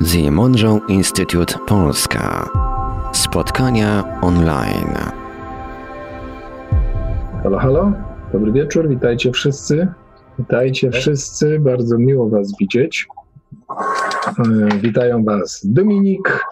The 0.00 0.30
Monroe 0.30 0.80
Institute 0.88 1.54
Polska. 1.66 2.50
Spotkania 3.12 4.04
online. 4.22 4.94
Halo, 7.42 7.58
halo. 7.58 7.92
Dobry 8.32 8.52
wieczór, 8.52 8.88
witajcie 8.88 9.32
wszyscy. 9.32 9.88
Witajcie 10.38 10.90
wszyscy, 10.90 11.58
bardzo 11.60 11.98
miło 11.98 12.28
Was 12.28 12.52
widzieć. 12.60 13.06
E, 14.38 14.78
Witają 14.78 15.24
Was 15.24 15.60
Dominik. 15.64 16.46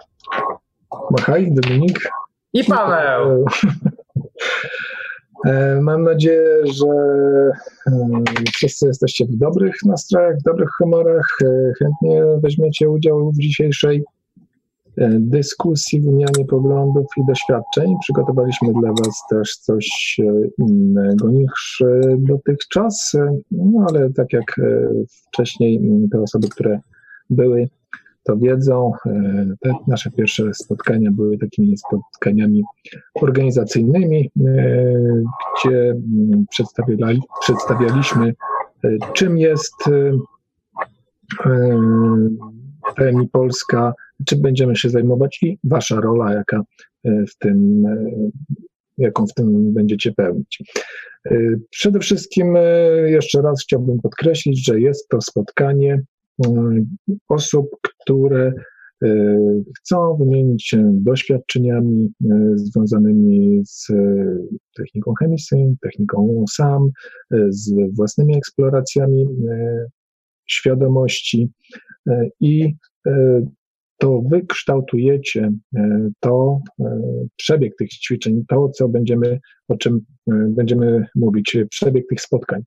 Machaj, 1.11 1.51
Dominik. 1.51 2.09
I 2.53 2.63
Paweł. 2.63 3.45
E, 3.65 3.89
Mam 5.81 6.03
nadzieję, 6.03 6.61
że 6.63 6.85
e, 7.87 8.23
wszyscy 8.53 8.87
jesteście 8.87 9.25
w 9.25 9.35
dobrych 9.35 9.75
nastrojach, 9.85 10.39
w 10.39 10.43
dobrych 10.43 10.69
humorach. 10.77 11.27
E, 11.43 11.71
Chętnie 11.79 12.23
weźmiecie 12.43 12.89
udział 12.89 13.31
w 13.31 13.37
dzisiejszej 13.37 14.03
e, 14.97 15.09
dyskusji, 15.19 16.01
wymianie 16.01 16.45
poglądów 16.49 17.05
i 17.17 17.25
doświadczeń. 17.27 17.95
Przygotowaliśmy 18.01 18.73
dla 18.73 18.89
Was 18.89 19.23
też 19.29 19.57
coś 19.57 20.17
e, 20.19 20.47
innego 20.57 21.29
niż 21.29 21.83
e, 21.85 22.15
dotychczas, 22.17 23.15
E, 23.15 23.37
no 23.51 23.85
ale 23.89 24.09
tak 24.13 24.33
jak 24.33 24.59
e, 24.59 24.89
wcześniej 25.27 25.81
te 26.11 26.21
osoby, 26.21 26.49
które 26.49 26.79
były, 27.29 27.67
to 28.25 28.37
wiedzą. 28.37 28.91
E, 29.05 29.45
Te 29.61 29.73
nasze 29.87 30.11
pierwsze 30.11 30.53
spotkania 30.53 31.11
były 31.11 31.37
takimi 31.37 31.77
spotkaniami 31.77 32.63
organizacyjnymi, 33.15 34.31
e, 34.47 34.51
gdzie 35.55 35.89
m, 35.89 36.45
przedstawiali, 36.49 37.21
przedstawialiśmy, 37.41 38.33
e, 38.83 38.89
czym 39.13 39.37
jest 39.37 39.75
PMI 42.95 43.29
Polska, 43.31 43.93
czym 44.25 44.41
będziemy 44.41 44.75
się 44.75 44.89
zajmować 44.89 45.39
i 45.43 45.59
wasza 45.63 46.01
rola, 46.01 46.33
jaka 46.33 46.61
w 47.05 47.37
tym, 47.39 47.83
jaką 48.97 49.27
w 49.27 49.33
tym 49.33 49.73
będziecie 49.73 50.11
pełnić. 50.11 50.63
Przede 51.69 51.99
wszystkim 51.99 52.57
jeszcze 53.05 53.41
raz 53.41 53.61
chciałbym 53.63 53.99
podkreślić, 53.99 54.65
że 54.65 54.79
jest 54.79 55.09
to 55.09 55.21
spotkanie 55.21 56.01
osób, 57.29 57.69
które 57.81 58.53
e, 59.03 59.27
chcą 59.77 60.17
wymienić 60.17 60.67
się 60.67 60.91
doświadczeniami 60.93 62.13
e, 62.25 62.51
związanymi 62.55 63.61
z 63.65 63.87
techniką 64.77 65.13
chemisyn, 65.19 65.75
techniką 65.81 66.45
SAM, 66.49 66.89
z 67.49 67.73
własnymi 67.95 68.37
eksploracjami 68.37 69.27
świadomości 70.45 71.49
i 72.39 72.75
to 73.97 74.21
wy 74.31 74.45
kształtujecie 74.45 75.51
to 76.19 76.59
przebieg 77.35 77.75
tych 77.75 77.89
ćwiczeń, 77.89 78.43
to 78.47 78.69
co 78.69 78.89
będziemy, 78.89 79.39
o 79.67 79.77
czym 79.77 79.99
będziemy 80.27 81.05
mówić, 81.15 81.57
przebieg 81.69 82.07
tych 82.09 82.21
spotkań. 82.21 82.63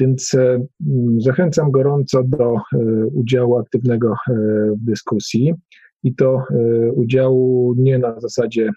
Więc 0.00 0.34
e, 0.34 0.66
m, 0.86 1.20
zachęcam 1.20 1.70
gorąco 1.70 2.22
do 2.24 2.54
e, 2.54 2.78
udziału 3.06 3.56
aktywnego 3.56 4.12
e, 4.12 4.32
w 4.70 4.84
dyskusji 4.84 5.54
i 6.02 6.14
to 6.14 6.42
udziału 6.94 7.74
nie 7.78 7.98
na 7.98 8.20
zasadzie 8.20 8.70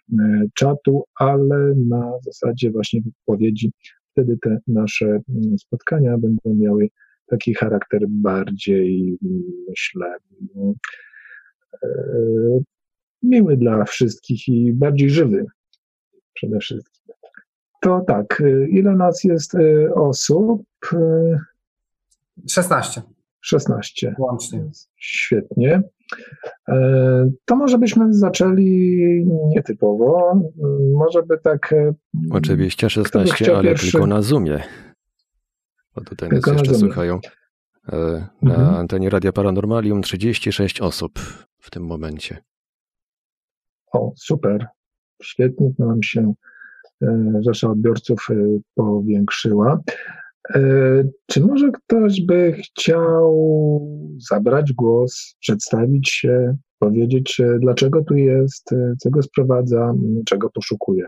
czatu, 0.53 1.03
ale 1.15 1.73
na 1.87 2.11
zasadzie 2.21 2.71
właśnie 2.71 3.01
wypowiedzi. 3.01 3.71
Wtedy 4.11 4.37
te 4.41 4.57
nasze 4.67 5.05
mm, 5.05 5.57
spotkania 5.57 6.17
będą 6.17 6.55
miały 6.55 6.89
taki 7.27 7.53
charakter 7.53 8.01
bardziej, 8.07 9.17
mm, 9.23 9.43
myślę, 9.69 10.15
mm, 10.55 10.73
miły 13.23 13.57
dla 13.57 13.85
wszystkich 13.85 14.47
i 14.47 14.73
bardziej 14.73 15.09
żywy 15.09 15.45
przede 16.33 16.59
wszystkim. 16.59 17.15
To 17.79 18.01
tak, 18.07 18.41
e, 18.41 18.67
ile 18.67 18.95
nas 18.95 19.23
jest 19.23 19.55
e, 19.55 19.93
osób? 19.93 20.63
E, 20.93 21.39
16 22.49 23.01
16. 23.41 24.15
łącznie. 24.19 24.69
Świetnie. 24.97 25.81
E, 26.67 27.29
To 27.45 27.55
może 27.55 27.77
byśmy 27.77 28.13
zaczęli 28.13 29.25
nietypowo. 29.55 30.41
Może 30.93 31.23
by 31.23 31.37
tak. 31.37 31.73
e, 31.73 31.93
Oczywiście 32.31 32.87
Kto 32.87 32.99
by 32.99 33.03
16, 33.27 33.35
chciał 33.35 33.55
ale 33.55 33.63
pierwszy? 33.63 33.91
tylko 33.91 34.07
na 34.07 34.21
Zoomie. 34.21 34.63
Bo 35.95 36.01
tutaj 36.01 36.29
nas 36.29 36.35
Tylko 36.35 36.51
na 36.51 36.57
jeszcze 36.57 36.73
Zoomie. 36.73 36.93
słuchają. 36.93 37.19
E, 37.93 38.27
Mhm. 38.43 38.61
Na 38.71 38.77
antenie 38.77 39.09
Radia 39.09 39.31
Paranormalium 39.31 40.01
36 40.01 40.81
osób 40.81 41.19
w 41.59 41.69
tym 41.71 41.83
momencie. 41.85 42.37
O, 43.93 44.11
super. 44.15 44.67
Świetnie, 45.23 45.71
to 45.77 45.85
nam 45.85 46.03
się 46.03 46.33
rzesza 47.39 47.69
odbiorców 47.69 48.27
e, 48.29 48.35
powiększyła. 48.75 49.79
E, 50.55 50.61
Czy 51.25 51.41
może 51.41 51.71
ktoś 51.71 52.21
by 52.21 52.53
chciał 52.53 53.37
zabrać 54.29 54.73
głos, 54.73 55.35
przedstawić 55.39 56.09
się, 56.09 56.57
powiedzieć, 56.79 57.39
e, 57.39 57.59
dlaczego 57.59 58.03
tu 58.03 58.15
jest, 58.15 58.73
e, 58.73 58.93
co 58.99 59.09
go 59.09 59.21
sprowadza, 59.21 59.93
czego 60.25 60.49
poszukuje? 60.49 61.07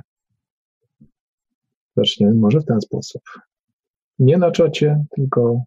Zaczniemy 1.97 2.33
może 2.33 2.59
w 2.59 2.65
ten 2.65 2.81
sposób. 2.81 3.21
Nie 4.19 4.37
na 4.37 4.51
czacie, 4.51 5.05
tylko 5.15 5.63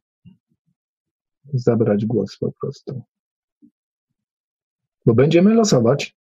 zabrać 1.54 2.06
głos 2.06 2.36
po 2.36 2.52
prostu. 2.52 3.02
Bo 5.06 5.14
będziemy 5.14 5.54
losować. 5.54 6.16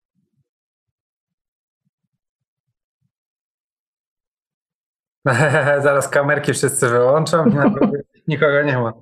Zaraz 5.83 6.09
kamerki 6.09 6.53
wszyscy 6.53 6.89
wyłączą 6.89 7.47
i 7.47 7.53
nikogo 8.29 8.63
nie 8.63 8.79
ma. 8.79 8.93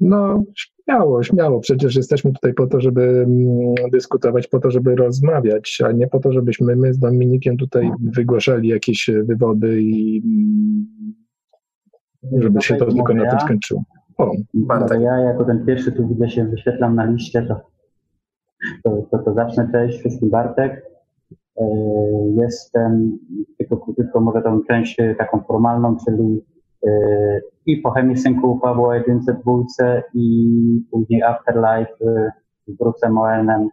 No, 0.00 0.42
śmiało, 0.56 1.22
śmiało. 1.22 1.60
Przecież 1.60 1.96
jesteśmy 1.96 2.32
tutaj 2.32 2.54
po 2.54 2.66
to, 2.66 2.80
żeby 2.80 3.02
mm, 3.02 3.74
dyskutować, 3.92 4.48
po 4.48 4.60
to, 4.60 4.70
żeby 4.70 4.96
rozmawiać, 4.96 5.78
a 5.86 5.92
nie 5.92 6.06
po 6.06 6.18
to, 6.18 6.32
żebyśmy 6.32 6.76
my 6.76 6.94
z 6.94 6.98
Dominikiem 6.98 7.56
tutaj 7.56 7.90
wygłaszali 8.16 8.68
jakieś 8.68 9.08
e, 9.08 9.22
wywody 9.22 9.82
i 9.82 10.22
mm, 10.24 10.86
żeby 12.42 12.62
się 12.62 12.76
to 12.76 12.86
tylko 12.86 13.14
na 13.14 13.30
tym 13.30 13.40
skończyło. 13.40 13.84
O, 14.18 14.26
Bartek. 14.26 14.46
Bartek. 14.54 15.00
Ja 15.00 15.16
jako 15.16 15.44
ten 15.44 15.66
pierwszy 15.66 15.92
tu 15.92 16.08
widzę 16.08 16.28
się 16.28 16.44
wyświetlam 16.44 16.94
na 16.94 17.04
liście, 17.04 17.42
to, 17.42 17.60
to, 18.84 19.06
to, 19.10 19.18
to 19.18 19.34
zacznę. 19.34 19.68
Cześć, 19.72 19.98
wszystkim 19.98 20.30
Bartek. 20.30 20.95
E, 21.58 21.64
Jestem, 22.36 23.18
tylko 23.58 23.76
krótko 23.76 24.20
może 24.20 24.42
tą 24.42 24.62
część 24.62 25.00
e, 25.00 25.14
taką 25.14 25.40
formalną, 25.40 25.96
czyli 26.04 26.44
e, 26.86 26.90
i 27.66 27.76
po 27.76 27.90
chemisynku 27.90 28.58
Pawła 28.58 28.96
jedynce 28.96 29.34
dwójce 29.34 30.02
i 30.14 30.46
później 30.90 31.22
Afterlife 31.22 31.94
z 32.66 32.78
Bruce'em 32.78 33.18
Owenem. 33.18 33.68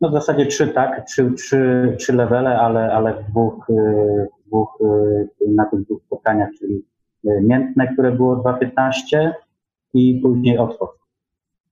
No 0.00 0.08
w 0.08 0.12
zasadzie 0.12 0.46
trzy, 0.46 0.68
tak, 0.68 1.06
trzy, 1.06 1.32
trzy, 1.32 1.94
trzy 1.98 2.12
levele, 2.12 2.58
ale, 2.58 2.92
ale 2.92 3.14
w 3.14 3.30
dwóch, 3.30 3.66
dwóch, 4.46 4.78
na 5.48 5.64
tych 5.64 5.80
dwóch 5.80 6.02
spotkaniach, 6.02 6.50
czyli 6.58 6.84
Miętne, 7.24 7.92
które 7.92 8.12
było 8.12 8.36
2.15 8.36 9.32
i 9.94 10.20
później 10.22 10.58
Oxford. 10.58 11.03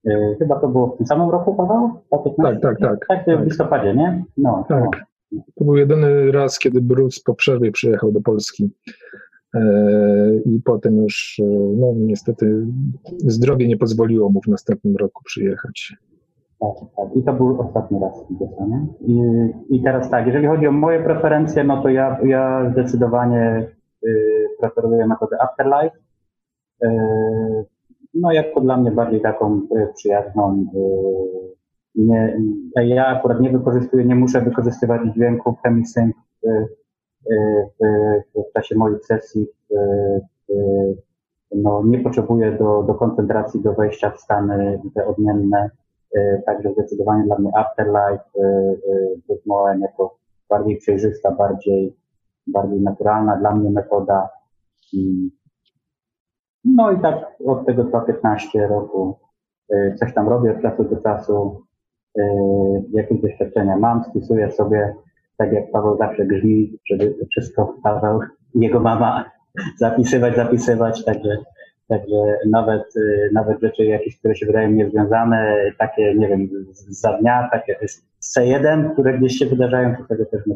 E, 0.07 0.35
Chyba 0.39 0.59
to 0.59 0.67
było 0.67 0.87
w 0.87 0.97
tym 0.97 1.07
samym 1.07 1.29
roku, 1.29 1.55
Paweł? 1.55 1.89
2015? 2.07 2.61
Tak, 2.61 2.79
tak, 2.79 3.07
tak. 3.07 3.25
Tak, 3.25 3.39
w 3.41 3.45
listopadzie, 3.45 3.95
nie? 3.95 4.23
No, 4.37 4.65
Tak. 4.69 4.83
no. 5.31 5.41
to 5.55 5.65
był 5.65 5.75
jedyny 5.75 6.31
raz, 6.31 6.59
kiedy 6.59 6.81
Bruce 6.81 7.21
po 7.25 7.33
przerwie 7.35 7.71
przyjechał 7.71 8.11
do 8.11 8.21
Polski. 8.21 8.71
E, 9.55 9.61
I 10.45 10.61
potem 10.65 10.97
już, 10.97 11.39
e, 11.39 11.45
no 11.77 11.93
niestety, 11.97 12.65
zdrowie 13.19 13.67
nie 13.67 13.77
pozwoliło 13.77 14.29
mu 14.29 14.41
w 14.41 14.47
następnym 14.47 14.95
roku 14.95 15.23
przyjechać. 15.23 15.95
Tak, 16.59 16.89
tak. 16.97 17.15
I 17.15 17.23
to 17.23 17.33
był 17.33 17.61
ostatni 17.61 17.99
raz, 17.99 18.25
nie? 18.69 18.87
I, 19.07 19.21
I 19.69 19.83
teraz 19.83 20.09
tak, 20.09 20.27
jeżeli 20.27 20.47
chodzi 20.47 20.67
o 20.67 20.71
moje 20.71 21.03
preferencje, 21.03 21.63
no 21.63 21.81
to 21.81 21.89
ja, 21.89 22.17
ja 22.25 22.69
zdecydowanie 22.71 23.67
y, 24.07 24.47
preferuję 24.59 25.07
metodę 25.07 25.37
Afterlife. 25.41 25.97
Y, 26.83 26.87
no 28.13 28.31
jako 28.31 28.61
dla 28.61 28.77
mnie 28.77 28.91
bardziej 28.91 29.21
taką 29.21 29.61
y, 29.75 29.87
przyjazną. 29.95 30.65
Y, 30.75 31.53
nie, 31.95 32.37
ja 32.75 33.07
akurat 33.07 33.41
nie 33.41 33.49
wykorzystuję, 33.49 34.05
nie 34.05 34.15
muszę 34.15 34.41
wykorzystywać 34.41 35.01
dźwięków 35.13 35.55
chemisync 35.63 36.15
y, 36.45 36.49
y, 37.31 37.65
w, 37.79 38.49
w 38.49 38.53
czasie 38.53 38.75
moich 38.75 39.05
sesji. 39.05 39.47
Y, 39.71 40.21
no, 41.55 41.81
nie 41.85 41.99
potrzebuję 41.99 42.51
do, 42.51 42.83
do 42.83 42.93
koncentracji, 42.93 43.61
do 43.61 43.73
wejścia 43.73 44.09
w 44.09 44.19
stany 44.19 44.81
te 44.95 45.07
odmienne. 45.07 45.69
E, 46.15 46.41
Także 46.45 46.73
zdecydowanie 46.73 47.23
dla 47.23 47.39
mnie 47.39 47.57
Afterlife, 47.57 48.23
e, 48.39 48.41
e, 48.41 48.75
Bruce 49.27 49.41
Moen 49.45 49.81
jako 49.81 50.17
bardziej 50.49 50.77
przejrzysta, 50.77 51.31
bardziej, 51.31 51.95
bardziej 52.47 52.81
naturalna 52.81 53.37
dla 53.37 53.55
mnie 53.55 53.69
metoda. 53.69 54.29
No 56.65 56.91
i 56.91 56.99
tak 56.99 57.15
od 57.45 57.65
tego 57.65 57.83
2-15 57.83 58.67
roku 58.69 59.19
y, 59.73 59.95
coś 59.99 60.13
tam 60.13 60.29
robię 60.29 60.51
od 60.51 60.61
czasu 60.61 60.83
do 60.83 61.01
czasu, 61.01 61.63
y, 62.17 62.21
jakieś 62.93 63.21
doświadczenia 63.21 63.77
mam, 63.77 64.03
spisuję 64.03 64.51
sobie, 64.51 64.93
tak 65.37 65.53
jak 65.53 65.71
Paweł 65.71 65.97
zawsze 65.97 66.25
grzmi, 66.25 66.79
żeby 66.89 67.15
wszystko 67.31 67.75
Paweł 67.83 68.19
jego 68.55 68.79
mama 68.79 69.31
zapisywać, 69.79 70.35
zapisywać, 70.35 71.05
także, 71.05 71.37
także 71.87 72.37
nawet, 72.49 72.95
y, 72.95 73.29
nawet 73.33 73.61
rzeczy 73.61 73.85
jakieś, 73.85 74.19
które 74.19 74.35
się 74.35 74.45
wydają 74.45 74.71
niezwiązane, 74.71 75.55
takie, 75.77 76.15
nie 76.15 76.27
wiem, 76.27 76.49
za 76.89 77.17
dnia, 77.17 77.49
takie 77.51 77.77
z 78.19 78.37
C1, 78.37 78.93
które 78.93 79.17
gdzieś 79.17 79.37
się 79.37 79.45
wydarzają, 79.45 79.95
to 79.95 80.03
tego 80.03 80.25
też 80.25 80.47
nie 80.47 80.55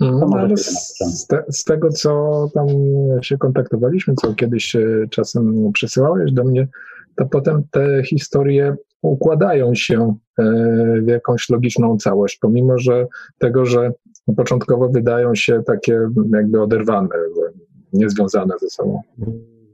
Mhm, 0.00 0.30
na 0.30 0.56
z, 0.56 1.26
te, 1.26 1.44
z 1.48 1.64
tego, 1.64 1.88
co 1.88 2.44
tam 2.54 2.66
się 3.22 3.38
kontaktowaliśmy, 3.38 4.14
co 4.14 4.34
kiedyś 4.34 4.76
e, 4.76 4.80
czasem 5.10 5.72
przesyłałeś 5.72 6.32
do 6.32 6.44
mnie, 6.44 6.68
to 7.16 7.26
potem 7.26 7.62
te 7.70 8.02
historie 8.02 8.76
układają 9.02 9.74
się 9.74 10.14
e, 10.38 10.44
w 11.02 11.08
jakąś 11.08 11.50
logiczną 11.50 11.96
całość, 11.96 12.38
pomimo 12.38 12.78
że 12.78 13.06
tego, 13.38 13.64
że 13.64 13.92
początkowo 14.36 14.88
wydają 14.88 15.34
się 15.34 15.62
takie 15.66 16.00
jakby 16.32 16.62
oderwane, 16.62 17.08
niezwiązane 17.92 18.54
ze 18.60 18.70
sobą. 18.70 19.00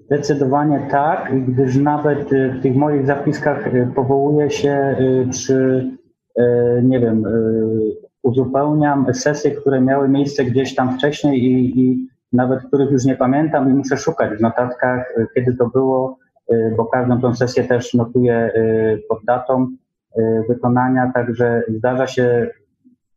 Zdecydowanie 0.07 0.89
tak, 0.91 1.47
gdyż 1.47 1.77
nawet 1.77 2.33
y, 2.33 2.55
w 2.59 2.63
tych 2.63 2.77
moich 2.77 3.07
zapiskach 3.07 3.75
y, 3.75 3.89
powołuję 3.95 4.51
się 4.51 4.97
y, 5.01 5.29
przy, 5.31 5.91
y, 6.39 6.43
nie 6.83 7.01
wiem, 7.01 7.25
uzupełniam 8.25 9.15
sesje, 9.15 9.51
które 9.51 9.81
miały 9.81 10.09
miejsce 10.09 10.45
gdzieś 10.45 10.75
tam 10.75 10.99
wcześniej 10.99 11.45
i, 11.45 11.81
i 11.81 12.09
nawet 12.33 12.63
których 12.63 12.91
już 12.91 13.05
nie 13.05 13.17
pamiętam 13.17 13.71
i 13.71 13.75
muszę 13.75 13.97
szukać 13.97 14.39
w 14.39 14.41
notatkach, 14.41 15.19
y, 15.19 15.27
kiedy 15.35 15.57
to 15.57 15.69
było, 15.69 16.19
y, 16.53 16.75
bo 16.77 16.85
każdą 16.87 17.21
tą 17.21 17.35
sesję 17.35 17.65
też 17.65 17.95
notuję 17.95 18.53
y, 18.57 19.03
pod 19.09 19.25
datą 19.25 19.69
wykonania, 20.49 21.11
także 21.15 21.63
zdarza 21.69 22.07
się, 22.07 22.51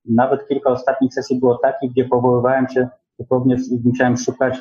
nawet 0.05 0.47
kilka 0.47 0.69
ostatnich 0.69 1.13
sesji 1.13 1.39
było 1.39 1.57
takich, 1.57 1.91
gdzie 1.91 2.05
powoływałem 2.05 2.67
się, 2.67 2.87
dosłownie 3.19 3.57
musiałem 3.83 4.17
szukać 4.17 4.59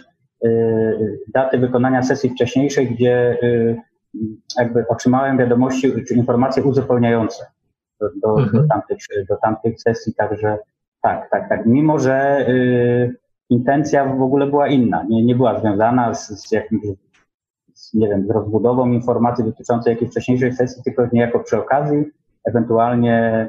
daty 1.34 1.58
wykonania 1.58 2.02
sesji 2.02 2.30
wcześniejszej, 2.30 2.88
gdzie 2.90 3.38
jakby 4.58 4.88
otrzymałem 4.88 5.38
wiadomości 5.38 6.04
czy 6.08 6.14
informacje 6.14 6.62
uzupełniające 6.62 7.46
do, 8.00 8.08
do, 8.22 8.38
Mhm. 8.42 8.62
do, 8.62 8.68
tamtych, 8.68 8.98
do 9.28 9.36
tamtych 9.36 9.80
sesji, 9.80 10.14
także 10.14 10.58
tak, 11.02 11.30
tak, 11.30 11.48
tak. 11.48 11.66
Mimo, 11.66 11.98
że 11.98 12.46
y, 12.48 13.16
intencja 13.50 14.04
w 14.14 14.22
ogóle 14.22 14.46
była 14.46 14.68
inna, 14.68 15.04
nie, 15.08 15.24
nie 15.24 15.34
była 15.34 15.60
związana 15.60 16.14
z, 16.14 16.48
z 16.48 16.52
jakimś, 16.52 16.82
z, 17.74 17.94
nie 17.94 18.08
wiem, 18.08 18.26
z 18.26 18.30
rozbudową 18.30 18.92
informacji 18.92 19.44
dotyczącej 19.44 19.90
jakiejś 19.92 20.10
wcześniejszej 20.10 20.52
sesji, 20.52 20.82
tylko 20.84 21.08
niejako 21.12 21.40
przy 21.40 21.58
okazji, 21.58 22.04
ewentualnie 22.44 23.48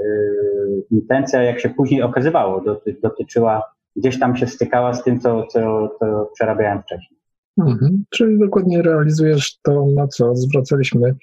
y, 0.00 0.84
intencja, 0.90 1.42
jak 1.42 1.60
się 1.60 1.68
później 1.70 2.02
okazywało, 2.02 2.60
doty, 2.60 2.96
dotyczyła, 3.02 3.62
gdzieś 3.96 4.18
tam 4.18 4.36
się 4.36 4.46
stykała 4.46 4.94
z 4.94 5.02
tym, 5.04 5.20
co, 5.20 5.46
co, 5.46 5.88
co 6.00 6.30
przerabiałem 6.34 6.82
wcześniej. 6.82 7.18
Mhm. 7.58 8.04
Czyli 8.10 8.38
dokładnie 8.38 8.82
realizujesz 8.82 9.58
to, 9.62 9.86
na 9.94 10.06
co 10.08 10.34
zwracaliśmy 10.36 11.14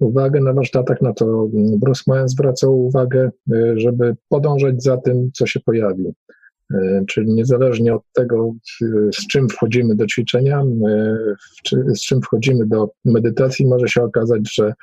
uwagę 0.00 0.40
na 0.40 0.52
warsztatach, 0.52 1.02
na 1.02 1.12
to 1.12 1.48
Bruce 1.52 2.02
Moyen 2.06 2.28
zwracał 2.28 2.86
uwagę, 2.86 3.30
e, 3.52 3.78
żeby 3.78 4.16
podążać 4.28 4.82
za 4.82 4.96
tym, 4.96 5.30
co 5.34 5.46
się 5.46 5.60
pojawi. 5.60 6.12
E, 6.74 7.04
Czyli 7.08 7.34
niezależnie 7.34 7.94
od 7.94 8.02
tego, 8.12 8.54
e, 8.82 8.86
z 9.12 9.26
czym 9.26 9.48
wchodzimy 9.48 9.94
do 9.94 10.06
ćwiczenia, 10.06 10.60
e, 10.88 11.16
z 11.94 12.00
czym 12.00 12.22
wchodzimy 12.22 12.66
do 12.66 12.90
medytacji, 13.04 13.66
może 13.66 13.88
się 13.88 14.02
okazać, 14.02 14.54
że 14.54 14.74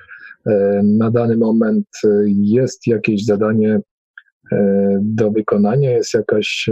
e, 0.46 0.82
na 0.84 1.12
dany 1.12 1.38
moment 1.38 1.88
e, 2.04 2.08
jest 2.28 2.88
jakieś 2.88 3.26
zadanie 3.26 3.80
e, 4.52 5.00
do 5.02 5.32
wykonania, 5.32 5.92
jest 5.92 6.14
jakaś 6.14 6.70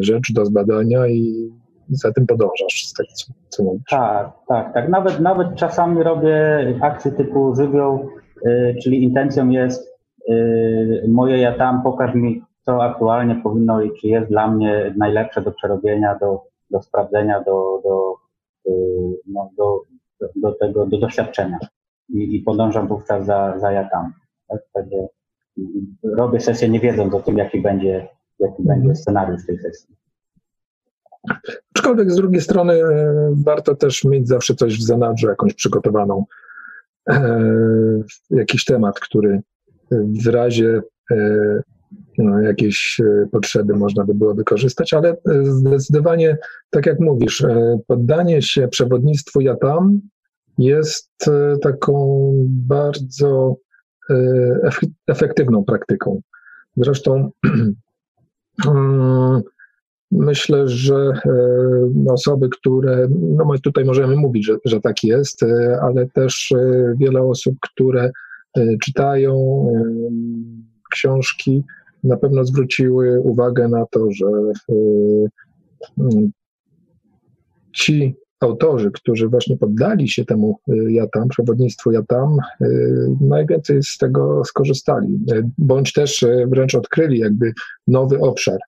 rzecz 0.00 0.32
do 0.32 0.46
zbadania 0.46 1.08
i 1.08 1.50
za 1.88 2.12
tym 2.12 2.26
podążasz, 2.26 2.86
z 2.86 2.92
tego 2.92 3.08
co, 3.14 3.32
co 3.48 3.62
mówisz. 3.62 3.82
Tak, 3.90 4.32
tak, 4.48 4.74
tak. 4.74 4.88
Nawet, 4.88 5.20
nawet 5.20 5.54
czasami 5.54 6.02
robię 6.02 6.34
akcje 6.80 7.12
typu 7.12 7.54
żywioł, 7.54 8.08
y, 8.46 8.76
czyli 8.82 9.02
intencją 9.02 9.48
jest 9.48 9.88
y, 10.30 11.04
moje 11.08 11.38
ja 11.38 11.58
tam, 11.58 11.82
pokaż 11.82 12.14
mi, 12.14 12.42
co 12.66 12.82
aktualnie 12.84 13.34
powinno 13.34 13.82
i 13.82 13.90
czy 14.00 14.08
jest 14.08 14.28
dla 14.28 14.48
mnie 14.48 14.94
najlepsze 14.96 15.42
do 15.42 15.52
przerobienia, 15.52 16.18
do, 16.18 16.42
do 16.70 16.82
sprawdzenia, 16.82 17.40
do, 17.40 17.80
do, 17.84 18.14
y, 18.68 18.72
no, 19.26 19.50
do, 19.56 19.80
do, 20.36 20.52
tego, 20.52 20.86
do 20.86 20.98
doświadczenia. 20.98 21.58
I, 22.08 22.36
i 22.36 22.42
podążam 22.42 22.88
wówczas 22.88 23.26
za, 23.26 23.58
za 23.58 23.72
ja 23.72 23.88
tam. 23.88 24.12
Tak? 24.48 24.60
Także 24.72 25.06
robię 26.02 26.40
sesję 26.40 26.68
nie 26.68 26.80
wiedząc 26.80 27.14
o 27.14 27.20
tym, 27.20 27.38
jaki 27.38 27.60
będzie, 27.60 28.08
jaki 28.38 28.62
będzie 28.62 28.94
scenariusz 28.94 29.46
tej 29.46 29.58
sesji. 29.58 29.96
Aczkolwiek 31.74 32.10
z 32.10 32.16
drugiej 32.16 32.40
strony 32.40 32.72
e, 32.72 33.34
warto 33.44 33.74
też 33.74 34.04
mieć 34.04 34.28
zawsze 34.28 34.54
coś 34.54 34.78
w 34.78 34.82
zanadrzu, 34.82 35.28
jakąś 35.28 35.54
przygotowaną, 35.54 36.24
e, 37.08 37.40
jakiś 38.30 38.64
temat, 38.64 39.00
który 39.00 39.40
w 39.90 40.26
razie 40.26 40.82
e, 41.10 41.16
no, 42.18 42.40
jakiejś 42.40 43.00
potrzeby 43.32 43.76
można 43.76 44.04
by 44.04 44.14
było 44.14 44.34
wykorzystać, 44.34 44.94
ale 44.94 45.16
zdecydowanie, 45.42 46.38
tak 46.70 46.86
jak 46.86 47.00
mówisz, 47.00 47.44
poddanie 47.86 48.42
się 48.42 48.68
przewodnictwu 48.68 49.40
ja 49.40 49.56
tam 49.56 50.00
jest 50.58 51.10
taką 51.62 52.32
bardzo 52.48 53.56
ef- 54.64 54.88
efektywną 55.06 55.64
praktyką. 55.64 56.20
Zresztą 56.76 57.30
mm, 58.66 59.42
Myślę, 60.12 60.68
że 60.68 60.94
e, 60.94 62.12
osoby, 62.12 62.48
które, 62.48 63.08
no 63.10 63.44
my 63.44 63.58
tutaj 63.58 63.84
możemy 63.84 64.16
mówić, 64.16 64.46
że, 64.46 64.56
że 64.64 64.80
tak 64.80 65.04
jest, 65.04 65.42
e, 65.42 65.78
ale 65.82 66.06
też 66.06 66.52
e, 66.52 66.94
wiele 66.98 67.22
osób, 67.22 67.54
które 67.60 68.10
czytają 68.84 69.66
książki, 70.92 71.64
na 72.04 72.16
pewno 72.16 72.44
zwróciły 72.44 73.20
uwagę 73.20 73.68
na 73.68 73.86
to, 73.90 74.10
że 74.10 74.26
mm, 75.98 76.30
ci 77.74 78.14
autorzy, 78.40 78.90
którzy 78.90 79.28
właśnie 79.28 79.56
poddali 79.56 80.08
się 80.08 80.24
temu 80.24 80.58
ja 80.88 81.06
tam, 81.06 81.28
przewodnictwu 81.28 81.92
ja 81.92 82.02
tam, 82.02 82.36
najwięcej 83.20 83.82
z 83.82 83.98
tego 83.98 84.44
skorzystali, 84.44 85.18
bądź 85.58 85.92
też 85.92 86.24
wręcz 86.46 86.74
odkryli 86.74 87.18
jakby 87.18 87.52
nowy 87.86 88.18
obszar 88.20 88.58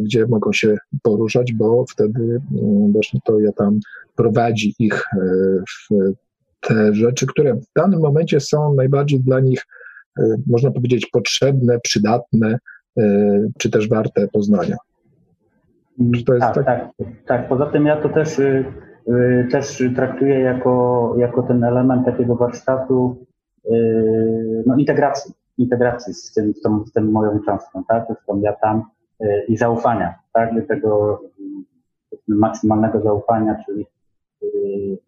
gdzie 0.00 0.26
mogą 0.26 0.52
się 0.52 0.76
poruszać, 1.02 1.52
bo 1.52 1.84
wtedy 1.90 2.40
mm, 2.62 2.92
właśnie 2.92 3.20
to 3.24 3.40
ja 3.40 3.52
tam 3.52 3.78
prowadzi 4.16 4.74
ich 4.78 5.04
e, 5.12 5.26
w 5.68 6.12
te 6.60 6.94
rzeczy, 6.94 7.26
które 7.26 7.54
w 7.54 7.64
danym 7.76 8.00
momencie 8.00 8.40
są 8.40 8.74
najbardziej 8.74 9.20
dla 9.20 9.40
nich, 9.40 9.66
e, 10.18 10.22
można 10.46 10.70
powiedzieć, 10.70 11.06
potrzebne, 11.06 11.80
przydatne, 11.80 12.58
e, 12.98 13.04
czy 13.58 13.70
też 13.70 13.88
warte 13.88 14.28
poznania. 14.28 14.76
Czy 16.14 16.24
to 16.24 16.34
jest 16.34 16.46
tak, 16.46 16.54
tak? 16.54 16.66
tak, 16.66 16.90
tak. 17.26 17.48
Poza 17.48 17.66
tym 17.66 17.86
ja 17.86 17.96
to 17.96 18.08
też, 18.08 18.40
też 19.50 19.82
traktuję 19.96 20.40
jako, 20.40 21.14
jako 21.18 21.42
ten 21.42 21.64
element 21.64 22.06
takiego 22.06 22.36
warsztatu 22.36 23.26
no, 24.66 24.76
integracji, 24.76 25.32
integracji 25.58 26.14
z, 26.14 26.32
tym, 26.32 26.54
z, 26.54 26.60
tą, 26.60 26.84
z 26.86 26.92
tą 26.92 27.00
moją 27.00 27.40
cząstką, 27.46 27.84
tak? 27.88 28.04
z 28.22 28.26
tą 28.26 28.40
ja 28.40 28.52
tam 28.52 28.84
i 29.48 29.56
zaufania, 29.56 30.14
tak? 30.32 30.54
Do 30.54 30.66
tego 30.66 31.20
y, 32.12 32.16
maksymalnego 32.28 33.00
zaufania, 33.00 33.56
czyli 33.66 33.86
y, 34.42 34.98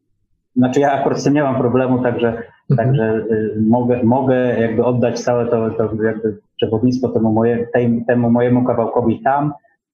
znaczy 0.56 0.80
ja 0.80 0.92
akurat 0.92 1.18
z 1.18 1.24
tym 1.24 1.34
nie 1.34 1.42
mam 1.42 1.58
problemu, 1.58 2.02
także, 2.02 2.42
Mhm. 2.70 2.88
także 2.88 3.24
y, 3.30 3.62
mogę, 3.68 4.02
mogę 4.02 4.60
jakby 4.60 4.84
oddać 4.84 5.20
całe 5.20 5.46
to, 5.46 5.70
to 5.70 6.02
jakby 6.02 6.38
przewodnictwo 6.56 7.08
temu, 7.08 7.32
moje, 7.32 7.66
tej, 7.66 8.04
temu 8.06 8.30
mojemu 8.30 8.64
kawałkowi 8.64 9.22
tam, 9.22 9.52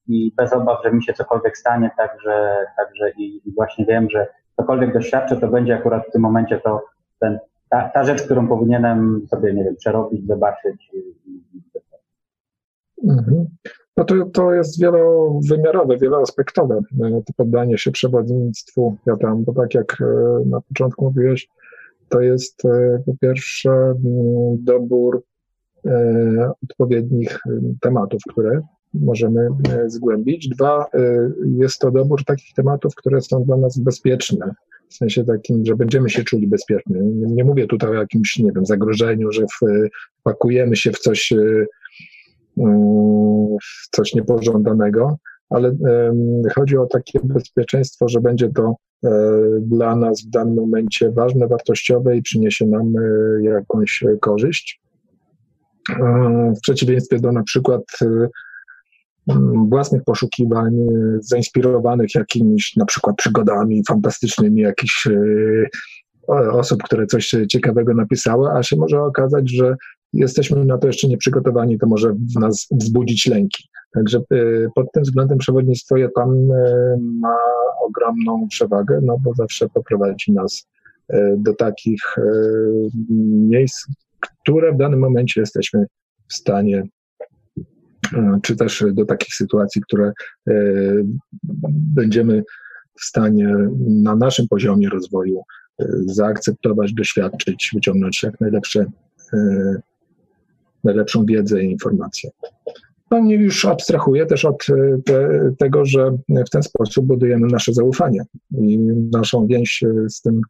i 0.08 0.32
bez 0.36 0.52
obaw, 0.52 0.78
że 0.84 0.92
mi 0.92 1.04
się 1.04 1.12
cokolwiek 1.12 1.58
stanie, 1.58 1.90
także, 1.96 2.56
także 2.76 3.10
i, 3.10 3.48
i 3.48 3.52
właśnie 3.54 3.86
wiem, 3.86 4.10
że 4.10 4.26
cokolwiek 4.56 4.92
doświadczę, 4.92 5.36
to 5.36 5.48
będzie 5.48 5.74
akurat 5.74 6.06
w 6.08 6.12
tym 6.12 6.22
momencie 6.22 6.60
to 6.60 6.84
ten, 7.18 7.38
ta, 7.68 7.88
ta 7.88 8.04
rzecz, 8.04 8.22
którą 8.22 8.48
powinienem 8.48 9.26
sobie, 9.30 9.54
nie 9.54 9.64
wiem, 9.64 9.76
przerobić, 9.76 10.26
zobaczyć. 10.26 10.90
I, 10.92 10.98
i, 10.98 11.58
i 11.58 11.60
Mhm. 13.08 13.46
No 14.00 14.06
to, 14.06 14.24
to 14.24 14.54
jest 14.54 14.80
wielowymiarowe, 14.80 15.98
wieloaspektowe 15.98 16.80
e, 17.00 17.22
to 17.26 17.32
poddanie 17.36 17.78
się 17.78 17.90
przewodnictwu 17.90 18.96
ja 19.06 19.16
tam, 19.16 19.44
bo 19.44 19.52
tak 19.52 19.74
jak 19.74 19.96
e, 20.00 20.04
na 20.46 20.60
początku 20.60 21.04
mówiłeś, 21.04 21.48
to 22.08 22.20
jest 22.20 22.64
e, 22.64 23.02
po 23.06 23.14
pierwsze 23.20 23.94
dobór 24.58 25.22
odpowiednich 26.62 27.38
tematów, 27.80 28.22
które 28.30 28.60
możemy 28.94 29.48
zgłębić. 29.86 30.48
Dwa, 30.48 30.86
jest 31.58 31.78
to 31.78 31.90
dobór 31.90 32.24
takich 32.24 32.54
tematów, 32.54 32.94
które 32.94 33.20
są 33.20 33.44
dla 33.44 33.56
nas 33.56 33.78
bezpieczne. 33.78 34.54
W 34.88 34.94
sensie 34.94 35.24
takim, 35.24 35.66
że 35.66 35.76
będziemy 35.76 36.10
się 36.10 36.24
czuli 36.24 36.46
bezpiecznie. 36.46 37.00
Nie, 37.00 37.34
nie 37.34 37.44
mówię 37.44 37.66
tutaj 37.66 37.90
o 37.90 37.94
jakimś, 37.94 38.38
nie 38.38 38.52
wiem, 38.52 38.66
zagrożeniu, 38.66 39.32
że 39.32 39.44
wpakujemy 40.20 40.76
się 40.76 40.92
w 40.92 40.98
coś, 40.98 41.32
coś 43.90 44.14
niepożądanego, 44.14 45.16
ale 45.50 45.72
chodzi 46.54 46.76
o 46.76 46.86
takie 46.86 47.20
bezpieczeństwo, 47.24 48.08
że 48.08 48.20
będzie 48.20 48.48
to 48.48 48.74
dla 49.60 49.96
nas 49.96 50.22
w 50.22 50.30
danym 50.30 50.54
momencie 50.54 51.12
ważne, 51.12 51.46
wartościowe 51.46 52.16
i 52.16 52.22
przyniesie 52.22 52.66
nam 52.66 52.92
jakąś 53.42 54.04
korzyść. 54.20 54.80
W 56.56 56.60
przeciwieństwie 56.62 57.20
do 57.20 57.32
na 57.32 57.42
przykład 57.42 57.82
własnych 59.68 60.04
poszukiwań, 60.04 60.76
zainspirowanych 61.20 62.14
jakimiś 62.14 62.76
na 62.76 62.84
przykład 62.84 63.16
przygodami 63.16 63.82
fantastycznymi 63.88 64.62
jakichś 64.62 65.06
e, 65.06 66.50
osób, 66.52 66.82
które 66.82 67.06
coś 67.06 67.34
ciekawego 67.50 67.94
napisały, 67.94 68.50
a 68.50 68.62
się 68.62 68.76
może 68.76 69.02
okazać, 69.02 69.50
że 69.50 69.76
jesteśmy 70.12 70.64
na 70.64 70.78
to 70.78 70.86
jeszcze 70.86 71.08
nieprzygotowani, 71.08 71.78
to 71.78 71.86
może 71.86 72.12
w 72.12 72.40
nas 72.40 72.66
wzbudzić 72.70 73.26
lęki. 73.26 73.68
Także 73.94 74.18
e, 74.18 74.22
pod 74.74 74.92
tym 74.92 75.02
względem 75.02 75.38
przewodnictwo 75.38 75.96
tam 76.16 76.52
e, 76.52 76.96
ma 77.00 77.36
ogromną 77.86 78.48
przewagę, 78.48 79.00
no 79.02 79.18
bo 79.18 79.34
zawsze 79.34 79.68
poprowadzi 79.68 80.32
nas 80.32 80.68
do 81.36 81.54
takich 81.54 82.00
miejsc, 83.48 83.86
które 84.20 84.72
w 84.72 84.76
danym 84.76 85.00
momencie 85.00 85.40
jesteśmy 85.40 85.86
w 86.28 86.34
stanie 86.34 86.88
E, 88.14 88.38
czy 88.42 88.56
też 88.56 88.84
do 88.92 89.04
takich 89.04 89.34
sytuacji, 89.34 89.82
które 89.82 90.12
e, 90.48 90.52
będziemy 91.94 92.42
w 93.00 93.04
stanie 93.04 93.56
na 93.86 94.16
naszym 94.16 94.48
poziomie 94.48 94.88
rozwoju 94.88 95.42
e, 95.80 95.86
zaakceptować, 96.06 96.94
doświadczyć, 96.94 97.70
wyciągnąć 97.74 98.22
jak 98.22 98.40
najlepsze, 98.40 98.86
najlepszą 100.84 101.24
wiedzę 101.24 101.62
i 101.62 101.70
informacje. 101.70 102.30
No 103.10 103.20
nie 103.20 103.34
już 103.34 103.64
abstrahuję 103.64 104.26
też 104.26 104.44
od 104.44 104.66
te, 105.04 105.28
tego, 105.58 105.84
że 105.84 106.10
w 106.46 106.50
ten 106.50 106.62
sposób 106.62 107.06
budujemy 107.06 107.46
nasze 107.46 107.72
zaufanie 107.72 108.22
i 108.58 108.78
naszą 109.12 109.46
więź 109.46 109.84
z 110.08 110.20
tym 110.20 110.40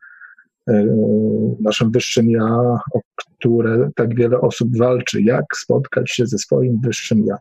naszym 1.61 1.91
wyższym 1.91 2.31
ja, 2.31 2.47
o 2.95 3.01
które 3.15 3.91
tak 3.97 4.15
wiele 4.15 4.41
osób 4.41 4.77
walczy. 4.79 5.23
Jak 5.23 5.45
spotkać 5.57 6.11
się 6.11 6.27
ze 6.27 6.39
swoim 6.39 6.81
wyższym 6.81 7.25
ja? 7.27 7.37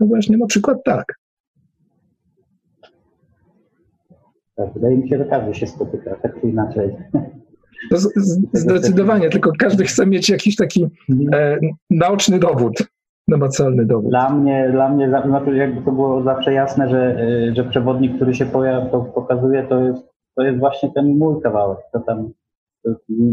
No 0.00 0.06
właśnie, 0.06 0.36
na 0.36 0.46
przykład 0.46 0.78
tak. 0.84 1.14
Tak, 4.56 4.74
wydaje 4.74 4.96
mi 4.96 5.08
się, 5.08 5.18
że 5.18 5.24
każdy 5.24 5.54
się 5.54 5.66
spotyka, 5.66 6.16
tak 6.22 6.40
czy 6.40 6.48
inaczej. 6.48 6.96
No 7.90 7.98
zdecydowanie, 8.52 9.30
tylko 9.30 9.50
każdy 9.58 9.84
chce 9.84 10.06
mieć 10.06 10.30
jakiś 10.30 10.56
taki 10.56 10.86
e, 11.32 11.58
naoczny 11.90 12.38
dowód, 12.38 12.74
namacalny 13.28 13.86
dowód. 13.86 14.10
Dla 14.10 14.30
mnie, 14.30 14.68
dla 14.72 14.88
mnie 14.88 15.08
znaczy 15.08 15.56
jakby 15.56 15.82
to 15.82 15.92
było 15.92 16.22
zawsze 16.22 16.52
jasne, 16.52 16.88
że, 16.88 17.16
e, 17.20 17.54
że 17.54 17.64
przewodnik, 17.64 18.16
który 18.16 18.34
się 18.34 18.46
pojawia, 18.46 18.86
to 18.86 19.00
pokazuje, 19.00 19.62
to 19.62 19.80
jest, 19.80 20.02
to 20.36 20.42
jest 20.42 20.58
właśnie 20.58 20.92
ten 20.94 21.18
mój 21.18 21.42
kawałek. 21.42 21.78
To 21.92 22.00
tam 22.00 22.32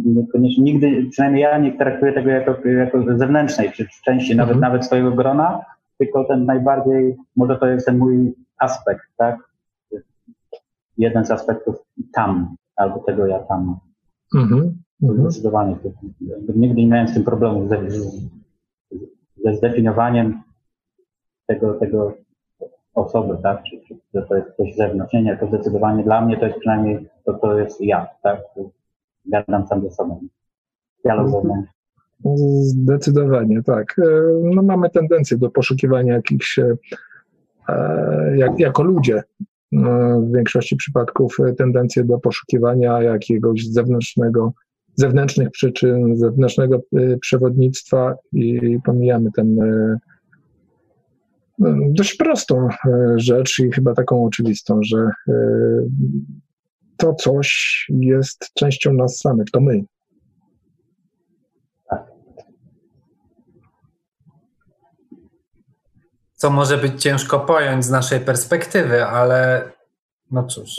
niekoniecznie, 0.06 0.64
nigdy, 0.64 1.10
przynajmniej 1.12 1.44
ja 1.44 1.58
nie 1.58 1.78
traktuję 1.78 2.14
tego 2.14 2.30
jako, 2.30 2.68
jako 2.68 3.18
zewnętrznej, 3.18 3.72
czy 3.72 3.88
części 4.06 4.36
nawet, 4.36 4.56
mhm. 4.56 4.72
nawet 4.72 4.86
swojego 4.86 5.12
grona, 5.12 5.66
tylko 5.98 6.24
ten 6.24 6.46
najbardziej, 6.46 7.18
może 7.36 7.58
to 7.58 7.68
jest 7.68 7.86
ten 7.86 7.98
mój 7.98 8.34
aspekt, 8.58 9.04
tak? 9.18 9.38
Jeden 10.98 11.26
z 11.26 11.32
aspektów 11.32 11.76
tam, 12.14 12.56
albo 12.76 13.00
tego 13.00 13.26
ja 13.26 13.40
tam. 13.40 13.80
Mhm. 14.36 14.78
mhm. 15.04 15.22
Zdecydowanie. 15.22 15.76
Nigdy 16.56 16.82
nie 16.82 16.88
miałem 16.88 17.08
z 17.08 17.14
tym 17.14 17.24
problemu 17.24 17.68
ze, 17.68 19.58
zdefiniowaniem 19.58 20.42
tego, 21.48 21.74
tego 21.74 22.14
osoby, 22.94 23.38
tak? 23.44 23.64
Czy, 23.64 23.82
czy 23.88 23.96
że 24.14 24.22
to 24.22 24.36
jest 24.36 24.58
coś 24.58 24.74
z 24.74 24.78
zewnątrz. 24.78 25.14
Nie, 25.14 25.24
nie, 25.24 25.38
to 25.38 25.48
zdecydowanie 25.48 26.04
dla 26.04 26.26
mnie 26.26 26.38
to 26.38 26.46
jest 26.46 26.60
przynajmniej, 26.60 27.10
to, 27.26 27.34
to 27.34 27.60
jest 27.60 27.82
ja, 27.82 28.08
tak? 28.24 28.42
Gadam 29.26 29.68
sam 29.68 29.82
ze 29.82 29.92
sobą. 29.92 30.20
Dialog 31.04 31.26
mhm. 31.26 31.44
zewnętrzny. 31.44 31.82
Zdecydowanie, 32.62 33.64
tak. 33.64 34.00
E, 34.00 34.04
no, 34.44 34.62
mamy 34.62 34.90
tendencję 34.90 35.38
do 35.38 35.50
poszukiwania 35.50 36.14
jakichś, 36.14 36.60
e, 36.60 36.78
e, 37.70 38.38
jak, 38.38 38.60
jako 38.60 38.84
ludzie, 38.84 39.24
w 39.72 40.32
większości 40.36 40.76
przypadków 40.76 41.38
tendencję 41.58 42.04
do 42.04 42.20
poszukiwania 42.20 43.02
jakiegoś 43.02 43.68
zewnętrznego, 43.68 44.54
zewnętrznych 44.96 45.52
przyczyn, 45.52 46.18
zewnętrznego 46.18 46.82
przewodnictwa 47.22 48.16
i 48.34 48.78
pomijamy 48.86 49.30
ten 49.36 49.56
no, 51.60 51.76
dość 51.90 52.16
prostą 52.16 52.68
rzecz 53.16 53.60
i 53.60 53.72
chyba 53.72 53.94
taką 53.94 54.26
oczywistą, 54.26 54.80
że 54.84 55.10
to 56.98 57.14
coś 57.14 57.86
jest 57.90 58.54
częścią 58.54 58.94
nas 58.94 59.20
samych, 59.20 59.52
to 59.52 59.62
my. 59.62 59.84
Co 66.42 66.50
może 66.50 66.78
być 66.78 67.02
ciężko 67.02 67.40
pojąć 67.40 67.86
z 67.86 67.90
naszej 67.90 68.20
perspektywy, 68.20 69.06
ale 69.06 69.72
no 70.32 70.44
cóż, 70.44 70.72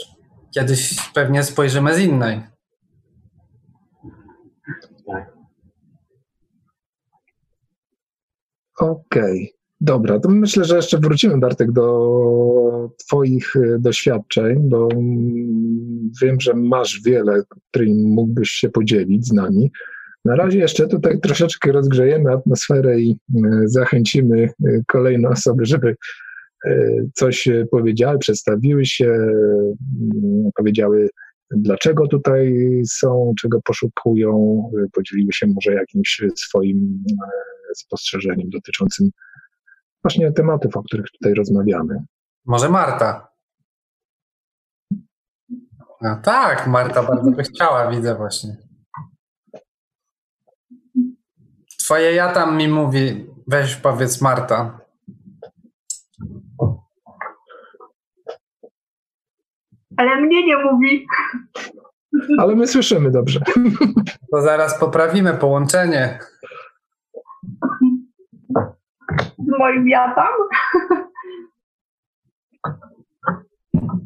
kiedyś 0.55 1.11
pewnie 1.13 1.43
spojrzymy 1.43 1.95
z 1.95 1.99
innej. 1.99 2.41
Okej, 8.79 8.97
okay. 9.21 9.47
dobra. 9.81 10.19
To 10.19 10.29
myślę, 10.29 10.65
że 10.65 10.75
jeszcze 10.75 10.97
wrócimy, 10.97 11.37
Bartek, 11.37 11.71
do 11.71 12.89
Twoich 12.97 13.55
y, 13.55 13.77
doświadczeń, 13.79 14.69
bo 14.69 14.89
mm, 14.91 16.11
wiem, 16.21 16.41
że 16.41 16.53
masz 16.53 17.01
wiele, 17.05 17.41
którymi 17.69 18.05
mógłbyś 18.05 18.49
się 18.49 18.69
podzielić 18.69 19.27
z 19.27 19.31
nami. 19.31 19.71
Na 20.25 20.35
razie 20.35 20.59
jeszcze 20.59 20.87
tutaj 20.87 21.19
troszeczkę 21.19 21.71
rozgrzejemy 21.71 22.31
atmosferę 22.31 22.99
i 22.99 23.11
e, 23.11 23.39
zachęcimy 23.65 24.43
e, 24.43 24.81
kolejne 24.87 25.29
osoby, 25.29 25.65
żeby 25.65 25.95
e, 26.65 26.75
coś 27.13 27.49
powiedziały, 27.71 28.19
przedstawiły 28.19 28.85
się, 28.85 29.17
powiedziały, 30.55 31.09
dlaczego 31.51 32.07
tutaj 32.07 32.53
są, 32.89 33.33
czego 33.41 33.61
poszukują, 33.61 34.63
podzieliły 34.93 35.33
się 35.33 35.47
może 35.47 35.73
jakimś 35.73 36.21
swoim 36.35 37.03
spostrzeżeniem 37.75 38.49
dotyczącym 38.49 39.09
właśnie 40.03 40.31
tematów, 40.31 40.77
o 40.77 40.83
których 40.83 41.05
tutaj 41.11 41.33
rozmawiamy. 41.33 41.95
Może 42.45 42.69
Marta. 42.69 43.27
A 46.01 46.15
tak, 46.15 46.67
Marta 46.67 47.03
bardzo 47.03 47.31
by 47.31 47.43
chciała, 47.43 47.91
widzę 47.91 48.15
właśnie. 48.15 48.57
Twoje 51.83 52.13
ja 52.13 52.31
tam 52.31 52.57
mi 52.57 52.67
mówi, 52.67 53.27
weź 53.47 53.75
powiedz 53.75 54.21
Marta. 54.21 54.79
Ale 59.97 60.21
mnie 60.21 60.45
nie 60.45 60.57
mówi. 60.57 61.07
Ale 62.39 62.55
my 62.55 62.67
słyszymy 62.67 63.11
dobrze. 63.11 63.39
To 64.31 64.41
zaraz 64.41 64.79
poprawimy 64.79 65.33
połączenie. 65.33 66.19
Z 69.37 69.57
moim 69.59 69.89
ja 69.89 70.15
tam? 70.15 70.33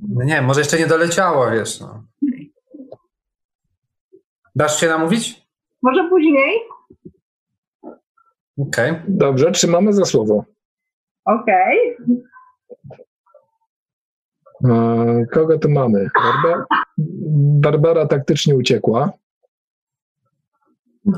No 0.09 0.23
nie, 0.25 0.41
może 0.41 0.61
jeszcze 0.61 0.79
nie 0.79 0.87
doleciało, 0.87 1.51
wiesz. 1.51 1.79
No. 1.79 2.03
Dasz 4.55 4.79
się 4.79 4.87
namówić? 4.87 5.47
Może 5.81 6.09
później. 6.09 6.76
Okej. 8.57 8.91
Okay. 8.91 9.03
Dobrze, 9.07 9.51
trzymamy 9.51 9.93
za 9.93 10.05
słowo. 10.05 10.45
Okej. 11.25 11.97
Okay. 14.63 15.25
Kogo 15.33 15.59
tu 15.59 15.69
mamy? 15.69 16.09
Barbara, 16.23 16.65
Barbara 17.61 18.07
taktycznie 18.07 18.55
uciekła. 18.55 19.11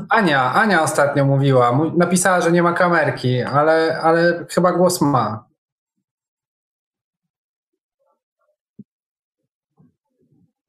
Ania, 0.08 0.52
Ania 0.52 0.82
ostatnio 0.82 1.24
mówiła. 1.24 1.80
Napisała, 1.96 2.40
że 2.40 2.52
nie 2.52 2.62
ma 2.62 2.72
kamerki, 2.72 3.42
ale, 3.42 4.00
ale 4.02 4.46
chyba 4.50 4.72
głos 4.72 5.00
ma. 5.00 5.44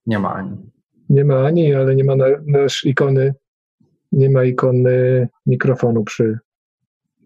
Nie 0.05 0.19
ma 0.19 0.33
Ani. 0.33 0.71
Nie 1.09 1.25
ma 1.25 1.45
Ani, 1.45 1.73
ale 1.73 1.95
nie 1.95 2.03
ma 2.03 2.13
też 2.53 2.85
ikony, 2.85 3.35
nie 4.11 4.29
ma 4.29 4.43
ikony 4.43 5.27
mikrofonu 5.45 6.03
przy 6.03 6.39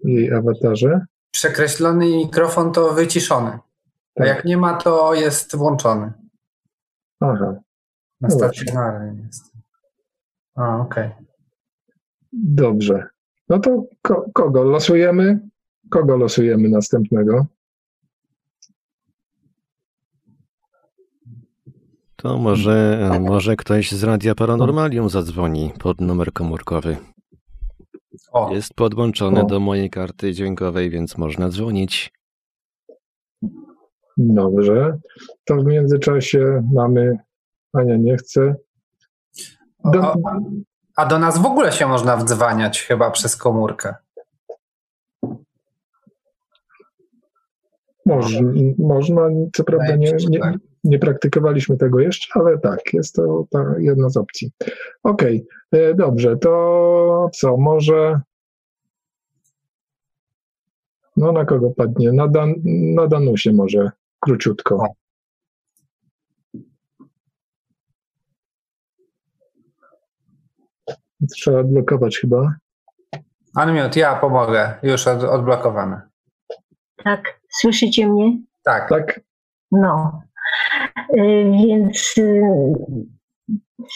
jej 0.05 0.33
awatarze. 0.33 1.05
przekreślony 1.31 2.05
mikrofon 2.05 2.71
to 2.71 2.93
wyciszony. 2.93 3.49
A 3.49 3.59
Tak. 4.15 4.27
jak 4.27 4.45
nie 4.45 4.57
ma, 4.57 4.73
to 4.77 5.13
jest 5.13 5.55
włączony. 5.55 6.13
Aha, 7.19 7.55
Na 8.21 8.27
No 8.27 8.35
stacjonarnym 8.35 9.19
jest. 9.25 9.51
A, 10.55 10.77
okej. 10.77 11.09
dobrze. 12.33 13.07
No 13.49 13.59
to 13.59 13.83
ko- 14.01 14.25
kogo 14.33 14.63
losujemy? 14.63 15.39
Kogo 15.89 16.17
losujemy 16.17 16.69
następnego? 16.69 17.45
To 22.15 22.37
może, 22.37 23.09
może 23.21 23.55
ktoś 23.55 23.91
z 23.91 24.03
Radia 24.03 24.35
Paranormalium 24.35 25.09
zadzwoni 25.09 25.71
pod 25.79 26.01
numer 26.01 26.33
komórkowy. 26.33 26.97
O, 28.31 28.51
Jest 28.53 28.73
podłączony 28.73 29.41
O. 29.41 29.45
do 29.45 29.59
mojej 29.59 29.89
karty 29.89 30.33
dźwiękowej, 30.33 30.89
więc 30.89 31.17
można 31.17 31.49
dzwonić. 31.49 32.13
Dobrze. 34.17 34.97
To 35.45 35.55
w 35.55 35.65
międzyczasie 35.65 36.69
mamy. 36.73 37.17
Ania 37.73 37.97
nie 37.97 38.17
chce. 38.17 38.55
Do, 39.85 39.99
O, 40.13 40.15
a 40.95 41.05
do 41.05 41.19
nas 41.19 41.37
w 41.37 41.45
ogóle 41.45 41.71
się 41.71 41.87
można 41.87 42.17
wdzwaniać 42.17 42.81
chyba 42.81 43.11
przez 43.11 43.35
komórkę. 43.35 43.95
moż, 48.05 48.33
można, 48.77 49.21
co 49.53 49.63
prawda 49.63 49.95
nie, 49.95 50.11
nie, 50.29 50.39
tak. 50.39 50.55
Nie 50.85 50.99
praktykowaliśmy 50.99 51.77
tego 51.77 51.99
jeszcze, 51.99 52.39
ale 52.39 52.59
tak, 52.59 52.93
jest 52.93 53.15
to 53.15 53.45
ta 53.49 53.75
jedna 53.79 54.09
z 54.09 54.17
opcji. 54.17 54.51
Okej, 55.03 55.45
e, 55.71 55.93
dobrze, 55.93 56.37
to 56.37 57.29
co, 57.33 57.57
może. 57.57 58.21
No 61.17 61.31
na 61.31 61.45
kogo 61.45 61.69
padnie? 61.69 62.11
Na, 62.11 62.27
Dan, 62.27 62.53
na 62.95 63.07
Danusie 63.07 63.53
może 63.53 63.91
króciutko. 64.19 64.85
Trzeba 71.31 71.59
odblokować 71.59 72.17
chyba. 72.17 72.55
Unmute, 73.63 73.99
ja 73.99 74.15
pomogę. 74.15 74.73
Już 74.83 75.07
od, 75.07 75.23
odblokowane. 75.23 76.01
Tak, 77.03 77.39
słyszycie 77.49 78.07
mnie? 78.07 78.37
Tak. 78.63 78.89
Tak? 78.89 79.19
No. 79.71 80.21
Y, 81.17 81.51
Więc 81.67 82.13
y, 82.17 82.41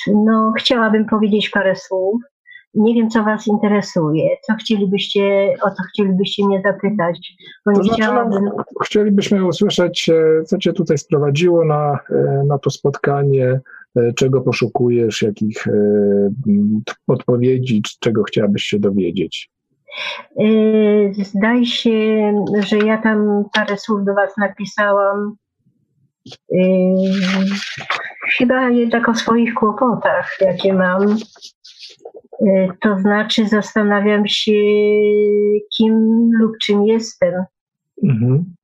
no, 0.08 0.54
chciałabym 0.58 1.06
powiedzieć 1.06 1.50
parę 1.50 1.76
słów. 1.76 2.22
Nie 2.74 2.94
wiem, 2.96 3.10
co 3.10 3.24
Was 3.24 3.48
interesuje, 3.48 4.30
co 4.48 4.54
chcielibyście, 4.54 5.54
o 5.62 5.70
co 5.72 5.84
chcielibyście 5.94 6.46
mnie 6.46 6.62
zapytać, 6.66 7.34
bo 7.66 7.72
To 7.72 7.84
znaczy, 7.84 7.90
no, 7.90 7.96
chciałabym. 7.96 8.50
chcielibyśmy 8.84 9.46
usłyszeć, 9.46 10.10
e, 10.10 10.44
co 10.44 10.58
Cię 10.58 10.74
tutaj 10.74 10.98
sprowadziło 10.98 11.66
na, 11.66 12.00
e, 12.10 12.44
na 12.48 12.58
to 12.60 12.70
spotkanie, 12.70 13.60
e, 13.96 14.14
czego 14.14 14.42
poszukujesz, 14.42 15.22
jakich 15.22 15.68
e, 15.68 15.72
odpowiedzi, 17.08 17.82
czego 18.00 18.24
chciałabyś 18.24 18.64
się 18.64 18.80
dowiedzieć. 18.80 19.50
Zdaje 21.24 21.66
się, 21.66 22.34
że 22.60 22.78
ja 22.78 22.98
tam 22.98 23.44
parę 23.54 23.78
słów 23.78 24.06
do 24.06 24.14
Was 24.14 24.38
napisałam. 24.38 25.36
Y, 26.28 26.60
Chyba 28.38 28.70
jednak 28.70 29.10
o 29.10 29.16
swoich 29.16 29.54
kłopotach, 29.54 30.38
jakie 30.42 30.74
mam. 30.74 31.18
Y, 32.42 32.70
To 32.82 33.00
znaczy, 33.00 33.48
zastanawiam 33.48 34.28
się, 34.28 34.62
kim 35.78 36.30
lub 36.40 36.58
czym 36.62 36.86
jestem. 36.86 37.34
Mhm. 38.04 38.56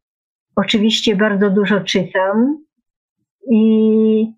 Oczywiście 0.56 1.16
bardzo 1.16 1.50
dużo 1.50 1.82
czytam 1.82 2.58
i 3.52 4.34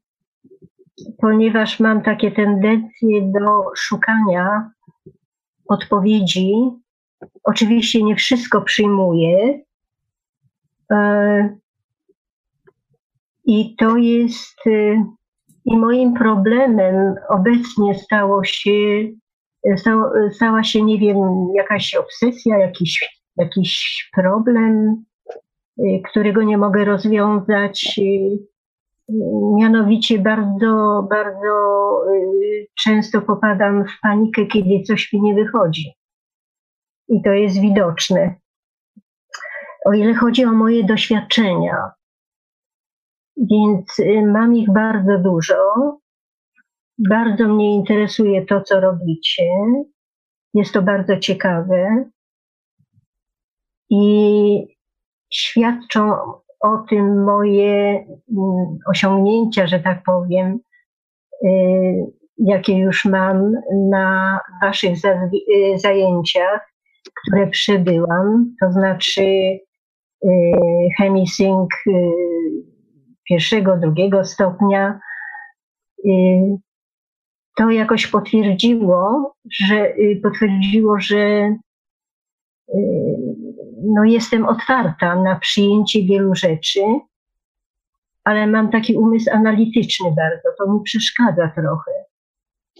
ponieważ 1.17 1.79
mam 1.79 2.01
takie 2.01 2.31
tendencje 2.31 3.21
do 3.21 3.63
szukania 3.75 4.71
odpowiedzi, 5.67 6.53
oczywiście 7.43 8.03
nie 8.03 8.15
wszystko 8.15 8.61
przyjmuję. 8.61 9.59
I 13.47 13.75
to 13.75 13.97
jest 13.97 14.67
e, 14.67 15.03
i 15.67 15.77
moim 15.77 16.13
problemem 16.13 17.15
obecnie 17.29 17.95
stało 17.95 18.43
się, 18.43 18.71
stało, 19.75 20.11
stała 20.31 20.63
się, 20.63 20.83
nie 20.83 20.99
wiem, 20.99 21.17
jakaś 21.55 21.95
obsesja, 21.95 22.57
jakiś, 22.57 23.21
jakiś 23.37 24.09
problem, 24.15 25.03
y, 25.79 26.01
którego 26.09 26.43
nie 26.43 26.57
mogę 26.57 26.85
rozwiązać. 26.85 27.95
y, 27.97 28.57
Mianowicie 29.55 30.19
bardzo, 30.19 31.03
bardzo 31.09 31.55
y, 32.13 32.67
często 32.83 33.21
popadam 33.21 33.85
w 33.85 33.99
panikę, 34.01 34.45
kiedy 34.45 34.83
coś 34.83 35.13
mi 35.13 35.21
nie 35.21 35.35
wychodzi. 35.35 35.93
I 37.09 37.21
to 37.21 37.29
jest 37.29 37.61
widoczne. 37.61 38.35
O 39.85 39.93
ile 39.93 40.13
chodzi 40.13 40.45
o 40.45 40.53
moje 40.53 40.83
doświadczenia, 40.83 41.91
więc 43.37 43.99
y, 43.99 44.21
mam 44.25 44.55
ich 44.55 44.73
bardzo 44.73 45.17
dużo. 45.17 45.55
Bardzo 47.09 47.47
mnie 47.47 47.75
interesuje 47.75 48.45
to, 48.45 48.61
co 48.61 48.79
robicie. 48.79 49.43
Jest 50.53 50.73
to 50.73 50.81
bardzo 50.81 51.17
ciekawe. 51.17 52.09
I 53.89 54.77
świadczą 55.33 56.13
o 56.59 56.77
tym 56.89 57.23
moje 57.23 58.05
mm, 58.37 58.77
osiągnięcia, 58.89 59.67
że 59.67 59.79
tak 59.79 60.03
powiem, 60.03 60.59
y, 61.45 61.47
jakie 62.37 62.77
już 62.77 63.05
mam 63.05 63.53
na 63.89 64.39
Waszych 64.61 64.93
y, 64.93 65.79
zajęciach, 65.79 66.73
które 67.15 67.47
przebyłam, 67.47 68.55
to 68.61 68.71
znaczy 68.71 69.57
chemisync 70.97 71.69
y, 71.87 71.91
pierwszego, 73.29 73.77
drugiego 73.77 74.23
stopnia. 74.25 74.99
Y, 76.05 76.57
To 77.57 77.69
jakoś 77.69 78.07
potwierdziło, 78.07 79.33
że 79.51 79.75
y, 79.75 80.19
potwierdziło, 80.23 80.99
że 80.99 81.17
y, 81.17 81.57
no 83.83 84.03
jestem 84.03 84.45
otwarta 84.45 85.15
na 85.15 85.39
przyjęcie 85.39 86.03
wielu 86.03 86.35
rzeczy, 86.35 86.81
ale 88.23 88.47
mam 88.47 88.69
taki 88.71 88.95
umysł 88.95 89.29
analityczny 89.31 90.11
bardzo, 90.15 90.49
to 90.57 90.73
mi 90.73 90.83
przeszkadza 90.83 91.51
trochę. 91.55 91.91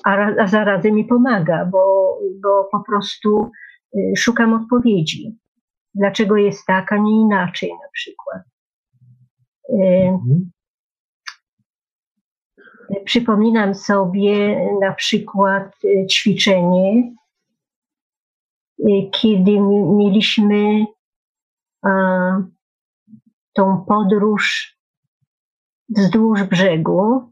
A, 0.04 0.42
a 0.44 0.48
zarazem 0.48 0.94
mi 0.94 1.06
pomaga, 1.06 1.66
bo, 1.66 2.18
bo 2.44 2.70
po 2.72 2.80
prostu 2.80 3.52
szukam 4.18 4.54
odpowiedzi. 4.54 5.38
Dlaczego 5.96 6.38
jest 6.38 6.66
tak, 6.66 6.94
a 6.94 6.98
nie 6.98 7.22
inaczej 7.22 7.70
na 7.70 7.90
przykład. 7.94 8.42
Mhm. 9.70 10.52
Przypominam 13.06 13.76
sobie 13.76 14.66
na 14.82 14.94
przykład 14.94 15.72
y, 15.86 16.06
ćwiczenie, 16.08 17.14
y, 18.80 19.10
kiedy 19.12 19.52
mi- 19.52 19.84
mieliśmy 19.96 20.86
tą 23.54 23.86
podróż 23.88 24.78
wzdłuż 25.90 26.44
brzegu, 26.44 27.32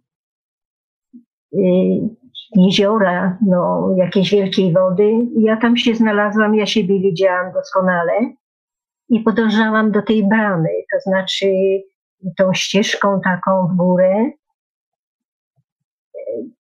y, 1.54 1.58
jeziora, 2.56 3.38
no, 3.48 3.94
jakiejś 3.98 4.32
wielkiej 4.32 4.74
wody. 4.74 5.12
Ja 5.40 5.58
tam 5.58 5.78
się 5.78 5.96
znalazłam, 5.96 6.56
ja 6.56 6.66
siebie 6.66 7.00
widziałam 7.00 7.54
doskonale 7.54 8.14
i 9.10 9.20
podążałam 9.20 9.92
do 9.92 10.02
tej 10.02 10.28
bramy, 10.28 10.70
to 10.92 11.10
znaczy 11.10 11.48
tą 12.38 12.54
ścieżką 12.54 13.22
taką 13.24 13.68
w 13.68 13.76
górę 13.76 14.32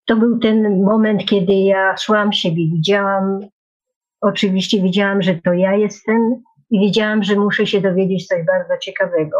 to 0.05 0.15
był 0.15 0.39
ten 0.39 0.83
moment, 0.83 1.25
kiedy 1.25 1.53
ja 1.53 1.97
szłam 1.97 2.33
siebie, 2.33 2.63
widziałam, 2.67 3.39
oczywiście 4.21 4.81
widziałam, 4.81 5.21
że 5.21 5.35
to 5.35 5.53
ja 5.53 5.75
jestem 5.75 6.43
i 6.69 6.79
wiedziałam, 6.79 7.23
że 7.23 7.35
muszę 7.35 7.67
się 7.67 7.81
dowiedzieć 7.81 8.27
coś 8.27 8.45
bardzo 8.45 8.77
ciekawego. 8.77 9.37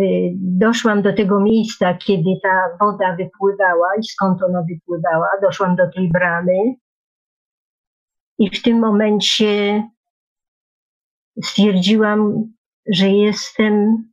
Y, 0.00 0.32
Doszłam 0.36 1.02
do 1.02 1.12
tego 1.12 1.40
miejsca, 1.40 1.94
kiedy 1.94 2.30
ta 2.42 2.76
woda 2.80 3.16
wypływała 3.16 3.88
i 4.00 4.04
skąd 4.04 4.42
ona 4.42 4.62
wypływała. 4.62 5.28
Doszłam 5.42 5.76
do 5.76 5.90
tej 5.90 6.08
bramy 6.08 6.74
i 8.38 8.50
w 8.50 8.62
tym 8.62 8.78
momencie 8.78 9.82
stwierdziłam, 11.42 12.52
że 12.86 13.08
jestem 13.08 14.04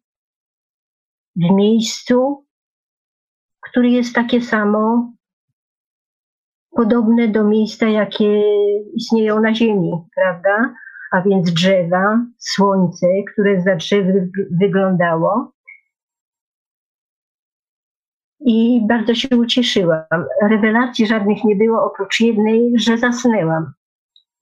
w 1.35 1.55
miejscu, 1.55 2.45
które 3.61 3.89
jest 3.89 4.15
takie 4.15 4.41
samo, 4.41 5.13
podobne 6.75 7.27
do 7.27 7.43
miejsca, 7.43 7.87
jakie 7.87 8.41
istnieją 8.93 9.39
na 9.39 9.55
Ziemi, 9.55 9.91
prawda? 10.15 10.73
a 11.11 11.21
więc 11.21 11.53
drzewa, 11.53 12.25
słońce, 12.37 13.07
które 13.33 13.61
za 13.61 13.75
drzewy 13.75 14.29
wyglądało. 14.61 15.51
I 18.39 18.87
bardzo 18.87 19.15
się 19.15 19.37
ucieszyłam. 19.37 20.05
Rewelacji 20.41 21.07
żadnych 21.07 21.43
nie 21.43 21.55
było, 21.55 21.83
oprócz 21.83 22.19
jednej, 22.19 22.73
że 22.79 22.97
zasnęłam. 22.97 23.73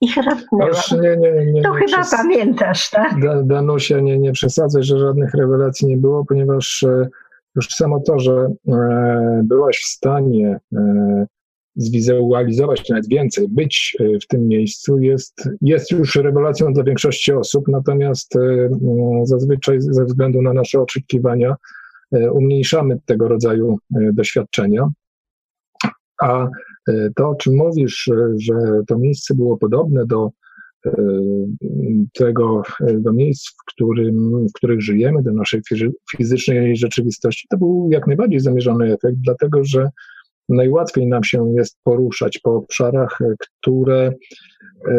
I 0.02 0.08
chrapnęłam. 0.08 0.72
nie, 1.02 1.18
nie, 1.18 1.52
nie, 1.52 1.62
to 1.62 1.72
chyba 1.74 2.02
przes- 2.02 2.12
pamiętasz, 2.18 2.90
tak? 2.90 3.22
Da, 3.22 3.44
Danusia, 3.44 4.00
nie, 4.00 4.20
nie 4.20 4.32
przesadzaj, 4.32 4.84
że 4.84 5.00
żadnych 5.00 5.34
rewelacji 5.34 5.88
nie 5.88 5.98
było, 5.98 6.26
ponieważ 6.26 6.84
e, 6.84 7.08
już 7.56 7.68
samo 7.68 8.00
to, 8.00 8.20
że 8.20 8.52
e, 8.68 9.42
byłaś 9.44 9.78
w 9.78 9.86
stanie 9.86 10.60
e, 10.76 11.26
zwizualizować 11.76 12.90
nawet 12.90 13.08
więcej, 13.08 13.48
być 13.50 13.98
w 14.24 14.28
tym 14.28 14.48
miejscu 14.48 15.00
jest, 15.00 15.50
jest 15.62 15.92
już 15.92 16.16
rewelacją 16.16 16.74
dla 16.74 16.84
większości 16.84 17.34
osób, 17.34 17.68
natomiast 17.68 18.36
e, 18.36 18.40
m, 18.40 19.26
zazwyczaj 19.26 19.82
ze 19.82 20.06
względu 20.06 20.42
na 20.42 20.54
nasze 20.54 20.82
oczekiwania 20.82 21.56
umniejszamy 22.32 22.98
tego 23.06 23.28
rodzaju 23.28 23.78
doświadczenia. 24.14 24.90
A 26.22 26.48
to, 27.16 27.30
o 27.30 27.36
czym 27.36 27.56
mówisz, 27.56 28.08
e, 28.08 28.34
że 28.38 28.54
to 28.88 28.98
miejsce 28.98 29.36
było 29.36 29.58
podobne 29.58 30.06
do 30.06 30.30
e, 30.86 30.92
tego, 32.14 32.62
e, 32.88 32.94
do 32.94 33.14
miejsc, 33.14 33.50
w, 33.50 33.66
którym, 33.66 34.48
w 34.48 34.54
których 34.54 34.82
żyjemy, 34.82 35.24
do 35.24 35.34
naszej 35.34 35.62
fizy- 35.74 35.92
fizycznej 36.18 36.76
rzeczywistości, 36.76 37.48
to 37.50 37.58
był 37.58 37.90
jak 37.92 38.08
najbardziej 38.08 38.40
zamierzony 38.40 38.94
efekt, 38.94 39.18
dlatego 39.24 39.64
że 39.64 39.90
najłatwiej 40.50 41.08
nam 41.08 41.24
się 41.24 41.54
jest 41.58 41.78
poruszać 41.84 42.40
po 42.40 42.56
obszarach, 42.56 43.18
e, 43.22 43.34
które, 43.40 44.14
e, 44.88 44.96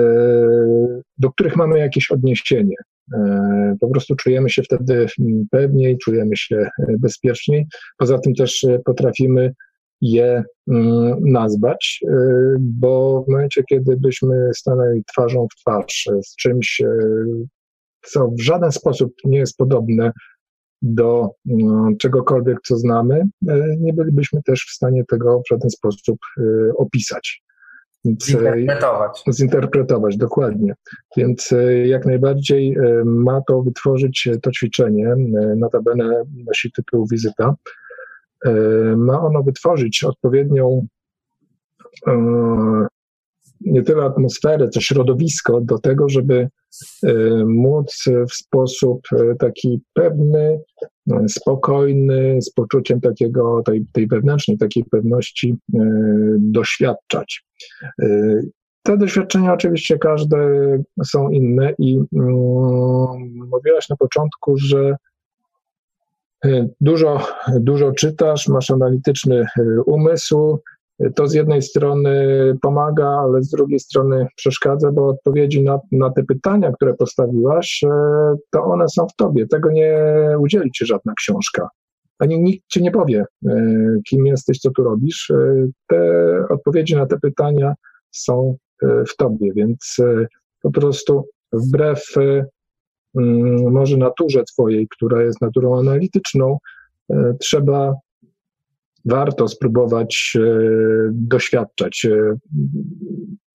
do 1.19 1.31
których 1.31 1.57
mamy 1.57 1.79
jakieś 1.79 2.11
odniesienie. 2.11 2.77
E, 3.15 3.77
Po 3.81 3.89
prostu 3.89 4.15
czujemy 4.17 4.51
się 4.51 4.63
wtedy 4.63 5.07
mm, 5.21 5.47
pewniej, 5.51 5.99
czujemy 5.99 6.37
się 6.37 6.57
e, 6.57 6.71
bezpieczniej. 6.99 7.67
Poza 7.99 8.19
tym 8.19 8.35
też 8.35 8.65
e, 8.65 8.79
potrafimy 8.85 9.53
je 10.01 10.45
mm, 10.69 11.15
nazwać, 11.21 12.01
e, 12.09 12.17
bo 12.61 13.25
w 13.27 13.31
momencie, 13.31 13.63
kiedy 13.65 13.97
byśmy 13.97 14.51
stanęli 14.55 15.05
twarzą 15.05 15.47
w 15.53 15.61
twarz 15.61 16.09
e, 16.13 16.23
z 16.23 16.37
czymś, 16.37 16.81
e, 16.81 16.87
co 18.03 18.29
w 18.29 18.41
żaden 18.41 18.73
sposób 18.73 19.13
nie 19.25 19.39
jest 19.39 19.57
podobne 19.57 20.13
do 20.83 21.31
mm, 21.51 21.97
czegokolwiek, 21.97 22.59
co 22.65 22.77
znamy, 22.77 23.23
nie 23.79 23.93
bylibyśmy 23.93 24.43
też 24.43 24.67
w 24.69 24.75
stanie 24.75 25.05
tego 25.05 25.41
w 25.41 25.49
żaden 25.51 25.71
sposób 25.71 26.19
opisać. 26.77 27.43
Więc, 28.05 28.27
Zinterpretować. 28.27 29.23
zinterpretować, 29.33 30.17
dokładnie. 30.17 30.75
Więc 31.17 31.55
jak 31.85 32.07
najbardziej 32.07 32.77
ma 33.05 33.41
to 33.41 33.63
wytworzyć 33.63 34.29
to 34.43 34.51
ćwiczenie, 34.51 35.15
notabene 35.57 36.23
nosi 36.47 36.73
tytuł 36.73 37.07
wizyta, 37.11 37.55
ma 38.97 39.21
ono 39.21 39.43
wytworzyć 39.43 40.05
odpowiednią 40.05 40.87
e, 42.07 42.87
nie 43.61 43.83
tyle 43.83 44.05
atmosferę, 44.05 44.69
co 44.69 44.81
środowisko 44.81 45.61
do 45.61 45.79
tego, 45.79 46.09
żeby 46.09 46.49
e, 47.03 47.15
móc 47.45 48.05
w 48.31 48.35
sposób 48.35 49.01
e, 49.13 49.35
taki 49.35 49.81
pewny, 49.95 50.61
e, 51.11 51.29
spokojny, 51.29 52.43
z 52.43 52.51
poczuciem 52.51 53.01
takiego, 53.01 53.63
tej, 53.63 53.87
tej 53.93 54.07
wewnętrznej 54.07 54.59
takiej 54.59 54.85
pewności 54.85 55.57
e, 55.75 55.79
doświadczać. 56.39 57.45
E, 58.03 58.07
Te 58.83 58.99
doświadczenia 58.99 59.55
oczywiście 59.55 59.99
każde 59.99 60.37
są 61.05 61.29
inne 61.29 61.75
i 61.79 61.97
mm, 61.97 62.09
mówiłaś 63.53 63.89
na 63.89 63.97
początku, 63.97 64.57
że 64.57 64.79
e, 64.79 64.97
dużo, 66.81 67.21
dużo 67.61 67.93
czytasz, 67.93 68.49
masz 68.49 68.71
analityczny 68.71 69.41
e, 69.41 69.47
umysł. 69.87 70.59
To 71.15 71.27
z 71.27 71.35
jednej 71.35 71.63
strony 71.63 72.15
pomaga, 72.63 73.09
ale 73.09 73.43
z 73.43 73.51
drugiej 73.51 73.81
strony 73.81 74.27
przeszkadza, 74.37 74.93
bo 74.93 75.09
odpowiedzi 75.09 75.63
na, 75.63 75.79
na 75.93 76.11
te 76.11 76.23
pytania, 76.25 76.73
które 76.73 76.95
postawiłaś, 76.95 77.81
e, 77.85 77.89
to 78.51 78.65
one 78.65 78.89
są 78.89 79.07
w 79.09 79.17
tobie. 79.17 79.47
Tego 79.47 79.71
nie 79.71 79.95
udzieli 80.39 80.71
ci 80.71 80.87
żadna 80.87 81.13
książka. 81.15 81.69
Ani 82.19 82.41
nikt 82.41 82.67
ci 82.69 82.83
nie 82.83 82.91
powie, 82.91 83.25
kim 84.09 84.27
jesteś, 84.27 84.59
co 84.59 84.71
tu 84.71 84.85
robisz. 84.85 85.33
Te 85.87 85.99
odpowiedzi 86.51 86.97
na 86.97 87.07
te 87.07 87.19
pytania 87.19 87.75
są 88.11 88.57
w 88.83 89.17
tobie, 89.17 89.53
więc 89.55 89.97
po 90.63 90.71
prostu 90.71 91.29
wbrew 91.53 92.15
może 93.71 93.97
naturze 93.97 94.45
twojej, 94.45 94.89
która 94.89 95.23
jest 95.23 95.41
naturą 95.41 95.79
analityczną, 95.79 96.59
e, 97.11 97.35
trzeba, 97.41 97.95
warto 99.05 99.49
spróbować 99.49 100.37
e, 100.37 100.41
doświadczać, 101.13 102.07
e, 102.11 102.37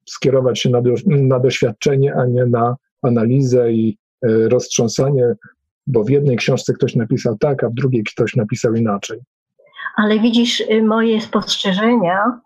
skierować 0.10 0.60
się 0.60 0.70
na, 0.70 0.82
do, 0.82 0.94
na 1.06 1.40
doświadczenie, 1.40 2.16
a 2.16 2.26
nie 2.26 2.46
na 2.46 2.76
analizę 3.02 3.72
i 3.72 3.98
roztrząsanie, 4.50 5.36
bo 5.88 6.04
w 6.04 6.10
jednej 6.10 6.38
książce 6.38 6.74
ktoś 6.74 6.96
napisał 6.96 7.38
tak, 7.38 7.64
a 7.64 7.70
w 7.70 7.74
drugiej 7.74 8.04
ktoś 8.04 8.36
napisał 8.36 8.74
inaczej. 8.74 9.20
Ale 9.96 10.20
widzisz, 10.20 10.60
y, 10.60 10.84
moje 10.84 11.22
spostrzeżenia 11.22 12.42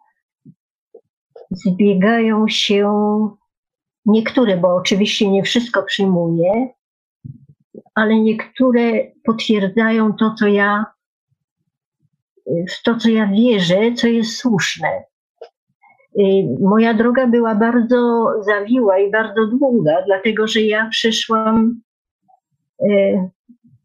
zbiegają 1.51 2.47
się 2.47 2.89
niektóre, 4.05 4.57
bo 4.57 4.75
oczywiście 4.75 5.31
nie 5.31 5.43
wszystko 5.43 5.83
przyjmuję, 5.83 6.67
ale 7.99 8.19
niektóre 8.19 9.11
potwierdzają 9.23 10.13
to, 10.13 10.33
co 10.39 10.47
ja, 10.47 10.85
w 12.69 12.83
to, 12.83 12.95
co 12.95 13.09
ja 13.09 13.27
wierzę, 13.27 13.93
co 13.93 14.07
jest 14.07 14.37
słuszne. 14.37 14.87
Y, 16.19 16.23
Moja 16.61 16.93
droga 16.93 17.27
była 17.27 17.55
bardzo 17.55 18.27
zawiła 18.41 18.99
i 18.99 19.11
bardzo 19.11 19.47
długa, 19.47 20.01
dlatego 20.05 20.47
że 20.47 20.61
ja 20.61 20.87
przyszłam, 20.91 21.81
y, 22.83 23.29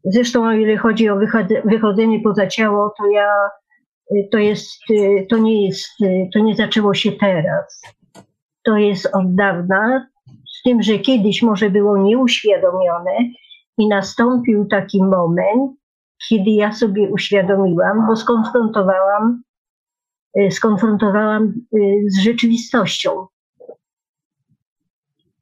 zresztą 0.03 0.45
o 0.47 0.51
ile 0.53 0.77
chodzi 0.77 1.09
o 1.09 1.15
wychod- 1.15 1.61
wychodzenie 1.65 2.19
poza 2.23 2.47
ciało, 2.47 2.93
to 2.97 3.07
ja, 3.07 3.31
y, 4.11 4.27
to 4.31 4.37
jest, 4.37 4.71
to 5.29 5.37
nie 5.37 5.65
jest, 5.65 5.89
to 6.33 6.39
nie 6.39 6.55
zaczęło 6.55 6.93
się 6.93 7.11
teraz. 7.11 7.81
To 8.63 8.77
jest 8.77 9.05
od 9.13 9.35
dawna, 9.35 10.07
z 10.59 10.61
tym, 10.63 10.83
że 10.83 10.99
kiedyś 10.99 11.41
może 11.41 11.69
było 11.69 11.97
nieuświadomione 11.97 13.11
i 13.77 13.87
nastąpił 13.87 14.65
taki 14.65 15.03
moment, 15.03 15.77
kiedy 16.29 16.49
ja 16.49 16.73
sobie 16.73 17.09
uświadomiłam, 17.09 18.07
bo 18.07 18.15
skonfrontowałam, 18.15 19.43
y, 20.39 20.51
skonfrontowałam 20.51 21.53
y, 21.75 22.05
z 22.07 22.19
rzeczywistością. 22.19 23.27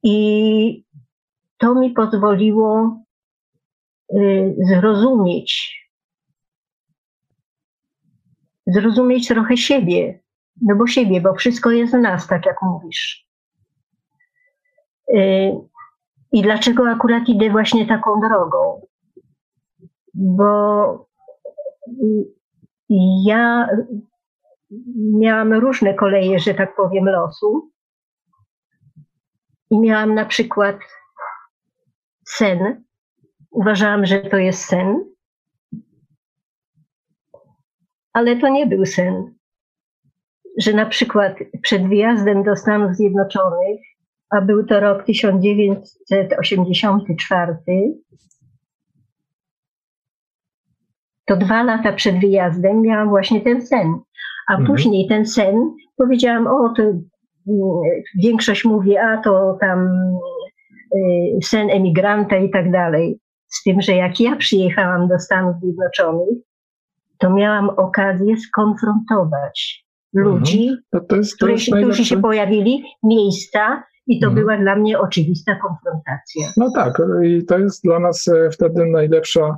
I 0.03 0.85
to 1.57 1.75
mi 1.75 1.91
pozwoliło 1.91 2.97
y, 4.13 4.55
zrozumieć, 4.59 5.83
zrozumieć 8.67 9.27
trochę 9.27 9.57
siebie, 9.57 10.19
no 10.61 10.75
bo 10.75 10.87
siebie, 10.87 11.21
bo 11.21 11.33
wszystko 11.33 11.71
jest 11.71 11.93
w 11.93 11.99
nas, 11.99 12.27
tak 12.27 12.45
jak 12.45 12.61
mówisz. 12.61 13.27
I 16.33 16.41
dlaczego 16.41 16.89
akurat 16.89 17.29
idę 17.29 17.49
właśnie 17.49 17.87
taką 17.87 18.21
drogą? 18.21 18.87
Bo 20.13 21.07
ja 23.25 23.67
miałam 24.95 25.53
różne 25.53 25.93
koleje, 25.93 26.39
że 26.39 26.53
tak 26.53 26.75
powiem, 26.75 27.05
losu. 27.05 27.71
I 29.69 29.79
miałam 29.79 30.15
na 30.15 30.25
przykład 30.25 30.75
sen. 32.27 32.83
Uważałam, 33.51 34.05
że 34.05 34.19
to 34.19 34.37
jest 34.37 34.65
sen. 34.65 35.05
Ale 38.13 38.35
to 38.35 38.49
nie 38.49 38.67
był 38.67 38.85
sen. 38.85 39.33
Że 40.57 40.73
na 40.73 40.85
przykład 40.85 41.35
przed 41.61 41.87
wyjazdem 41.87 42.43
do 42.43 42.55
Stanów 42.55 42.95
Zjednoczonych, 42.95 43.92
a 44.37 44.41
był 44.41 44.65
to 44.65 44.79
rok 44.79 45.05
1984, 45.05 47.57
to 51.25 51.37
dwa 51.37 51.63
lata 51.63 51.93
przed 51.93 52.19
wyjazdem 52.19 52.81
miałam 52.81 53.09
właśnie 53.09 53.41
ten 53.41 53.65
sen. 53.67 53.93
A 54.49 54.53
Mhm. 54.53 54.67
później 54.67 55.07
ten 55.07 55.25
sen 55.25 55.55
powiedziałam, 55.97 56.47
o, 56.47 56.73
to 56.77 56.83
mm, 56.83 56.99
większość 58.23 58.65
mówi, 58.65 58.97
a 58.97 59.17
to 59.21 59.57
tam 59.61 59.87
y, 60.95 61.39
sen 61.43 61.69
emigranta 61.69 62.37
i 62.37 62.49
tak 62.51 62.71
dalej. 62.71 63.19
Z 63.47 63.63
tym, 63.63 63.81
że 63.81 63.91
jak 63.93 64.19
ja 64.19 64.35
przyjechałam 64.35 65.07
do 65.07 65.19
Stanów 65.19 65.55
Zjednoczonych, 65.61 66.37
to 67.17 67.29
miałam 67.29 67.69
okazję 67.69 68.37
skonfrontować 68.37 69.85
ludzi, 70.13 70.69
To, 70.91 70.99
to 70.99 71.15
jest, 71.15 71.37
to 71.39 71.45
którzy 71.45 71.71
najlepsze. 71.71 72.05
się 72.05 72.21
pojawili, 72.21 72.83
miejsca 73.03 73.83
I 74.07 74.19
to 74.19 74.27
Mhm. 74.27 74.45
była 74.45 74.57
dla 74.57 74.75
mnie 74.75 74.99
oczywista 74.99 75.55
konfrontacja. 75.55 76.47
No 76.57 76.71
tak, 76.75 77.01
i 77.23 77.45
to 77.45 77.57
jest 77.59 77.83
dla 77.83 77.99
nas 77.99 78.27
e, 78.27 78.49
wtedy 78.51 78.85
najlepsza 78.85 79.57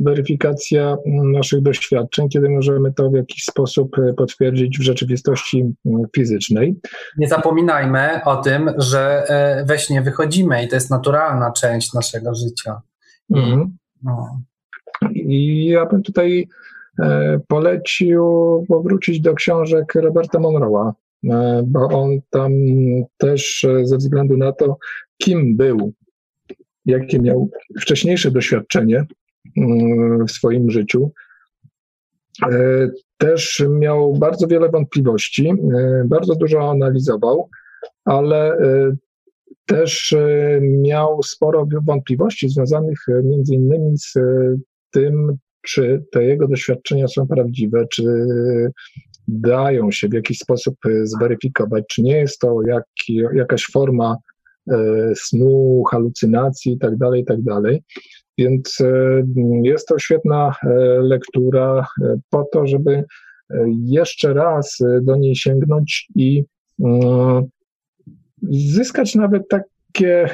weryfikacja 0.00 0.96
mm, 1.06 1.32
naszych 1.32 1.62
doświadczeń, 1.62 2.28
kiedy 2.28 2.50
możemy 2.50 2.92
to 2.92 3.10
w 3.10 3.14
jakiś 3.14 3.44
sposób 3.44 3.98
e, 3.98 4.12
potwierdzić 4.12 4.78
w 4.78 4.82
rzeczywistości 4.82 5.74
mm, 5.86 6.02
fizycznej. 6.16 6.80
Nie 7.18 7.28
zapominajmy 7.28 8.20
o 8.24 8.36
tym, 8.36 8.70
że 8.76 9.24
e, 9.28 9.64
we 9.64 9.78
śnie 9.78 10.02
wychodzimy 10.02 10.64
i 10.64 10.68
to 10.68 10.76
jest 10.76 10.90
naturalna 10.90 11.52
część 11.52 11.94
naszego 11.94 12.34
życia. 12.34 12.80
Mhm. 13.34 13.76
No. 14.02 14.40
I 15.10 15.66
ja 15.66 15.86
bym 15.86 16.02
tutaj 16.02 16.48
polecił 17.48 18.24
powrócić 18.68 19.20
do 19.20 19.34
książek 19.34 19.94
Roberta 19.94 20.38
Monroe'a, 20.38 20.92
bo 21.64 21.88
on 21.88 22.20
tam 22.30 22.52
też 23.16 23.64
e, 23.64 23.86
ze 23.86 23.96
względu 23.96 24.36
na 24.36 24.52
to, 24.52 24.78
kim 25.18 25.56
był, 25.56 25.92
jakie 26.84 27.18
miał 27.18 27.50
wcześniejsze 27.80 28.30
doświadczenie 28.30 29.06
mm, 29.56 30.26
w 30.26 30.30
swoim 30.30 30.70
życiu, 30.70 31.12
e, 32.42 32.90
też 33.18 33.64
miał 33.70 34.12
bardzo 34.14 34.46
wiele 34.46 34.68
wątpliwości, 34.68 35.48
e, 35.48 36.04
bardzo 36.06 36.34
dużo 36.34 36.70
analizował, 36.70 37.48
ale 38.04 38.52
e, 38.52 38.96
też 39.66 40.12
e, 40.12 40.60
miał 40.60 41.22
sporo 41.22 41.66
wątpliwości 41.82 42.48
związanych 42.48 42.98
e, 43.08 43.22
między 43.22 43.54
innymi 43.54 43.98
z 43.98 44.16
e, 44.16 44.56
tym, 44.90 45.36
czy 45.62 46.04
te 46.12 46.24
jego 46.24 46.48
doświadczenia 46.48 47.08
są 47.08 47.26
prawdziwe, 47.26 47.86
czy 47.90 48.26
dają 49.40 49.90
się 49.90 50.08
w 50.08 50.12
jakiś 50.12 50.38
sposób 50.38 50.74
e, 50.86 51.06
zweryfikować, 51.06 51.84
czy 51.88 52.02
nie 52.02 52.16
jest 52.16 52.38
to 52.38 52.62
jak, 52.66 52.84
jakaś 53.34 53.66
forma 53.72 54.16
e, 54.70 54.76
snu, 55.16 55.82
halucynacji 55.90 56.72
itd., 56.72 57.18
itd. 57.18 57.60
Więc 58.38 58.80
e, 58.80 59.22
jest 59.62 59.88
to 59.88 59.98
świetna 59.98 60.54
lektura 61.00 61.86
po 62.30 62.48
to, 62.52 62.66
żeby 62.66 63.04
jeszcze 63.84 64.34
raz 64.34 64.78
do 65.02 65.16
niej 65.16 65.36
sięgnąć 65.36 66.08
i 66.16 66.44
mm, 66.84 67.44
zyskać 68.50 69.14
nawet 69.14 69.42
takie 69.48 70.28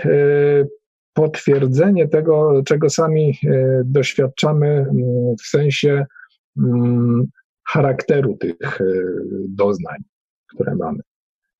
potwierdzenie 1.12 2.08
tego, 2.08 2.62
czego 2.66 2.90
sami 2.90 3.38
doświadczamy 3.84 4.66
mm, 4.66 5.36
w 5.36 5.46
sensie 5.46 6.06
mm, 6.58 7.26
charakteru 7.72 8.36
tych 8.36 8.80
e, 8.80 8.84
doznań, 9.48 9.98
które 10.54 10.74
mamy. 10.76 10.98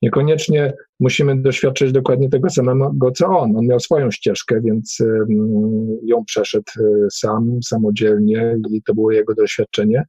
Niekoniecznie 0.03 0.73
musimy 1.01 1.43
doświadczyć 1.43 1.93
dokładnie 1.93 2.29
tego 2.29 2.51
samego, 2.51 3.11
co 3.11 3.27
on. 3.27 3.57
On 3.57 3.67
miał 3.67 3.81
swoją 3.81 4.11
ścieżkę, 4.11 4.61
więc 4.65 4.99
mm, 5.01 5.99
ją 6.03 6.25
przeszedł 6.25 6.73
e, 6.81 7.11
sam, 7.13 7.59
samodzielnie 7.65 8.57
i 8.71 8.83
to 8.83 8.95
było 8.95 9.13
jego 9.13 9.35
doświadczenie. 9.35 10.05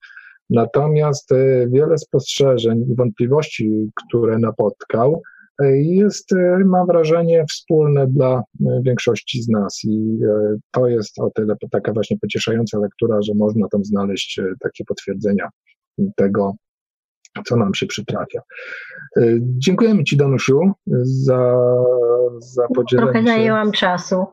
Natomiast 0.50 1.32
e, 1.32 1.68
wiele 1.68 1.98
spostrzeżeń 1.98 2.86
i 2.92 2.96
wątpliwości, 2.96 3.92
które 3.96 4.40
napotkał, 4.40 5.22
e, 5.62 5.78
jest, 5.78 6.34
e, 6.34 6.60
mam 6.66 6.88
wrażenie, 6.88 7.46
wspólne 7.50 8.08
dla 8.08 8.38
e, 8.38 8.82
większości 8.84 9.42
z 9.42 9.50
nas 9.50 9.82
i 9.84 10.20
e, 10.24 10.56
to 10.72 10.88
jest 10.88 11.20
o 11.20 11.32
tyle 11.36 11.56
taka 11.72 11.94
właśnie 11.94 12.18
pocieszająca 12.22 12.80
lektura, 12.80 13.22
że 13.22 13.34
można 13.36 13.68
tam 13.68 13.86
znaleźć 13.86 14.40
e, 14.40 14.44
takie 14.60 14.86
potwierdzenia 14.86 15.50
tego, 16.16 16.54
co 17.46 17.56
nam 17.56 17.74
się 17.74 17.86
przytrafia. 17.86 18.42
E, 19.18 19.22
Dziękujemy 19.42 20.04
Ci, 20.04 20.18
Danusiu, 20.18 20.60
za, 21.04 21.54
za 22.40 22.68
podzielenie 22.76 23.12
Trochę 23.12 23.28
się, 23.28 23.28
zajęłam 23.28 23.72
czasu. 23.72 24.26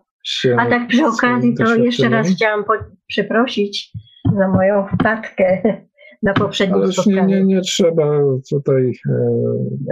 A 0.59 0.67
tak 0.67 0.89
przy 0.89 1.07
okazji 1.07 1.55
to 1.55 1.75
jeszcze 1.75 2.09
raz 2.09 2.29
chciałam 2.29 2.65
po- 2.65 2.73
przeprosić 3.07 3.93
za 4.39 4.49
moją 4.49 4.87
wpadkę 4.95 5.63
na 6.23 6.35
poprzednim 6.35 6.77
Ależ 6.83 6.89
nie, 6.97 7.03
spotkaniu. 7.03 7.27
nie, 7.29 7.45
nie 7.45 7.61
trzeba 7.61 8.19
tutaj 8.51 8.93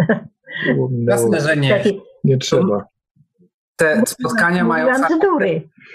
e, 0.08 0.24
Jasne, 1.08 1.40
że 1.40 1.56
nie. 1.56 1.70
Taki- 1.78 2.00
nie 2.24 2.38
trzeba. 2.38 2.84
Te 3.76 4.02
spotkania 4.06 4.64
mają 4.64 4.86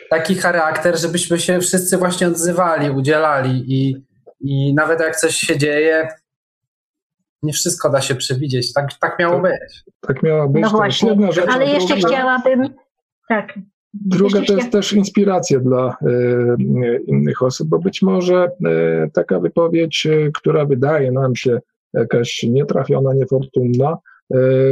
taki 0.09 0.35
charakter, 0.35 0.99
żebyśmy 0.99 1.39
się 1.39 1.59
wszyscy 1.59 1.97
właśnie 1.97 2.27
odzywali, 2.27 2.89
udzielali 2.91 3.63
i, 3.67 4.05
i 4.39 4.73
nawet 4.73 4.99
jak 4.99 5.15
coś 5.15 5.35
się 5.35 5.57
dzieje, 5.57 6.07
nie 7.43 7.53
wszystko 7.53 7.89
da 7.89 8.01
się 8.01 8.15
przewidzieć. 8.15 8.73
Tak, 8.73 8.93
tak 9.01 9.19
miało 9.19 9.39
być. 9.39 9.83
Tak 10.01 10.23
miała 10.23 10.47
być. 10.47 10.61
No 10.61 10.69
to 10.69 10.77
właśnie, 10.77 11.31
rzecz, 11.31 11.49
ale 11.49 11.65
jeszcze 11.65 11.95
druga- 11.95 12.07
chciałabym, 12.07 12.73
tak, 13.29 13.53
Druga 13.93 14.39
Jeszcze 14.39 14.53
to 14.53 14.59
jest 14.59 14.71
też 14.71 14.93
inspiracja 14.93 15.59
dla 15.59 15.97
e, 16.01 16.15
innych 17.07 17.41
osób, 17.41 17.67
bo 17.67 17.79
być 17.79 18.01
może 18.01 18.51
e, 18.65 19.09
taka 19.13 19.39
wypowiedź, 19.39 20.05
e, 20.05 20.31
która 20.33 20.65
wydaje 20.65 21.11
nam 21.11 21.35
się 21.35 21.59
jakaś 21.93 22.43
nietrafiona, 22.43 23.13
niefortunna, 23.13 23.97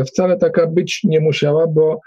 wcale 0.08 0.38
taka 0.38 0.68
być 0.68 1.04
nie 1.04 1.20
musiała, 1.20 1.68
bo 1.68 2.00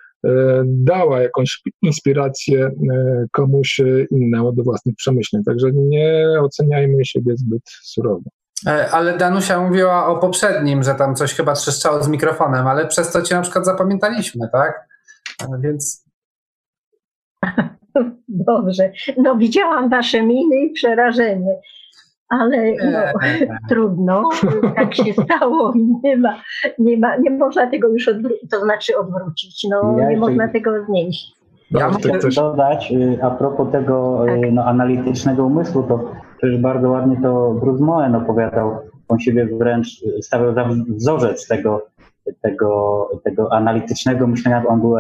dała 0.64 1.22
jakąś 1.22 1.62
inspirację 1.82 2.66
e, 2.66 3.24
komuś 3.32 3.80
e, 3.80 3.84
innemu 4.10 4.52
do 4.52 4.62
własnych 4.62 4.94
przemyśleń. 4.96 5.44
Także 5.44 5.68
nie 5.72 6.26
oceniajmy 6.40 7.04
siebie 7.04 7.36
zbyt 7.36 7.62
surowo. 7.82 8.30
E, 8.66 8.90
Ale 8.90 9.18
Danusia 9.18 9.60
mówiła 9.60 10.06
o 10.06 10.18
poprzednim, 10.18 10.82
że 10.82 10.94
tam 10.94 11.14
coś 11.14 11.34
chyba 11.34 11.52
trzeszczało 11.52 12.02
z 12.02 12.08
mikrofonem, 12.08 12.66
ale 12.66 12.86
przez 12.86 13.12
to 13.12 13.22
cię 13.22 13.34
na 13.34 13.42
przykład 13.42 13.64
zapamiętaliśmy, 13.64 14.48
tak? 14.52 14.88
E, 15.42 15.46
Więc 15.60 16.04
dobrze. 18.28 18.92
No 19.16 19.36
widziałam 19.36 19.90
wasze 19.90 20.22
miny 20.22 20.56
i 20.60 20.72
przerażenie, 20.72 21.60
ale 22.30 22.72
no, 22.92 22.98
e, 22.98 23.58
trudno, 23.68 24.28
tak 24.76 24.94
się 24.94 25.12
stało 25.12 25.72
i 25.72 25.88
nie 26.04 26.16
ma, 26.16 26.42
nie 26.78 26.96
ma, 26.96 27.16
nie 27.16 27.30
można 27.30 27.66
tego 27.66 27.88
już 27.88 28.08
odwrócić, 28.08 28.50
to 28.50 28.60
znaczy 28.60 28.98
odwrócić, 28.98 29.66
no 29.70 29.98
Ja 29.98 30.10
nie 30.10 30.16
można 30.16 30.48
tego 30.48 30.84
znieść. 30.84 31.40
Ja 31.70 31.90
mogę 31.90 32.18
coś, 32.18 32.34
dodać 32.34 32.92
y, 32.92 33.18
a 33.22 33.30
propos 33.30 33.72
tego 33.72 34.24
y, 34.24 34.40
Tak. 34.40 34.52
no, 34.52 34.64
analitycznego 34.64 35.46
umysłu, 35.46 35.82
to 35.82 36.10
przecież 36.38 36.58
bardzo 36.58 36.90
ładnie 36.90 37.16
to 37.22 37.54
Bruce 37.60 37.84
Moen 37.84 38.14
opowiadał. 38.14 38.78
On 39.08 39.18
siebie 39.18 39.48
wręcz 39.58 39.88
stawiał 40.20 40.54
za 40.54 40.68
wzorzec 40.88 41.48
tego, 41.48 41.86
tego, 42.42 43.10
tego 43.24 43.52
analitycznego 43.52 44.26
myślenia. 44.26 44.64
On 44.68 44.80
był 44.80 44.94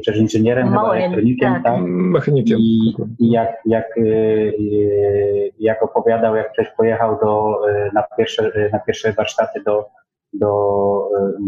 przecież 0.00 0.20
inżynierem, 0.20 0.68
chyba 0.68 0.94
elektronikiem, 0.94 1.54
tak. 1.54 1.62
tak? 1.62 1.80
mechanikiem. 1.86 2.58
I, 2.58 2.94
i 3.18 3.30
jak, 3.30 3.62
jak, 3.66 3.98
y, 3.98 4.00
y, 4.00 5.50
jak 5.58 5.82
opowiadał, 5.82 6.36
jak 6.36 6.52
ktoś 6.52 6.66
pojechał 6.76 7.18
do, 7.20 7.60
y, 7.68 7.90
na, 7.94 8.04
pierwsze, 8.18 8.52
na 8.72 8.78
pierwsze 8.78 9.12
warsztaty 9.12 9.62
do, 9.66 9.84
do, 10.32 10.50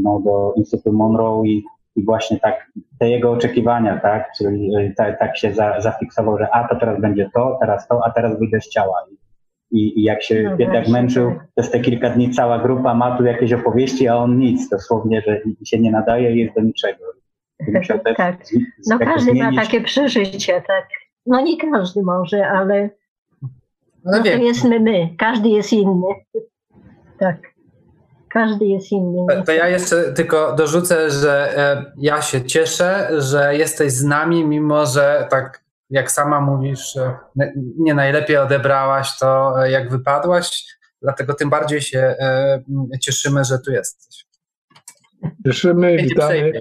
no, 0.03 0.21
do 0.25 0.53
Instytutu 0.57 0.93
Monroe 0.93 1.43
i, 1.47 1.65
i 1.97 2.05
właśnie 2.05 2.41
tak 2.41 2.67
te 2.99 3.11
jego 3.11 3.31
oczekiwania, 3.31 4.01
tak, 4.01 4.33
czyli 4.39 4.77
y, 4.77 4.95
ta, 4.97 5.13
tak 5.13 5.37
się 5.37 5.55
za, 5.55 5.81
zafiksował, 5.81 6.39
że 6.39 6.55
a 6.55 6.69
to 6.69 6.77
teraz 6.77 7.01
będzie 7.01 7.31
to, 7.35 7.57
teraz 7.61 7.89
to, 7.89 8.01
a 8.05 8.11
teraz 8.11 8.39
wyjdę 8.39 8.61
z 8.61 8.69
ciała. 8.69 8.95
I, 9.13 9.26
i 9.71 10.03
jak 10.03 10.23
się 10.23 10.43
No 10.43 10.57
Pietek 10.57 10.73
właśnie, 10.75 10.93
męczył 10.93 11.31
tak. 11.31 11.47
przez 11.57 11.71
te 11.71 11.81
kilka 11.81 12.11
dni, 12.11 12.31
cała 12.31 12.59
grupa 12.59 12.95
ma 12.95 13.19
tu 13.19 13.25
jakieś 13.25 13.53
opowieści, 13.53 14.09
a 14.09 14.17
on 14.17 14.39
nic, 14.39 14.69
dosłownie, 14.69 15.23
że 15.27 15.41
się 15.65 15.79
nie 15.79 15.91
nadaje 15.91 16.33
i 16.35 16.39
jest 16.39 16.55
do 16.55 16.61
niczego. 16.61 17.05
I 17.69 17.73
Tak. 18.17 18.37
No 18.87 18.99
każdy 18.99 19.35
ma 19.35 19.51
zmienić- 19.51 19.57
takie 19.61 19.81
przeżycie, 19.81 20.63
tak. 20.67 20.89
No 21.27 21.41
nie 21.41 21.57
każdy 21.73 22.03
może, 22.03 22.49
ale 22.49 22.91
no 23.43 23.49
no 24.13 24.19
to 24.19 24.23
wiem, 24.25 24.43
jest 24.43 24.65
my, 24.65 25.09
każdy 25.19 25.49
jest 25.49 25.73
inny. 25.73 26.07
Tak. 27.19 27.37
Każdy 28.29 28.67
jest 28.67 28.93
inny. 28.93 29.27
to 29.47 29.53
ja 29.53 29.69
jeszcze 29.69 30.13
tylko 30.13 30.55
dorzucę, 30.57 31.11
że 31.11 31.59
e, 31.59 31.85
ja 31.99 32.23
się 32.23 32.43
cieszę, 32.45 33.09
że 33.19 33.57
jesteś 33.57 33.93
z 33.93 34.05
nami, 34.05 34.45
mimo 34.45 34.87
że 34.87 35.27
tak 35.31 35.65
jak 35.91 36.11
sama 36.11 36.41
mówisz, 36.41 36.99
nie 37.79 37.95
najlepiej 37.95 38.37
odebrałaś 38.37 39.19
to, 39.19 39.63
e, 39.65 39.71
jak 39.71 39.91
wypadłaś, 39.91 40.67
dlatego 41.03 41.35
tym 41.35 41.51
bardziej 41.51 41.81
się 41.81 41.99
e, 41.99 42.63
cieszymy, 43.01 43.45
że 43.45 43.59
tu 43.59 43.73
jesteś. 43.73 44.27
Cieszymy, 45.47 45.97
witamy. 45.97 46.53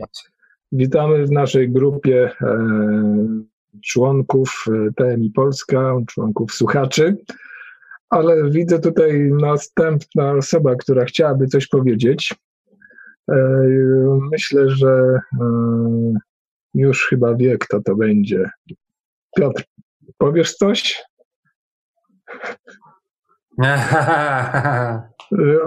Witamy 0.71 1.25
w 1.25 1.31
naszej 1.31 1.71
grupie 1.71 2.31
e, 2.41 2.57
członków 3.83 4.65
TMI 4.95 5.31
Polska, 5.31 5.93
członków 6.07 6.53
słuchaczy, 6.53 7.17
ale 8.09 8.49
widzę 8.49 8.79
tutaj 8.79 9.29
następna 9.41 10.31
osoba, 10.31 10.75
która 10.75 11.05
chciałaby 11.05 11.47
coś 11.47 11.67
powiedzieć. 11.67 12.35
Myślę, 14.31 14.69
że 14.69 15.19
już 16.73 17.07
chyba 17.07 17.35
wie, 17.35 17.57
kto 17.57 17.81
to 17.81 17.95
będzie. 17.95 18.49
Piotr, 19.35 19.63
powiesz 20.17 20.55
coś? 20.55 21.03
E, 25.31 25.57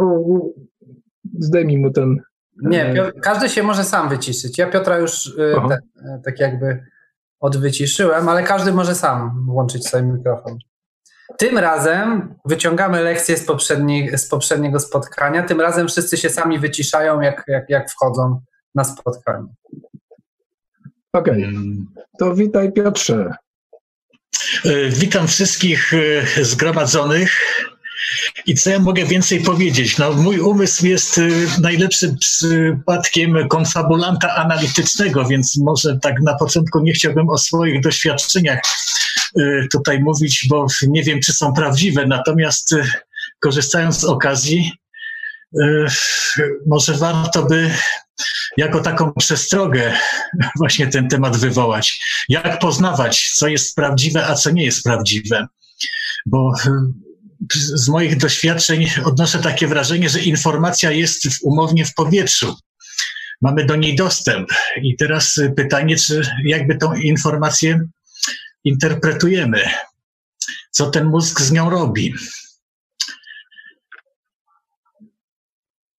Zdejmij 1.39 1.79
mu 1.79 1.91
ten 1.91 2.17
Nie, 2.63 2.95
Piotr, 2.95 3.21
każdy 3.21 3.49
się 3.49 3.63
może 3.63 3.85
sam 3.85 4.09
wyciszyć. 4.09 4.59
Ja 4.59 4.71
Piotra 4.71 4.99
już 4.99 5.37
te, 5.69 5.79
tak 6.25 6.41
jakby 6.41 6.85
odwyciszyłem, 7.41 8.29
ale 8.29 8.43
każdy 8.43 8.73
może 8.73 8.95
sam 8.95 9.47
włączyć 9.47 9.89
sobie 9.89 10.03
mikrofon. 10.03 10.59
Tym 11.39 11.59
razem 11.59 12.35
wyciągamy 12.45 13.03
lekcję 13.03 13.37
z, 13.37 13.47
z 14.17 14.29
poprzedniego 14.29 14.81
spotkania. 14.81 15.43
Tym 15.43 15.61
razem 15.61 15.89
wszyscy 15.89 16.17
się 16.17 16.29
sami 16.31 16.59
wyciszają, 16.59 17.21
jak, 17.21 17.45
jak, 17.49 17.71
jak 17.71 17.91
wchodzą 17.91 18.41
na 18.75 18.85
spotkanie. 18.85 19.47
Okej, 21.13 21.45
okay. 21.45 21.55
to 22.19 22.35
witaj 22.35 22.73
Piotrze. 22.73 23.35
Witam 24.91 25.29
wszystkich 25.29 25.93
zgromadzonych. 26.43 27.41
I 28.47 28.55
co 28.55 28.71
ja 28.71 28.79
mogę 28.79 29.05
więcej 29.05 29.41
powiedzieć? 29.41 29.99
No, 29.99 30.13
mój 30.13 30.41
umysł 30.41 30.87
jest 30.87 31.19
y, 31.19 31.31
najlepszym 31.61 32.17
przypadkiem 32.19 33.49
konfabulanta 33.49 34.35
analitycznego, 34.35 35.25
więc 35.25 35.57
może 35.57 35.99
tak 36.03 36.15
na 36.23 36.35
początku 36.35 36.81
nie 36.81 36.93
chciałbym 36.93 37.31
o 37.31 37.39
swoich 37.39 37.81
doświadczeniach 37.83 38.59
tutaj 39.73 40.01
mówić, 40.01 40.47
bo 40.49 40.67
nie 40.89 41.03
wiem, 41.03 41.21
czy 41.21 41.33
są 41.33 41.53
prawdziwe. 41.53 42.07
Natomiast 42.07 42.75
korzystając 43.41 44.01
z 44.01 44.05
okazji, 44.05 44.73
może 46.67 46.95
warto 46.95 47.43
by 47.43 47.71
jako 48.59 48.81
taką 48.81 49.13
przestrogę 49.13 49.93
właśnie 50.59 50.87
ten 50.87 51.09
temat 51.09 51.37
wywołać. 51.37 52.01
Jak 52.29 52.59
poznawać, 52.59 53.33
co 53.35 53.49
jest 53.49 53.77
prawdziwe, 53.77 54.27
a 54.27 54.35
co 54.35 54.51
nie 54.51 54.65
jest 54.65 54.85
prawdziwe? 54.85 55.47
Bo 56.27 56.53
z 57.75 57.89
moich 57.89 58.17
doświadczeń 58.17 58.91
odnoszę 59.05 59.39
takie 59.39 59.67
wrażenie, 59.67 60.09
że 60.09 60.21
informacja 60.21 60.91
jest 60.91 61.29
w, 61.29 61.43
umownie 61.43 61.85
w 61.85 61.95
powietrzu. 61.95 62.57
Mamy 63.43 63.65
do 63.67 63.77
niej 63.77 63.97
dostęp. 63.97 64.49
I 64.83 64.97
teraz 64.97 65.41
pytanie, 65.57 65.97
czy 65.97 66.23
jakby 66.45 66.77
tą 66.77 66.95
informację 66.95 67.81
interpretujemy? 68.65 69.63
Co 70.71 70.91
ten 70.91 71.07
mózg 71.07 71.41
z 71.41 71.53
nią 71.53 71.71
robi? 71.71 72.15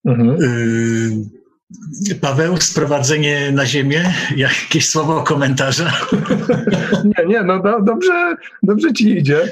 Mhm. 0.06 0.44
Y 0.44 1.39
Paweł, 2.22 2.58
sprowadzenie 2.58 3.52
na 3.52 3.66
ziemię, 3.66 4.04
jakieś 4.36 4.90
słowo 4.90 5.24
komentarza? 5.24 5.92
Nie, 7.04 7.26
nie, 7.26 7.44
no 7.44 7.64
do, 7.64 7.82
dobrze, 7.82 8.36
dobrze 8.64 8.94
ci 8.94 9.18
idzie. 9.18 9.44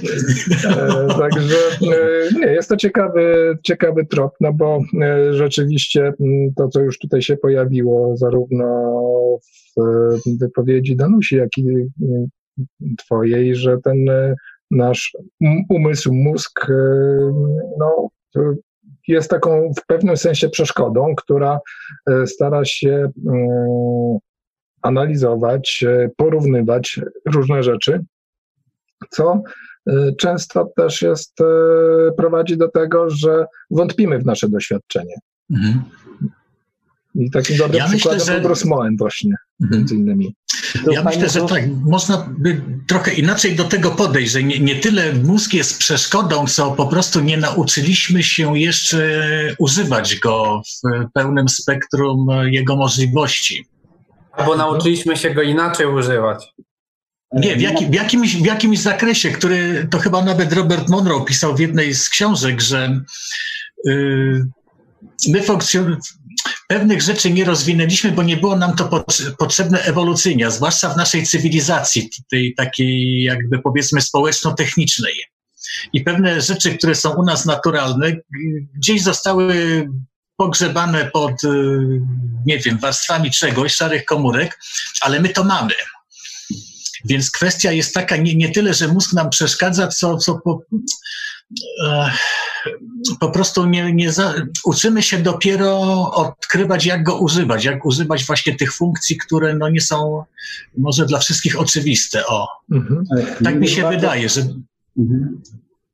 E, 0.66 1.08
także 1.08 1.58
e, 1.82 2.40
nie, 2.40 2.46
jest 2.46 2.70
to 2.70 2.78
ciekawy, 2.78 3.58
ciekawy 3.64 4.06
trop, 4.06 4.32
no 4.42 4.54
bo 4.54 4.80
e, 5.02 5.34
rzeczywiście 5.34 6.14
to, 6.56 6.68
co 6.68 6.80
już 6.80 7.00
tutaj 7.00 7.22
się 7.22 7.38
pojawiło, 7.38 8.18
zarówno 8.18 9.00
w 9.78 10.38
wypowiedzi 10.40 10.96
Danusi, 10.96 11.36
jak 11.36 11.58
i 11.58 11.64
twojej, 12.98 13.56
że 13.56 13.78
ten 13.84 14.06
nasz 14.72 15.18
umysł, 15.70 16.14
mózg, 16.14 16.68
no, 17.80 18.10
jest 19.08 19.30
taką 19.30 19.72
w 19.80 19.86
pewnym 19.86 20.18
sensie 20.18 20.50
przeszkodą, 20.50 21.16
która 21.16 21.60
e, 22.10 22.28
stara 22.28 22.66
się 22.66 23.12
mm, 23.28 24.18
analizować, 24.82 25.86
e, 25.88 26.10
porównywać 26.18 27.00
różne 27.26 27.64
rzeczy, 27.64 28.04
co 29.10 29.42
e, 29.88 30.12
często 30.20 30.72
też 30.76 31.02
jest, 31.02 31.38
prowadzi 32.18 32.58
do 32.58 32.68
tego, 32.68 33.10
że 33.10 33.46
wątpimy 33.72 34.20
w 34.20 34.26
nasze 34.26 34.50
doświadczenie. 34.50 35.16
Mhm. 35.52 35.84
I 37.18 37.32
takim 37.32 37.58
dobrym 37.58 37.78
ja 37.78 37.88
przykładem 37.88 38.20
myślę, 38.20 38.34
że... 38.34 38.40
był 38.42 38.50
Bruce 38.50 38.68
Moen 38.68 38.98
właśnie, 38.98 39.36
mhm. 39.62 39.80
między 39.80 39.96
innymi. 39.96 40.36
Ja 40.92 41.04
myślę, 41.04 41.30
że 41.30 41.42
tak, 41.42 41.64
można 41.86 42.30
by 42.38 42.62
trochę 42.88 43.14
inaczej 43.14 43.56
do 43.56 43.64
tego 43.64 43.92
podejść, 43.92 44.32
że 44.32 44.44
nie, 44.44 44.60
nie 44.60 44.76
tyle 44.76 45.14
mózg 45.14 45.54
jest 45.54 45.80
przeszkodą, 45.80 46.48
co 46.48 46.72
po 46.72 46.88
prostu 46.88 47.20
nie 47.20 47.38
nauczyliśmy 47.38 48.24
się 48.24 48.60
jeszcze 48.60 49.22
używać 49.60 50.20
go 50.20 50.62
w 50.66 51.12
pełnym 51.14 51.50
spektrum 51.50 52.28
jego 52.52 52.76
możliwości. 52.76 53.66
Albo 54.32 54.58
nauczyliśmy 54.58 55.18
się 55.18 55.34
go 55.34 55.42
inaczej 55.42 55.88
używać. 55.88 56.46
Nie, 57.34 57.56
w, 57.56 57.62
jaki, 57.62 57.86
w, 57.86 57.94
jakimś, 57.94 58.36
w 58.36 58.46
jakimś 58.46 58.80
zakresie, 58.80 59.32
który 59.32 59.88
to 59.92 60.00
chyba 60.00 60.26
nawet 60.26 60.54
Robert 60.54 60.90
Monroe 60.90 61.26
pisał 61.26 61.56
w 61.56 61.60
jednej 61.60 61.94
z 61.94 62.10
książek, 62.10 62.62
że 62.62 63.02
yy, 63.86 64.48
my 65.28 65.42
funkcjonujemy 65.42 65.98
pewnych 66.68 67.02
rzeczy 67.02 67.32
nie 67.32 67.46
rozwinęliśmy, 67.46 68.12
bo 68.12 68.24
nie 68.24 68.38
było 68.38 68.56
nam 68.56 68.76
to 68.76 69.06
potrzebne 69.38 69.82
ewolucyjnie, 69.82 70.52
zwłaszcza 70.52 70.90
w 70.90 70.98
naszej 70.98 71.26
cywilizacji, 71.26 72.10
tej 72.32 72.56
takiej 72.56 73.24
jakby 73.24 73.60
powiedzmy 73.60 74.02
społeczno-technicznej. 74.02 75.14
I 75.94 76.04
pewne 76.04 76.42
rzeczy, 76.42 76.78
które 76.78 76.96
są 76.96 77.16
u 77.16 77.24
nas 77.24 77.46
naturalne, 77.46 78.12
gdzieś 78.76 79.02
zostały 79.04 79.88
pogrzebane 80.38 81.12
pod, 81.14 81.44
y, 81.44 81.48
nie 82.46 82.60
wiem, 82.60 82.78
warstwami 82.78 83.32
czegoś, 83.32 83.76
szarych 83.76 84.06
komórek, 84.06 84.60
ale 85.02 85.20
my 85.20 85.30
to 85.30 85.44
mamy. 85.44 85.74
Więc 87.06 87.32
kwestia 87.32 87.72
jest 87.72 87.94
taka, 87.94 88.18
nie, 88.18 88.36
nie 88.36 88.52
tyle, 88.52 88.74
że 88.74 88.88
mózg 88.88 89.14
nam 89.14 89.30
przeszkadza, 89.30 89.88
co, 89.88 90.18
co 90.18 90.40
po, 90.44 90.62
po 93.20 93.30
prostu 93.30 93.66
nie, 93.66 93.94
nie 93.94 94.12
za, 94.12 94.34
uczymy 94.66 95.02
się 95.02 95.18
dopiero 95.18 95.82
odkrywać, 96.12 96.86
jak 96.86 97.04
go 97.04 97.20
używać, 97.20 97.66
jak 97.66 97.86
używać 97.86 98.26
właśnie 98.26 98.56
tych 98.56 98.74
funkcji, 98.74 99.18
które 99.18 99.56
no 99.56 99.70
nie 99.70 99.82
są 99.82 100.24
może 100.78 101.06
dla 101.06 101.20
wszystkich 101.20 101.60
oczywiste. 101.60 102.26
O, 102.28 102.48
mhm. 102.72 103.04
tak 103.44 103.60
mi 103.60 103.68
się 103.68 103.82
bardzo, 103.82 104.00
wydaje, 104.00 104.30
że. 104.30 104.42
Mhm. 104.98 105.42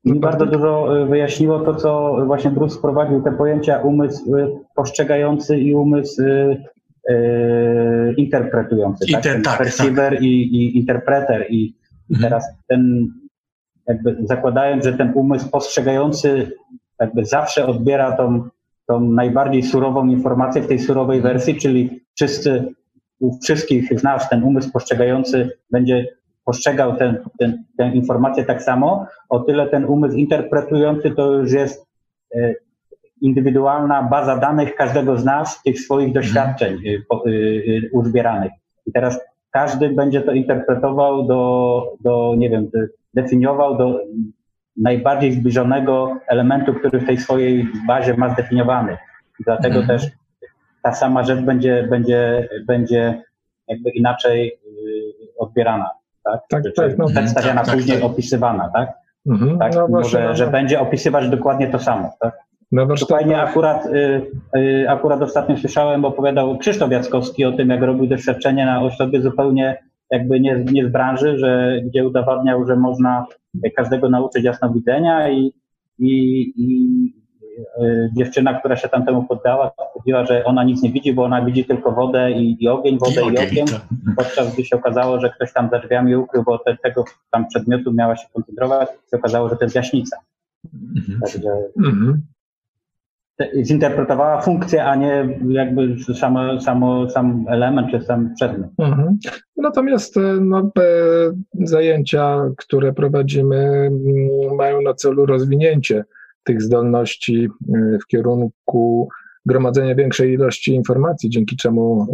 Mi 0.06 0.20
bardzo 0.20 0.46
dużo 0.46 1.02
y, 1.04 1.06
wyjaśniło 1.06 1.60
to, 1.60 1.76
co 1.76 2.18
właśnie 2.26 2.52
Bruce 2.52 2.78
wprowadził, 2.78 3.22
te 3.22 3.32
pojęcia 3.32 3.78
umysł 3.78 4.36
y, 4.36 4.48
postrzegający 4.76 5.60
i 5.60 5.74
umysł 5.74 6.22
y, 6.22 6.58
interpretujący. 8.18 9.12
tak? 9.12 9.24
tak, 9.44 9.58
perceiver 9.58 10.14
tak. 10.14 10.22
I, 10.22 10.28
I, 10.28 10.78
interpreter. 10.78 11.46
I, 11.50 11.76
mhm. 12.12 12.24
teraz 12.24 12.46
ten 12.68 13.14
jakby 13.88 14.18
zakładając, 14.24 14.84
że 14.84 14.94
ten 14.94 15.12
umysł 15.16 15.50
postrzegający 15.50 16.52
jakby 17.00 17.26
zawsze 17.26 17.66
odbiera 17.66 18.12
tą, 18.12 18.50
tą 18.88 19.00
najbardziej 19.00 19.64
surową 19.64 20.08
informację 20.08 20.62
w 20.62 20.68
tej 20.68 20.80
surowej 20.80 21.22
wersji, 21.22 21.56
czyli 21.56 22.02
wszyscy, 22.16 22.74
u 23.20 23.40
wszystkich 23.40 24.00
z 24.00 24.04
nas 24.04 24.30
ten 24.30 24.44
umysł 24.44 24.72
postrzegający 24.72 25.50
będzie 25.72 26.08
postrzegał 26.46 26.96
ten, 26.96 27.18
ten, 27.40 27.64
tę 27.78 27.92
informację 27.94 28.46
tak 28.46 28.64
samo, 28.64 29.06
o 29.30 29.40
tyle 29.40 29.68
ten 29.68 29.86
umysł 29.86 30.18
interpretujący 30.18 31.12
to 31.12 31.32
już 31.32 31.52
jest 31.52 31.86
e, 32.36 32.54
indywidualna 33.22 34.04
baza 34.04 34.38
danych 34.38 34.76
każdego 34.76 35.18
z 35.18 35.26
nas, 35.26 35.64
tych 35.64 35.80
swoich 35.80 36.14
doświadczeń 36.14 36.78
y, 36.88 37.06
y, 37.28 37.90
uzbieranych. 37.94 38.52
I 38.86 38.92
teraz 38.92 39.20
każdy 39.52 39.90
będzie 39.90 40.22
to 40.22 40.32
interpretował 40.32 41.28
do, 41.28 41.84
do 42.02 42.36
nie 42.38 42.50
wiem, 42.50 42.70
definiował 43.14 43.78
do 43.78 44.00
najbardziej 44.78 45.32
zbliżonego 45.32 46.16
elementu, 46.28 46.74
który 46.74 47.00
w 47.00 47.06
tej 47.06 47.18
swojej 47.18 47.68
bazie 47.88 48.18
ma 48.18 48.30
zdefiniowany. 48.30 48.98
Dlatego 49.46 49.80
mhm. 49.80 50.00
też 50.00 50.12
ta 50.84 50.94
sama 50.94 51.24
rzecz 51.24 51.40
będzie, 51.40 51.88
będzie, 51.90 52.50
będzie 52.68 53.24
jakby 53.68 53.90
inaczej 53.90 54.48
y, 54.48 55.38
odbierana, 55.38 55.90
tak? 56.24 56.42
tak, 56.50 56.64
tak 56.76 56.98
no, 56.98 57.08
przedstawiana 57.08 57.62
tak, 57.62 57.66
tak, 57.66 57.76
później, 57.76 57.98
tak, 57.98 58.12
opisywana, 58.12 58.70
tak? 58.74 58.94
Mhm, 59.30 59.60
tak? 59.60 59.76
No 59.76 59.88
Może, 59.88 60.24
no, 60.24 60.36
że 60.36 60.46
no. 60.46 60.52
będzie 60.52 60.80
opisywać 60.80 61.30
dokładnie 61.30 61.68
to 61.68 61.80
samo, 61.80 62.14
tak? 62.20 62.38
No 62.72 62.88
to 62.88 63.06
fajnie 63.06 63.42
akurat, 63.42 63.86
y, 63.86 64.22
y, 64.58 64.90
akurat 64.90 65.22
ostatnio 65.22 65.58
słyszałem, 65.58 66.06
opowiadał 66.06 66.58
Krzysztof 66.58 66.92
Jackowski 66.92 67.46
o 67.46 67.52
tym, 67.52 67.70
jak 67.70 67.82
robił 67.82 68.08
doświadczenie 68.08 68.66
na 68.66 68.82
ośrodku 68.82 69.22
zupełnie 69.22 69.84
jakby 70.14 70.40
nie, 70.40 70.66
nie 70.72 70.88
z 70.88 70.92
branży, 70.92 71.38
że 71.38 71.82
gdzie 71.86 72.08
udowadniał, 72.08 72.66
że 72.66 72.76
można 72.76 73.26
każdego 73.76 74.10
nauczyć 74.10 74.44
jasnowidzenia 74.44 75.30
i, 75.30 75.54
i, 76.00 76.12
i 76.58 77.14
y, 77.82 78.10
dziewczyna, 78.18 78.60
która 78.60 78.76
się 78.76 78.90
tam 78.90 79.06
temu 79.06 79.24
poddała, 79.24 79.72
stwierdziła, 79.90 80.26
że 80.26 80.46
ona 80.46 80.64
nic 80.64 80.82
nie 80.82 80.92
widzi, 80.92 81.14
bo 81.14 81.24
ona 81.24 81.46
widzi 81.46 81.66
tylko 81.66 81.92
wodę 81.92 82.32
i, 82.32 82.64
i 82.64 82.68
ogień, 82.68 82.98
wodę 83.00 83.22
i, 83.22 83.34
i 83.34 83.48
ogień, 83.48 83.66
tak. 83.66 83.82
podczas 84.18 84.54
gdy 84.54 84.66
się 84.66 84.76
okazało, 84.76 85.20
że 85.20 85.30
ktoś 85.30 85.54
tam 85.54 85.70
za 85.70 85.80
drzwiami 85.80 86.16
ukrył, 86.16 86.44
bo 86.44 86.60
te, 86.60 86.78
tego 86.78 87.06
tam 87.32 87.48
przedmiotu 87.48 87.94
miała 87.94 88.16
się 88.16 88.28
koncentrować, 88.34 88.90
się 88.90 89.18
okazało, 89.18 89.50
że 89.50 89.56
to 89.56 89.66
jest 89.66 89.76
jaśnica. 89.76 90.18
Mhm. 90.96 91.20
Także 91.20 91.50
mhm 91.86 92.33
zinterpretowała 93.64 94.42
funkcję, 94.42 94.86
a 94.86 94.96
nie 94.96 95.40
jakby 95.50 95.96
samo, 96.14 96.62
samo, 96.62 97.10
sam 97.10 97.46
element 97.50 97.92
czy 97.92 98.02
sam 98.02 98.34
przedmiot. 98.36 98.70
Mhm. 98.78 99.18
Natomiast 99.58 100.18
e, 100.18 100.38
no, 100.42 100.72
zajęcia, 101.54 102.50
które 102.58 102.94
prowadzimy, 102.94 103.56
mm, 103.56 104.56
mają 104.56 104.82
na 104.82 104.94
celu 104.94 105.26
rozwinięcie 105.26 106.04
tych 106.44 106.62
zdolności 106.62 107.50
e, 107.76 107.98
w 108.04 108.08
kierunku 108.08 109.10
gromadzenia 109.46 109.96
większej 109.96 110.34
ilości 110.34 110.74
informacji, 110.74 111.30
dzięki 111.30 111.56
czemu 111.56 112.08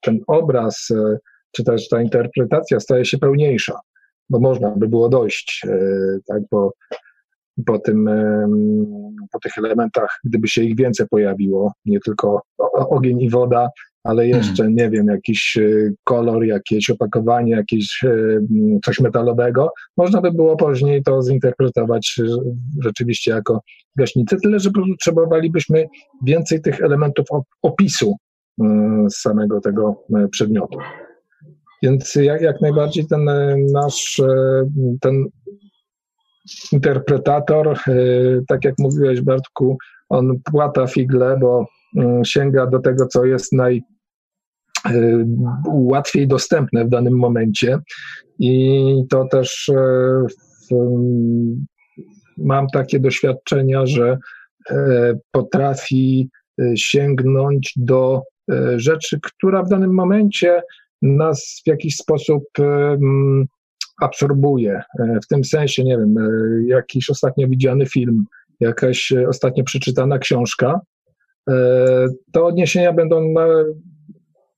ten 0.00 0.18
obraz, 0.26 0.88
czy 1.52 1.64
też 1.64 1.88
ta 1.88 2.02
interpretacja 2.02 2.80
staje 2.80 3.04
się 3.04 3.18
pełniejsza, 3.18 3.80
bo 4.30 4.40
można 4.40 4.70
by 4.70 4.88
było 4.88 5.08
dojść 5.08 5.66
tak, 6.26 6.42
po, 6.50 6.72
po, 7.66 7.78
tym, 7.78 8.10
po 9.32 9.38
tych 9.38 9.52
elementach, 9.58 10.20
gdyby 10.24 10.48
się 10.48 10.62
ich 10.62 10.76
więcej 10.76 11.06
pojawiło, 11.10 11.72
nie 11.84 12.00
tylko 12.00 12.42
ogień 12.90 13.20
i 13.20 13.30
woda, 13.30 13.68
ale 14.04 14.22
hmm. 14.22 14.38
jeszcze, 14.38 14.62
hmm. 14.62 14.76
nie 14.76 14.90
wiem, 14.90 15.06
jakiś 15.06 15.56
e, 15.56 15.90
kolor, 16.04 16.44
jakieś 16.44 16.90
opakowanie, 16.90 17.52
jakieś 17.52 18.04
e, 18.04 18.40
coś 18.84 19.00
metalowego, 19.00 19.72
można 19.96 20.20
by 20.20 20.32
było 20.32 20.56
później 20.56 21.02
to 21.02 21.22
zinterpretować 21.22 22.20
e, 22.20 22.24
rzeczywiście 22.82 23.30
jako 23.30 23.60
gaśnicę, 23.96 24.36
tyle, 24.42 24.60
że 24.60 24.70
potrzebowalibyśmy 24.70 25.86
więcej 26.24 26.62
tych 26.62 26.80
elementów 26.80 27.26
opisu 27.62 28.16
z 29.08 29.16
samego 29.20 29.60
tego 29.60 30.04
przedmiotu. 30.30 30.78
Więc 31.82 32.14
jak, 32.14 32.42
jak 32.42 32.60
najbardziej 32.60 33.06
ten 33.06 33.24
nasz, 33.72 34.22
ten 35.00 35.24
interpretator, 36.72 37.78
tak 38.48 38.64
jak 38.64 38.74
mówiłeś 38.78 39.20
Bartku, 39.20 39.78
on 40.08 40.40
płata 40.44 40.86
figle, 40.86 41.36
bo 41.40 41.66
Mm, 41.96 42.24
sięga 42.24 42.66
do 42.66 42.78
tego, 42.78 43.06
co 43.06 43.24
jest 43.24 43.52
naj, 43.52 43.82
y, 44.90 45.26
łatwiej 45.68 46.28
dostępne 46.28 46.84
w 46.84 46.88
danym 46.88 47.18
momencie. 47.18 47.78
I 48.38 49.04
to 49.10 49.24
też 49.24 49.68
e, 49.68 49.74
w, 50.70 50.74
mam 52.38 52.66
takie 52.72 53.00
doświadczenia, 53.00 53.86
że 53.86 54.18
potrafi 55.32 56.28
sięgnąć 56.76 57.72
do 57.76 58.22
rzeczy, 58.76 59.18
która 59.22 59.62
w 59.62 59.68
danym 59.68 59.94
momencie 59.94 60.62
nas 61.02 61.62
w 61.64 61.68
jakiś 61.68 61.96
sposób 61.96 62.44
absorbuje. 64.00 64.82
W 65.24 65.26
tym 65.26 65.44
sensie, 65.44 65.84
nie 65.84 65.98
wiem, 65.98 66.14
jakiś 66.66 67.10
ostatnio 67.10 67.48
widziany 67.48 67.86
film, 67.86 68.24
jakaś 68.60 69.12
ostatnio 69.28 69.64
przeczytana 69.64 70.18
książka, 70.18 70.80
E, 71.50 72.08
to 72.32 72.46
odniesienia 72.46 72.92
będą, 72.92 73.34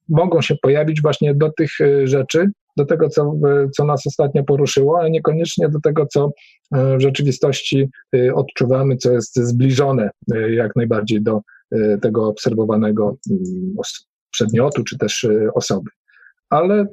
mogą 0.09 0.41
się 0.41 0.55
pojawić 0.61 1.01
właśnie 1.01 1.35
do 1.35 1.51
tych 1.51 1.81
e, 1.81 2.07
rzeczy, 2.07 2.49
do 2.77 2.85
tego, 2.85 3.09
co, 3.09 3.33
co 3.75 3.85
nas 3.85 4.07
ostatnio 4.07 4.43
poruszyło, 4.43 4.99
ale 4.99 5.11
niekoniecznie 5.11 5.69
do 5.69 5.79
tego, 5.79 6.05
co 6.05 6.31
e, 6.75 6.97
w 6.97 7.01
rzeczywistości 7.01 7.89
odczuwamy, 8.33 8.97
co 8.97 9.11
jest 9.11 9.35
zbliżone 9.35 10.09
jak 10.49 10.75
najbardziej 10.75 11.21
do 11.21 11.41
tego 12.01 12.27
obserwowanego 12.27 13.15
mm, 13.31 13.75
przedmiotu 14.31 14.83
czy 14.83 14.97
też 14.97 15.27
osoby. 15.55 15.89
Ale 16.49 16.85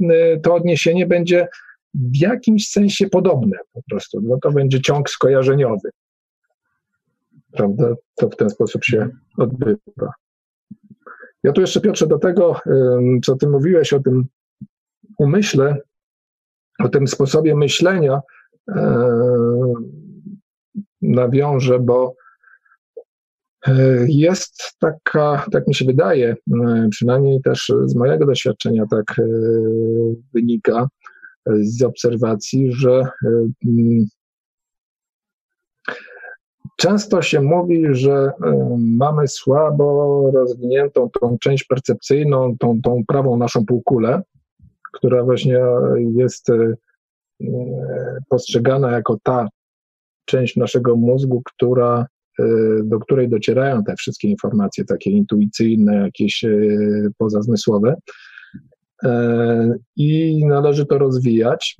to 0.43 0.55
odniesienie 0.55 1.07
będzie 1.07 1.49
w 1.95 2.17
jakimś 2.21 2.69
sensie 2.69 3.09
podobne 3.09 3.59
po 3.73 3.81
prostu, 3.91 4.21
no 4.23 4.39
to 4.43 4.51
będzie 4.51 4.81
ciąg 4.81 5.11
skojarzeniowy 5.11 5.91
prawda? 7.53 7.95
To 8.17 8.29
w 8.29 8.37
ten 8.37 8.51
sposób 8.51 8.85
się 8.85 9.09
odbywa. 9.39 10.13
Ja 11.43 11.53
tu 11.53 11.61
jeszcze, 11.61 11.81
Piotrze, 11.81 12.07
do 12.07 12.19
tego, 12.19 12.61
co 13.25 13.37
ty 13.37 13.49
mówiłeś 13.49 13.93
o 13.93 14.01
tym 14.01 14.27
umyśle, 15.19 15.77
o 16.79 16.89
tym 16.89 17.07
sposobie 17.07 17.57
myślenia, 17.57 18.21
nawiążę, 21.03 21.79
bo 21.79 22.15
e, 23.67 23.73
jest 24.09 24.77
taka, 24.79 25.47
tak 25.53 25.69
mi 25.69 25.75
się 25.75 25.85
wydaje, 25.85 26.37
przynajmniej 26.91 27.41
też 27.43 27.73
z 27.85 27.95
mojego 27.95 28.27
doświadczenia 28.27 28.85
tak 28.91 29.19
e, 29.19 29.25
wynika, 30.35 30.89
z 31.61 31.83
obserwacji, 31.83 32.73
że 32.73 33.03
Często 36.81 37.23
się 37.23 37.41
mówi, 37.41 37.87
że 37.91 38.13
e, 38.13 38.33
mamy 38.79 39.29
słabo 39.29 40.31
rozwiniętą 40.35 41.11
tą 41.21 41.39
część 41.41 41.65
percepcyjną, 41.65 42.57
tą, 42.59 42.81
tą 42.83 43.03
prawą 43.09 43.37
naszą 43.37 43.67
półkulę, 43.67 44.23
która 44.93 45.25
właśnie 45.25 45.61
jest 46.17 46.51
e, 46.51 46.75
postrzegana 48.29 48.91
jako 48.91 49.19
ta 49.23 49.49
część 50.25 50.57
naszego 50.57 50.97
mózgu, 50.97 51.43
która, 51.45 52.07
e, 52.39 52.45
do 52.85 52.99
której 52.99 53.29
docierają 53.29 53.85
te 53.85 53.97
wszystkie 53.97 54.29
informacje 54.29 54.85
takie 54.85 55.11
intuicyjne, 55.11 55.95
jakieś 55.95 56.45
pozazmysłowe. 57.19 57.97
I 59.97 60.47
należy 60.47 60.87
to 60.87 60.99
rozwijać. 60.99 61.77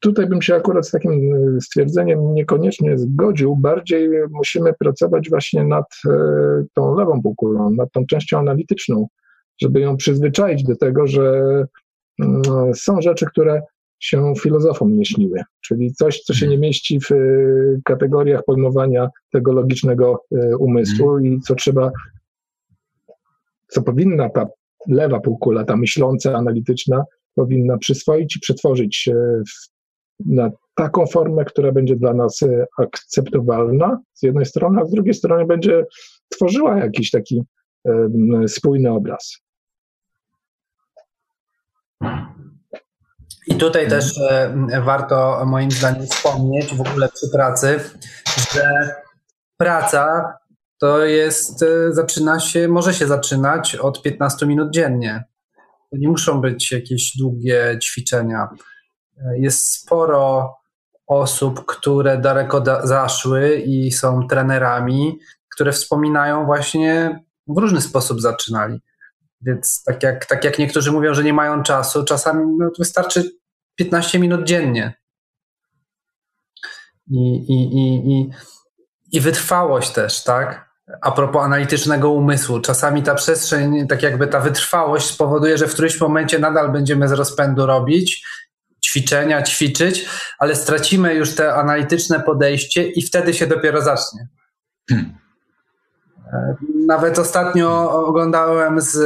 Tutaj 0.00 0.26
bym 0.26 0.42
się 0.42 0.54
akurat 0.54 0.88
z 0.88 0.90
takim 0.90 1.34
e, 1.34 1.60
stwierdzeniem 1.60 2.34
niekoniecznie 2.34 2.98
zgodził. 2.98 3.56
Bardziej 3.56 4.10
musimy 4.30 4.72
pracować 4.78 5.30
właśnie 5.30 5.64
nad 5.64 5.84
e, 6.06 6.10
tą 6.74 6.94
lewą 6.94 7.22
półkulą, 7.22 7.70
nad 7.70 7.92
tą 7.92 8.06
częścią 8.06 8.38
analityczną, 8.38 9.06
żeby 9.60 9.80
ją 9.80 9.96
przyzwyczaić 9.96 10.64
do 10.64 10.76
tego, 10.76 11.06
że 11.06 11.32
mm, 12.20 12.42
są 12.74 13.00
rzeczy, 13.00 13.26
które 13.26 13.62
się 13.98 14.32
filozofom 14.40 14.96
nie 14.96 15.04
śniły, 15.04 15.42
czyli 15.60 15.92
coś, 15.92 16.20
co 16.20 16.34
się 16.34 16.48
nie 16.48 16.58
mieści 16.58 17.00
w 17.00 17.12
e, 17.12 17.16
kategoriach 17.84 18.44
pojmowania 18.44 19.08
tego 19.32 19.52
logicznego 19.52 20.24
umysłu 20.58 21.18
i 21.18 21.40
co 21.40 21.54
trzeba, 21.54 21.90
co 23.68 23.82
powinna 23.82 24.30
ta 24.30 24.46
lewa 24.88 25.20
półkula, 25.20 25.64
ta 25.64 25.76
myśląca, 25.76 26.34
analityczna, 26.34 27.04
powinna 27.34 27.78
przyswoić 27.78 28.36
i 28.36 28.40
przetworzyć 28.40 29.10
w 29.48 29.70
na 30.26 30.50
taką 30.74 31.06
formę, 31.06 31.44
która 31.44 31.72
będzie 31.72 31.96
dla 31.96 32.14
nas 32.14 32.42
e, 32.42 32.66
akceptowalna 32.78 34.00
z 34.14 34.22
jednej 34.22 34.46
strony, 34.46 34.80
a 34.82 34.84
z 34.84 34.90
drugiej 34.90 35.14
strony 35.14 35.46
będzie 35.46 35.86
tworzyła 36.28 36.78
jakiś 36.78 37.10
taki 37.10 37.42
spójny 38.46 38.90
obraz. 38.90 39.38
I 43.46 43.54
tutaj 43.54 43.88
też 43.88 44.18
e, 44.18 44.82
warto 44.84 45.42
moim 45.46 45.70
zdaniem 45.70 46.06
wspomnieć 46.06 46.74
w 46.74 46.80
ogóle 46.80 47.08
przy 47.08 47.30
pracy, 47.32 47.80
że 48.52 48.94
praca 49.56 50.32
to 50.80 51.04
jest, 51.04 51.62
e, 51.62 51.92
zaczyna 51.92 52.40
się, 52.40 52.68
może 52.68 52.94
się 52.94 53.06
zaczynać 53.06 53.76
od 53.76 54.02
15 54.02 54.46
minut 54.46 54.70
dziennie. 54.70 55.24
To 55.90 55.96
nie 55.96 56.08
muszą 56.08 56.40
być 56.40 56.72
jakieś 56.72 57.16
długie 57.16 57.78
ćwiczenia 57.82 58.48
jest 59.36 59.72
sporo 59.72 60.54
osób, 61.06 61.66
które 61.66 62.18
daleko 62.18 62.64
zaszły 62.84 63.56
i 63.56 63.92
są 63.92 64.26
trenerami, 64.28 65.18
które 65.54 65.72
wspominają 65.72 66.46
właśnie 66.46 67.20
w 67.46 67.58
różny 67.58 67.80
sposób 67.80 68.20
zaczynali. 68.20 68.80
Więc 69.40 69.82
tak 69.84 70.02
jak, 70.02 70.26
tak 70.26 70.44
jak 70.44 70.58
niektórzy 70.58 70.92
mówią, 70.92 71.14
że 71.14 71.24
nie 71.24 71.32
mają 71.32 71.62
czasu, 71.62 72.04
czasami 72.04 72.56
no, 72.58 72.70
wystarczy 72.78 73.30
15 73.74 74.18
minut 74.18 74.44
dziennie. 74.44 74.94
I, 77.10 77.36
i, 77.48 77.76
i, 77.78 78.12
i, 78.12 78.30
I 79.12 79.20
wytrwałość 79.20 79.90
też, 79.90 80.24
tak? 80.24 80.69
A 81.00 81.10
propos 81.10 81.42
analitycznego 81.42 82.10
umysłu, 82.10 82.60
czasami 82.60 83.02
ta 83.02 83.14
przestrzeń, 83.14 83.86
tak 83.88 84.02
jakby 84.02 84.26
ta 84.26 84.40
wytrwałość 84.40 85.06
spowoduje, 85.06 85.58
że 85.58 85.68
w 85.68 85.72
którymś 85.72 86.00
momencie 86.00 86.38
nadal 86.38 86.72
będziemy 86.72 87.08
z 87.08 87.12
rozpędu 87.12 87.66
robić 87.66 88.26
ćwiczenia, 88.84 89.42
ćwiczyć, 89.42 90.06
ale 90.38 90.56
stracimy 90.56 91.14
już 91.14 91.34
te 91.34 91.54
analityczne 91.54 92.20
podejście 92.20 92.86
i 92.86 93.02
wtedy 93.02 93.34
się 93.34 93.46
dopiero 93.46 93.82
zacznie. 93.82 94.28
Hmm. 94.90 95.19
Nawet 96.86 97.18
ostatnio 97.18 97.92
oglądałem 98.06 98.80
z 98.80 98.98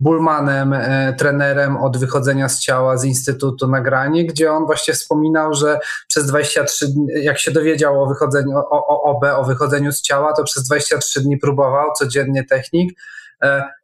Bulmanem, 0.00 0.72
e, 0.72 1.14
trenerem 1.18 1.76
od 1.76 1.96
wychodzenia 1.96 2.48
z 2.48 2.60
ciała 2.60 2.96
z 2.96 3.04
Instytutu 3.04 3.68
nagranie, 3.68 4.26
gdzie 4.26 4.52
on 4.52 4.66
właśnie 4.66 4.94
wspominał, 4.94 5.54
że 5.54 5.78
przez 6.08 6.26
23 6.26 6.88
dni, 6.88 7.06
jak 7.22 7.38
się 7.38 7.50
dowiedział 7.50 8.02
o 8.02 8.06
wychodzeniu, 8.06 8.56
o, 8.58 8.86
o 8.86 9.02
OB, 9.02 9.24
o 9.36 9.44
wychodzeniu 9.44 9.92
z 9.92 10.02
ciała, 10.02 10.32
to 10.32 10.44
przez 10.44 10.64
23 10.64 11.20
dni 11.20 11.38
próbował 11.38 11.92
codziennie 11.98 12.44
technik. 12.44 12.98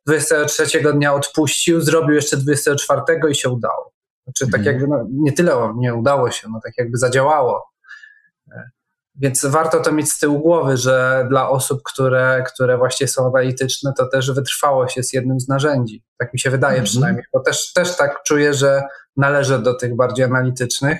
23 0.07 0.79
e, 0.79 0.93
dnia 0.93 1.14
odpuścił, 1.14 1.81
zrobił 1.81 2.14
jeszcze 2.14 2.37
24 2.37 3.03
i 3.31 3.35
się 3.35 3.49
udało. 3.49 3.93
Znaczy 4.25 4.53
tak 4.53 4.61
mhm. 4.61 4.64
jakby 4.64 4.89
no, 4.89 5.07
nie 5.12 5.33
tyle 5.33 5.72
nie 5.77 5.95
udało 5.95 6.31
się, 6.31 6.49
no 6.53 6.61
tak 6.64 6.72
jakby 6.79 6.99
zadziałało. 6.99 7.74
Więc 9.17 9.47
warto 9.47 9.81
to 9.81 9.93
mieć 9.93 10.12
z 10.12 10.19
tyłu 10.19 10.39
głowy, 10.39 10.77
że 10.77 11.27
dla 11.31 11.49
osób, 11.49 11.83
które, 11.85 12.45
które 12.47 12.79
właśnie 12.79 13.09
są 13.09 13.27
analityczne, 13.27 13.93
to 13.97 14.07
też 14.07 14.33
wytrwałość 14.33 14.97
jest 14.97 15.15
jednym 15.15 15.41
z 15.41 15.49
narzędzi. 15.49 16.03
Tak 16.19 16.33
mi 16.33 16.41
się 16.41 16.51
wydaje 16.51 16.73
mhm. 16.73 16.85
przynajmniej, 16.85 17.25
bo 17.33 17.41
też, 17.41 17.73
też 17.73 17.97
tak 17.97 18.23
czuję, 18.23 18.55
że 18.55 18.83
należę 19.17 19.59
do 19.59 19.75
tych 19.75 19.97
bardziej 19.97 20.25
analitycznych. 20.25 20.99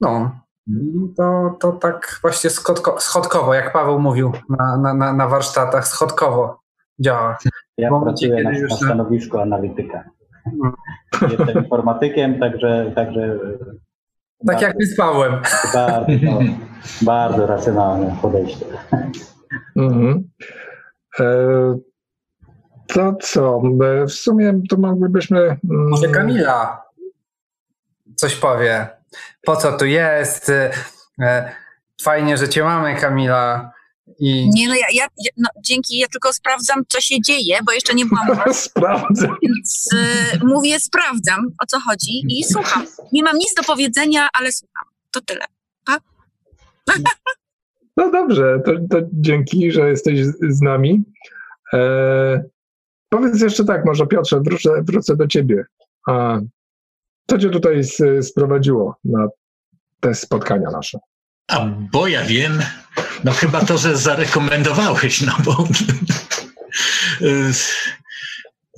No, 0.00 0.30
To, 1.16 1.56
to 1.60 1.72
tak 1.72 2.18
właśnie 2.22 2.50
schodko, 2.50 3.00
schodkowo, 3.00 3.54
jak 3.54 3.72
Paweł 3.72 4.00
mówił 4.00 4.32
na, 4.48 4.94
na, 4.94 5.12
na, 5.12 5.28
warsztatach, 5.28 5.88
schodkowo 5.88 6.60
działa. 6.98 7.38
Ja 7.78 7.90
momencie, 7.90 8.28
pracuję 8.28 8.60
na, 8.60 8.68
na 8.68 8.76
stanowisku 8.76 9.38
analityka. 9.38 10.04
Mhm. 10.46 10.72
Jestem 11.30 11.64
informatykiem, 11.64 12.40
także, 12.40 12.92
także 12.94 13.38
Tak 14.46 14.60
jak 14.62 14.76
my 14.78 14.86
z 14.86 14.96
Pawłem. 14.96 15.32
bardzo, 15.74 16.12
bardzo 17.02 17.46
racjonalne 17.46 18.16
podejście. 18.22 18.66
Mhm. 19.76 20.28
E, 21.20 21.24
To 22.86 23.14
co? 23.20 23.62
W 24.06 24.10
sumie 24.12 24.60
to 24.70 24.76
moglibyśmy. 24.76 25.38
mm, 25.40 25.58
Może 25.88 26.08
Kamila 26.08 26.82
coś 28.16 28.34
powie. 28.36 28.88
Po 29.44 29.56
co 29.56 29.72
tu 29.72 29.84
jest? 29.84 30.52
E, 31.20 31.52
Fajnie, 32.02 32.36
że 32.36 32.48
cię 32.48 32.64
mamy, 32.64 32.96
Kamila. 32.96 33.70
I 34.18 34.50
Nie, 34.54 34.68
no 34.68 34.74
ja, 34.74 34.86
ja, 34.92 35.06
no, 35.36 35.48
dzięki, 35.64 35.98
ja 35.98 36.06
tylko 36.06 36.32
sprawdzam, 36.32 36.82
co 36.88 37.00
się 37.00 37.20
dzieje, 37.20 37.58
bo 37.66 37.72
jeszcze 37.72 37.94
nie 37.94 38.06
byłam 38.06 38.26
Sprawdzę. 38.52 39.28
więc 39.42 39.88
y, 39.92 40.46
mówię, 40.46 40.80
sprawdzam, 40.80 41.40
o 41.62 41.66
co 41.66 41.80
chodzi 41.80 42.24
i 42.28 42.44
słucham. 42.44 42.86
Nie 43.12 43.22
mam 43.22 43.36
nic 43.36 43.54
do 43.54 43.62
powiedzenia, 43.62 44.28
ale 44.32 44.52
słucham. 44.52 44.84
To 45.10 45.20
tyle. 45.20 45.44
No 47.96 48.10
dobrze, 48.10 48.60
to, 48.64 48.72
to 48.90 49.06
dzięki, 49.12 49.72
że 49.72 49.88
jesteś 49.88 50.24
z, 50.24 50.34
z 50.48 50.60
nami. 50.60 51.04
E, 51.72 52.44
powiedz 53.08 53.40
jeszcze 53.40 53.64
tak, 53.64 53.84
może 53.84 54.06
Piotrze, 54.06 54.40
wrócę, 54.40 54.82
wrócę 54.82 55.16
do 55.16 55.26
ciebie. 55.26 55.64
A, 56.06 56.38
co 57.30 57.38
cię 57.38 57.50
tutaj 57.50 57.80
sprowadziło 58.22 58.96
na 59.04 59.28
te 60.00 60.14
spotkania 60.14 60.70
nasze? 60.70 60.98
A 61.48 61.66
bo 61.66 62.08
ja 62.08 62.24
wiem, 62.24 62.62
no 63.24 63.32
chyba 63.32 63.64
to, 63.64 63.78
że 63.78 63.96
zarekomendowałeś, 63.96 65.20
no 65.20 65.36
bo 65.44 65.68
y, 67.20 67.52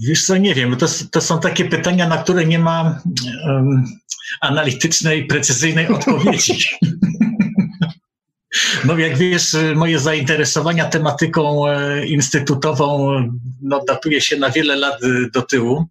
wiesz 0.00 0.24
co, 0.24 0.36
nie 0.36 0.54
wiem, 0.54 0.76
to, 0.76 0.86
to 1.12 1.20
są 1.20 1.40
takie 1.40 1.64
pytania, 1.64 2.08
na 2.08 2.22
które 2.22 2.46
nie 2.46 2.58
ma 2.58 3.02
um, 3.46 3.84
analitycznej, 4.40 5.26
precyzyjnej 5.26 5.88
odpowiedzi. 5.88 6.58
No 8.84 8.98
jak 8.98 9.18
wiesz, 9.18 9.56
moje 9.74 9.98
zainteresowania 9.98 10.84
tematyką 10.84 11.68
e, 11.68 12.06
instytutową 12.06 13.16
no, 13.62 13.84
datuje 13.88 14.20
się 14.20 14.36
na 14.36 14.50
wiele 14.50 14.76
lat 14.76 15.00
do 15.34 15.42
tyłu. 15.42 15.86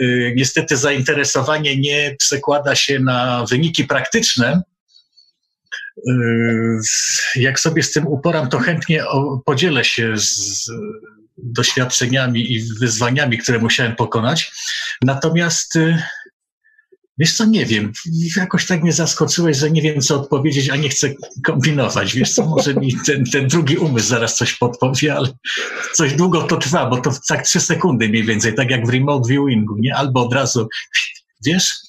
Y, 0.00 0.34
Niestety 0.36 0.76
zainteresowanie 0.76 1.80
nie 1.80 2.16
przekłada 2.18 2.74
się 2.74 2.98
na 2.98 3.44
wyniki 3.50 3.84
praktyczne, 3.84 4.62
jak 7.36 7.60
sobie 7.60 7.82
z 7.82 7.92
tym 7.92 8.06
uporam, 8.06 8.48
to 8.48 8.58
chętnie 8.58 9.04
podzielę 9.44 9.84
się 9.84 10.12
z 10.16 10.70
doświadczeniami 11.38 12.52
i 12.52 12.74
wyzwaniami, 12.80 13.38
które 13.38 13.58
musiałem 13.58 13.96
pokonać. 13.96 14.52
Natomiast 15.02 15.74
yy, 15.74 16.02
wiesz 17.18 17.36
co, 17.36 17.44
nie 17.44 17.66
wiem, 17.66 17.92
jakoś 18.36 18.66
tak 18.66 18.82
mnie 18.82 18.92
zaskoczyłeś, 18.92 19.56
że 19.56 19.70
nie 19.70 19.82
wiem 19.82 20.00
co 20.00 20.20
odpowiedzieć, 20.20 20.70
a 20.70 20.76
nie 20.76 20.88
chcę 20.88 21.14
kombinować. 21.44 22.14
Wiesz 22.14 22.34
co, 22.34 22.46
może 22.46 22.74
mi 22.74 22.96
ten, 23.06 23.24
ten 23.24 23.48
drugi 23.48 23.76
umysł 23.76 24.08
zaraz 24.08 24.36
coś 24.36 24.54
podpowie, 24.54 25.14
ale 25.14 25.28
coś 25.94 26.12
długo 26.12 26.42
to 26.42 26.56
trwa, 26.56 26.86
bo 26.86 27.00
to 27.00 27.10
tak 27.28 27.42
trzy 27.42 27.60
sekundy 27.60 28.08
mniej 28.08 28.24
więcej, 28.24 28.54
tak 28.54 28.70
jak 28.70 28.86
w 28.86 28.90
remote 28.90 29.28
viewingu, 29.28 29.76
nie? 29.78 29.94
Albo 29.94 30.26
od 30.26 30.34
razu, 30.34 30.68
wiesz, 31.46 31.86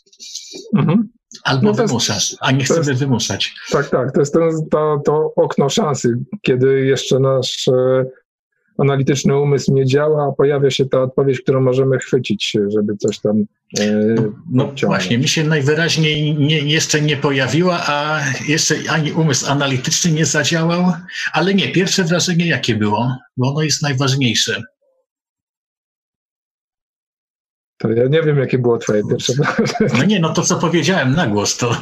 Mhm. 0.76 1.10
Albo 1.48 1.64
No 1.64 1.70
jest- 1.70 1.82
wymuszasz, 1.82 2.36
a 2.40 2.52
nie 2.52 2.64
chcemy 2.64 2.86
jest- 2.88 3.00
wymuszać. 3.00 3.54
Tak, 3.72 3.90
tak, 3.90 4.12
to 4.12 4.20
jest 4.20 4.34
ten, 4.34 4.50
to, 4.72 5.02
to 5.06 5.34
okno 5.36 5.70
szansy, 5.70 6.10
kiedy 6.42 6.86
jeszcze 6.86 7.20
nasz 7.20 7.68
e, 7.68 8.06
analityczny 8.78 9.38
umysł 9.38 9.74
nie 9.74 9.86
działa, 9.86 10.28
a 10.28 10.32
pojawia 10.32 10.72
się 10.72 10.86
ta 10.86 11.02
odpowiedź, 11.02 11.42
którą 11.42 11.62
możemy 11.62 11.98
chwycić, 12.00 12.52
żeby 12.68 12.98
coś 12.98 13.20
tam 13.20 13.44
e, 13.80 14.16
No 14.52 14.72
właśnie, 14.84 15.18
mi 15.18 15.28
się 15.28 15.44
najwyraźniej 15.44 16.36
nie, 16.36 16.60
jeszcze 16.60 17.02
nie 17.02 17.18
pojawiła, 17.18 17.84
a 17.88 18.22
jeszcze 18.48 18.76
ani 18.90 19.12
umysł 19.12 19.52
analityczny 19.52 20.12
nie 20.12 20.26
zadziałał, 20.26 20.92
ale 21.34 21.54
nie, 21.54 21.72
pierwsze 21.72 22.04
wrażenie 22.04 22.48
jakie 22.48 22.76
było, 22.76 23.16
bo 23.38 23.50
ono 23.50 23.62
jest 23.62 23.82
najważniejsze. 23.82 24.62
To 27.78 27.92
ja 27.92 28.08
nie 28.08 28.22
wiem, 28.24 28.38
jakie 28.38 28.58
było 28.60 28.78
twoje 28.78 29.04
pierwsze 29.10 29.34
wrażenie, 29.34 29.90
No 29.98 30.04
nie, 30.12 30.20
no 30.20 30.34
to 30.34 30.42
co 30.42 30.56
powiedziałem 30.56 31.12
na 31.16 31.28
głos, 31.28 31.58
to... 31.58 31.72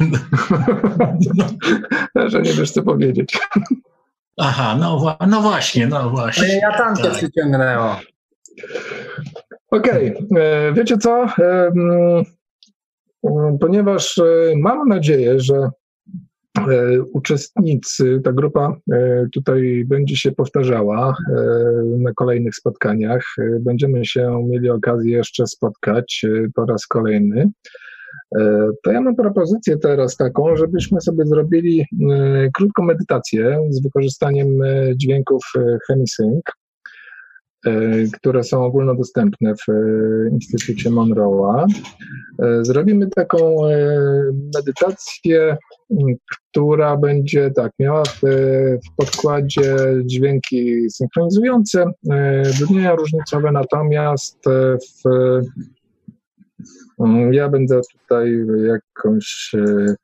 No, 2.14 2.30
że 2.30 2.42
nie 2.42 2.52
wiesz, 2.52 2.70
co 2.70 2.82
powiedzieć. 2.82 3.38
aha, 4.36 4.76
no, 4.80 5.16
no 5.28 5.40
właśnie, 5.40 5.86
no 5.86 6.10
właśnie. 6.10 6.56
ja 6.56 6.78
tam 6.78 6.96
Tak. 6.96 7.12
przyciągnęło. 7.12 7.96
Okej, 9.70 10.14
e, 10.38 10.72
wiecie 10.72 10.98
co? 10.98 11.26
Ponieważ 13.60 14.18
e, 14.18 14.22
mam 14.56 14.88
nadzieję, 14.88 15.40
że 15.40 15.70
uczestnicy, 17.12 18.20
ta 18.24 18.32
grupa 18.32 18.76
e, 18.92 19.26
tutaj 19.32 19.84
będzie 19.86 20.16
się 20.16 20.32
powtarzała 20.32 21.16
e, 21.30 21.34
na 21.98 22.12
kolejnych 22.12 22.54
spotkaniach. 22.54 23.24
E, 23.38 23.60
Będziemy 23.60 24.04
się 24.06 24.44
mieli 24.48 24.70
okazję 24.70 25.12
jeszcze 25.16 25.46
spotkać 25.46 26.24
e, 26.24 26.46
po 26.54 26.64
raz 26.66 26.86
kolejny. 26.86 27.50
E, 28.38 28.70
To 28.82 28.92
ja 28.92 29.00
mam 29.00 29.16
propozycję 29.16 29.76
teraz 29.78 30.16
taką, 30.16 30.56
żebyśmy 30.56 31.00
sobie 31.00 31.26
zrobili 31.26 31.80
e, 32.10 32.48
krótką 32.54 32.82
medytację 32.84 33.58
z 33.70 33.82
wykorzystaniem 33.82 34.62
e, 34.62 34.96
dźwięków 34.96 35.42
e, 35.58 35.78
HemiSync 35.88 36.42
e, 36.48 36.65
które 38.12 38.44
są 38.44 38.64
ogólnodostępne 38.64 39.54
w 39.54 39.68
e, 39.68 39.74
Instytucie 40.30 40.90
Monroe'a. 40.90 41.66
E, 42.42 42.64
Zrobimy 42.64 43.08
taką 43.10 43.66
e, 43.66 43.88
medytację, 44.54 45.56
która 46.50 46.96
będzie 46.96 47.50
tak, 47.50 47.72
miała 47.78 48.04
w, 48.04 48.20
w 48.86 48.96
podkładzie 48.96 49.76
dźwięki 50.04 50.90
synchronizujące, 50.90 51.84
e, 52.10 52.42
brzmienia 52.42 52.94
różnicowe, 52.94 53.52
natomiast 53.52 54.46
e, 54.46 54.76
w, 54.78 55.40
ja 57.30 57.48
będę 57.48 57.80
tutaj 58.02 58.46
jakąś 58.66 59.54
e, 59.54 59.94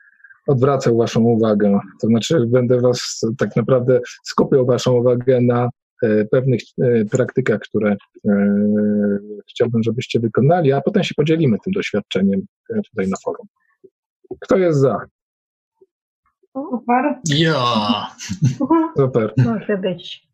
odwracał 0.46 0.96
waszą 0.96 1.20
uwagę, 1.20 1.78
to 2.00 2.06
znaczy 2.06 2.46
będę 2.46 2.80
was 2.80 3.20
tak 3.38 3.56
naprawdę 3.56 4.00
skupiał 4.24 4.66
waszą 4.66 4.92
uwagę 4.92 5.40
na 5.40 5.64
e, 5.64 5.81
pewnych 6.30 6.60
e, 6.82 7.04
praktykach, 7.04 7.60
które 7.60 7.96
e, 8.28 8.34
chciałbym, 9.50 9.82
żebyście 9.82 10.20
wykonali, 10.20 10.72
a 10.72 10.80
potem 10.80 11.04
się 11.04 11.14
podzielimy 11.14 11.56
tym 11.64 11.72
doświadczeniem 11.72 12.40
e, 12.70 12.74
tutaj 12.90 13.08
na 13.08 13.16
forum. 13.24 13.46
Kto 14.40 14.56
jest 14.58 14.78
za? 14.80 14.98
Super. 16.56 17.14
Ja, 17.28 17.56
Super. 18.96 19.32
Może 19.36 19.78
być. 19.78 20.28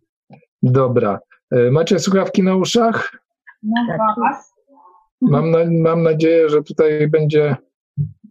Dobra. 0.63 1.19
E, 1.51 1.71
Macie 1.71 1.99
słuchawki 1.99 2.43
na 2.43 2.57
uszach? 2.57 3.19
No 3.63 3.87
Tak. 3.89 4.17
was. 4.17 4.55
Mam, 5.21 5.51
na, 5.51 5.59
mam 5.71 6.03
nadzieję, 6.03 6.49
że 6.49 6.63
tutaj 6.63 7.09
będzie 7.09 7.57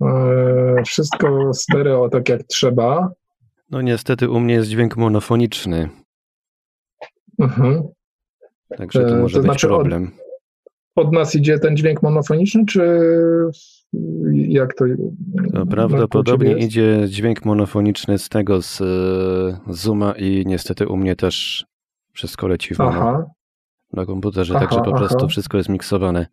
e, 0.01 0.83
wszystko 0.85 1.53
stereo 1.53 2.09
tak 2.09 2.29
jak 2.29 2.43
trzeba. 2.43 3.11
No 3.71 3.81
niestety 3.81 4.29
u 4.29 4.39
mnie 4.39 4.53
jest 4.53 4.69
dźwięk 4.69 4.97
monofoniczny, 4.97 5.89
Mhm. 7.39 7.83
także 8.77 9.01
to 9.05 9.15
E, 9.17 9.21
może 9.21 9.33
to 9.33 9.39
być 9.41 9.45
znaczy 9.51 9.67
od- 9.67 9.75
problem. 9.79 10.11
Od 10.95 11.13
nas 11.13 11.35
idzie 11.35 11.59
ten 11.59 11.77
dźwięk 11.77 12.03
monofoniczny, 12.03 12.65
czy 12.65 12.81
jak 14.33 14.73
to? 14.75 14.85
To 15.53 15.65
prawdopodobnie 15.65 16.57
idzie 16.57 17.05
dźwięk 17.07 17.45
monofoniczny 17.45 18.17
z 18.17 18.29
tego, 18.29 18.61
z 18.61 18.81
e, 18.81 19.73
Zooma 19.73 20.11
i 20.11 20.43
niestety 20.45 20.87
u 20.87 20.97
mnie 20.97 21.15
też 21.15 21.65
wszystko 22.13 22.47
leci 22.47 22.75
w 22.75 22.79
na 23.93 24.05
komputerze, 24.05 24.53
Aha, 24.57 24.65
także 24.65 24.81
po 24.81 24.87
aha. 24.95 24.97
prostu 24.97 25.27
wszystko 25.27 25.57
jest 25.57 25.69
miksowane. 25.69 26.27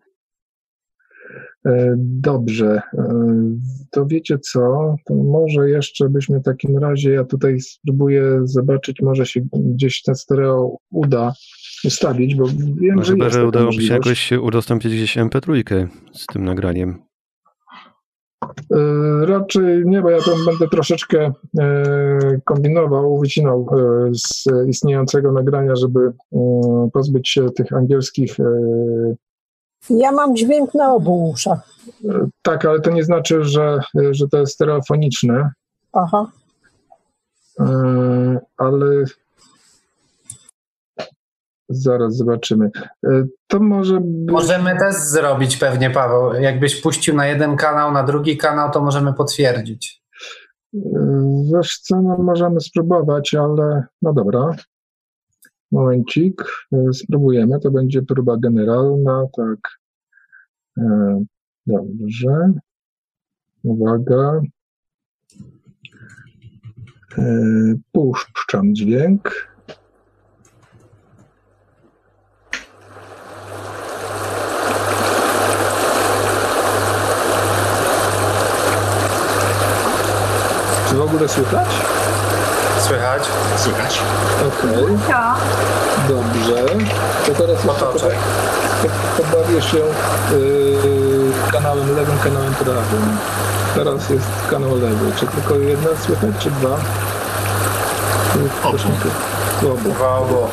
E, 1.67 1.95
Dobrze, 1.99 2.83
E, 2.99 3.35
to 3.91 4.07
wiecie 4.07 4.39
co? 4.39 4.95
To 5.05 5.15
może 5.15 5.71
jeszcze 5.71 6.09
byśmy 6.09 6.41
w 6.41 6.43
takim 6.43 6.79
razie, 6.79 7.11
ja 7.11 7.25
tutaj 7.25 7.61
spróbuję 7.61 8.41
zobaczyć, 8.45 9.03
może 9.03 9.27
się 9.27 9.41
gdzieś 9.53 10.03
ten 10.03 10.15
stereo 10.15 10.77
uda 10.91 11.33
ustawić, 11.85 12.35
bo 12.35 12.45
wiem, 12.77 12.97
Może 12.97 13.17
że 13.31 13.47
udałoby 13.47 13.83
się 13.83 13.95
jakoś 13.95 14.33
udostępnić 14.33 14.95
gdzieś 14.95 15.17
MP3 15.17 15.87
z 16.13 16.27
tym 16.27 16.45
nagraniem. 16.45 16.99
E, 18.73 19.27
Raczej 19.27 19.85
nie, 19.87 20.03
bo 20.03 20.11
ja 20.11 20.19
tam 20.19 20.45
będę 20.47 20.69
troszeczkę 20.69 21.33
kombinował, 22.45 23.19
wycinał 23.19 23.67
z 24.13 24.45
istniejącego 24.69 25.33
nagrania, 25.33 25.77
żeby 25.77 26.13
pozbyć 26.93 27.29
się 27.29 27.51
tych 27.51 27.73
angielskich. 27.73 28.37
E, 29.91 29.95
Ja 29.95 30.13
mam 30.13 30.37
dźwięk 30.37 30.75
na 30.75 30.95
obu 30.95 31.31
uszach. 31.31 31.61
Tak, 32.43 32.65
ale 32.65 32.81
to 32.81 32.91
nie 32.91 33.05
znaczy, 33.05 33.45
że, 33.45 33.79
że 34.11 34.29
to 34.29 34.39
jest 34.39 34.53
stereofoniczne. 34.55 35.51
Aha. 35.93 36.27
e, 37.61 37.65
ale 38.57 39.05
zaraz 41.69 42.17
zobaczymy. 42.17 42.71
E, 43.07 43.25
To 43.47 43.61
może 43.61 44.01
być... 44.01 44.33
Możemy 44.33 44.79
też 44.79 44.95
zrobić 44.95 45.57
pewnie, 45.57 45.91
Paweł. 45.91 46.33
Jakbyś 46.35 46.81
puścił 46.81 47.15
na 47.15 47.27
jeden 47.27 47.57
kanał, 47.57 47.93
na 47.93 48.03
drugi 48.03 48.37
kanał, 48.37 48.71
to 48.71 48.81
możemy 48.81 49.15
potwierdzić. 49.15 50.03
Wiesz 51.55 51.79
co, 51.79 52.03
no 52.03 52.19
możemy 52.19 52.61
spróbować, 52.61 53.35
ale 53.35 53.85
no 54.03 54.13
dobra. 54.13 54.57
Momencik, 55.75 56.45
e, 56.73 56.93
spróbujemy. 56.93 57.61
To 57.61 57.71
będzie 57.71 58.03
próba 58.03 58.37
generalna, 58.37 59.27
tak. 59.37 59.79
E, 60.79 61.25
Dobrze. 61.67 62.53
Uwaga. 63.63 64.41
E, 67.19 67.75
Puszczam 67.93 68.75
dźwięk. 68.75 69.55
Czy 80.89 80.95
w 80.95 81.01
ogóle 81.01 81.29
słychać? 81.29 81.69
Słychać? 82.89 83.23
Słychać? 83.57 83.99
Okej, 84.49 84.99
Tak. 85.09 85.37
dobrze. 86.09 86.63
To 87.27 87.33
teraz 87.33 87.65
jeszcze 87.65 87.87
Otoczek. 87.89 88.15
po- 88.83 89.23
pobawię 89.23 89.63
się 89.63 89.77
yy, 89.77 91.33
kanałem 91.53 91.97
lewym, 91.97 92.19
kanałem 92.25 92.55
prawym. 92.55 93.17
Teraz 93.75 94.11
jest 94.11 94.27
kanał 94.51 94.71
lewy. 94.75 95.13
Czy 95.21 95.27
tylko 95.27 95.55
jedna 95.55 95.89
słychać, 96.07 96.31
czy 96.39 96.51
dwa? 96.51 96.77
Obu. 98.65 98.79
Obu. 99.73 99.91
Dwa 99.91 100.15
obu. 100.19 100.47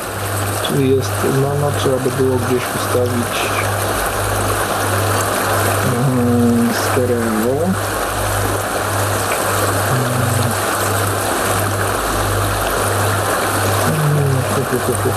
Czyli 0.67 0.95
jest 0.95 1.11
mono, 1.41 1.71
trzeba 1.79 1.97
by 1.97 2.09
było 2.23 2.35
gdzieś 2.35 2.63
ustawić 2.75 3.39
mm, 6.07 6.69
stereo. 6.91 7.40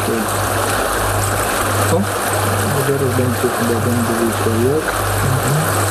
Hu. 0.06 0.12
O, 1.96 2.00
zaraz 2.86 3.12
będzie 3.16 3.48
chyba 3.58 3.80
będzie 3.80 4.12
wiedział 4.20 4.74
jak. 4.74 4.84
Mhm. 5.24 5.84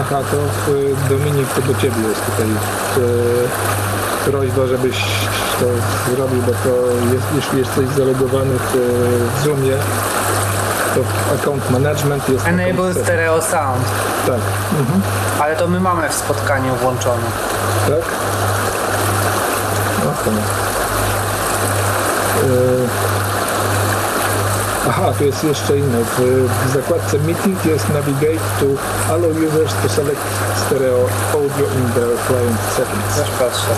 Aha, 0.00 0.20
to 0.30 0.72
y, 0.72 0.96
Dominik, 1.08 1.48
to 1.54 1.60
do 1.62 1.74
Ciebie 1.80 2.08
jest 2.08 2.20
tutaj 2.26 2.46
y, 2.46 4.30
prośba, 4.30 4.66
żebyś 4.66 4.96
to 5.60 5.66
zrobił, 6.10 6.42
bo 6.42 6.52
to 6.52 6.70
jest, 7.14 7.26
jeśli 7.36 7.58
jesteś 7.58 7.88
zalogowany 7.88 8.58
w, 8.58 8.74
y, 8.74 8.78
w 9.36 9.44
Zoomie, 9.44 9.76
to 10.94 11.00
account 11.34 11.70
management 11.70 12.28
jest... 12.28 12.46
Enable 12.46 12.94
stereo 12.94 13.42
sound. 13.42 13.84
Tak, 14.26 14.40
mhm. 14.80 15.02
Ale 15.40 15.56
to 15.56 15.68
my 15.68 15.80
mamy 15.80 16.08
w 16.08 16.14
spotkaniu 16.14 16.74
włączone. 16.74 17.22
tak. 17.86 18.04
Okej. 19.98 20.34
Y, 22.44 22.88
Aha, 24.88 25.12
tu 25.18 25.24
jest 25.24 25.44
jeszcze 25.44 25.76
inne. 25.78 26.04
W, 26.04 26.20
w 26.66 26.74
zakładce 26.74 27.18
Meeting 27.18 27.64
jest 27.64 27.88
Navigate 27.88 28.44
to 28.60 28.66
allow 29.12 29.30
users 29.30 29.74
to 29.82 29.88
select 29.88 30.20
stereo 30.66 31.08
audio 31.32 31.66
in 31.66 31.92
their 31.94 32.16
client 32.26 32.58
settings. 32.76 33.16
Też 33.16 33.30
patrzę. 33.30 33.72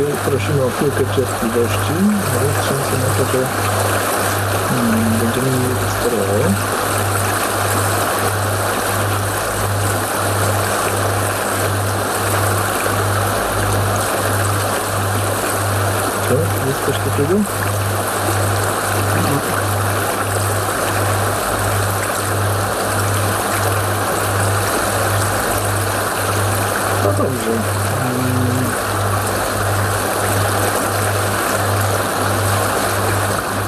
Prosimy 0.00 0.64
o 0.64 0.70
chwilkę 0.70 1.04
cierpliwości, 1.16 1.92
ale 2.38 2.48
szanse 2.54 2.94
na 2.98 3.14
to, 3.16 3.32
że 3.32 3.38
mm, 4.78 5.18
będziemy 5.20 5.50
mieli 5.50 5.74
stereo. 6.00 6.52
Co? 16.28 16.34
Jest 16.66 16.86
coś 16.86 16.96
takiego? 16.96 17.81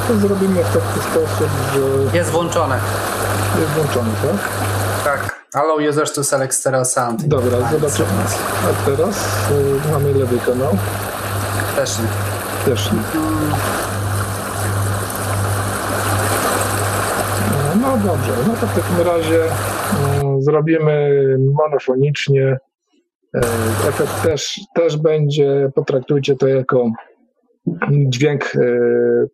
To 0.08 0.14
zrobimy 0.16 0.64
w 0.64 0.72
taki 0.72 1.00
sposób, 1.10 1.48
że 1.74 2.18
Jest 2.18 2.30
włączone. 2.30 2.78
jest 3.60 3.70
włączony, 3.72 4.10
tak? 4.22 4.48
Tak. 5.04 5.34
Allow 5.54 5.78
users 5.90 6.12
to 6.12 6.24
select 6.24 6.56
stereo 6.58 6.84
sound. 6.84 7.24
Dobra, 7.26 7.58
zobaczymy. 7.72 8.08
A 8.64 8.86
teraz 8.86 9.18
y, 9.88 9.92
mamy 9.92 10.12
lewy 10.14 10.38
kanał. 10.46 10.76
Też 11.76 11.98
nie. 11.98 12.06
Też 12.64 12.92
nie. 12.92 12.98
No 17.82 17.96
dobrze, 17.96 18.32
no 18.46 18.54
to 18.60 18.66
w 18.66 18.74
takim 18.74 19.06
razie 19.06 19.44
mm, 20.22 20.42
zrobimy 20.42 21.10
monofonicznie. 21.38 22.58
E, 23.34 23.40
Efekt 23.88 24.22
też, 24.22 24.60
też 24.74 24.96
będzie, 24.96 25.70
potraktujcie 25.74 26.36
to 26.36 26.46
jako 26.46 26.90
dźwięk 27.92 28.56
e, 28.56 28.60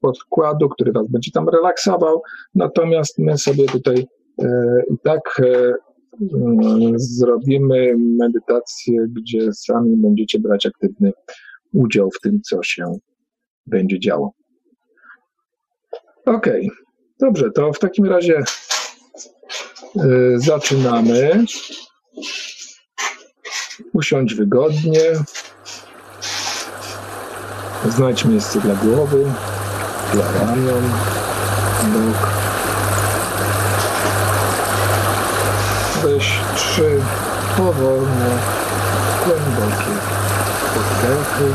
podkładu, 0.00 0.68
który 0.68 0.92
Was 0.92 1.08
będzie 1.08 1.30
tam 1.30 1.48
relaksował. 1.48 2.22
Natomiast 2.54 3.18
my 3.18 3.38
sobie 3.38 3.66
tutaj 3.66 4.06
e, 4.42 4.82
i 4.90 4.98
tak 5.04 5.42
e, 5.42 5.74
mm, 6.34 6.92
zrobimy 6.96 7.94
medytację, 7.98 9.06
gdzie 9.08 9.52
sami 9.52 9.96
będziecie 9.96 10.38
brać 10.38 10.66
aktywny 10.66 11.12
udział 11.72 12.10
w 12.10 12.20
tym, 12.20 12.40
co 12.42 12.62
się 12.62 12.98
będzie 13.66 14.00
działo. 14.00 14.32
Okej, 16.26 16.70
dobrze, 17.20 17.50
to 17.50 17.72
w 17.72 17.78
takim 17.78 18.04
razie 18.04 18.42
zaczynamy. 20.36 21.44
Usiądź 23.94 24.34
wygodnie. 24.34 25.00
Znajdź 27.88 28.24
miejsce 28.24 28.60
dla 28.60 28.74
głowy, 28.74 29.24
dla 30.12 30.24
ramion, 30.32 30.82
nóg. 31.92 32.30
Weź 36.02 36.40
trzy 36.56 37.00
powolne, 37.56 38.30
głębokie 39.24 39.92
oddechy. 40.76 41.52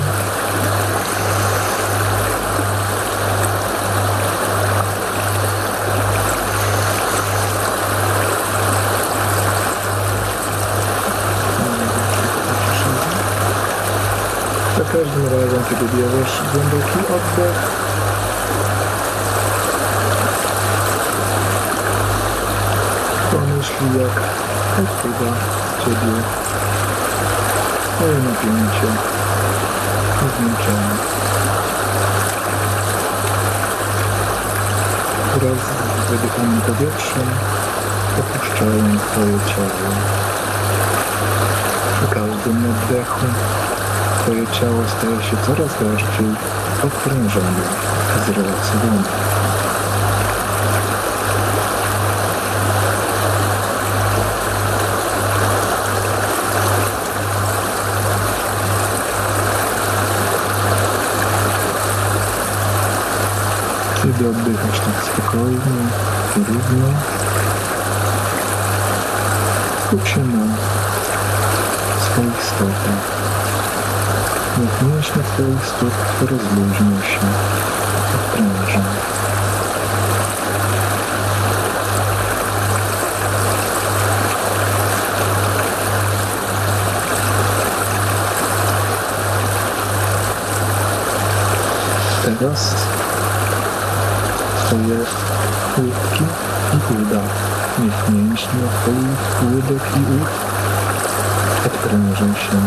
Kiedy 15.70 15.86
bierzesz 15.86 16.42
głęboki 16.54 17.00
oddech, 17.16 17.60
pomyśl, 23.32 24.00
jak 24.00 24.16
odpływa 24.80 25.32
Ciebie 25.80 26.16
Twoje 27.96 28.18
napięcie 28.18 28.90
i 30.22 30.26
zmęczenie. 30.38 30.96
Wraz 35.36 35.64
z 36.08 36.12
wydychanym 36.12 36.62
powietrzem 36.62 37.30
opuszczają 38.20 38.98
Twoje 39.00 39.40
ciało. 39.50 39.92
Przy 41.96 42.08
każdym 42.16 42.66
oddechu 42.72 43.26
Twoje 44.26 44.48
ciało 44.48 44.82
staje 44.88 45.24
się 45.24 45.38
coraz 45.46 45.72
bardziej 45.82 46.36
odprężone, 46.84 47.64
zrelaksowane. 48.26 49.04
i 64.06 64.28
oddychasz 64.28 64.80
tak 64.80 65.04
spokojnie 65.04 65.78
i 66.38 66.40
równo. 66.40 66.88
Skup 69.86 70.08
się 70.08 70.20
na 70.20 70.56
Niech 74.60 74.82
mięśnie 74.82 75.24
twoich 75.24 75.66
stóp 75.66 75.92
rozluźnią 76.22 77.02
się, 77.02 77.20
odprężą. 78.16 78.82
Teraz 92.26 92.76
Twoje 94.66 94.98
łydki 95.78 96.24
i 96.74 97.02
uda. 97.02 97.22
Niech 97.80 98.10
mięśnie 98.10 98.60
Twoich 98.82 99.54
łydek 99.54 99.84
i 99.96 100.22
ud 100.22 100.30
odprężą 101.66 102.34
się, 102.34 102.58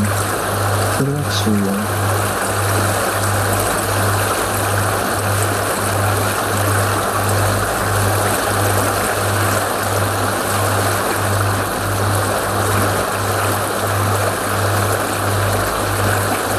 relaksują. 1.00 1.72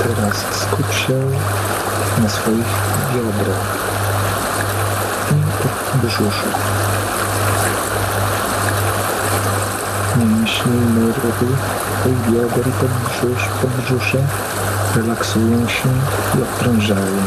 Teraz 0.03 0.37
skup 0.51 0.93
się 0.93 1.13
na 2.23 2.29
swoich 2.29 2.65
biodrach 3.13 3.77
i 5.31 5.97
brzuchu. 6.05 6.49
Mięśnie 10.59 11.01
nerwy 11.01 11.45
bioder 12.31 12.63
podbrzusz, 12.63 13.49
podbrzusze 13.61 14.17
relaksują 14.95 15.67
się 15.67 15.89
i 16.37 16.41
odprężają. 16.41 17.21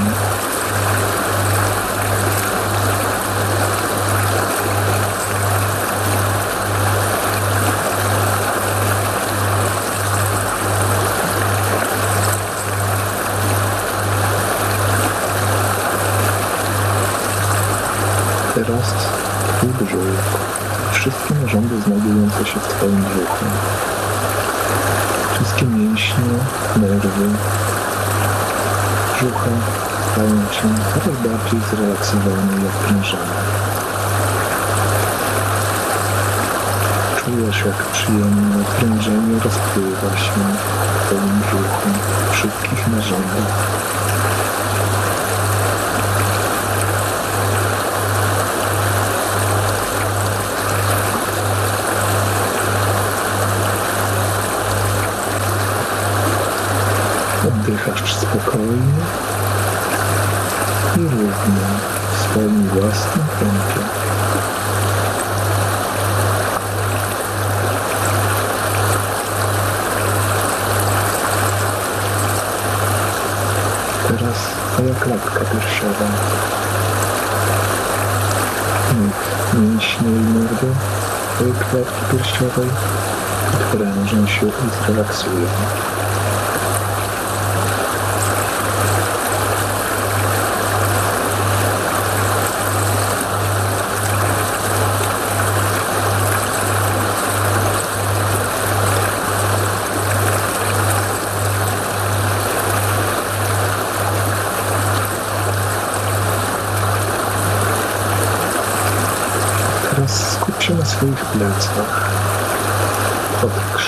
Nerwy, 27.18 27.38
brzucha 29.14 29.50
się 30.52 30.68
coraz 30.94 31.18
bardziej 31.18 31.60
zrelaksowane 31.70 32.52
i 32.62 32.66
odprężone. 32.66 33.42
Czujesz, 37.16 37.64
jak 37.66 37.84
przyjemne 37.92 38.60
odprężenie 38.60 39.34
rozpływa 39.44 40.16
się 40.16 40.32
w 40.94 41.06
Twoim 41.06 41.40
brzuchu, 41.40 41.88
wszystkich 42.32 42.88
narządach. 42.88 44.01
Spokojnie 58.62 59.02
i 60.96 61.00
równo 61.00 61.62
swoim 62.22 62.68
własnym 62.68 63.26
tempie. 63.40 63.82
Teraz 74.08 74.38
twoja 74.72 74.94
klatka 74.94 75.40
piersiowa. 75.40 76.06
Niech 79.00 79.54
mięśnie 79.54 80.08
i 80.08 80.38
nerwy 80.38 80.66
twojej 81.34 81.52
klatki 81.52 82.16
piersiowej 82.16 82.68
odprężą 83.54 84.26
się 84.26 84.46
i 84.46 84.84
zrelaksują. 84.86 85.46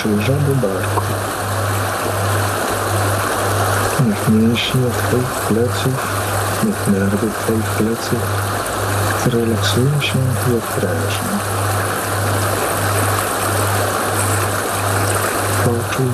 Krzyża 0.05 0.33
do 0.33 0.55
barku. 0.55 1.03
Niech 4.07 4.29
mięśnie 4.29 4.81
Twoich 4.99 5.41
pleców, 5.49 5.97
niech 6.65 6.89
nerwy 6.89 7.27
Twoich 7.43 7.65
pleców 7.65 8.21
zrelaksują 9.25 10.01
się 10.01 10.19
i 10.19 10.57
odprężą. 10.57 11.25
Poczuj, 15.65 16.13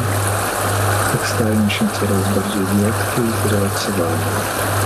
jak 1.12 1.28
stają 1.28 1.68
się 1.68 1.84
coraz 2.00 2.34
bardziej 2.34 2.62
lekkie 2.62 3.22
i 3.22 3.48
zrelaksowane. 3.48 4.79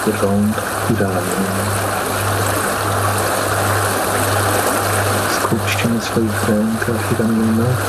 Twoich 0.00 0.22
rąk 0.22 0.56
i 0.90 0.94
ramion. 0.94 1.20
Skup 5.36 5.68
się 5.70 5.88
na 5.88 6.00
swoich 6.00 6.48
rękach 6.48 7.12
i 7.12 7.22
ramionach 7.22 7.82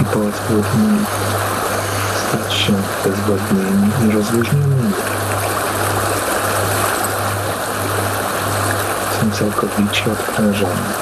i 0.00 0.04
pozwól 0.04 0.62
im 0.74 1.04
stać 2.28 2.54
się 2.54 2.72
bezwładnymi 3.04 3.90
i 4.08 4.12
rozluźnionymi. 4.12 4.92
Są 9.20 9.30
całkowicie 9.30 10.12
odprężone. 10.12 11.01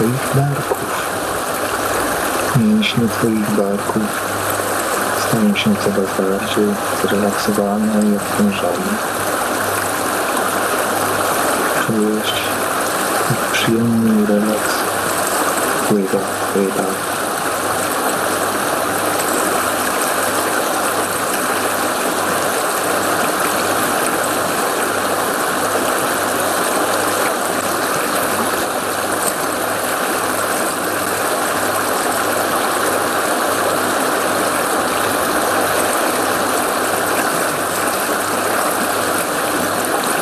Twoich 0.00 0.34
barków. 0.34 1.10
Mięśnie 2.56 3.08
Twoich 3.08 3.50
barków 3.50 4.02
stają 5.28 5.56
się 5.56 5.74
coraz 5.76 6.10
bardziej 6.18 6.74
zrelaksowane 7.02 8.02
i 8.12 8.16
odprężone. 8.16 8.92
Czujesz, 11.86 12.32
jak 13.30 13.52
przyjemny 13.52 14.26
relaks 14.26 14.74
wpływa 15.84 16.18
w 16.18 16.50
twoje 16.50 16.66
barki. 16.66 17.10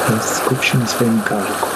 Teraz 0.09 0.41
swoim 0.99 1.22
karku. 1.22 1.68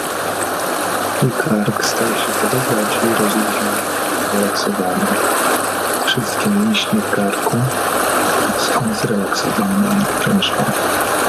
Twój 1.16 1.30
kark 1.30 1.84
staje 1.84 2.14
się 2.22 2.30
coraz 2.40 2.64
bardziej 2.66 3.10
rozluźniony, 3.10 3.82
zrelaksowany. 4.32 5.06
Wszystkie 6.06 6.50
mięśnie 6.50 7.00
karku 7.16 7.56
są 8.58 8.94
zrelaksowane 9.02 9.88
i 9.98 10.02
odprężone. 10.02 11.21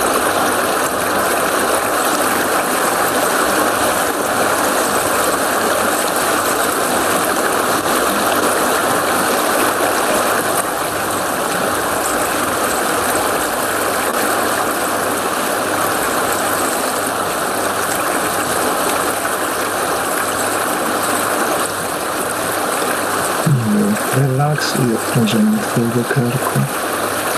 I 24.79 24.93
odprężenie 24.93 25.57
Twojego 25.61 26.03
karku. 26.09 26.59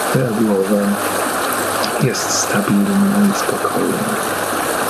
Twoja 0.09 0.29
głowa 0.29 0.85
jest 2.03 2.29
stabilna 2.29 3.17
i 3.31 3.39
spokojna. 3.39 4.03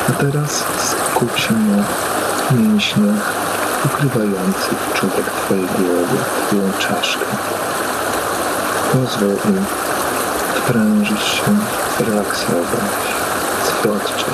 A 0.09 0.11
teraz 0.11 0.63
skup 0.77 1.37
się 1.37 1.53
na 1.53 1.83
mięśniach 2.57 3.33
ukrywających 3.85 4.79
czubek 4.93 5.25
Twojej 5.45 5.65
głowy, 5.65 6.17
Twoją 6.47 6.71
czaszkę. 6.79 7.25
Pozwól 8.93 9.29
im 9.29 9.65
się, 11.05 11.57
relaksować, 12.05 13.01
zwodczyć. 13.67 14.25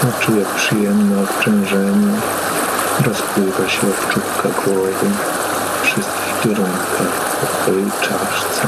Poczuj, 0.00 0.38
jak 0.38 0.48
przyjemne 0.48 1.22
odprężenie 1.22 2.12
rozpływa 3.06 3.68
się 3.68 3.80
od 3.80 4.14
czubka 4.14 4.48
głowy 4.64 5.06
kierunkach 6.42 7.36
po 7.40 7.46
Twojej 7.46 7.90
czaszce. 8.00 8.66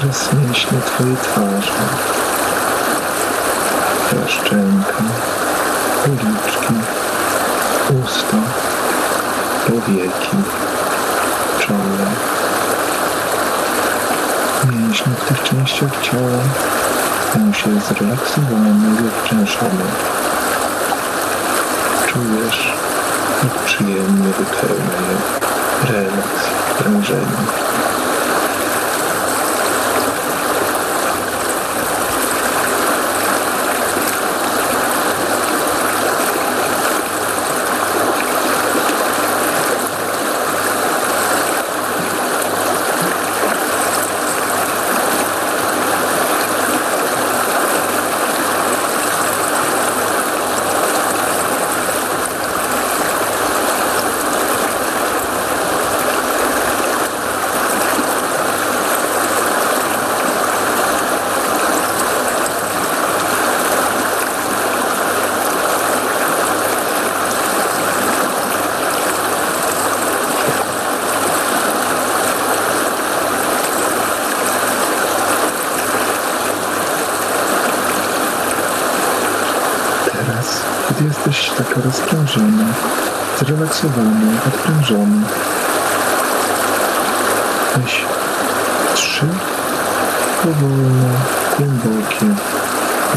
Teraz 0.00 0.32
mięśnie 0.32 0.78
Twojej 0.86 1.16
twarzy, 1.16 1.72
Twoja 4.06 4.28
szczęka, 4.28 5.02
policzki, 6.04 6.74
usta, 8.04 8.36
powieki, 9.86 10.36
czoło. 11.58 11.78
Mięśnie 14.72 15.12
w 15.12 15.28
tych 15.28 15.42
częściach 15.42 16.02
ciała 16.02 16.38
stają 17.30 17.52
się 17.52 17.80
zrelaksowane 17.80 18.88
i 19.02 19.08
odprężone. 19.08 19.86
Czujesz, 22.06 22.72
jak 23.42 23.64
przyjemnie 23.64 24.28
wypełnia 24.38 25.18
relaks, 25.88 26.44
prężenie. 26.78 27.46
Teraz, 80.12 80.62
gdy 80.90 81.04
jesteś 81.04 81.50
taka 81.50 81.80
rozprężona, 81.80 82.64
zrelaksowana, 83.86 84.42
odprężona, 84.46 85.26
weź 87.76 88.04
trzy 88.94 89.26
powolne, 90.42 91.10
głębokie, 91.56 92.26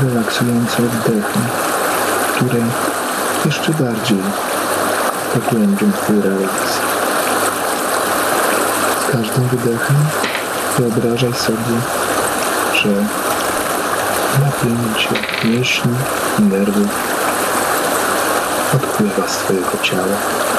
relaksujące 0.01 0.77
oddechy, 0.77 1.39
które 2.35 2.59
jeszcze 3.45 3.71
bardziej 3.71 4.21
pogłębią 5.33 5.91
Twój 5.91 6.21
relaks. 6.21 6.79
Z 9.07 9.11
każdym 9.11 9.47
wydechem 9.47 9.97
wyobrażaj 10.77 11.33
sobie, 11.33 11.75
że 12.73 12.89
napięcie 14.39 15.09
mięśni 15.45 15.91
i 16.39 16.41
nerwów 16.41 17.19
odpływa 18.75 19.27
z 19.27 19.37
Twojego 19.37 19.77
ciała. 19.83 20.58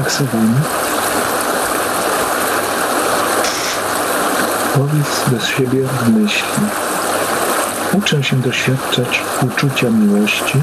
Zrelaksowany, 0.00 0.60
powiedz 4.74 5.30
do 5.30 5.46
siebie 5.46 5.86
w 5.86 6.08
myśli. 6.08 6.62
Uczę 7.92 8.22
się 8.24 8.36
doświadczać 8.36 9.22
uczucia 9.42 9.90
miłości 9.90 10.62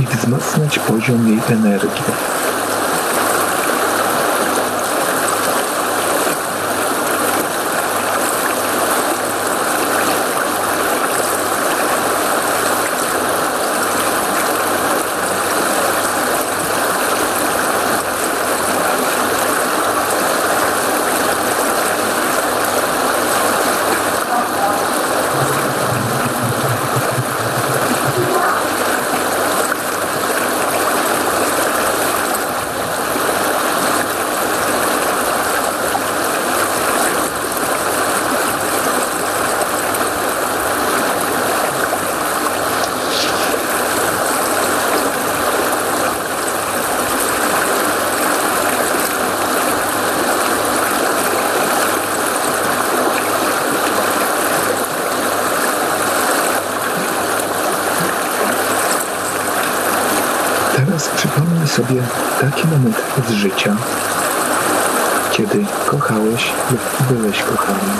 i 0.00 0.06
wzmacniać 0.16 0.78
poziom 0.78 1.28
jej 1.28 1.40
energii. 1.50 2.02
Teraz 60.76 61.10
przypomnij 61.38 61.68
sobie 61.68 62.02
taki 62.40 62.68
moment 62.68 62.96
z 63.28 63.32
życia, 63.32 63.76
kiedy 65.32 65.66
kochałeś 65.86 66.52
lub 66.70 66.80
byłeś 67.10 67.42
kochany. 67.42 67.92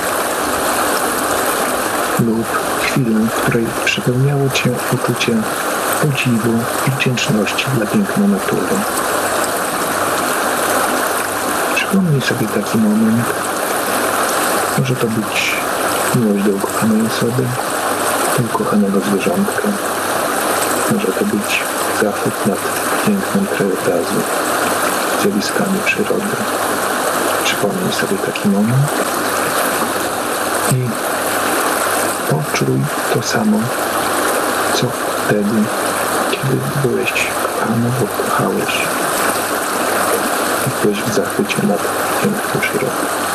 Lub 2.27 2.47
chwilę, 2.83 3.21
w 3.21 3.43
której 3.43 3.67
przepełniało 3.85 4.51
cię 4.51 4.71
uczucie 4.93 5.33
podziwu 6.03 6.53
i 6.89 6.91
wdzięczności 6.91 7.67
dla 7.77 7.87
piękna 7.87 8.27
natury. 8.27 8.77
Przypomnij 11.75 12.21
sobie 12.21 12.47
taki 12.47 12.79
moment. 12.79 13.25
Może 14.79 14.97
to 14.97 15.07
być 15.07 15.57
miłość 16.17 16.45
do 16.45 16.51
ukochanej 16.51 17.07
osoby, 17.07 17.43
do 18.39 18.45
ukochanego 18.55 19.01
zwierzątka. 19.01 19.69
Może 20.93 21.07
to 21.07 21.25
być 21.25 21.63
zachwyt 22.03 22.47
nad 22.47 22.88
pięknem 23.07 23.47
krajobrazu, 23.47 24.15
zjawiskami 25.23 25.79
przyrody. 25.85 26.37
Przypomnij 27.45 27.93
sobie 27.93 28.17
taki 28.27 28.49
moment 28.49 28.89
i 30.73 30.89
poczuj 32.31 32.81
to 33.15 33.23
samo, 33.23 33.59
co 34.75 34.87
wtedy, 35.27 35.63
kiedy 36.31 36.59
byłeś 36.83 37.27
kochany 37.43 37.91
lub 38.01 38.27
kochałeś 38.27 38.89
byłeś 40.83 41.03
w 41.03 41.15
zachwycie 41.15 41.57
nad 41.63 41.81
pięknem 42.23 42.61
przyrody. 42.61 43.28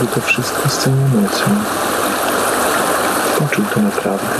Sobie 0.00 0.12
to 0.12 0.20
wszystko 0.20 0.68
z 0.68 0.78
całą 0.78 0.96
mocą. 0.96 1.44
Poczuj 3.38 3.64
to 3.74 3.80
naprawdę. 3.80 4.38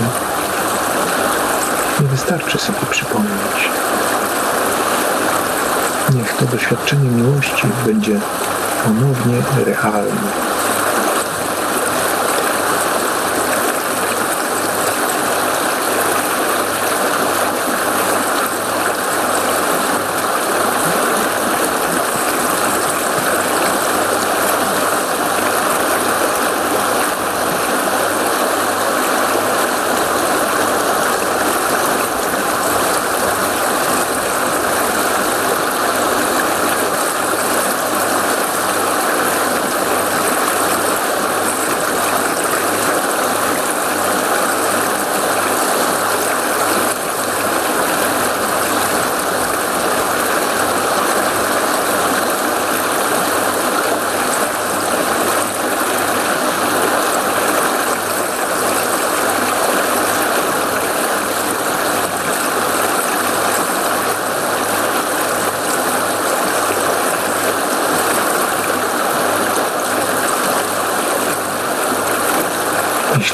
Nie 2.01 2.07
wystarczy 2.07 2.57
sobie 2.57 2.79
przypomnieć. 2.89 3.69
Niech 6.15 6.33
to 6.33 6.45
doświadczenie 6.45 7.09
miłości 7.09 7.67
będzie 7.85 8.19
ponownie 8.85 9.41
realne. 9.65 10.21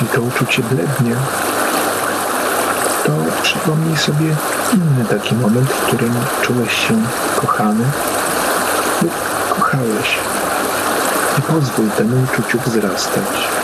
Jeśli 0.02 0.16
to 0.16 0.22
uczucie 0.22 0.64
blednie, 0.64 1.16
to 3.06 3.12
przypomnij 3.42 3.98
sobie 3.98 4.36
inny 4.74 5.06
taki 5.10 5.36
moment, 5.36 5.70
w 5.70 5.88
którym 5.88 6.14
czułeś 6.42 6.88
się 6.88 6.94
kochany. 7.36 7.84
Lub 9.02 9.12
kochałeś. 9.56 10.18
I 11.40 11.42
pozwól 11.42 11.90
temu 11.90 12.24
uczuciu 12.24 12.60
wzrastać. 12.66 13.57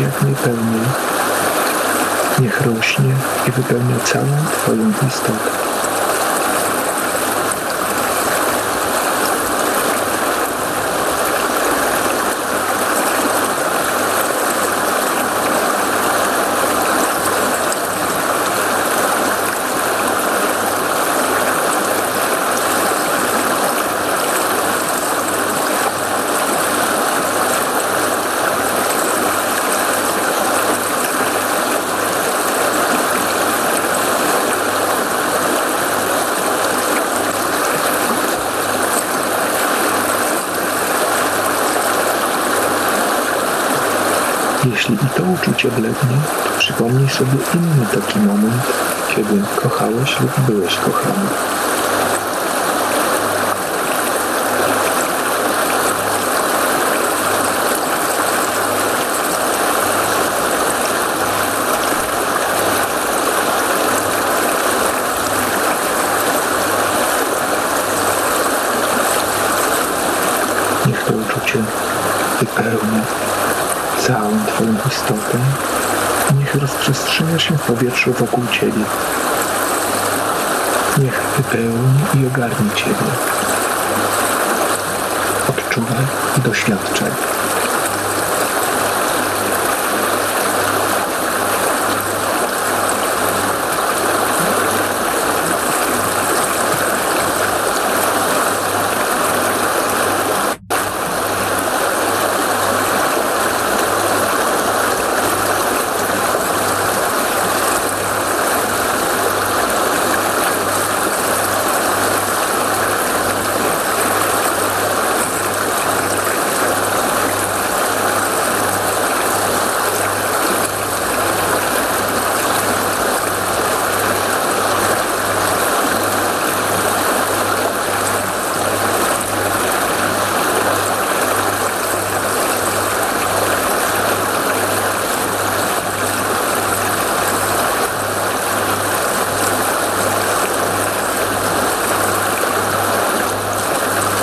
Uczucie 0.00 0.04
jak 0.04 0.22
najpełniej. 0.22 0.80
Niech 2.40 2.60
rośnie 2.60 3.14
i 3.48 3.50
wypełnia 3.50 3.96
całą 4.04 4.26
Twoją 4.52 4.92
istotę. 5.08 5.70
Jeśli 44.64 44.94
i 44.94 44.98
to 45.16 45.19
uczucie 45.34 45.68
blednie, 45.68 46.16
to 46.44 46.58
przypomnij 46.58 47.08
sobie 47.08 47.38
inny 47.54 47.86
taki 47.94 48.18
moment, 48.18 48.62
kiedy 49.08 49.42
kochałeś 49.56 50.20
lub 50.20 50.40
byłeś 50.40 50.76
kochany. 50.76 51.26
Niech 70.86 71.04
to 71.04 71.12
uczucie 71.12 71.58
wypełnia 72.40 73.00
całą 74.06 74.30
Twoją 74.46 74.76
Niech 76.38 76.54
rozprzestrzenia 76.54 77.38
się 77.38 77.58
w 77.58 77.62
powietrzu 77.62 78.12
wokół 78.12 78.44
Ciebie. 78.52 78.84
Niech 80.98 81.22
wypełni 81.36 82.22
i 82.22 82.26
ogarnie 82.26 82.70
Ciebie. 82.74 82.94
Odczuwaj 85.48 86.04
i 86.38 86.40
doświadczaj. 86.40 87.10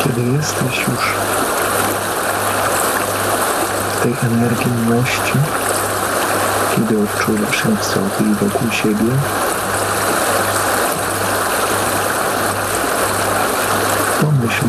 Kiedy 0.04 0.32
jesteś 0.32 0.80
już 0.88 1.14
w 3.94 4.02
tej 4.04 4.16
energii 4.32 4.72
miłości, 4.72 5.34
kiedy 7.28 7.44
odczuwasz 7.44 7.66
ją 7.66 7.76
w 7.76 7.86
sobie 7.86 8.32
i 8.32 8.34
wokół 8.34 8.72
siebie, 8.72 9.12
pomyśl 14.22 14.66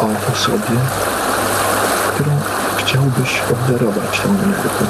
o 0.00 0.32
osobie, 0.32 0.78
którą 2.14 2.30
chciałbyś 2.76 3.42
obdarować 3.52 4.20
tą 4.20 4.28
energią. 4.28 4.86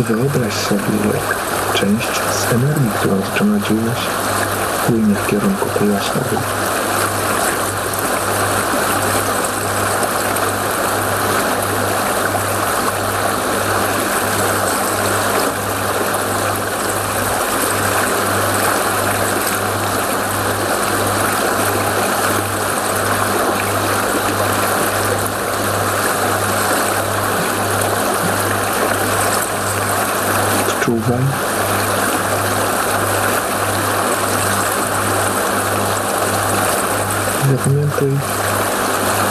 I 0.00 0.02
wyobraź 0.02 0.54
sobie, 0.54 0.96
jak 1.14 1.36
część 1.74 2.20
z 2.30 2.52
energii, 2.52 2.90
którą 2.98 3.16
zgromadziłeś, 3.34 4.00
płynie 4.86 5.14
w 5.14 5.26
kierunku 5.26 5.68
tej 5.78 5.90
osoby. 5.90 6.36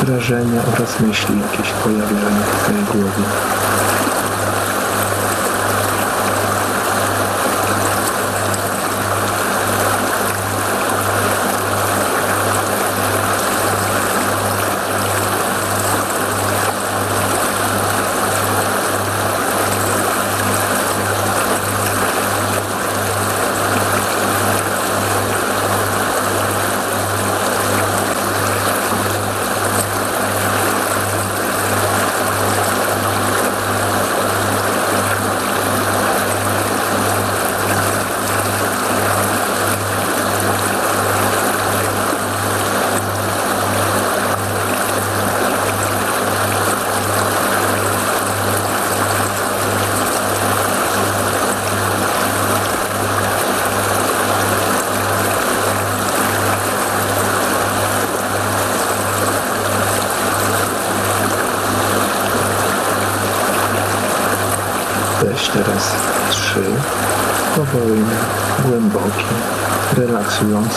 Wrażenia 0.08 0.62
oraz 0.74 1.00
myśli, 1.00 1.36
jakieś 1.42 1.70
pojawiają 1.72 2.42
w 2.42 2.64
Twojej 2.64 2.84
głowie. 2.84 3.24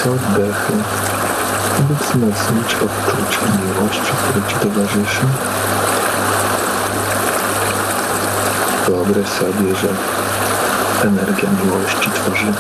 Relaksujące 0.01 0.11
oddechy, 0.11 0.73
aby 1.79 1.95
wzmocnić 1.95 2.75
odczucie 2.75 3.41
miłości, 3.65 4.13
które 4.23 4.49
Ci 4.49 4.55
towarzyszy. 4.55 5.27
Wyobraź 8.87 9.29
sobie, 9.29 9.75
że 9.83 9.89
energia 11.09 11.49
miłości 11.65 12.11
tworzy 12.11 12.53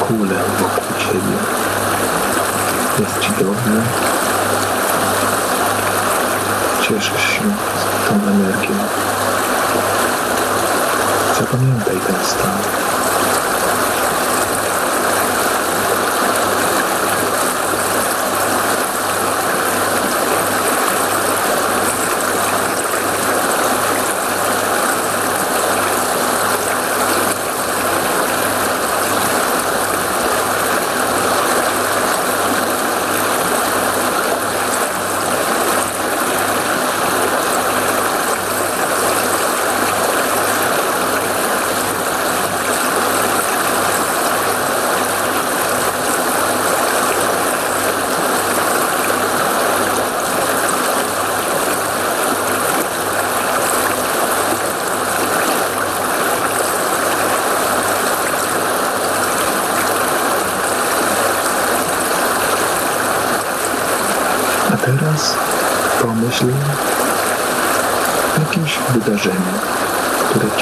kulę 0.00 0.38
wokół 0.58 0.98
Ciebie. 0.98 1.36
Jest 2.98 3.20
Ci 3.20 3.30
dobrze. 3.30 3.82
Cieszysz 6.82 7.28
się 7.28 7.42
tą 8.08 8.14
energią. 8.14 8.74
Zapamiętaj 11.38 11.96
ten 12.06 12.26
stan. 12.26 12.91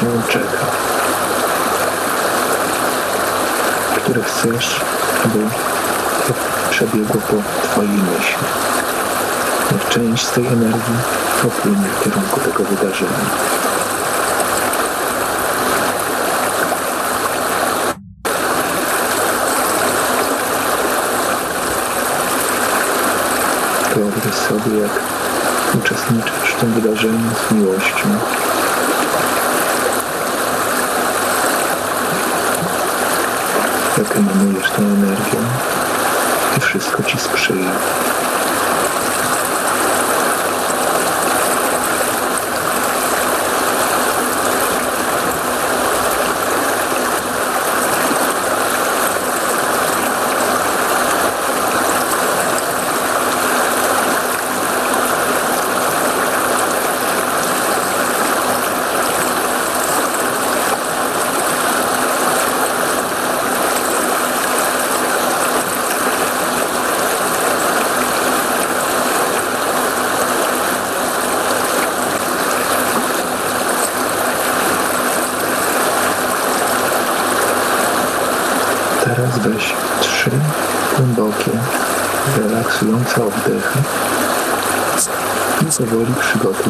Cię 0.00 0.06
czeka, 0.28 0.66
które 3.96 4.22
chcesz, 4.22 4.80
aby 5.24 5.38
przebiegło 6.70 7.20
po 7.20 7.66
twojej 7.68 7.90
myśli. 7.90 8.44
Niech 9.72 9.88
część 9.88 10.26
z 10.26 10.30
tej 10.30 10.46
energii 10.46 10.96
popłynie 11.42 11.88
w 11.88 12.04
kierunku 12.04 12.40
tego 12.40 12.64
wydarzenia. 12.64 13.10
Wyobraź 23.94 24.34
sobie, 24.34 24.78
jak 24.82 25.00
uczestniczysz 25.74 26.54
w 26.56 26.60
tym 26.60 26.72
wydarzeniu 26.72 27.30
z 27.48 27.52
miłością. 27.52 28.08
Jak 34.10 34.18
emanujesz 34.18 34.70
tę 34.70 34.82
energię 34.82 35.38
i 36.56 36.60
wszystko 36.60 37.02
ci 37.02 37.18
sprzyja. 37.18 37.70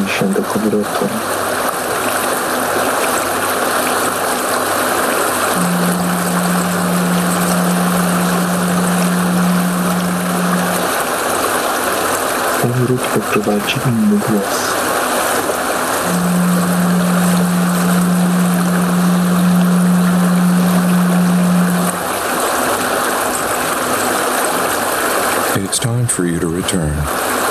Się 0.07 0.25
do 0.25 0.41
powrotu. 0.41 1.07
Poprowadzi 13.13 13.79
inny 13.85 14.19
głos. 14.19 14.73
It's 25.55 25.79
time 25.79 26.07
for 26.07 26.25
you 26.25 26.39
to 26.39 26.47
return. 26.47 27.50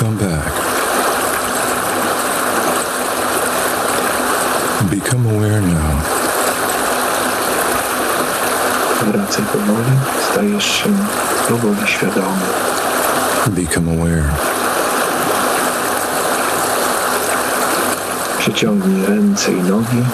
Come 0.00 0.16
back. 0.16 0.52
Become 4.90 5.26
aware 5.26 5.60
now. 5.60 6.00
Wracaj 9.06 9.44
powoli, 9.44 9.96
stajesz 10.30 10.64
się 10.64 10.90
powoli 11.48 11.86
świadomy. 11.86 12.46
Become 13.46 13.92
aware. 13.92 14.24
Przyciągnij 18.38 19.06
ręce 19.06 19.52
i 19.52 19.62
nogi. 19.62 20.04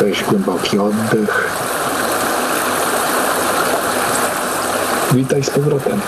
Weź 0.00 0.24
głęboki 0.24 0.78
oddech. 0.78 1.50
Witaj 5.12 5.44
z 5.44 5.50
powrotem. 5.50 6.00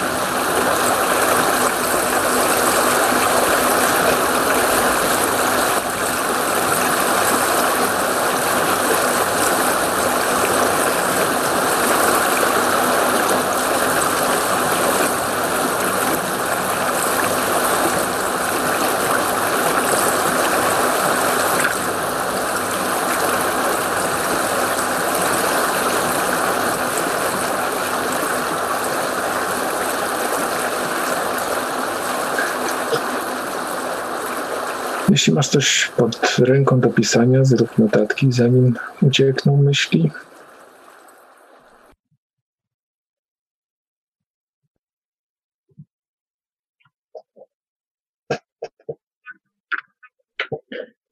Jeśli 35.23 35.35
masz 35.35 35.49
coś 35.49 35.93
pod 35.97 36.39
ręką 36.39 36.81
do 36.81 36.89
pisania, 36.89 37.45
zrób 37.45 37.79
notatki, 37.79 38.33
zanim 38.33 38.75
uciekną 39.03 39.63
myśli. 39.63 40.11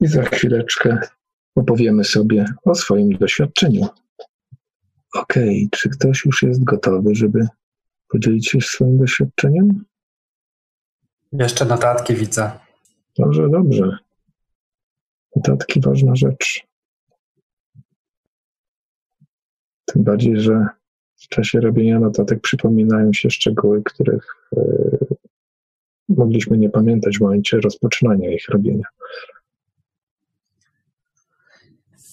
I 0.01 0.07
za 0.07 0.23
chwileczkę 0.23 0.99
opowiemy 1.55 2.05
sobie 2.05 2.45
o 2.65 2.75
swoim 2.75 3.13
doświadczeniu. 3.19 3.89
Okej, 5.15 5.69
czy 5.73 5.89
ktoś 5.89 6.25
już 6.25 6.43
jest 6.43 6.65
gotowy, 6.65 7.15
żeby 7.15 7.47
podzielić 8.09 8.49
się 8.49 8.61
swoim 8.61 8.99
doświadczeniem? 8.99 9.85
Jeszcze 11.33 11.65
notatki 11.65 12.15
widzę. 12.15 12.70
Dobrze, 13.19 13.49
dobrze. 13.49 13.99
Notatki 15.37 15.81
ważna 15.81 16.15
rzecz. 16.15 16.67
Tym 19.85 20.05
bardziej, 20.05 20.41
że 20.41 20.67
w 21.17 21.29
czasie 21.29 21.61
robienia 21.61 22.01
notatek 22.01 22.41
przypominają 22.41 23.13
się 23.13 23.31
szczegóły, 23.31 23.83
których 23.83 24.37
e, 24.57 24.63
mogliśmy 26.09 26.59
nie 26.59 26.71
pamiętać 26.71 27.19
w 27.19 27.21
momencie 27.21 27.61
rozpoczynania 27.61 28.31
ich 28.31 28.49
robienia. 28.49 28.87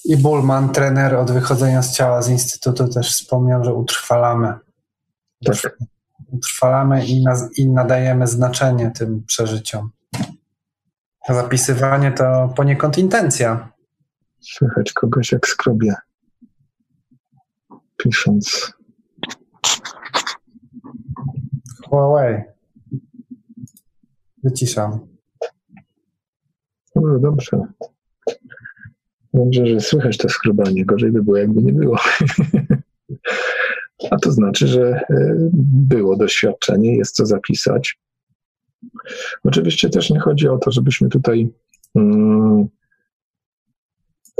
I 0.06 0.18
Bullman, 0.18 0.69
trener 0.69 1.15
od 1.15 1.32
wychodzenia 1.32 1.82
z 1.82 1.95
ciała 1.95 2.22
z 2.22 2.30
Instytutu, 2.30 2.88
też 2.88 3.11
wspomniał, 3.11 3.64
że 3.64 3.74
utrwalamy. 3.74 4.53
Tak. 5.45 5.78
Utrwalamy 6.32 7.06
i, 7.06 7.24
naz- 7.24 7.49
i 7.57 7.69
nadajemy 7.69 8.28
znaczenie 8.28 8.91
tym 8.91 9.24
przeżyciom. 9.24 9.90
Zapisywanie 11.30 12.12
to 12.12 12.54
poniekąd 12.56 12.98
intencja. 12.98 13.72
Słychać 14.41 14.94
kogoś 14.94 15.32
jak 15.32 15.48
skrobie, 15.48 15.94
pisząc. 17.98 18.74
Huawei. 21.90 22.44
Wyciszam. 24.44 25.08
Dobrze, 26.95 27.20
dobrze. 27.20 27.58
Dobrze, 29.34 29.68
że 29.68 29.80
słychać 29.80 30.18
to 30.18 30.30
skrobanie. 30.30 30.86
Gorzej 30.86 31.12
by 31.12 31.24
było, 31.24 31.38
jakby 31.38 31.64
nie 31.64 31.74
było. 31.74 31.98
A 34.12 34.18
to 34.18 34.32
znaczy, 34.32 34.68
że 34.68 35.02
e, 35.10 35.36
było 35.90 36.16
doświadczenie, 36.16 36.98
jest 36.98 37.16
co 37.16 37.26
zapisać. 37.26 37.99
Oczywiście 39.44 39.90
też 39.90 40.10
nie 40.10 40.20
chodzi 40.20 40.48
o 40.48 40.58
to, 40.58 40.72
żebyśmy 40.72 41.10
tutaj 41.10 41.49
mm, 41.95 42.68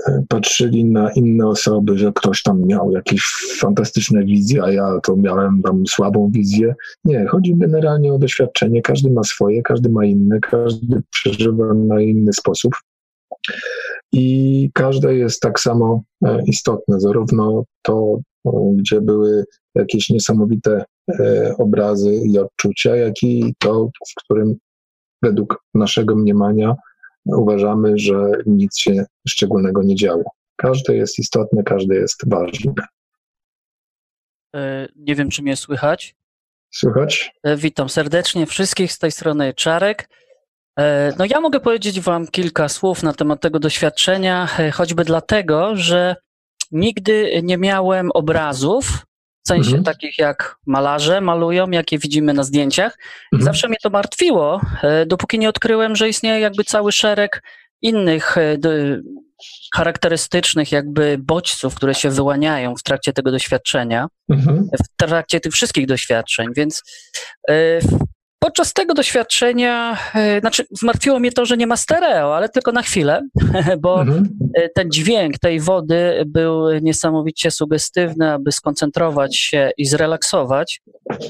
e, 0.08 0.24
patrzyli 0.30 0.86
na 0.86 1.12
inne 1.12 1.48
osoby, 1.48 1.98
że 1.98 2.12
ktoś 2.16 2.44
tam 2.44 2.66
miał 2.66 2.92
jakieś 2.92 3.26
fantastyczne 3.60 4.26
wizje, 4.26 4.64
a 4.64 4.72
ja 4.72 5.00
to 5.04 5.16
miałem 5.16 5.62
tam 5.62 5.88
słabą 5.88 6.32
wizję. 6.34 6.76
Nie, 7.06 7.26
chodzi 7.28 7.56
generalnie 7.56 8.14
o 8.14 8.20
doświadczenie. 8.20 8.82
Każdy 8.82 9.12
ma 9.12 9.24
swoje, 9.24 9.62
każdy 9.62 9.90
ma 9.90 10.06
inne, 10.06 10.40
każdy 10.40 11.02
przeżywa 11.12 11.74
na 11.74 12.02
inny 12.02 12.34
sposób. 12.34 12.74
I 14.12 14.70
każde 14.74 15.16
jest 15.16 15.42
tak 15.42 15.60
samo 15.60 16.02
e, 16.26 16.44
istotne, 16.46 17.00
zarówno 17.00 17.64
to, 17.82 18.20
e, 18.46 18.52
gdzie 18.78 19.02
były 19.02 19.46
jakieś 19.76 20.10
niesamowite 20.10 20.84
obrazy 21.58 22.14
i 22.16 22.40
odczucia, 22.40 22.96
jak 22.96 23.24
i 23.24 23.54
to, 23.60 23.90
w 24.10 24.24
którym 24.24 24.56
według 25.22 25.64
naszego 25.74 26.16
mniemania 26.16 26.76
uważamy, 27.26 27.94
że 27.98 28.32
nic 28.46 28.78
się 28.78 29.06
szczególnego 29.28 29.84
nie 29.84 29.96
działo. 29.96 30.24
Każde 30.56 30.96
jest 30.96 31.20
istotne, 31.20 31.64
każde 31.64 31.96
jest 31.96 32.30
ważne. 32.30 32.74
E, 34.56 34.88
Nie 34.96 35.16
wiem, 35.16 35.30
czy 35.30 35.44
mnie 35.44 35.56
słychać. 35.56 36.16
Słychać? 36.74 37.32
E, 37.44 37.56
Witam 37.58 37.90
serdecznie 37.90 38.46
wszystkich 38.46 38.92
z 38.94 39.00
tej 39.00 39.12
strony 39.12 39.54
Czarek. 39.54 40.10
E, 40.80 41.14
No 41.20 41.26
ja 41.30 41.42
mogę 41.42 41.60
powiedzieć 41.60 42.00
Wam 42.02 42.28
kilka 42.28 42.70
słów 42.70 43.04
na 43.04 43.14
temat 43.14 43.42
tego 43.42 43.60
doświadczenia, 43.60 44.48
e, 44.60 44.72
choćby 44.72 45.04
dlatego, 45.04 45.76
że 45.76 46.16
nigdy 46.72 47.42
nie 47.44 47.58
miałem 47.58 48.12
obrazów, 48.12 49.06
w 49.48 49.50
sensie 49.50 49.68
Mhm. 49.68 49.84
takich 49.84 50.18
jak 50.20 50.58
malarze 50.66 51.22
malują, 51.22 51.70
jakie 51.72 51.98
widzimy 51.98 52.34
na 52.34 52.44
zdjęciach. 52.44 52.98
Mhm. 53.34 53.44
zawsze 53.46 53.68
mnie 53.68 53.78
to 53.84 53.90
martwiło, 53.90 54.62
e, 54.84 55.06
dopóki 55.06 55.40
nie 55.40 55.50
odkryłem, 55.50 55.96
że 55.96 56.10
istnieje 56.10 56.40
jakby 56.40 56.64
cały 56.64 56.92
szereg 56.92 57.44
innych 57.82 58.38
e, 58.38 58.58
charakterystycznych 59.76 60.72
jakby 60.72 61.18
bodźców, 61.20 61.76
które 61.76 61.96
się 61.96 62.10
wyłaniają 62.10 62.76
w 62.76 62.84
trakcie 62.84 63.14
tego 63.14 63.32
doświadczenia 63.32 64.08
Mhm. 64.30 64.70
w 64.84 64.98
trakcie 64.98 65.40
tych 65.40 65.54
wszystkich 65.54 65.88
doświadczeń, 65.88 66.48
więc 66.56 66.84
e, 67.50 67.54
podczas 68.40 68.74
tego 68.74 68.94
doświadczenia, 68.94 69.98
e, 70.16 70.40
znaczy 70.40 70.66
zmartwiło 70.72 71.20
mnie 71.20 71.32
to, 71.32 71.46
że 71.46 71.58
nie 71.58 71.68
ma 71.68 71.78
stereo, 71.78 72.36
ale 72.36 72.50
tylko 72.50 72.72
na 72.72 72.82
chwilę, 72.82 73.22
bo 73.80 74.02
Mhm. 74.02 74.30
e, 74.58 74.70
ten 74.70 74.92
dźwięk 74.92 75.40
tej 75.40 75.60
wody 75.60 76.24
był 76.28 76.80
niesamowicie 76.82 77.52
sugestywny, 77.52 78.32
aby 78.32 78.52
skoncentrować 78.52 79.38
się 79.38 79.72
i 79.78 79.86
zrelaksować. 79.86 80.82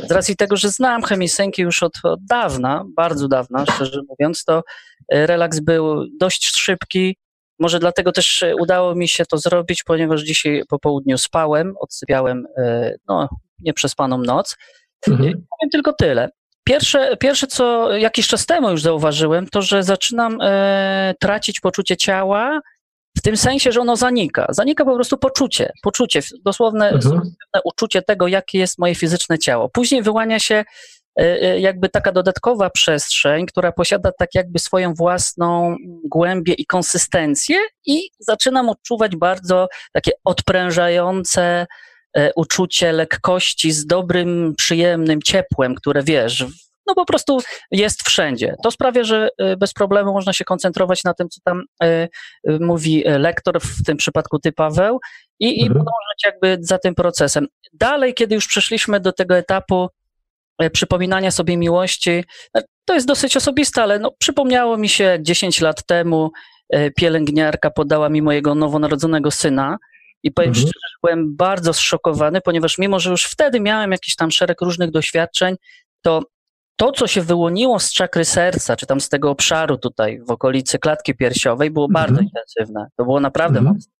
Z 0.07 0.11
racji 0.11 0.35
tego, 0.35 0.57
że 0.57 0.69
znam 0.69 1.03
chemisynki 1.03 1.61
już 1.61 1.83
od, 1.83 1.93
od 2.03 2.25
dawna, 2.25 2.85
bardzo 2.95 3.27
dawna, 3.27 3.65
szczerze 3.65 4.01
mówiąc, 4.09 4.43
to 4.43 4.63
e, 5.11 5.27
relaks 5.27 5.59
był 5.59 6.05
dość 6.19 6.55
szybki, 6.55 7.17
może 7.59 7.79
dlatego 7.79 8.11
też 8.11 8.45
udało 8.61 8.95
mi 8.95 9.07
się 9.07 9.25
to 9.25 9.37
zrobić, 9.37 9.83
ponieważ 9.83 10.21
dzisiaj 10.23 10.63
po 10.69 10.79
południu 10.79 11.17
spałem, 11.17 11.73
odsypiałem 11.79 12.47
no, 13.07 13.29
nieprzespaną 13.59 14.17
noc. 14.17 14.57
Mhm. 15.07 15.31
Powiem 15.31 15.69
tylko 15.71 15.93
tyle. 15.93 16.29
Pierwsze, 16.67 17.17
pierwsze, 17.17 17.47
co 17.47 17.91
jakiś 17.97 18.27
czas 18.27 18.45
temu 18.45 18.69
już 18.69 18.81
zauważyłem, 18.81 19.47
to 19.47 19.61
że 19.61 19.83
zaczynam 19.83 20.37
e, 20.41 21.13
tracić 21.19 21.59
poczucie 21.59 21.97
ciała, 21.97 22.59
w 23.17 23.21
tym 23.21 23.37
sensie, 23.37 23.71
że 23.71 23.81
ono 23.81 23.95
zanika. 23.95 24.45
Zanika 24.49 24.85
po 24.85 24.95
prostu 24.95 25.17
poczucie, 25.17 25.71
poczucie, 25.83 26.21
dosłowne 26.45 26.89
Mhm. 26.89 27.21
uczucie 27.63 28.01
tego, 28.01 28.27
jakie 28.27 28.59
jest 28.59 28.79
moje 28.79 28.95
fizyczne 28.95 29.39
ciało. 29.39 29.69
Później 29.69 30.01
wyłania 30.01 30.39
się 30.39 30.55
e, 30.55 30.65
e, 31.21 31.59
jakby 31.59 31.89
taka 31.89 32.11
dodatkowa 32.11 32.69
przestrzeń, 32.69 33.45
która 33.45 33.71
posiada 33.71 34.11
tak 34.19 34.29
jakby 34.35 34.59
swoją 34.59 34.93
własną 34.93 35.75
głębię 36.03 36.53
i 36.53 36.65
konsystencję 36.65 37.57
i 37.85 38.09
zaczynam 38.19 38.69
odczuwać 38.69 39.15
bardzo 39.15 39.67
takie 39.93 40.11
odprężające 40.23 41.67
uczucie 42.35 42.91
lekkości 42.91 43.71
z 43.71 43.85
dobrym, 43.85 44.53
przyjemnym 44.57 45.21
ciepłem, 45.21 45.75
które 45.75 46.03
wiesz, 46.03 46.45
no 46.87 46.95
po 46.95 47.05
prostu 47.05 47.39
jest 47.71 48.03
wszędzie. 48.03 48.55
To 48.63 48.71
sprawia, 48.71 49.03
że 49.03 49.29
e, 49.37 49.57
bez 49.57 49.73
problemu 49.73 50.13
można 50.13 50.33
się 50.33 50.45
koncentrować 50.45 51.03
na 51.03 51.13
tym, 51.13 51.29
co 51.29 51.41
tam 51.43 51.63
e, 51.83 51.85
e, 51.85 52.09
mówi 52.59 53.07
e, 53.07 53.19
lektor, 53.19 53.61
w 53.61 53.83
tym 53.83 53.97
przypadku 53.97 54.39
ty 54.39 54.51
Paweł, 54.51 54.99
i, 55.39 55.59
i 55.59 55.61
Mhm. 55.61 55.73
podążać 55.73 56.23
jakby 56.25 56.57
za 56.61 56.77
tym 56.77 56.95
procesem. 56.95 57.47
Dalej, 57.73 58.13
kiedy 58.13 58.35
już 58.35 58.47
przeszliśmy 58.47 58.99
do 58.99 59.11
tego 59.11 59.37
etapu 59.37 59.87
e, 60.59 60.69
przypominania 60.69 61.31
sobie 61.31 61.57
miłości, 61.57 62.23
e, 62.57 62.61
to 62.85 62.93
jest 62.93 63.07
dosyć 63.07 63.37
osobiste, 63.37 63.83
ale 63.83 63.99
no, 63.99 64.11
przypomniało 64.19 64.77
mi 64.77 64.89
się, 64.89 65.03
jak 65.03 65.23
10 65.23 65.61
lat 65.61 65.85
temu 65.85 66.31
e, 66.69 66.91
pielęgniarka 66.91 67.71
podała 67.71 68.09
mi 68.09 68.21
mojego 68.21 68.55
nowonarodzonego 68.55 69.31
syna 69.31 69.77
i 70.27 70.31
powiem 70.31 70.49
Mhm. 70.49 70.61
szczerze, 70.61 70.87
że 70.91 70.97
byłem 71.03 71.35
bardzo 71.35 71.73
zszokowany, 71.73 72.41
ponieważ 72.41 72.77
mimo, 72.77 72.99
że 72.99 73.09
już 73.11 73.23
wtedy 73.23 73.59
miałem 73.59 73.91
jakiś 73.91 74.15
tam 74.15 74.31
szereg 74.31 74.61
różnych 74.61 74.91
doświadczeń, 74.91 75.55
to 76.01 76.21
to, 76.79 76.91
co 76.91 77.07
się 77.07 77.21
wyłoniło 77.21 77.79
z 77.79 77.93
czakry 77.93 78.25
serca, 78.25 78.75
czy 78.75 78.85
tam 78.85 79.01
z 79.01 79.09
tego 79.09 79.29
obszaru 79.31 79.77
tutaj 79.77 80.19
w 80.27 80.31
okolicy 80.31 80.79
klatki 80.79 81.15
piersiowej, 81.15 81.71
było 81.71 81.85
Mhm. 81.85 82.05
bardzo 82.07 82.21
intensywne. 82.21 82.87
To 82.97 83.03
było 83.03 83.19
naprawdę 83.19 83.59
Mhm. 83.59 83.75
mocne. 83.75 83.91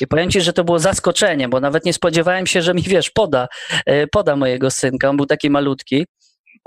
I 0.00 0.06
powiem 0.06 0.30
ci, 0.30 0.40
że 0.40 0.52
to 0.52 0.64
było 0.64 0.78
zaskoczenie, 0.78 1.48
bo 1.48 1.60
nawet 1.60 1.84
nie 1.84 1.92
spodziewałem 1.92 2.46
się, 2.46 2.62
że 2.62 2.74
mi, 2.74 2.82
wiesz, 2.96 3.10
poda, 3.10 3.48
e, 3.86 4.06
poda 4.06 4.36
mojego 4.36 4.70
synka. 4.70 5.08
On 5.10 5.16
był 5.16 5.26
taki 5.26 5.50
malutki. 5.50 6.06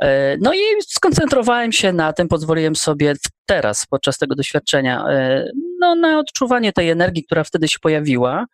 E, 0.04 0.38
No 0.38 0.54
i 0.54 0.60
skoncentrowałem 0.88 1.72
się 1.72 1.94
na 1.94 2.14
tym, 2.14 2.28
pozwoliłem 2.28 2.76
sobie 2.76 3.14
teraz, 3.46 3.86
podczas 3.90 4.18
tego 4.18 4.36
doświadczenia, 4.36 5.06
e, 5.10 5.46
no, 5.80 5.96
na 5.96 6.20
odczuwanie 6.20 6.74
tej 6.74 6.90
energii, 6.90 7.24
która 7.24 7.44
wtedy 7.44 7.68
się 7.68 7.78
pojawiła. 7.82 8.46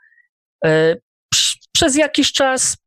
E, 0.66 0.96
Przez 1.74 1.96
jakiś 1.96 2.32
czas 2.34 2.78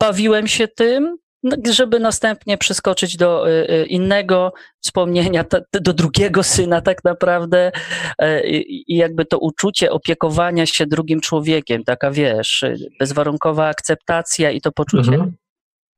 bawiłem 0.00 0.46
się 0.46 0.68
tym, 0.68 1.16
no, 1.42 1.56
żeby 1.72 2.00
następnie 2.00 2.58
przeskoczyć 2.58 3.16
do 3.16 3.50
e, 3.50 3.68
e, 3.68 3.86
innego 3.86 4.52
wspomnienia, 4.80 5.44
do 5.72 5.92
drugiego 5.92 6.42
syna 6.42 6.80
tak 6.80 7.04
naprawdę 7.04 7.72
i 8.66 8.96
jakby 8.96 9.24
to 9.24 9.38
uczucie 9.38 9.90
opiekowania 9.90 10.66
się 10.66 10.86
drugim 10.86 11.20
człowiekiem, 11.20 11.84
taka 11.84 12.10
wiesz, 12.10 12.64
bezwarunkowa 12.98 13.66
akceptacja 13.66 14.50
i 14.50 14.60
to 14.60 14.72
poczucie 14.72 15.12
Mhm. 15.12 15.32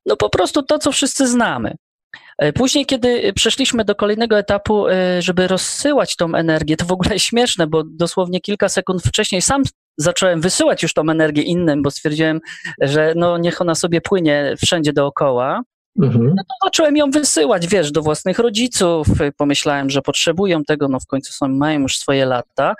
no 0.06 0.16
po 0.16 0.30
prostu 0.30 0.62
to, 0.62 0.78
co 0.78 0.92
wszyscy 0.92 1.28
znamy. 1.28 1.74
Później, 2.54 2.86
kiedy 2.86 3.32
przeszliśmy 3.32 3.84
do 3.84 3.94
kolejnego 3.94 4.38
etapu, 4.38 4.86
żeby 5.18 5.48
rozsyłać 5.48 6.16
tą 6.16 6.34
energię, 6.34 6.76
to 6.76 6.84
w 6.84 6.92
ogóle 6.92 7.18
śmieszne, 7.28 7.66
bo 7.66 7.82
dosłownie 7.84 8.40
kilka 8.40 8.68
sekund 8.68 9.02
wcześniej 9.02 9.42
sam 9.42 9.62
zacząłem 9.96 10.40
wysyłać 10.40 10.82
już 10.82 10.92
tą 10.94 11.02
energię 11.10 11.42
innym, 11.42 11.82
bo 11.82 11.90
stwierdziłem, 11.90 12.40
że 12.80 13.12
no 13.16 13.38
niech 13.38 13.60
ona 13.60 13.74
sobie 13.74 14.00
płynie 14.00 14.54
wszędzie 14.64 14.92
dookoła. 14.92 15.62
Mhm. 16.02 16.24
No 16.36 16.42
to 16.42 16.66
zacząłem 16.66 16.96
ją 16.96 17.10
wysyłać, 17.10 17.66
wiesz, 17.66 17.92
do 17.92 18.02
własnych 18.02 18.38
rodziców. 18.38 19.06
E, 19.20 19.32
Pomyślałem, 19.32 19.90
że 19.90 20.02
potrzebują 20.02 20.64
tego, 20.64 20.88
no 20.88 21.00
w 21.00 21.06
końcu 21.06 21.32
są, 21.32 21.48
mają 21.48 21.80
już 21.80 21.98
swoje 21.98 22.26
lata. 22.26 22.74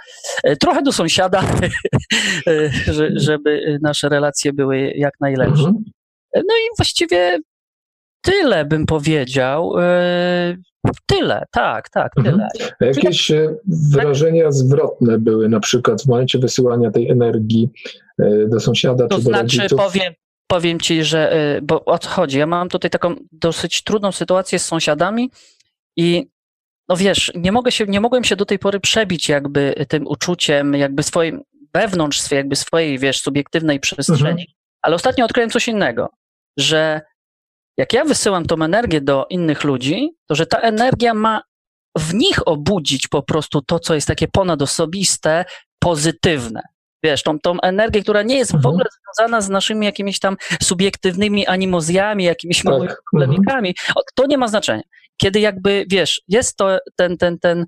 E, 0.45 0.57
Trochę 0.57 0.83
do 0.83 0.93
sąsiada, 0.93 1.43
e, 2.49 2.71
że- 2.93 3.11
żeby 3.15 3.79
nasze 3.83 4.09
relacje 4.09 4.53
były 4.53 4.93
jak 4.97 5.15
najlepsze. 5.21 5.65
Mhm. 5.65 5.85
No 6.35 6.55
i 6.57 6.77
właściwie 6.79 7.39
tyle 8.23 8.65
bym 8.65 8.87
powiedział. 8.87 9.73
E, 10.87 10.91
Tyle, 11.07 11.45
tak, 11.51 11.89
tak, 11.89 12.13
Mhm. 12.19 12.37
tyle. 12.37 12.69
A 12.81 12.85
Jakieś 12.85 13.31
e, 13.31 13.55
wrażenia 13.91 14.51
zwrotne 14.53 15.19
były 15.19 15.49
na 15.49 15.61
przykład 15.61 16.03
w 16.03 16.07
momencie 16.07 16.39
wysyłania 16.39 16.91
tej 16.91 17.11
energii 17.11 17.71
e, 18.19 18.49
do 18.49 18.61
sąsiada 18.61 19.09
To 19.09 19.17
czy 19.17 19.23
do 19.25 19.29
znaczy, 19.31 19.57
rodziców? 19.57 19.79
powiem, 19.79 20.13
powiem 20.47 20.81
ci, 20.81 21.05
że, 21.05 21.33
e, 21.33 21.63
bo 21.63 21.85
o 21.85 21.99
co 21.99 22.09
chodzi, 22.09 22.39
ja 22.39 22.47
mam 22.47 22.69
tutaj 22.69 22.91
taką 22.91 23.15
dosyć 23.33 23.83
trudną 23.85 24.13
sytuację 24.13 24.59
z 24.59 24.65
sąsiadami 24.65 25.31
i 25.97 26.27
no 26.89 26.97
wiesz, 26.97 27.33
nie 27.35 27.53
mogę 27.53 27.73
się, 27.73 27.85
nie 27.87 28.01
mogłem 28.01 28.25
się 28.25 28.37
do 28.37 28.45
tej 28.45 28.59
pory 28.59 28.81
przebić 28.81 29.29
jakby 29.29 29.75
tym 29.89 30.07
uczuciem, 30.07 30.75
jakby 30.75 31.03
swoim, 31.03 31.43
wewnątrz 31.75 32.21
swojej, 32.21 32.39
jakby 32.41 32.57
swojej, 32.57 32.99
wiesz, 32.99 33.21
subiektywnej 33.21 33.81
przestrzeni, 33.81 34.21
Mhm. 34.31 34.47
ale 34.83 34.95
ostatnio 34.97 35.25
odkryłem 35.25 35.51
coś 35.51 35.69
innego, 35.69 36.09
że 36.59 37.01
jak 37.77 37.93
ja 37.93 38.05
wysyłam 38.05 38.47
tą 38.47 38.63
energię 38.63 39.01
do 39.01 39.27
innych 39.31 39.65
ludzi, 39.65 40.11
to 40.27 40.35
że 40.35 40.47
ta 40.47 40.59
energia 40.59 41.15
ma 41.15 41.43
w 41.99 42.15
nich 42.15 42.49
obudzić 42.49 43.09
po 43.09 43.23
prostu 43.23 43.63
to, 43.63 43.79
co 43.81 43.95
jest 43.95 44.07
takie 44.07 44.29
ponadosobiste, 44.29 45.45
pozytywne. 45.79 46.63
Wiesz, 47.03 47.23
tą, 47.23 47.39
tą 47.41 47.61
energię, 47.61 48.03
która 48.03 48.23
nie 48.23 48.37
jest 48.37 48.53
w 48.53 48.55
Mhm. 48.55 48.75
ogóle 48.75 48.85
związana 49.17 49.41
z 49.41 49.49
naszymi 49.49 49.87
jakimiś 49.87 50.19
tam 50.19 50.37
subiektywnymi 50.63 51.47
animozjami, 51.47 52.25
jakimiś 52.25 52.57
Tak. 52.57 52.65
małymi 52.65 52.89
problemikami. 53.13 53.75
To 54.15 54.27
nie 54.27 54.39
ma 54.39 54.49
znaczenia. 54.49 54.83
Kiedy 55.17 55.41
jakby, 55.41 55.85
wiesz, 55.89 56.23
jest 56.29 56.57
to 56.57 56.79
ten, 56.97 57.17
ten, 57.19 57.39
ten, 57.39 57.65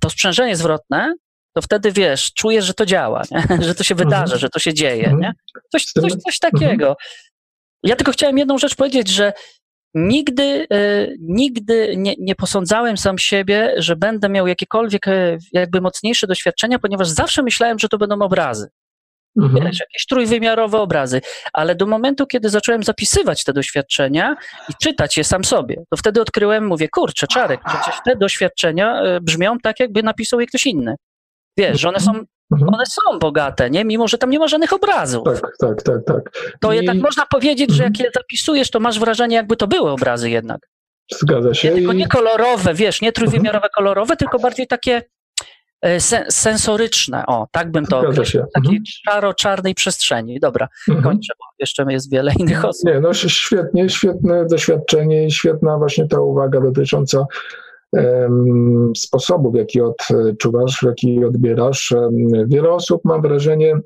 to 0.00 0.10
sprzężenie 0.10 0.56
zwrotne, 0.56 1.14
to 1.54 1.62
wtedy, 1.62 1.92
wiesz, 1.92 2.32
czujesz, 2.34 2.64
że 2.64 2.74
to 2.74 2.86
działa, 2.86 3.22
nie? 3.30 3.42
że 3.66 3.74
to 3.74 3.84
się 3.84 3.94
wydarza, 3.94 4.22
Mhm. 4.22 4.40
że 4.40 4.48
to 4.48 4.58
się 4.58 4.74
dzieje, 4.74 5.04
Mhm. 5.04 5.20
nie? 5.20 5.32
Coś, 5.72 5.82
Z 5.86 5.92
tym- 5.92 6.02
coś, 6.02 6.12
coś 6.12 6.38
takiego. 6.38 6.96
Ja 7.82 7.96
tylko 7.96 8.12
chciałem 8.12 8.38
jedną 8.38 8.58
rzecz 8.58 8.74
powiedzieć, 8.74 9.08
że 9.08 9.32
nigdy, 9.94 10.66
e, 10.72 11.06
nigdy 11.20 11.94
nie, 11.96 12.14
nie 12.18 12.34
posądzałem 12.34 12.96
sam 12.96 13.18
siebie, 13.18 13.74
że 13.76 13.96
będę 13.96 14.28
miał 14.28 14.46
jakiekolwiek 14.46 15.08
e, 15.08 15.38
jakby 15.52 15.80
mocniejsze 15.80 16.26
doświadczenia, 16.26 16.78
ponieważ 16.78 17.08
zawsze 17.08 17.42
myślałem, 17.42 17.78
że 17.78 17.88
to 17.88 17.98
będą 17.98 18.22
obrazy. 18.22 18.68
Mhm. 19.36 19.64
Wiesz, 19.64 19.80
jakieś 19.80 20.06
trójwymiarowe 20.06 20.78
obrazy. 20.78 21.20
Ale 21.52 21.74
do 21.74 21.86
momentu, 21.86 22.26
kiedy 22.26 22.48
zacząłem 22.48 22.82
zapisywać 22.82 23.44
te 23.44 23.52
doświadczenia 23.52 24.36
i 24.68 24.72
czytać 24.82 25.16
je 25.16 25.24
sam 25.24 25.44
sobie, 25.44 25.76
to 25.90 25.96
wtedy 25.96 26.20
odkryłem, 26.20 26.66
mówię, 26.66 26.88
kurczę, 26.88 27.26
Czarek, 27.26 27.60
przecież 27.66 28.00
te 28.04 28.16
doświadczenia 28.16 29.02
e, 29.02 29.20
brzmią 29.20 29.58
tak, 29.58 29.80
jakby 29.80 30.02
napisał 30.02 30.40
je 30.40 30.46
ktoś 30.46 30.66
inny. 30.66 30.94
Wiesz, 31.58 31.80
że 31.80 31.88
one 31.88 32.00
są 32.00 32.12
Mhm. 32.52 32.74
one 32.74 32.84
są 32.86 33.18
bogate, 33.18 33.70
nie? 33.70 33.84
Mimo, 33.84 34.08
że 34.08 34.18
tam 34.18 34.30
nie 34.30 34.38
ma 34.38 34.48
żadnych 34.48 34.72
obrazów. 34.72 35.24
Tak, 35.24 35.52
tak, 35.60 35.82
tak, 35.82 35.96
tak. 36.06 36.30
To 36.60 36.72
I 36.72 36.86
tak 36.86 36.96
można 36.96 37.26
powiedzieć, 37.26 37.70
że 37.70 37.84
Mhm. 37.84 37.92
jak 37.94 38.06
je 38.06 38.10
zapisujesz, 38.20 38.70
to 38.70 38.80
masz 38.80 38.98
wrażenie, 39.00 39.36
jakby 39.36 39.56
to 39.56 39.66
były 39.66 39.90
obrazy 39.90 40.30
jednak. 40.30 40.58
Zgadza 41.12 41.54
się. 41.54 41.68
Nie, 41.70 41.74
tylko 41.76 41.92
nie 41.92 42.08
kolorowe, 42.08 42.74
wiesz, 42.74 43.00
nie 43.02 43.12
trójwymiarowe 43.12 43.68
kolorowe, 43.76 44.16
tylko 44.16 44.38
bardziej 44.38 44.66
takie 44.66 45.02
e, 45.82 46.00
sen, 46.00 46.24
sensoryczne. 46.30 47.24
O, 47.26 47.46
tak 47.52 47.70
bym 47.70 47.86
to 47.86 48.00
Zgadza 48.00 48.08
określił. 48.12 48.42
się. 48.42 48.46
Takiej 48.54 48.70
Mhm. 48.78 48.84
szaro-czarnej 48.86 49.74
przestrzeni. 49.74 50.40
Dobra, 50.40 50.68
Mhm. 50.88 51.04
kończę, 51.04 51.32
bo 51.38 51.44
jeszcze 51.58 51.84
jest 51.88 52.10
wiele 52.12 52.32
innych 52.38 52.64
osób. 52.64 52.84
Nie, 52.90 53.00
no 53.00 53.14
świetnie, 53.14 53.88
świetne 53.88 54.46
doświadczenie 54.46 55.26
i 55.26 55.30
świetna 55.30 55.78
właśnie 55.78 56.08
ta 56.08 56.20
uwaga 56.20 56.60
dotycząca 56.60 57.24
em, 57.96 58.92
sposobu, 58.96 59.50
w 59.50 59.54
jaki 59.54 59.80
odczuwasz, 59.80 60.78
w 60.78 60.82
jaki 60.82 61.24
odbierasz. 61.24 61.94
Wiele 62.46 62.70
osób, 62.70 63.00
mam 63.04 63.22
wrażenie, 63.22 63.80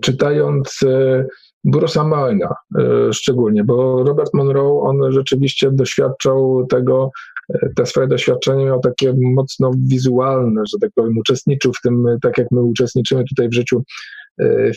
czytając 0.00 0.80
e, 0.82 1.26
Bruce'a 1.66 2.08
Malina 2.08 2.54
e, 2.78 3.12
szczególnie, 3.12 3.64
bo 3.64 4.04
Robert 4.04 4.34
Monroe, 4.34 4.80
on 4.80 5.12
rzeczywiście 5.12 5.70
doświadczał 5.72 6.66
tego, 6.66 7.10
e, 7.54 7.68
te 7.76 7.86
swoje 7.86 8.06
doświadczenie 8.06 8.64
miał 8.64 8.80
takie 8.80 9.14
mocno 9.16 9.70
wizualne, 9.88 10.62
że 10.72 10.78
tak 10.80 10.90
powiem, 10.94 11.18
uczestniczył 11.18 11.72
w 11.72 11.80
tym, 11.80 12.06
tak 12.22 12.38
jak 12.38 12.46
my 12.50 12.62
uczestniczymy 12.62 13.24
tutaj 13.24 13.48
w 13.48 13.54
życiu 13.54 13.82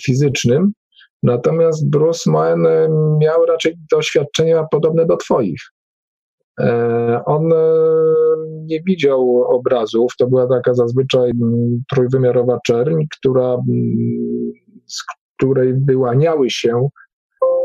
fizycznym. 0.06 0.72
Natomiast 1.23 1.90
Bruce 1.90 2.32
Moen 2.32 2.68
miał 3.19 3.45
raczej 3.45 3.78
doświadczenia 3.91 4.64
podobne 4.72 5.06
do 5.06 5.18
Twoich. 5.18 5.61
E, 6.61 7.21
On 7.25 7.53
e, 7.53 7.57
nie 8.65 8.81
widział 8.81 9.43
obrazów, 9.43 10.13
to 10.17 10.27
była 10.27 10.47
taka 10.47 10.73
zazwyczaj 10.73 11.31
trójwymiarowa 11.93 12.59
czerń, 12.65 13.03
która, 13.17 13.57
z 14.88 15.03
której 15.38 15.73
wyłaniały 15.73 16.49
się 16.49 16.89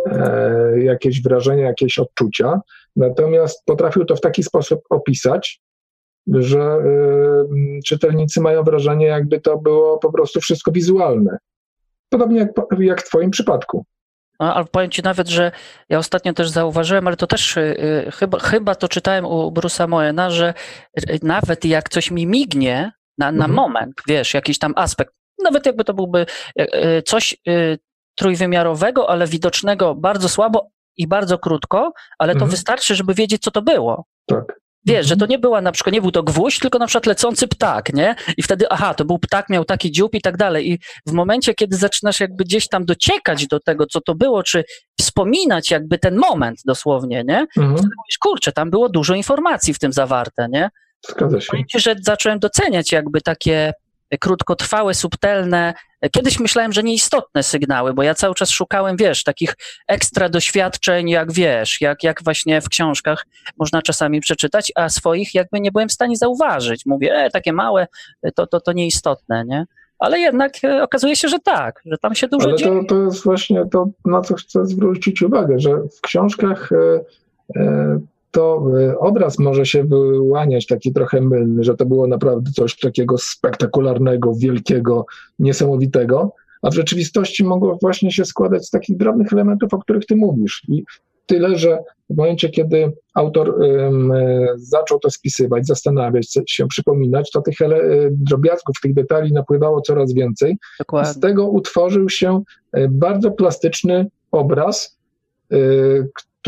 e, 0.06 0.80
jakieś 0.80 1.22
wrażenia, 1.22 1.66
jakieś 1.66 1.98
odczucia. 1.98 2.60
Natomiast 2.96 3.64
potrafił 3.64 4.04
to 4.04 4.16
w 4.16 4.20
taki 4.20 4.42
sposób 4.42 4.80
opisać, 4.90 5.60
że 6.26 6.78
czytelnicy 7.86 8.40
mają 8.40 8.62
wrażenie, 8.62 9.06
jakby 9.06 9.40
to 9.40 9.58
było 9.58 9.98
po 9.98 10.12
prostu 10.12 10.40
wszystko 10.40 10.72
wizualne. 10.72 11.38
Podobnie 12.08 12.38
jak, 12.38 12.50
jak 12.78 13.02
w 13.02 13.08
Twoim 13.08 13.30
przypadku. 13.30 13.84
No, 14.40 14.54
ale 14.54 14.64
powiem 14.64 14.90
ci 14.90 15.02
nawet, 15.02 15.28
że 15.28 15.52
ja 15.88 15.98
ostatnio 15.98 16.32
też 16.32 16.48
zauważyłem, 16.48 17.06
ale 17.06 17.16
to 17.16 17.26
też 17.26 17.56
y, 17.56 17.60
y, 18.06 18.10
chyba, 18.12 18.38
chyba 18.38 18.74
to 18.74 18.88
czytałem 18.88 19.24
u 19.24 19.50
Bruce'a 19.50 19.88
Moena, 19.88 20.30
że 20.30 20.54
y, 21.10 21.18
nawet 21.22 21.64
jak 21.64 21.88
coś 21.88 22.10
mi 22.10 22.26
mignie 22.26 22.92
na, 23.18 23.32
na 23.32 23.44
Mhm. 23.44 23.52
moment, 23.52 23.94
wiesz, 24.08 24.34
jakiś 24.34 24.58
tam 24.58 24.72
aspekt, 24.76 25.14
nawet 25.44 25.66
jakby 25.66 25.84
to 25.84 25.94
byłby 25.94 26.26
coś 27.04 27.36
trójwymiarowego, 28.18 29.10
ale 29.10 29.26
widocznego 29.26 29.94
bardzo 29.94 30.28
słabo 30.28 30.70
i 30.96 31.06
bardzo 31.06 31.38
krótko, 31.38 31.92
ale 32.18 32.32
to 32.32 32.36
Mhm. 32.36 32.50
wystarczy, 32.50 32.94
żeby 32.94 33.14
wiedzieć, 33.14 33.42
co 33.42 33.50
to 33.50 33.62
było. 33.62 34.04
Tak. 34.26 34.60
Wiesz, 34.86 35.06
że 35.06 35.16
to 35.16 35.26
nie 35.26 35.38
była 35.38 35.60
na 35.60 35.72
przykład, 35.72 35.92
nie 35.92 36.02
był 36.02 36.10
to 36.10 36.22
gwóźdź, 36.22 36.58
tylko 36.58 36.78
na 36.78 36.86
przykład 36.86 37.06
lecący 37.06 37.48
ptak, 37.48 37.92
nie? 37.92 38.14
I 38.36 38.42
wtedy, 38.42 38.66
aha, 38.70 38.94
to 38.94 39.04
był 39.04 39.18
ptak, 39.18 39.48
miał 39.50 39.64
taki 39.64 39.92
dziób 39.92 40.14
i 40.14 40.20
tak 40.20 40.36
dalej. 40.36 40.70
I 40.70 40.78
w 41.06 41.12
momencie, 41.12 41.54
kiedy 41.54 41.76
zaczynasz 41.76 42.20
jakby 42.20 42.44
gdzieś 42.44 42.68
tam 42.68 42.84
dociekać 42.84 43.46
do 43.46 43.60
tego, 43.60 43.86
co 43.86 44.00
to 44.00 44.14
było, 44.14 44.42
czy 44.42 44.64
wspominać 45.00 45.70
jakby 45.70 45.98
ten 45.98 46.16
moment 46.16 46.58
dosłownie, 46.66 47.24
nie? 47.28 47.38
Mhm. 47.38 47.76
Wtedy 47.76 47.94
mówisz, 47.96 48.18
kurczę, 48.20 48.52
tam 48.52 48.70
było 48.70 48.88
dużo 48.88 49.14
informacji 49.14 49.74
w 49.74 49.78
tym 49.78 49.92
zawarte, 49.92 50.46
nie? 50.50 50.70
Zgadza 51.08 51.40
się. 51.40 51.46
Powiem 51.50 51.64
ci, 51.66 51.80
że 51.80 51.94
zacząłem 52.02 52.38
doceniać 52.38 52.92
jakby 52.92 53.20
takie 53.20 53.72
krótkotrwałe, 54.20 54.94
subtelne, 54.94 55.74
kiedyś 56.12 56.40
myślałem, 56.40 56.72
że 56.72 56.82
nieistotne 56.82 57.42
sygnały, 57.42 57.94
bo 57.94 58.02
ja 58.02 58.14
cały 58.14 58.34
czas 58.34 58.50
szukałem, 58.50 58.96
wiesz, 58.96 59.24
takich 59.24 59.56
ekstra 59.88 60.28
doświadczeń, 60.28 61.08
jak 61.08 61.32
wiesz, 61.32 61.80
jak, 61.80 62.02
jak 62.02 62.24
właśnie 62.24 62.60
w 62.60 62.68
książkach 62.68 63.26
można 63.58 63.82
czasami 63.82 64.20
przeczytać, 64.20 64.72
a 64.74 64.88
swoich 64.88 65.34
jakby 65.34 65.60
nie 65.60 65.72
byłem 65.72 65.88
w 65.88 65.92
stanie 65.92 66.16
zauważyć. 66.16 66.86
Mówię, 66.86 67.14
e, 67.14 67.30
takie 67.30 67.52
małe, 67.52 67.86
to, 68.34 68.46
to, 68.46 68.60
to 68.60 68.72
nieistotne, 68.72 69.44
nie? 69.44 69.66
Ale 69.98 70.18
jednak 70.18 70.64
e, 70.64 70.82
okazuje 70.82 71.16
się, 71.16 71.28
że 71.28 71.38
tak, 71.38 71.80
że 71.86 71.98
tam 71.98 72.14
się 72.14 72.28
dużo 72.28 72.48
Ale 72.48 72.56
dzieje. 72.56 72.80
to, 72.80 72.94
to 72.94 73.02
jest 73.02 73.24
właśnie 73.24 73.66
to, 73.72 73.88
na 74.04 74.20
co 74.20 74.34
chcę 74.34 74.66
zwrócić 74.66 75.22
uwagę, 75.22 75.58
że 75.58 75.70
w 75.70 76.00
książkach 76.00 76.72
e, 76.72 77.00
e, 77.56 78.00
to 78.36 78.66
e, 78.80 78.98
obraz 78.98 79.38
może 79.38 79.66
się 79.66 79.84
wyłaniać 79.84 80.66
taki 80.66 80.92
trochę 80.92 81.20
mylny, 81.20 81.64
że 81.64 81.74
to 81.74 81.86
było 81.86 82.06
naprawdę 82.06 82.50
coś 82.50 82.78
takiego 82.78 83.18
spektakularnego, 83.18 84.34
wielkiego, 84.34 85.06
niesamowitego, 85.38 86.32
a 86.62 86.70
w 86.70 86.74
rzeczywistości 86.74 87.44
mogło 87.44 87.78
właśnie 87.82 88.12
się 88.12 88.24
składać 88.24 88.66
z 88.66 88.70
takich 88.70 88.96
drobnych 88.96 89.32
elementów, 89.32 89.74
o 89.74 89.78
których 89.78 90.06
ty 90.06 90.16
mówisz. 90.16 90.62
I 90.68 90.84
tyle, 91.26 91.58
że 91.58 91.78
w 92.10 92.16
momencie, 92.16 92.48
kiedy 92.48 92.92
autor 93.14 93.64
e, 93.64 93.90
zaczął 94.56 94.98
to 94.98 95.10
spisywać, 95.10 95.66
zastanawiać 95.66 96.38
się, 96.48 96.66
przypominać, 96.66 97.30
to 97.30 97.42
tych 97.42 97.60
e, 97.60 97.68
drobiazgów, 98.10 98.76
tych 98.82 98.94
detali 98.94 99.32
napływało 99.32 99.80
coraz 99.80 100.14
więcej. 100.14 100.56
Dokładnie. 100.78 101.12
Z 101.12 101.20
tego 101.20 101.48
utworzył 101.48 102.08
się 102.08 102.42
e, 102.72 102.88
bardzo 102.88 103.30
plastyczny 103.30 104.06
obraz, 104.32 104.98
e, 105.52 105.56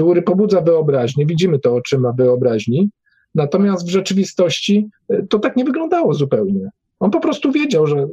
który 0.05 0.23
pobudza 0.23 0.61
wyobraźnię. 0.61 1.27
Widzimy 1.27 1.59
to 1.59 1.75
oczyma 1.75 2.13
wyobraźni. 2.13 2.91
Natomiast 3.35 3.87
w 3.87 3.91
rzeczywistości 3.91 4.89
e, 5.09 5.27
to 5.27 5.39
tak 5.39 5.57
nie 5.57 5.65
wyglądało 5.65 6.15
zupełnie. 6.15 6.71
On 7.01 7.11
po 7.11 7.21
prostu 7.21 7.53
wiedział, 7.53 7.87
że 7.87 8.07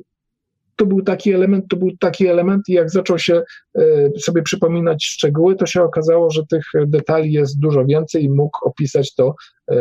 to 0.75 0.85
był 0.85 1.01
taki 1.01 1.33
element, 1.33 1.65
to 1.69 1.77
był 1.77 1.97
taki 1.99 2.27
element 2.27 2.69
i 2.69 2.73
jak 2.73 2.89
zaczął 2.89 3.19
się 3.19 3.41
e, 3.75 3.81
sobie 4.19 4.41
przypominać 4.41 5.05
szczegóły, 5.05 5.55
to 5.55 5.65
się 5.65 5.83
okazało, 5.83 6.31
że 6.31 6.45
tych 6.45 6.65
detali 6.87 7.33
jest 7.33 7.59
dużo 7.59 7.85
więcej 7.85 8.23
i 8.23 8.29
mógł 8.29 8.57
opisać 8.65 9.15
to 9.15 9.35
e, 9.71 9.75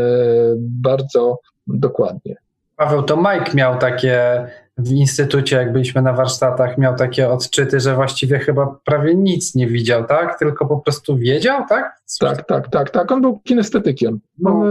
bardzo 0.59 1.39
dokładnie. 1.67 2.37
Paweł, 2.77 3.03
to 3.03 3.17
Mike 3.17 3.55
miał 3.55 3.79
takie 3.79 4.47
w 4.79 4.93
instytucie, 4.93 5.57
jak 5.57 5.73
byliśmy 5.73 6.03
na 6.03 6.13
warsztatach, 6.13 6.79
miał 6.79 6.97
takie 6.97 7.29
odczyty, 7.29 7.81
że 7.81 7.95
właściwie 7.95 8.39
chyba 8.39 8.79
prawie 8.85 9.15
nic 9.15 9.55
nie 9.55 9.67
widział, 9.67 10.05
tak? 10.05 10.39
Tylko 10.39 10.67
po 10.67 10.79
prostu 10.79 11.17
wiedział, 11.17 11.63
tak? 11.69 11.97
Tak, 12.21 12.47
tak, 12.47 12.69
tak, 12.69 12.91
tak. 12.91 13.13
On 13.13 13.21
był 13.23 13.39
kinestetykiem. 13.39 14.21
On, 14.45 14.53
No. 14.61 14.67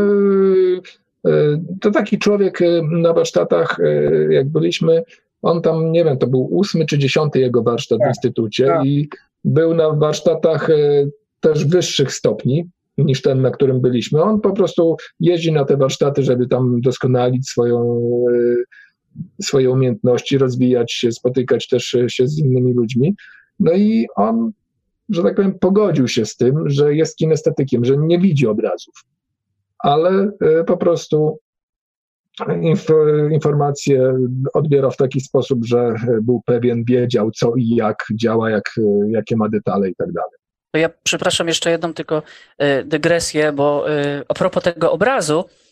e, 1.25 1.31
e, 1.31 1.61
to 1.81 1.91
taki 1.91 2.19
człowiek 2.19 2.61
e, 2.61 2.65
na 2.91 3.13
warsztatach, 3.13 3.77
jak 4.29 4.49
byliśmy, 4.49 5.03
on 5.41 5.61
tam, 5.61 5.91
nie 5.91 6.03
wiem, 6.05 6.17
to 6.17 6.27
był 6.27 6.47
ósmy 6.51 6.85
czy 6.85 6.97
dziesiąty 6.97 7.39
jego 7.39 7.63
warsztat 7.63 7.99
w 7.99 8.01
Tak, 8.01 8.09
instytucie 8.09 8.65
tak. 8.65 8.85
i 8.85 9.09
był 9.43 9.73
na 9.73 9.89
warsztatach 9.89 10.69
też 11.39 11.65
wyższych 11.65 12.13
stopni 12.13 12.69
niż 12.97 13.21
ten, 13.21 13.41
na 13.41 13.51
którym 13.51 13.81
byliśmy. 13.81 14.21
On 14.21 14.41
po 14.41 14.53
prostu 14.53 14.95
jeździ 15.19 15.51
na 15.51 15.65
te 15.65 15.77
warsztaty, 15.77 16.23
żeby 16.23 16.47
tam 16.47 16.81
doskonalić 16.81 17.49
swoją, 17.49 18.09
swoje 19.41 19.71
umiejętności, 19.71 20.37
rozwijać 20.37 20.93
się, 20.93 21.11
spotykać 21.11 21.67
też 21.67 21.93
e, 21.95 22.09
się 22.09 22.27
z 22.27 22.39
innymi 22.39 22.73
ludźmi. 22.73 23.15
No 23.59 23.73
i 23.73 24.07
on 24.15 24.51
że 25.09 25.23
tak 25.23 25.35
powiem, 25.35 25.59
pogodził 25.59 26.07
się 26.07 26.25
z 26.25 26.35
tym, 26.35 26.69
że 26.69 26.95
jest 26.95 27.17
kinestetykiem, 27.17 27.85
że 27.85 27.97
nie 27.97 28.19
widzi 28.19 28.47
obrazów, 28.47 28.93
ale 29.79 30.31
e, 30.41 30.63
po 30.63 30.77
prostu 30.77 31.39
inf 32.61 32.87
informacje 33.31 34.13
odbierał 34.53 34.91
w 34.91 34.97
taki 34.97 35.21
sposób, 35.21 35.65
że 35.65 35.79
e, 35.79 35.95
był 36.21 36.41
pewien, 36.45 36.83
wiedział 36.83 37.31
co 37.31 37.55
i 37.55 37.69
jak 37.69 37.97
działa, 38.13 38.49
jak, 38.49 38.71
e, 38.77 39.11
jakie 39.11 39.35
ma 39.37 39.49
detale 39.49 39.89
i 39.89 39.95
tak 39.95 40.11
dalej. 40.11 40.37
To 40.71 40.77
ja 40.77 40.89
przepraszam 41.03 41.47
jeszcze 41.47 41.71
jedną 41.71 41.93
tylko 41.93 42.23
e, 42.57 42.83
dygresję, 42.83 43.51
bo 43.51 43.91
e, 43.91 44.23
a 44.27 44.33
propos 44.33 44.63
tego 44.63 44.91
obrazu, 44.91 45.45
e, 45.49 45.62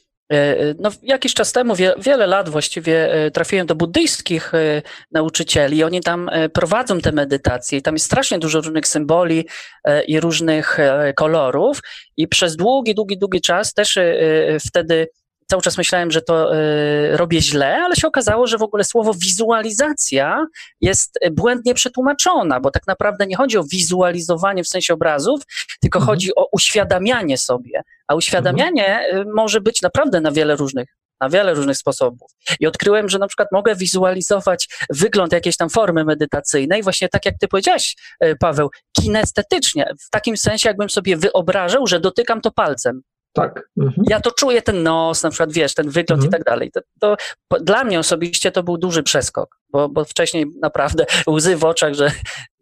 no 0.80 0.90
jakiś 1.04 1.34
czas 1.34 1.52
temu, 1.52 1.76
wie, 1.76 1.94
wiele 1.98 2.28
lat 2.28 2.50
właściwie 2.50 3.14
e, 3.14 3.32
trafiłem 3.32 3.68
do 3.68 3.76
buddyjskich 3.76 4.54
e, 4.54 4.82
nauczycieli. 5.12 5.84
Oni 5.84 6.02
tam 6.02 6.30
e, 6.30 6.50
prowadzą 6.50 7.00
te 7.00 7.12
medytacje 7.12 7.82
tam 7.82 7.96
jest 7.96 8.06
strasznie 8.06 8.40
dużo 8.40 8.62
różnych 8.62 8.88
symboli 8.88 9.48
e, 9.84 10.04
i 10.04 10.20
różnych 10.20 10.80
e, 10.80 11.14
kolorów 11.14 11.80
i 12.18 12.28
przez 12.28 12.56
długi, 12.56 12.96
długi, 12.96 13.18
długi 13.18 13.42
czas 13.42 13.74
też 13.74 13.98
e, 13.98 14.02
e, 14.02 14.60
wtedy 14.60 15.08
cały 15.52 15.62
czas 15.62 15.78
myślałem, 15.78 16.12
że 16.12 16.22
to 16.22 16.56
e, 16.56 17.18
robię 17.18 17.42
źle, 17.42 17.82
ale 17.86 17.96
się 17.96 18.08
okazało, 18.08 18.48
że 18.48 18.58
w 18.58 18.64
ogóle 18.64 18.84
słowo 18.84 19.14
wizualizacja 19.14 20.46
jest 20.82 21.20
e, 21.22 21.32
błędnie 21.32 21.74
przetłumaczona, 21.74 22.60
bo 22.60 22.72
tak 22.72 22.88
naprawdę 22.88 23.28
nie 23.28 23.36
chodzi 23.36 23.58
o 23.58 23.64
wizualizowanie 23.64 24.64
w 24.64 24.68
sensie 24.68 24.94
obrazów, 24.94 25.42
tylko 25.82 26.00
Mhm. 26.00 26.08
chodzi 26.08 26.36
o 26.36 26.48
uświadamianie 26.52 27.38
sobie. 27.38 27.82
A 28.08 28.16
uświadamianie 28.16 28.86
e, 28.88 29.24
może 29.36 29.62
być 29.62 29.82
naprawdę 29.82 30.22
na 30.22 30.32
wiele 30.32 30.56
różnych 30.56 30.88
na 31.22 31.30
wiele 31.30 31.54
różnych 31.54 31.78
sposobów. 31.78 32.32
I 32.60 32.68
odkryłem, 32.68 33.10
że 33.10 33.20
na 33.20 33.28
przykład 33.28 33.48
mogę 33.52 33.76
wizualizować 33.76 34.70
wygląd 34.90 35.34
jakiejś 35.34 35.58
tam 35.58 35.70
formy 35.70 36.06
medytacyjnej, 36.06 36.84
właśnie 36.84 37.10
tak 37.10 37.26
jak 37.26 37.36
ty 37.40 37.48
powiedziałeś, 37.48 37.96
e, 38.20 38.36
Paweł, 38.36 38.70
kinestetycznie, 39.02 39.86
w 40.08 40.10
takim 40.10 40.38
sensie, 40.38 40.70
jakbym 40.70 40.90
sobie 40.90 41.18
wyobrażał, 41.18 41.88
że 41.88 42.00
dotykam 42.00 42.42
to 42.42 42.52
palcem. 42.52 43.02
Tak. 43.34 43.70
Mhm. 43.78 44.04
Ja 44.10 44.20
to 44.20 44.32
czuję 44.32 44.62
ten 44.62 44.84
nos, 44.84 45.24
na 45.24 45.30
przykład, 45.30 45.52
wiesz, 45.52 45.74
ten 45.74 45.90
wygląd 45.90 46.24
mhm. 46.24 46.30
i 46.30 46.32
tak 46.32 46.44
dalej. 46.44 46.72
To, 46.72 46.82
to, 47.00 47.16
po, 47.48 47.60
dla 47.60 47.84
mnie 47.84 48.00
osobiście 48.00 48.52
to 48.52 48.64
był 48.64 48.78
duży 48.78 49.04
przeskok, 49.04 49.60
bo, 49.70 49.90
bo 49.90 50.06
wcześniej 50.06 50.46
naprawdę 50.62 51.06
łzy 51.30 51.58
w 51.58 51.66
oczach, 51.66 51.94
że, 51.94 52.12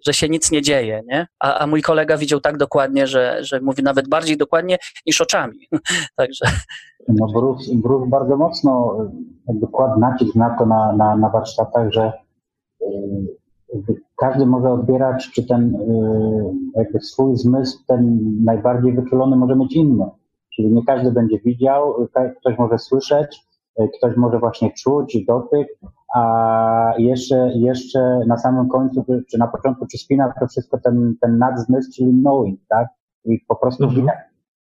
że 0.06 0.14
się 0.14 0.30
nic 0.30 0.52
nie 0.52 0.62
dzieje, 0.62 1.02
nie? 1.08 1.28
A, 1.40 1.60
a 1.60 1.68
mój 1.68 1.82
kolega 1.82 2.18
widział 2.18 2.40
tak 2.40 2.58
dokładnie, 2.58 3.08
że, 3.08 3.38
że 3.42 3.62
mówi 3.62 3.84
nawet 3.84 4.10
bardziej 4.10 4.38
dokładnie 4.38 4.78
niż 5.06 5.22
oczami. 5.22 5.68
Także. 6.18 6.46
No 7.08 7.28
Bruce, 7.28 7.72
Bruce 7.74 8.10
bardzo 8.10 8.38
mocno 8.38 8.98
jakby 9.48 9.68
kładł 9.68 10.00
nacisk 10.00 10.36
na 10.36 10.58
to 10.58 10.66
na, 10.66 10.94
na, 10.94 11.18
na 11.18 11.30
warsztatach, 11.30 11.92
że 11.92 12.14
każdy 14.18 14.46
może 14.46 14.72
odbierać, 14.72 15.32
czy 15.32 15.48
ten 15.48 15.78
jakby 16.76 17.00
swój 17.00 17.38
zmysł, 17.38 17.80
ten 17.88 18.20
najbardziej 18.44 18.94
wyczulony 18.94 19.36
może 19.36 19.56
mieć 19.56 19.76
inny. 19.76 20.06
Czyli 20.56 20.74
nie 20.74 20.86
każdy 20.86 21.12
będzie 21.12 21.40
widział, 21.40 22.08
ktoś 22.40 22.58
może 22.58 22.78
słyszeć, 22.78 23.50
ktoś 23.98 24.18
może 24.18 24.40
właśnie 24.40 24.72
czuć 24.74 25.26
dotyk, 25.26 25.68
a 26.16 26.94
jeszcze, 26.98 27.52
jeszcze 27.56 28.20
na 28.28 28.38
samym 28.38 28.70
końcu, 28.70 29.06
czy 29.32 29.38
na 29.38 29.48
początku 29.48 29.86
przyspina 29.86 30.34
to 30.40 30.48
wszystko 30.48 30.78
ten, 30.78 31.16
ten 31.22 31.38
nadzmysł, 31.38 31.92
czyli 31.96 32.12
knowing, 32.12 32.60
tak? 32.70 32.88
I 33.26 33.40
po 33.48 33.56
prostu 33.56 33.84
mhm. 33.84 34.02
widać. 34.02 34.18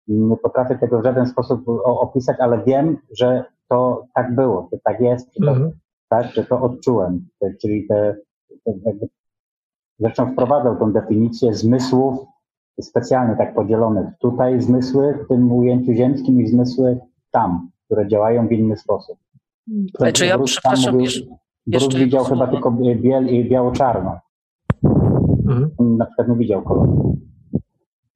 Nie 0.07 0.37
potrafię 0.37 0.77
tego 0.77 0.99
w 0.99 1.03
żaden 1.03 1.25
sposób 1.25 1.63
opisać, 1.85 2.37
ale 2.39 2.63
wiem, 2.63 2.97
że 3.17 3.45
to 3.69 4.05
tak 4.13 4.35
było, 4.35 4.69
że 4.73 4.79
tak 4.83 5.01
jest, 5.01 5.29
że 5.39 5.45
to, 5.45 5.51
mhm. 5.51 5.71
tak, 6.09 6.31
że 6.31 6.45
to 6.45 6.61
odczułem. 6.61 7.27
Czyli 7.61 7.87
te, 7.87 8.15
te 8.65 8.71
jakby, 8.85 9.07
zresztą 9.99 10.31
wprowadzał 10.31 10.75
tą 10.79 10.91
definicję 10.91 11.53
zmysłów 11.53 12.27
specjalnie 12.81 13.35
tak 13.35 13.55
podzielonych. 13.55 14.07
Tutaj 14.21 14.61
zmysły 14.61 15.19
w 15.25 15.27
tym 15.27 15.51
ujęciu 15.51 15.93
ziemskim 15.93 16.41
i 16.41 16.47
zmysły 16.47 16.99
tam, 17.31 17.69
które 17.85 18.07
działają 18.07 18.47
w 18.47 18.51
inny 18.51 18.77
sposób. 18.77 19.17
Tak, 19.99 20.13
czy 20.13 20.25
ja, 20.25 20.39
przepraszam, 20.39 20.93
mówił, 20.93 21.05
jeszcze, 21.05 21.25
jeszcze 21.65 21.99
widział 21.99 22.23
chyba 22.23 22.47
tylko 22.47 22.71
biel 22.71 23.27
i 23.27 23.49
biało-czarno. 23.49 24.19
Mhm. 25.47 25.71
Na 25.79 26.05
przykład 26.05 26.27
nie 26.27 26.35
widział 26.35 26.61
koloru. 26.61 27.15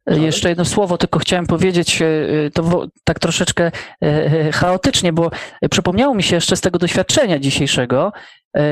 Jeszcze 0.07 0.49
jedno 0.49 0.65
słowo, 0.65 0.97
tylko 0.97 1.19
chciałem 1.19 1.47
powiedzieć, 1.47 2.01
e, 2.01 2.05
to 2.53 2.87
tak 3.03 3.19
troszeczkę 3.19 3.71
e, 4.01 4.51
chaotycznie, 4.51 5.13
bo 5.13 5.31
przypomniało 5.71 6.15
mi 6.15 6.23
się 6.23 6.35
jeszcze 6.35 6.55
z 6.55 6.61
tego 6.61 6.79
doświadczenia 6.79 7.39
dzisiejszego, 7.39 8.11
e, 8.11 8.11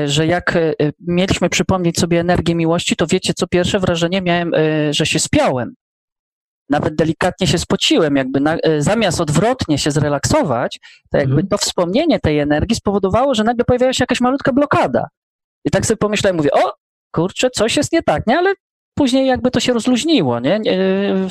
że 0.06 0.26
jak 0.26 0.58
mieliśmy 1.00 1.48
przypomnieć 1.48 1.98
sobie 1.98 2.20
energię 2.20 2.54
miłości, 2.54 2.96
to 2.96 3.06
wiecie, 3.06 3.32
co 3.34 3.46
pierwsze 3.46 3.78
wrażenie 3.78 4.22
miałem, 4.22 4.52
że 4.90 5.06
się 5.06 5.18
spiałem. 5.18 5.74
Nawet 6.70 6.94
delikatnie 6.94 7.46
się 7.46 7.58
spociłem, 7.58 8.16
jakby 8.16 8.40
na, 8.40 8.56
zamiast 8.78 9.20
odwrotnie 9.20 9.78
się 9.78 9.90
zrelaksować, 9.90 10.78
to 11.10 11.18
jakby 11.18 11.32
mhm. 11.32 11.48
to 11.48 11.58
wspomnienie 11.58 12.18
tej 12.20 12.38
energii 12.38 12.76
spowodowało, 12.76 13.34
że 13.34 13.44
nagle 13.44 13.64
pojawiała 13.64 13.92
się 13.92 14.02
jakaś 14.02 14.20
malutka 14.20 14.52
blokada. 14.52 15.08
I 15.64 15.70
tak 15.70 15.86
sobie 15.86 15.96
pomyślałem, 15.96 16.36
mówię, 16.36 16.50
o, 16.52 16.72
kurczę, 17.14 17.50
coś 17.50 17.76
jest 17.76 17.92
nie 17.92 18.02
tak, 18.02 18.26
nie? 18.26 18.38
Ale 18.38 18.54
później 18.98 19.26
jakby 19.26 19.50
to 19.50 19.60
się 19.60 19.72
rozluźniło, 19.72 20.40
nie? 20.40 20.60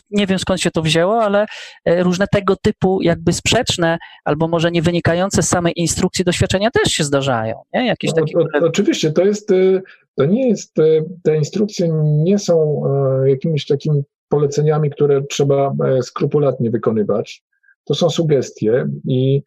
Nie 0.10 0.28
wiem 0.28 0.40
skąd 0.40 0.62
się 0.62 0.72
to 0.72 0.82
wzięło, 0.82 1.24
ale 1.24 1.46
e, 1.86 2.04
różne 2.04 2.26
tego 2.32 2.56
typu 2.56 3.02
jakby 3.02 3.34
sprzeczne 3.34 3.98
albo 4.26 4.48
może 4.48 4.72
nie 4.72 4.82
wynikające 4.82 5.44
z 5.44 5.50
samej 5.50 5.74
instrukcji 5.76 6.26
doświadczenia 6.26 6.72
też 6.72 6.94
się 6.94 7.04
zdarzają, 7.04 7.62
nie? 7.74 7.88
Jakieś 7.88 8.12
no, 8.16 8.16
takie... 8.16 8.66
Oczywiście, 8.66 9.12
to 9.12 9.26
jest, 9.26 9.52
e, 9.52 9.82
to 10.16 10.26
nie 10.26 10.50
jest, 10.50 10.80
e, 10.80 10.84
te 11.24 11.38
instrukcje 11.38 11.90
nie 12.04 12.40
są 12.40 12.82
jakimiś 13.26 13.66
takimi 13.66 14.04
poleceniami, 14.30 14.90
które 14.90 15.22
trzeba 15.22 15.74
skrupulatnie 16.02 16.72
wykonywać. 16.72 17.44
To 17.86 17.94
są 17.94 18.10
sugestie 18.10 18.86
i 19.08 19.42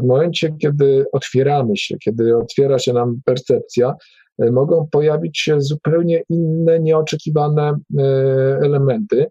w 0.00 0.02
momencie, 0.06 0.54
kiedy 0.58 1.04
otwieramy 1.12 1.76
się, 1.76 1.96
kiedy 1.98 2.36
otwiera 2.36 2.78
się 2.78 2.92
nam 2.92 3.20
percepcja, 3.24 3.94
mogą 4.50 4.88
pojawić 4.90 5.38
się 5.38 5.60
zupełnie 5.60 6.22
inne, 6.28 6.80
nieoczekiwane 6.80 7.78
e, 7.98 8.02
elementy, 8.62 9.26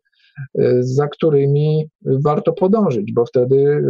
e, 0.60 0.78
za 0.80 1.08
którymi 1.08 1.90
warto 2.06 2.54
podążyć, 2.54 3.14
bo 3.14 3.26
wtedy 3.26 3.84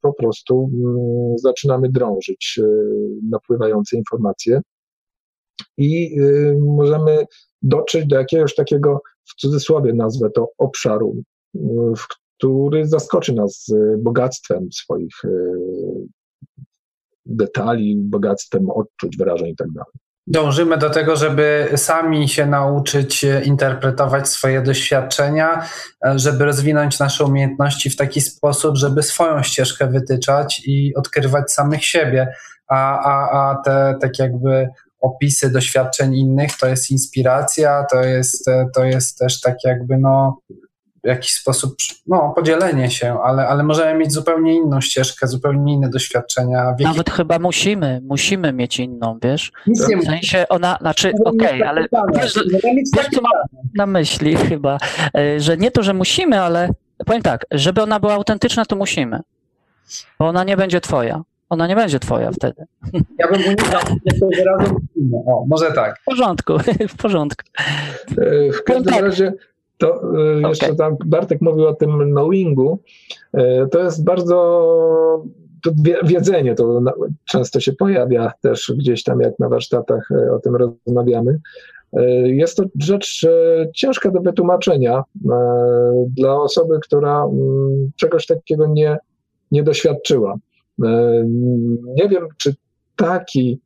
po 0.00 0.12
prostu 0.12 0.70
mm, 0.74 1.38
zaczynamy 1.38 1.88
drążyć 1.90 2.60
napływające 3.30 3.96
informacje 3.96 4.60
i 5.78 6.16
możemy 6.60 7.24
dotrzeć 7.62 8.06
do 8.06 8.16
jakiegoś 8.16 8.54
takiego, 8.54 9.00
w 9.24 9.34
cudzysłowie 9.34 9.92
nazwę 9.92 10.30
to, 10.30 10.48
obszaru, 10.58 11.22
w 11.96 12.08
który 12.36 12.86
zaskoczy 12.86 13.34
nas 13.34 13.66
bogactwem 13.98 14.72
swoich 14.72 15.22
detali, 17.26 17.96
bogactwem 17.96 18.70
odczuć, 18.70 19.16
wrażeń 19.16 19.48
itd. 19.48 19.82
Dążymy 20.26 20.78
do 20.78 20.90
tego, 20.90 21.16
żeby 21.16 21.68
sami 21.76 22.28
się 22.28 22.46
nauczyć 22.46 23.24
interpretować 23.44 24.28
swoje 24.28 24.62
doświadczenia, 24.62 25.66
żeby 26.16 26.44
rozwinąć 26.44 26.98
nasze 26.98 27.24
umiejętności 27.24 27.90
w 27.90 27.96
taki 27.96 28.20
sposób, 28.20 28.76
żeby 28.76 29.02
swoją 29.02 29.42
ścieżkę 29.42 29.86
wytyczać 29.86 30.62
i 30.66 30.94
odkrywać 30.94 31.52
samych 31.52 31.84
siebie. 31.84 32.34
A, 32.68 32.98
a, 32.98 33.50
a 33.50 33.62
te 33.64 33.94
tak 34.00 34.18
jakby 34.18 34.68
opisy 35.00 35.50
doświadczeń 35.50 36.14
innych 36.14 36.56
to 36.56 36.66
jest 36.66 36.90
inspiracja, 36.90 37.86
to 37.90 38.00
jest, 38.02 38.50
to 38.74 38.84
jest 38.84 39.18
też 39.18 39.40
tak 39.40 39.56
jakby 39.64 39.98
no 39.98 40.38
w 41.04 41.08
jakiś 41.08 41.32
sposób 41.32 41.76
no, 42.06 42.32
podzielenie 42.36 42.90
się, 42.90 43.18
ale, 43.24 43.48
ale 43.48 43.62
możemy 43.62 43.98
mieć 43.98 44.12
zupełnie 44.12 44.54
inną 44.54 44.80
ścieżkę, 44.80 45.26
zupełnie 45.26 45.72
inne 45.72 45.90
doświadczenia. 45.90 46.74
Nawet 46.80 47.10
chyba 47.10 47.38
musimy, 47.38 48.00
musimy 48.04 48.52
mieć 48.52 48.78
inną, 48.78 49.18
wiesz? 49.22 49.52
Nic 49.66 49.88
nie 49.88 49.96
w 49.96 50.04
sensie 50.04 50.48
ona, 50.48 50.78
znaczy 50.80 51.12
okej, 51.24 51.62
okay, 51.62 51.68
ale 51.68 51.86
wiesz, 52.14 52.34
wiesz 52.96 53.08
co 53.14 53.20
mam 53.20 53.32
na 53.74 53.86
myśli 53.86 54.36
chyba, 54.48 54.78
e, 55.16 55.40
że 55.40 55.56
nie 55.56 55.70
to, 55.70 55.82
że 55.82 55.94
musimy, 55.94 56.40
ale 56.40 56.68
powiem 57.06 57.22
tak, 57.22 57.46
żeby 57.50 57.82
ona 57.82 58.00
była 58.00 58.14
autentyczna, 58.14 58.64
to 58.64 58.76
musimy, 58.76 59.20
bo 60.18 60.28
ona 60.28 60.44
nie 60.44 60.56
będzie 60.56 60.80
twoja. 60.80 61.22
Ona 61.48 61.66
nie 61.66 61.76
będzie 61.76 62.00
twoja 62.00 62.30
wtedy. 62.32 62.64
Ja 63.18 63.28
bym 63.28 63.40
unikał 63.46 63.80
tego 64.10 64.26
wyrazu 64.36 64.80
O, 65.26 65.44
może 65.48 65.72
tak. 65.72 65.98
W 66.00 66.04
porządku, 66.04 66.58
w 66.94 66.96
porządku. 66.96 67.42
E, 68.10 68.52
w 68.52 68.64
każdym 68.64 68.94
tak. 68.94 69.02
razie 69.02 69.32
to 69.84 69.94
e, 69.94 70.38
okay. 70.38 70.48
jeszcze 70.48 70.74
tam 70.74 70.96
Bartek 71.06 71.40
mówił 71.40 71.66
o 71.66 71.74
tym 71.74 72.10
knowingu. 72.10 72.78
E, 73.34 73.66
to 73.68 73.78
jest 73.78 74.04
bardzo 74.04 75.24
wiedzenie, 76.04 76.54
to 76.54 76.80
często 77.24 77.60
się 77.60 77.72
pojawia 77.72 78.32
też 78.40 78.72
gdzieś 78.78 79.02
tam, 79.02 79.20
jak 79.20 79.38
na 79.38 79.48
warsztatach 79.48 80.10
e, 80.10 80.32
o 80.32 80.38
tym 80.38 80.56
rozmawiamy. 80.56 81.40
Jest 82.24 82.56
to 82.56 82.64
rzecz 82.80 83.26
ciężka 83.74 84.10
do 84.10 84.20
wytłumaczenia 84.20 85.02
dla 86.16 86.36
osoby, 86.40 86.78
która 86.82 87.24
mm, 87.24 87.90
czegoś 87.96 88.26
takiego 88.26 88.66
nie, 88.66 88.96
nie 89.50 89.62
doświadczyła. 89.62 90.34
Nie 91.96 92.08
wiem, 92.08 92.28
czy 92.38 92.54
taki, 92.96 93.60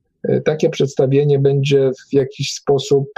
takie 0.45 0.71
przedstawienie 0.71 1.39
będzie 1.39 1.91
w 2.11 2.15
jakiś 2.15 2.55
sposób 2.55 3.09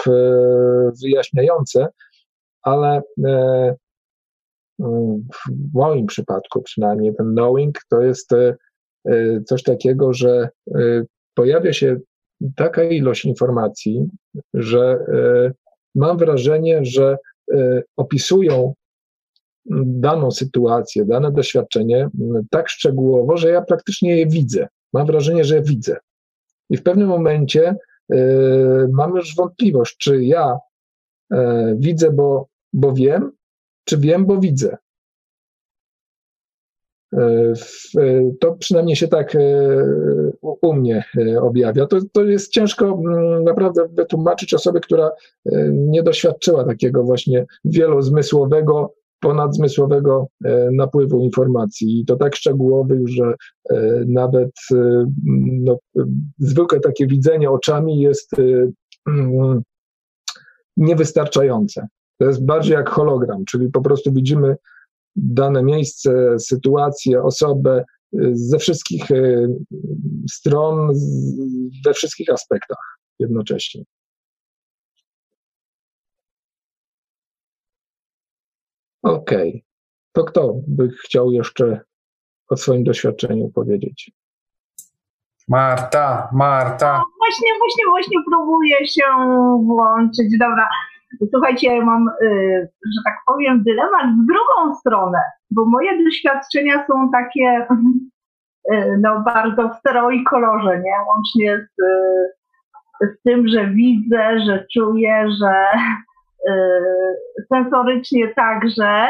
wyjaśniające, 1.02 1.86
ale 2.62 3.02
e, 3.24 3.74
w 4.78 5.74
moim 5.74 6.06
przypadku 6.06 6.62
przynajmniej 6.62 7.14
ten 7.14 7.26
knowing 7.26 7.78
to 7.88 8.00
jest 8.00 8.32
e, 8.32 8.56
e, 9.08 9.40
coś 9.44 9.62
takiego, 9.62 10.12
że 10.12 10.48
pojawia 11.34 11.72
się 11.72 11.96
taka 12.56 12.82
ilość 12.82 13.24
informacji, 13.24 14.08
że 14.54 14.98
mam 15.94 16.18
wrażenie, 16.18 16.80
że 16.84 17.16
opisują 17.96 18.74
daną 19.86 20.30
sytuację, 20.30 21.04
dane 21.04 21.32
doświadczenie 21.32 22.08
tak 22.50 22.68
szczegółowo, 22.68 23.36
że 23.36 23.50
ja 23.50 23.62
praktycznie 23.62 24.16
je 24.16 24.26
widzę. 24.26 24.68
Mam 24.92 25.06
wrażenie, 25.06 25.44
że 25.44 25.54
je 25.54 25.62
widzę. 25.62 25.96
I 26.70 26.76
w 26.76 26.82
pewnym 26.82 27.08
momencie 27.08 27.76
mam 28.92 29.16
już 29.16 29.36
wątpliwość, 29.36 29.96
czy 29.96 30.24
ja 30.24 30.58
widzę, 31.76 32.10
bo 32.10 32.49
bo 32.72 32.92
wiem, 32.92 33.32
czy 33.84 33.98
wiem, 33.98 34.26
bo 34.26 34.38
widzę. 34.38 34.76
E, 37.12 37.52
e, 37.98 38.30
to 38.40 38.52
przynajmniej 38.52 38.96
się 38.96 39.08
tak 39.08 39.36
e, 39.36 39.40
u 40.42 40.74
mnie 40.74 41.04
objawia. 41.40 41.86
To, 41.86 41.98
to 42.12 42.24
jest 42.24 42.52
ciężko 42.52 42.86
mm, 42.86 43.44
naprawdę 43.44 43.88
wytłumaczyć 43.88 44.54
osobie, 44.54 44.80
która 44.80 45.10
nie 45.72 46.02
doświadczyła 46.02 46.64
takiego 46.64 47.02
właśnie 47.02 47.46
wielozmysłowego, 47.64 48.94
ponadzmysłowego 49.20 50.26
napływu 50.72 51.20
informacji. 51.24 52.00
I 52.00 52.04
to 52.04 52.16
tak 52.16 52.36
szczegółowych, 52.36 53.08
że 53.08 53.34
nawet 54.06 54.50
no, 55.60 55.78
zwykłe 56.38 56.80
takie 56.80 57.06
widzenie 57.06 57.50
oczami 57.50 58.00
jest 58.00 58.30
mm, 59.08 59.62
niewystarczające. 60.76 61.86
To 62.20 62.26
jest 62.26 62.46
bardziej 62.46 62.74
jak 62.74 62.90
hologram, 62.90 63.44
czyli 63.44 63.70
po 63.70 63.80
prostu 63.80 64.12
widzimy 64.12 64.56
dane 65.16 65.62
miejsce, 65.62 66.38
sytuację, 66.38 67.22
osobę 67.22 67.84
y, 68.14 68.30
ze 68.34 68.58
wszystkich 68.58 69.10
y, 69.10 69.48
stron, 70.30 70.92
we 71.86 71.94
wszystkich 71.94 72.30
aspektach 72.30 72.98
jednocześnie. 73.18 73.84
Okej. 79.02 79.64
To 80.12 80.24
kto 80.24 80.54
by 80.66 80.88
chciał 80.88 81.32
jeszcze 81.32 81.80
o 82.48 82.56
swoim 82.56 82.84
doświadczeniu 82.84 83.48
powiedzieć? 83.48 84.10
Marta, 85.48 86.28
Marta. 86.32 87.02
Właśnie, 87.18 87.48
właśnie, 87.58 87.84
właśnie 87.90 88.18
próbuję 88.30 88.86
się 88.86 89.02
włączyć. 89.66 90.38
Dobra. 90.38 90.68
Słuchajcie, 91.30 91.76
ja 91.76 91.84
mam, 91.84 92.08
y, 92.22 92.68
że 92.84 93.00
tak 93.04 93.16
powiem, 93.26 93.62
dylemat 93.62 94.06
w 94.06 94.26
drugą 94.26 94.74
stronę, 94.74 95.18
bo 95.50 95.64
moje 95.64 96.04
doświadczenia 96.04 96.86
są 96.86 97.10
takie 97.10 97.66
y, 98.72 98.98
no, 99.00 99.20
bardzo 99.20 99.68
w 99.68 99.74
stereo 99.74 100.10
i 100.10 100.24
kolorze, 100.24 100.80
nie? 100.80 100.94
Łącznie 101.08 101.58
z, 101.58 101.82
y, 103.04 103.14
z 103.14 103.22
tym, 103.22 103.48
że 103.48 103.66
widzę, 103.66 104.40
że 104.40 104.66
czuję, 104.74 105.26
że 105.40 105.64
sensorycznie 107.48 108.28
także. 108.28 109.06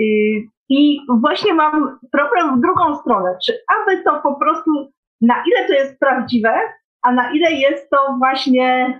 Y, 0.00 0.48
I 0.68 1.00
właśnie 1.20 1.54
mam 1.54 1.98
problem 2.12 2.56
w 2.56 2.60
drugą 2.60 2.96
stronę. 2.96 3.38
Czy 3.46 3.52
aby 3.78 4.02
to 4.02 4.20
po 4.22 4.34
prostu, 4.34 4.70
na 5.20 5.34
ile 5.46 5.66
to 5.66 5.72
jest 5.72 6.00
prawdziwe, 6.00 6.54
a 7.02 7.12
na 7.12 7.32
ile 7.32 7.52
jest 7.52 7.90
to 7.90 8.16
właśnie 8.18 8.98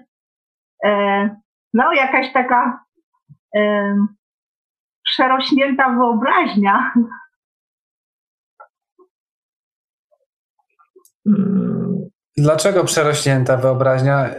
no 1.74 1.92
jakaś 1.92 2.32
taka 2.32 2.84
e, 3.56 3.96
przerośnięta 5.04 5.88
wyobraźnia. 5.90 6.92
Dlaczego 12.36 12.84
przerośnięta 12.84 13.56
wyobraźnia? 13.56 14.30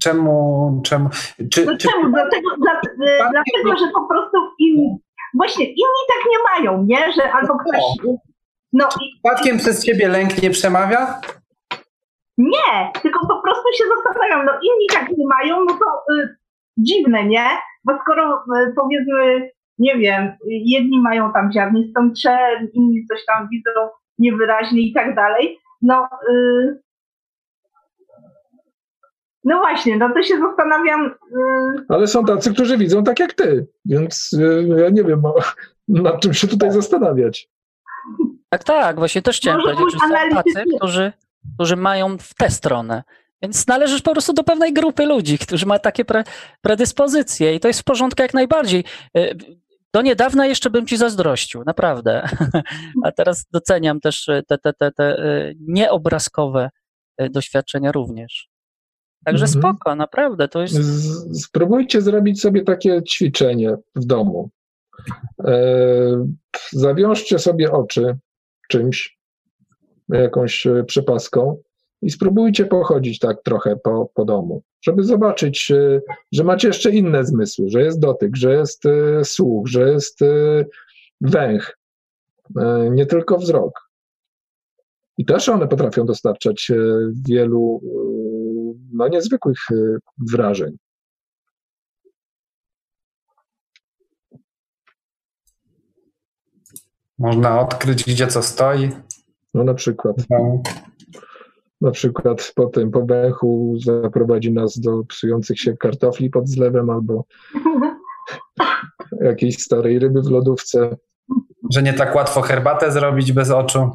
Czemu, 0.00 0.80
czemu, 0.84 1.08
czy, 1.52 1.66
No 1.66 1.76
czy, 1.76 1.88
czemu? 1.88 2.10
Dlatego, 2.10 2.56
dla, 2.56 2.72
e, 2.72 3.30
dlatego, 3.30 3.78
że 3.78 3.92
po 3.94 4.06
prostu 4.06 4.36
inni, 4.58 4.98
właśnie 5.34 5.64
inni 5.64 6.02
tak 6.08 6.30
nie 6.30 6.38
mają, 6.52 6.84
nie? 6.84 7.12
Że 7.12 7.32
albo 7.32 7.58
ktoś, 7.58 7.82
no 8.72 8.88
przypadkiem 8.88 9.58
przez 9.58 9.84
ciebie 9.84 10.08
lęk 10.08 10.42
nie 10.42 10.50
przemawia? 10.50 11.20
Nie, 12.42 12.92
tylko 13.02 13.26
po 13.26 13.42
prostu 13.42 13.64
się 13.78 13.84
zastanawiam, 13.96 14.46
no 14.46 14.52
inni 14.52 14.86
tak 14.92 15.08
nie 15.18 15.26
mają, 15.26 15.64
no 15.64 15.72
to 15.72 16.14
y, 16.14 16.36
dziwne, 16.76 17.24
nie? 17.24 17.46
Bo 17.84 17.92
skoro 18.02 18.44
y, 18.56 18.72
powiedzmy, 18.76 19.50
nie 19.78 19.96
wiem, 19.98 20.32
jedni 20.46 21.00
mają 21.00 21.32
tam 21.32 21.52
ziarnistą 21.52 22.12
trzel, 22.12 22.70
inni 22.72 23.06
coś 23.06 23.24
tam 23.26 23.48
widzą 23.52 23.70
niewyraźnie 24.18 24.80
i 24.80 24.92
tak 24.92 25.14
dalej, 25.16 25.58
no 25.82 26.08
y, 26.30 26.80
no 29.44 29.58
właśnie, 29.58 29.96
no 29.96 30.10
to 30.14 30.22
się 30.22 30.38
zastanawiam, 30.38 31.06
y, 31.06 31.84
Ale 31.88 32.06
są 32.06 32.24
tacy, 32.24 32.54
którzy 32.54 32.78
widzą 32.78 33.04
tak 33.04 33.20
jak 33.20 33.32
ty, 33.34 33.66
więc 33.84 34.32
y, 34.32 34.68
ja 34.82 34.88
nie 34.88 35.04
wiem, 35.04 35.24
o- 35.24 35.34
nad 35.88 36.20
czym 36.20 36.34
się 36.34 36.48
tutaj 36.48 36.72
zastanawiać. 36.72 37.48
Tak, 38.48 38.64
tak, 38.64 38.96
właśnie 38.98 39.22
też 39.22 39.36
chciałem 39.36 39.60
Może 39.60 39.74
powiedzieć, 39.74 40.00
że 40.02 40.08
są 40.08 40.36
tacy, 40.36 40.64
którzy, 40.76 41.12
którzy 41.54 41.76
mają 41.76 42.18
w 42.18 42.34
tę 42.34 42.50
stronę. 42.50 43.02
Więc 43.42 43.66
należysz 43.66 44.02
po 44.02 44.12
prostu 44.12 44.32
do 44.32 44.44
pewnej 44.44 44.72
grupy 44.72 45.06
ludzi, 45.06 45.38
którzy 45.38 45.66
ma 45.66 45.78
takie 45.78 46.04
pre, 46.04 46.24
predyspozycje 46.60 47.54
i 47.54 47.60
to 47.60 47.68
jest 47.68 47.80
w 47.80 47.84
porządku 47.84 48.22
jak 48.22 48.34
najbardziej. 48.34 48.84
Do 49.92 50.02
niedawna 50.02 50.46
jeszcze 50.46 50.70
bym 50.70 50.86
ci 50.86 50.96
zazdrościł, 50.96 51.64
naprawdę. 51.64 52.28
A 53.04 53.12
teraz 53.12 53.46
doceniam 53.52 54.00
też 54.00 54.26
te, 54.48 54.58
te, 54.58 54.72
te, 54.72 54.92
te 54.92 55.24
y, 55.24 55.56
nieobrazkowe 55.60 56.70
y, 57.22 57.30
doświadczenia 57.30 57.92
również. 57.92 58.48
Także 59.24 59.44
Mhm. 59.46 59.62
spoko, 59.62 59.94
naprawdę, 59.94 60.48
to 60.48 60.62
jest... 60.62 60.74
Z, 60.74 61.44
spróbujcie 61.44 62.02
zrobić 62.02 62.40
sobie 62.40 62.62
takie 62.62 63.02
ćwiczenie 63.02 63.76
w 63.94 64.04
domu. 64.04 64.50
E, 65.44 65.54
zawiążcie 66.72 67.38
sobie 67.38 67.72
oczy 67.72 68.16
czymś, 68.68 69.18
jakąś 70.08 70.66
e, 70.66 70.84
przepaską 70.84 71.56
i 72.02 72.10
spróbujcie 72.10 72.66
pochodzić 72.66 73.18
tak 73.18 73.42
trochę 73.42 73.76
po, 73.76 74.10
po 74.14 74.24
domu, 74.24 74.62
żeby 74.82 75.04
zobaczyć, 75.04 75.70
e, 75.70 76.00
że 76.32 76.44
macie 76.44 76.68
jeszcze 76.68 76.90
inne 76.90 77.24
zmysły, 77.24 77.68
że 77.68 77.82
jest 77.82 78.00
dotyk, 78.00 78.36
że 78.36 78.52
jest 78.52 78.86
e, 78.86 79.24
słuch, 79.24 79.68
że 79.68 79.90
jest 79.90 80.20
węch, 81.20 81.78
nie 82.90 83.06
tylko 83.06 83.38
wzrok. 83.38 83.90
I 85.18 85.24
też 85.24 85.48
one 85.48 85.68
potrafią 85.68 86.06
dostarczać 86.06 86.72
wielu 87.28 87.80
no, 88.92 89.08
niezwykłych 89.08 89.58
wrażeń. 90.32 90.76
Można 97.18 97.60
odkryć, 97.60 98.04
gdzie 98.04 98.26
co 98.26 98.42
stoi. 98.42 98.90
No 99.54 99.64
na 99.64 99.74
przykład. 99.74 100.16
No. 100.30 100.62
Na 101.80 101.90
przykład 101.90 102.52
po 102.54 102.66
tym, 102.66 102.90
po 102.90 103.06
węchu 103.06 103.74
zaprowadzi 103.84 104.52
nas 104.52 104.80
do 104.80 105.04
psujących 105.04 105.60
się 105.60 105.76
kartofli 105.76 106.30
pod 106.30 106.48
zlewem 106.48 106.90
albo 106.90 107.24
jakiejś 109.20 109.62
starej 109.62 109.98
ryby 109.98 110.22
w 110.22 110.30
lodówce. 110.30 110.96
Że 111.72 111.82
nie 111.82 111.92
tak 111.92 112.14
łatwo 112.14 112.40
herbatę 112.40 112.92
zrobić 112.92 113.32
bez 113.32 113.50
oczu. 113.50 113.90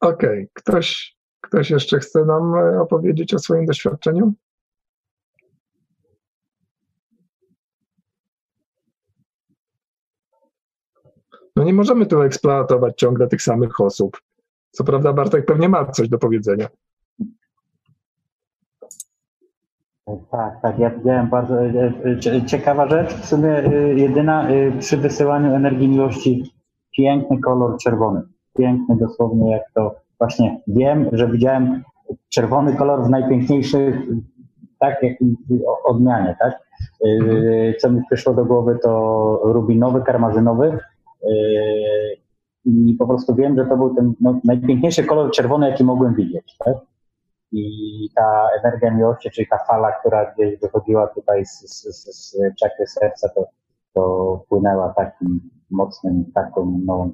Okej, 0.00 0.48
ktoś, 0.52 1.16
ktoś 1.40 1.70
jeszcze 1.70 1.98
chce 1.98 2.24
nam 2.24 2.54
e, 2.54 2.80
opowiedzieć 2.80 3.34
o 3.34 3.38
swoim 3.38 3.66
doświadczeniu? 3.66 4.34
No 11.56 11.64
nie 11.64 11.72
możemy 11.74 12.06
tu 12.06 12.22
eksploatować 12.22 12.94
ciągle 12.96 13.26
tych 13.28 13.42
samych 13.42 13.80
osób. 13.80 14.20
Co 14.70 14.84
prawda 14.84 15.12
Bartek 15.12 15.46
pewnie 15.46 15.68
ma 15.68 15.84
coś 15.84 16.08
do 16.08 16.18
powiedzenia. 16.18 16.68
Tak, 20.30 20.60
tak, 20.62 20.78
ja 20.78 20.90
widziałem 20.90 21.28
bardzo 21.28 21.62
e, 21.62 21.92
e, 22.04 22.18
cie- 22.18 22.44
ciekawa 22.46 22.88
rzecz, 22.88 23.14
w 23.14 23.24
sumie 23.26 23.50
e, 23.58 23.72
jedyna 23.94 24.48
przy 24.78 24.96
wysyłaniu 24.96 25.54
energii 25.54 25.88
miłości, 25.88 26.52
piękny 26.96 27.40
kolor 27.40 27.78
czerwony, 27.78 28.22
piękny 28.58 28.96
dosłownie 28.96 29.50
jak 29.50 29.62
to, 29.74 29.94
właśnie 30.18 30.60
wiem, 30.66 31.08
że 31.12 31.28
widziałem 31.30 31.82
czerwony 32.28 32.76
kolor 32.76 33.04
w 33.04 33.10
najpiękniejszych, 33.10 33.96
tak 34.78 35.02
jak 35.02 35.12
odmianie, 35.84 36.36
tak, 36.38 36.52
co 37.80 37.90
mi 37.90 38.02
przyszło 38.06 38.34
do 38.34 38.44
głowy 38.44 38.78
to 38.82 39.40
rubinowy, 39.44 40.02
karmazynowy 40.02 40.78
i 42.64 42.96
po 42.98 43.06
prostu 43.06 43.34
wiem, 43.34 43.56
że 43.56 43.66
to 43.66 43.76
był 43.76 43.94
ten 43.94 44.14
no, 44.20 44.40
najpiękniejszy 44.44 45.04
kolor 45.04 45.30
czerwony, 45.30 45.70
jaki 45.70 45.84
mogłem 45.84 46.14
widzieć, 46.14 46.56
tak, 46.64 46.76
i 47.52 48.08
ta 48.14 48.48
energia 48.58 48.90
miłości, 48.90 49.30
czyli 49.30 49.48
ta 49.48 49.58
fala, 49.58 49.92
która 49.92 50.32
gdzieś 50.34 50.60
wychodziła 50.60 51.06
tutaj 51.06 51.46
z, 51.46 51.60
z, 51.60 52.16
z, 52.16 52.36
czakry 52.60 52.86
serca, 52.86 53.28
to, 53.28 53.44
to 53.94 54.44
płynęła 54.48 54.94
takim 54.96 55.50
mocnym, 55.70 56.24
taką 56.34 56.80
no, 56.84 57.10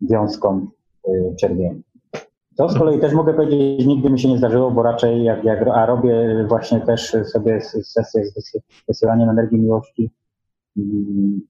wiązką 0.00 0.66
y, 1.08 1.34
czerwieni. 1.40 1.82
To 2.56 2.68
z 2.68 2.78
kolei 2.78 3.00
też 3.00 3.12
mogę 3.12 3.34
powiedzieć, 3.34 3.86
nigdy 3.86 4.10
mi 4.10 4.20
się 4.20 4.28
nie 4.28 4.38
zdarzyło, 4.38 4.70
bo 4.70 4.82
raczej 4.82 5.24
jak, 5.24 5.44
jak 5.44 5.68
a 5.68 5.86
robię 5.86 6.44
właśnie 6.48 6.80
też 6.80 7.16
sobie 7.32 7.60
sesję 7.60 8.24
z 8.24 8.34
wysy- 8.36 8.62
wysyłaniem 8.88 9.30
energii 9.30 9.60
miłości, 9.60 10.10
mm, 10.76 11.40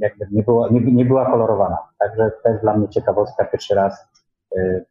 jakby 0.00 0.26
nie 0.32 0.42
była, 0.42 0.68
nie, 0.70 0.80
nie 0.80 1.04
była 1.04 1.30
kolorowana. 1.30 1.76
Także 1.98 2.30
to 2.44 2.48
jest 2.50 2.62
dla 2.62 2.76
mnie 2.76 2.88
ciekawostka 2.88 3.44
pierwszy 3.44 3.74
raz. 3.74 4.08
y, 4.56 4.84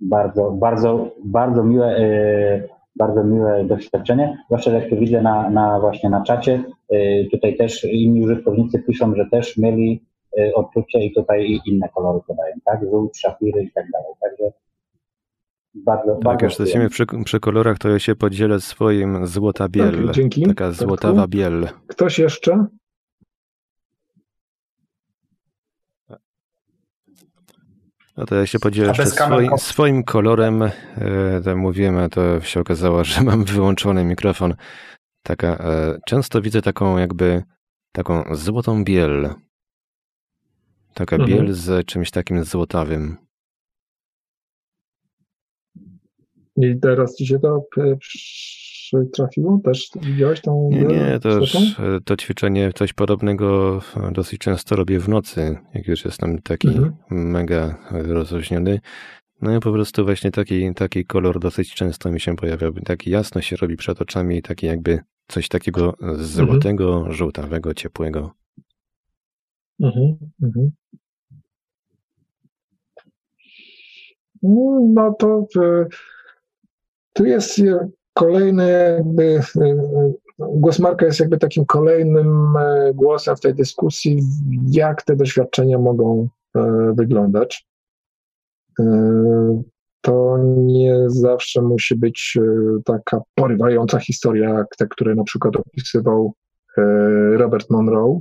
bardzo, 0.00 0.50
bardzo, 0.50 1.10
bardzo 1.24 1.64
miłe, 1.64 1.96
e, 1.96 2.68
bardzo 2.96 3.24
miłe 3.24 3.64
doświadczenie. 3.64 4.38
Zwłaszcza 4.46 4.70
jak 4.70 4.90
to 4.90 4.96
widzę 4.96 5.22
na, 5.22 5.50
na 5.50 5.80
właśnie 5.80 6.10
na 6.10 6.22
czacie. 6.22 6.62
E, 6.90 6.96
Tutaj 7.30 7.56
też 7.56 7.84
inni 7.84 8.24
użytkownicy 8.24 8.78
piszą, 8.82 9.14
że 9.14 9.26
też 9.30 9.56
mieli 9.56 10.04
e, 10.38 10.54
odczucie 10.54 10.98
i 11.06 11.14
tutaj 11.14 11.42
i 11.46 11.60
inne 11.66 11.88
kolory 11.88 12.20
podają, 12.26 12.54
tak? 12.64 12.80
Żółć, 12.90 13.20
szafiry 13.20 13.62
i 13.62 13.72
tak 13.72 13.84
dalej. 13.90 14.08
Także 14.20 14.44
bardzo, 15.74 16.14
Tak, 16.14 16.22
bardzo 16.24 16.46
już 16.46 16.58
jesteśmy 16.58 16.88
przy, 16.88 17.06
przy 17.24 17.40
kolorach, 17.40 17.78
to 17.78 17.88
ja 17.88 17.98
się 17.98 18.14
podzielę 18.16 18.60
swoim 18.60 19.26
złota 19.26 19.68
biel. 19.68 19.94
Okej, 19.94 20.10
dzięki. 20.12 20.42
Taka 20.42 20.64
Bartku. 20.64 20.84
złotawa 20.84 21.26
biel. 21.28 21.68
Ktoś 21.86 22.18
jeszcze? 22.18 22.66
No 28.16 28.26
to 28.26 28.34
ja 28.34 28.46
się 28.46 28.58
podzielę 28.58 28.88
jeszcze 28.88 29.06
swoim, 29.58 30.04
kolorem. 30.04 30.62
E, 30.62 31.54
mówiłem, 31.56 31.96
a 31.96 32.08
to 32.08 32.40
się 32.40 32.60
okazało, 32.60 33.04
że 33.10 33.22
mam 33.22 33.44
wyłączony 33.44 34.04
mikrofon. 34.04 34.54
Taka, 35.22 35.48
e, 35.48 35.98
często 36.06 36.42
widzę 36.42 36.62
taką 36.62 36.98
jakby 36.98 37.42
taką 37.92 38.24
złotą 38.34 38.84
biel. 38.84 39.34
Taka 40.94 41.16
Mhm. 41.16 41.32
biel 41.32 41.54
z 41.54 41.86
czymś 41.86 42.10
takim 42.10 42.44
złotawym. 42.44 43.16
I 46.56 46.80
teraz 46.82 47.16
ci 47.16 47.26
się 47.26 47.38
to 47.38 47.64
przytrafiło? 48.90 49.60
Też 49.64 49.90
widziałeś 50.02 50.40
tą 50.40 50.68
Nie, 50.72 50.80
nie, 50.84 51.02
e, 51.02 52.00
to 52.04 52.16
ćwiczenie, 52.16 52.72
coś 52.74 52.92
podobnego 52.92 53.80
e, 53.96 54.12
dosyć 54.12 54.38
często 54.38 54.76
robię 54.76 55.00
w 55.00 55.08
nocy, 55.08 55.58
jak 55.74 55.88
już 55.88 56.04
jestem 56.04 56.42
taki 56.42 56.68
Mhm. 56.68 56.92
mega 57.10 57.78
rozluźniony. 57.90 58.80
No 59.42 59.56
i 59.56 59.60
po 59.60 59.72
prostu 59.72 60.04
właśnie 60.04 60.30
taki, 60.30 60.74
taki 60.74 61.04
kolor 61.04 61.40
dosyć 61.40 61.74
często 61.74 62.10
mi 62.12 62.20
się 62.20 62.36
pojawia. 62.36 62.70
Taki 62.84 63.10
jasno 63.10 63.40
się 63.40 63.56
robi 63.56 63.76
przed 63.76 64.00
oczami, 64.02 64.42
taki 64.42 64.66
jakby 64.66 65.00
coś 65.28 65.48
takiego 65.48 65.94
złotego, 66.16 67.12
żółtawego, 67.12 67.74
ciepłego. 67.74 68.30
Mhm, 69.80 70.16
mhm. 70.42 70.70
No, 74.42 74.80
No 74.94 75.14
to 75.18 75.46
e, 75.62 75.86
tu 77.12 77.24
jest 77.24 77.62
kolejny 78.16 78.94
jakby, 78.96 79.40
e, 79.56 79.60
e, 79.60 80.12
głos 80.38 80.78
Marka 80.78 81.06
jest 81.06 81.20
jakby 81.20 81.38
takim 81.38 81.66
kolejnym 81.66 82.56
e, 82.56 82.92
głosem 82.94 83.36
w 83.36 83.40
tej 83.40 83.54
dyskusji, 83.54 84.22
jak 84.70 85.02
te 85.02 85.16
doświadczenia 85.16 85.78
mogą 85.78 86.28
wyglądać. 86.94 87.66
To 90.00 90.38
nie 90.56 91.04
zawsze 91.06 91.62
musi 91.62 91.96
być 91.96 92.38
taka 92.84 93.20
porywająca 93.34 93.98
historia, 93.98 94.50
jak 94.50 94.76
te, 94.78 94.86
które 94.86 95.14
na 95.14 95.24
przykład 95.24 95.56
opisywał 95.56 96.34
Robert 97.36 97.70
Monroe 97.70 98.20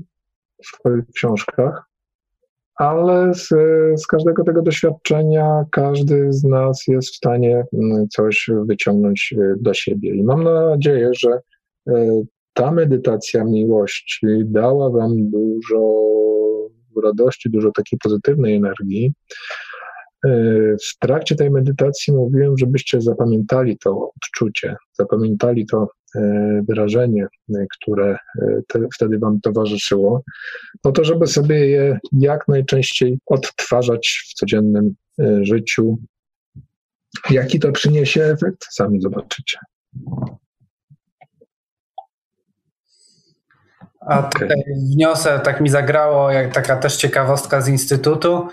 w 0.64 0.68
swoich 0.68 1.06
książkach, 1.16 1.86
ale 2.76 3.34
z, 3.34 3.48
z 4.02 4.08
każdego 4.08 4.44
tego 4.44 4.62
doświadczenia 4.62 5.66
każdy 5.72 6.34
z 6.34 6.44
nas 6.44 6.84
jest 6.88 7.10
w 7.10 7.16
stanie 7.16 7.64
mm, 7.74 8.08
coś 8.10 8.50
wyciągnąć 8.66 9.36
e, 9.38 9.56
dla 9.60 9.74
siebie. 9.74 10.16
I 10.16 10.24
mam 10.24 10.44
nadzieję, 10.44 11.12
że 11.20 11.40
e, 11.88 12.22
ta 12.54 12.72
medytacja 12.72 13.44
miłości 13.44 14.28
dała 14.46 14.90
Wam 14.90 15.30
dużo 15.30 16.06
radości, 17.04 17.50
dużo 17.50 17.72
takiej 17.72 18.00
pozytywnej 18.04 18.56
energii. 18.56 19.14
E, 20.26 20.30
W 20.78 21.00
trakcie 21.00 21.36
tej 21.36 21.52
medytacji 21.52 22.14
mówiłem, 22.14 22.58
żebyście 22.58 23.02
zapamiętali 23.02 23.78
to 23.78 24.12
odczucie, 24.16 24.76
zapamiętali 24.94 25.66
to 25.66 25.88
e, 26.16 26.62
wyrażenie, 26.68 27.28
e, 27.56 27.66
które 27.80 28.18
te, 28.68 28.88
wtedy 28.96 29.20
Wam 29.20 29.42
towarzyszyło, 29.42 30.24
po 30.82 30.92
to, 30.92 31.04
żeby 31.04 31.28
sobie 31.28 31.68
je 31.68 32.00
jak 32.12 32.48
najczęściej 32.48 33.20
odtwarzać 33.26 34.24
w 34.30 34.34
codziennym 34.34 34.96
życiu. 35.42 35.98
Jaki 37.30 37.60
to 37.60 37.72
przyniesie 37.72 38.24
efekt, 38.24 38.66
sami 38.70 39.02
zobaczycie. 39.02 39.58
A 44.00 44.24
tutaj 44.24 44.64
wniosę, 44.96 45.40
tak 45.40 45.62
mi 45.62 45.70
zagrało, 45.70 46.32
jak 46.32 46.54
taka 46.54 46.78
też 46.78 46.98
ciekawostka 46.98 47.62
z 47.62 47.68
Instytutu, 47.68 48.48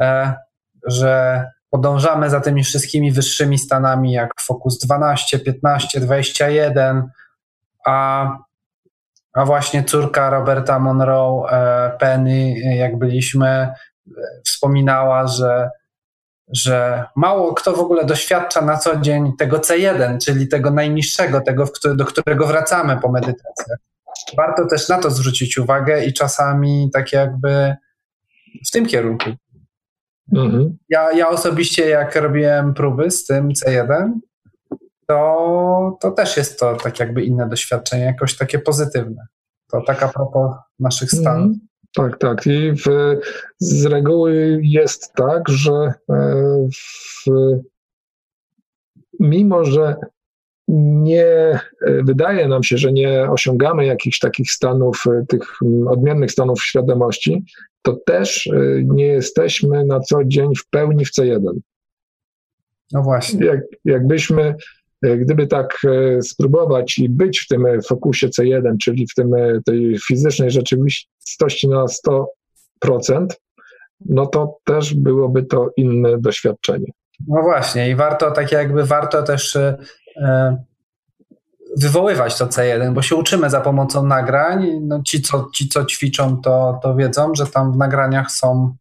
e, 0.00 0.34
że 0.86 1.44
podążamy 1.70 2.30
za 2.30 2.40
tymi 2.40 2.64
wszystkimi 2.64 3.12
wyższymi 3.12 3.58
stanami, 3.58 4.12
jak 4.12 4.40
Focus 4.40 4.78
12, 4.78 5.38
15, 5.38 6.00
21, 6.00 7.10
a, 7.86 8.28
a 9.32 9.44
właśnie 9.44 9.84
córka 9.84 10.30
Roberta 10.30 10.78
Monroe, 10.78 11.50
e, 11.50 11.90
Penny, 11.98 12.54
jak 12.76 12.98
byliśmy, 12.98 13.48
e, 13.48 13.72
wspominała, 14.44 15.26
że, 15.26 15.70
że 16.48 17.04
mało 17.16 17.54
kto 17.54 17.72
w 17.72 17.80
ogóle 17.80 18.04
doświadcza 18.04 18.60
na 18.60 18.76
co 18.76 18.96
dzień 18.96 19.32
tego 19.38 19.58
C1, 19.58 20.18
czyli 20.24 20.48
tego 20.48 20.70
najniższego, 20.70 21.40
tego, 21.40 21.64
do 21.94 22.04
którego 22.04 22.46
wracamy 22.46 23.00
po 23.00 23.12
medytacjach 23.12 23.78
warto 24.36 24.66
też 24.66 24.88
na 24.88 24.98
to 24.98 25.10
zwrócić 25.10 25.58
uwagę 25.58 26.04
i 26.04 26.12
czasami 26.12 26.90
tak 26.92 27.12
jakby 27.12 27.76
w 28.66 28.70
tym 28.70 28.86
kierunku. 28.86 29.30
Mhm. 30.32 30.76
Ja, 30.88 31.12
ja 31.12 31.28
osobiście 31.28 31.88
jak 31.88 32.16
robiłem 32.16 32.74
próby 32.74 33.10
z 33.10 33.26
tym 33.26 33.48
C1, 33.48 34.12
to, 35.06 35.98
to 36.00 36.10
też 36.10 36.36
jest 36.36 36.60
to 36.60 36.76
tak 36.76 37.00
jakby 37.00 37.24
inne 37.24 37.48
doświadczenie, 37.48 38.04
jakoś 38.04 38.36
takie 38.36 38.58
pozytywne. 38.58 39.26
To 39.70 39.82
tak 39.86 40.02
a 40.02 40.08
propos 40.08 40.52
naszych 40.78 41.10
stanów. 41.10 41.46
Mhm. 41.46 41.60
Tak, 41.96 42.18
tak. 42.18 42.46
I 42.46 42.72
w, 42.72 43.16
z 43.58 43.86
reguły 43.86 44.60
jest 44.62 45.12
tak, 45.12 45.48
że 45.48 45.72
e, 45.72 46.68
w, 46.74 47.30
mimo, 49.20 49.64
że 49.64 49.96
nie 50.68 51.26
e, 51.26 51.60
wydaje 52.02 52.48
nam 52.48 52.62
się, 52.62 52.78
że 52.78 52.92
nie 52.92 53.30
osiągamy 53.30 53.86
jakichś 53.86 54.18
takich 54.18 54.50
stanów, 54.50 55.04
e, 55.06 55.26
tych 55.26 55.42
odmiennych 55.88 56.32
stanów 56.32 56.62
świadomości, 56.62 57.44
to 57.86 57.96
też 58.06 58.46
e, 58.46 58.58
nie 58.84 59.06
jesteśmy 59.06 59.84
na 59.84 60.00
co 60.00 60.24
dzień 60.24 60.54
w 60.56 60.68
pełni 60.70 61.04
w 61.04 61.10
C1. 61.10 61.40
No 62.92 63.02
właśnie. 63.02 63.46
Jak, 63.46 63.60
jakbyśmy, 63.84 64.54
e, 65.02 65.16
gdyby 65.16 65.46
tak 65.46 65.78
e, 65.84 66.22
spróbować 66.22 66.98
i 66.98 67.08
być 67.08 67.40
w 67.40 67.48
tym 67.48 67.66
fokusie 67.88 68.28
C1, 68.28 68.76
czyli 68.82 69.06
w 69.06 69.14
tym, 69.14 69.30
tej 69.66 69.98
fizycznej 70.08 70.50
rzeczywistości 70.50 71.68
na 71.68 71.84
100%, 72.84 73.26
no 74.00 74.26
to 74.26 74.58
też 74.64 74.94
byłoby 74.94 75.42
to 75.42 75.70
inne 75.76 76.18
doświadczenie. 76.18 76.92
No 77.28 77.42
właśnie 77.42 77.90
i 77.90 77.94
warto 77.94 78.30
tak 78.30 78.52
jakby 78.52 78.84
warto 78.84 79.22
też 79.22 79.58
wywoływać 81.76 82.38
to 82.38 82.46
C1, 82.46 82.92
bo 82.92 83.02
się 83.02 83.16
uczymy 83.16 83.50
za 83.50 83.60
pomocą 83.60 84.06
nagrań. 84.06 84.80
No 84.82 85.02
ci, 85.02 85.22
co, 85.22 85.48
ci, 85.54 85.68
co 85.68 85.84
ćwiczą, 85.84 86.40
to, 86.40 86.80
to 86.82 86.94
wiedzą, 86.94 87.34
że 87.34 87.46
tam 87.46 87.72
w 87.72 87.76
nagraniach 87.76 88.30
są, 88.30 88.74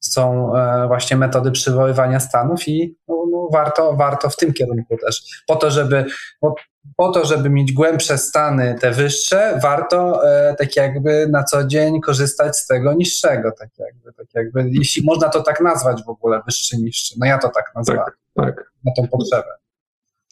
są 0.00 0.56
e, 0.56 0.86
właśnie 0.86 1.16
metody 1.16 1.50
przywoływania 1.50 2.20
stanów 2.20 2.68
i 2.68 2.96
no, 3.08 3.24
no 3.32 3.48
warto, 3.52 3.92
warto 3.96 4.30
w 4.30 4.36
tym 4.36 4.52
kierunku 4.52 4.96
też. 4.96 5.42
Po 5.46 5.56
to, 5.56 5.70
żeby, 5.70 6.04
po, 6.40 6.54
po 6.96 7.12
to, 7.12 7.24
żeby 7.24 7.50
mieć 7.50 7.72
głębsze 7.72 8.18
stany, 8.18 8.76
te 8.80 8.90
wyższe, 8.90 9.58
warto 9.62 10.28
e, 10.28 10.54
tak 10.54 10.76
jakby 10.76 11.28
na 11.30 11.44
co 11.44 11.64
dzień 11.64 12.00
korzystać 12.00 12.56
z 12.56 12.66
tego 12.66 12.92
niższego, 12.92 13.52
tak 13.58 13.68
jakby, 13.78 14.12
tak 14.12 14.26
jakby, 14.34 14.70
jeśli 14.72 15.04
można 15.04 15.28
to 15.28 15.42
tak 15.42 15.60
nazwać 15.60 16.04
w 16.04 16.08
ogóle, 16.08 16.40
wyższy, 16.46 16.76
niższy. 16.76 17.14
No 17.20 17.26
ja 17.26 17.38
to 17.38 17.48
tak 17.48 17.72
nazwałem, 17.74 18.12
Tak. 18.36 18.72
na 18.84 18.92
tą 18.96 19.08
potrzebę. 19.08 19.61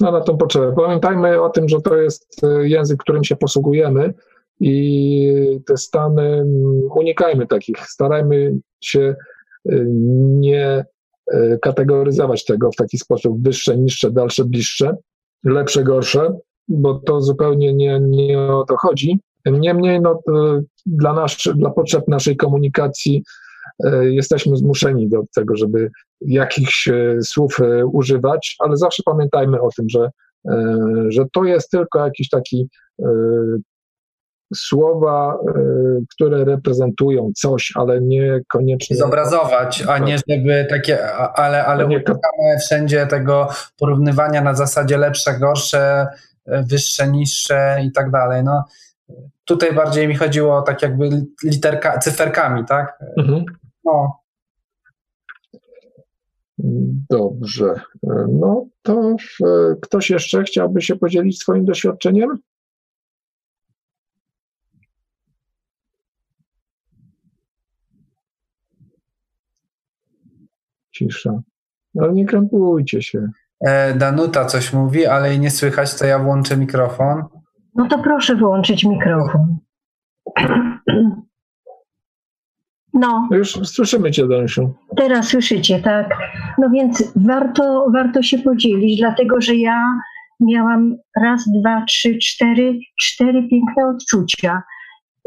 No, 0.00 0.12
na 0.12 0.20
tą 0.20 0.36
potrzebę. 0.36 0.72
Pamiętajmy 0.76 1.42
o 1.42 1.48
tym, 1.48 1.68
że 1.68 1.80
to 1.80 1.96
jest 1.96 2.44
e, 2.44 2.68
język, 2.68 3.00
którym 3.00 3.24
się 3.24 3.36
posługujemy 3.36 4.14
i 4.60 5.60
te 5.66 5.76
stany 5.76 6.44
unikajmy 6.94 7.46
takich. 7.46 7.78
Starajmy 7.78 8.52
się 8.80 9.14
e, 9.68 9.84
nie 10.40 10.84
e, 11.32 11.58
kategoryzować 11.58 12.44
tego 12.44 12.72
w 12.72 12.76
taki 12.76 12.98
sposób 12.98 13.42
wyższe, 13.42 13.78
niższe, 13.78 14.10
dalsze, 14.10 14.44
bliższe, 14.44 14.96
lepsze, 15.44 15.84
gorsze, 15.84 16.38
bo 16.68 16.94
to 16.94 17.20
zupełnie 17.20 17.74
nie, 17.74 18.00
nie 18.00 18.40
o 18.40 18.64
to 18.68 18.76
chodzi. 18.76 19.20
Niemniej 19.46 20.00
no, 20.00 20.20
dla, 20.86 21.12
nasz, 21.12 21.48
dla 21.56 21.70
potrzeb 21.70 22.08
naszej 22.08 22.36
komunikacji 22.36 23.22
jesteśmy 24.00 24.56
zmuszeni 24.56 25.08
do 25.08 25.22
tego, 25.34 25.56
żeby 25.56 25.90
jakichś 26.20 26.88
e, 26.88 27.16
słów 27.22 27.60
e, 27.60 27.86
używać, 27.86 28.56
ale 28.58 28.76
zawsze 28.76 29.02
pamiętajmy 29.06 29.60
o 29.60 29.68
tym, 29.76 29.88
że, 29.88 30.10
e, 30.50 30.76
że 31.08 31.24
to 31.32 31.44
jest 31.44 31.70
tylko 31.70 32.04
jakiś 32.04 32.28
taki 32.28 32.68
e, 33.02 33.06
słowa, 34.54 35.38
e, 35.48 35.62
które 36.10 36.44
reprezentują 36.44 37.30
coś, 37.36 37.72
ale 37.74 38.00
niekoniecznie. 38.00 38.96
zobrazować, 38.96 39.84
a 39.88 39.98
nie 39.98 40.18
żeby 40.28 40.66
takie, 40.70 41.12
ale, 41.14 41.66
ale 41.66 41.86
unikamy 41.86 42.58
wszędzie 42.60 43.06
tego 43.06 43.48
porównywania 43.78 44.42
na 44.42 44.54
zasadzie 44.54 44.98
lepsze, 44.98 45.38
gorsze, 45.38 46.06
e, 46.46 46.62
wyższe, 46.62 47.08
niższe 47.08 47.78
i 47.84 47.92
tak 47.92 48.10
dalej. 48.10 48.44
No, 48.44 48.64
tutaj 49.50 49.74
bardziej 49.74 50.08
mi 50.08 50.14
chodziło 50.14 50.62
tak 50.62 50.82
jakby 50.82 51.08
literka, 51.44 51.98
cyferkami, 51.98 52.64
tak? 52.64 52.98
Mhm. 53.18 53.44
No, 53.84 54.20
Dobrze. 57.10 57.74
No 58.28 58.66
to 58.82 59.16
e, 59.44 59.76
ktoś 59.82 60.10
jeszcze 60.10 60.42
chciałby 60.42 60.82
się 60.82 60.96
podzielić 60.96 61.38
swoim 61.38 61.64
doświadczeniem? 61.64 62.38
cisza. 70.92 71.40
Ale 72.00 72.12
nie 72.12 72.26
krępujcie 72.26 73.02
się. 73.02 73.28
E, 73.60 73.94
Danuta 73.94 74.44
coś 74.44 74.72
mówi, 74.72 75.06
ale 75.06 75.28
jej 75.28 75.40
nie 75.40 75.50
słychać, 75.50 75.94
to 75.94 76.06
ja 76.06 76.18
włączę 76.18 76.56
mikrofon. 76.56 77.39
No 77.74 77.86
to 77.88 77.98
proszę 77.98 78.36
wyłączyć 78.36 78.84
mikrofon. 78.84 79.58
No, 82.94 83.28
Już 83.30 83.50
słyszymy 83.52 84.10
cię, 84.10 84.28
Danusiu. 84.28 84.74
teraz 84.96 85.28
słyszycie, 85.28 85.80
tak? 85.80 86.18
No 86.58 86.70
więc 86.70 87.12
warto, 87.16 87.86
warto 87.92 88.22
się 88.22 88.38
podzielić, 88.38 88.98
dlatego 89.00 89.40
że 89.40 89.54
ja 89.56 89.84
miałam 90.40 90.96
raz, 91.22 91.44
dwa, 91.60 91.84
trzy, 91.84 92.18
cztery, 92.18 92.78
cztery 93.00 93.48
piękne 93.48 93.86
odczucia. 93.86 94.62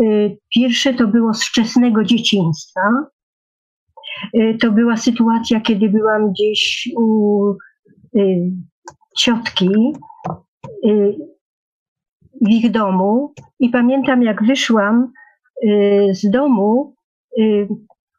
Y, 0.02 0.38
Pierwsze 0.56 0.94
to 0.94 1.08
było 1.08 1.34
z 1.34 1.44
wczesnego 1.44 2.04
dzieciństwa. 2.04 2.82
Y, 4.38 4.58
To 4.62 4.72
była 4.72 4.98
sytuacja, 4.98 5.62
kiedy 5.62 5.90
byłam 5.90 6.32
gdzieś 6.32 6.90
u 6.98 7.50
y, 8.18 8.52
ciotki 9.18 9.70
w 12.44 12.50
ich 12.50 12.72
domu 12.72 13.34
i 13.60 13.70
pamiętam, 13.70 14.24
jak 14.24 14.44
wyszłam 14.44 15.12
y, 15.64 16.10
z 16.12 16.30
domu, 16.30 16.96
y, 17.40 17.68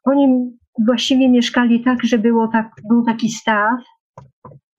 oni 0.03 0.51
właściwie 0.85 1.29
mieszkali 1.29 1.83
tak, 1.83 2.03
że 2.03 2.17
było 2.17 2.47
tak, 2.47 2.71
był 2.89 3.03
taki 3.03 3.29
staw. 3.29 3.79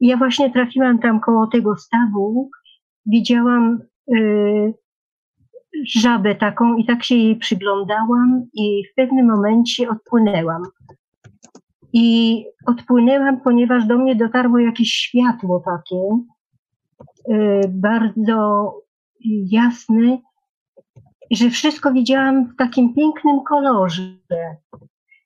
Ja 0.01 0.17
właśnie 0.17 0.53
trafiłam 0.53 0.99
tam 0.99 1.21
koło 1.21 1.47
tego 1.47 1.77
stawu, 1.77 2.51
widziałam 3.07 3.79
y, 4.15 4.75
żabę 5.87 6.35
taką 6.35 6.77
i 6.77 6.87
tak 6.87 7.05
się 7.05 7.15
jej 7.15 7.37
przyglądałam 7.37 8.47
i 8.55 8.83
w 8.93 8.95
pewnym 8.95 9.27
momencie 9.27 9.89
odpłynęłam. 9.89 10.63
I 11.93 12.45
odpłynęłam, 12.67 13.41
ponieważ 13.41 13.87
do 13.87 13.99
mnie 13.99 14.17
dotarło 14.17 14.59
jakieś 14.59 14.93
światło 14.93 15.63
takie, 15.65 15.99
bardzo 17.69 18.73
jasne, 19.51 20.19
że 21.31 21.51
wszystko 21.51 21.93
widziałam 21.93 22.47
w 22.47 22.57
takim 22.57 22.95
pięknym 22.95 23.41
kolorze. 23.49 24.19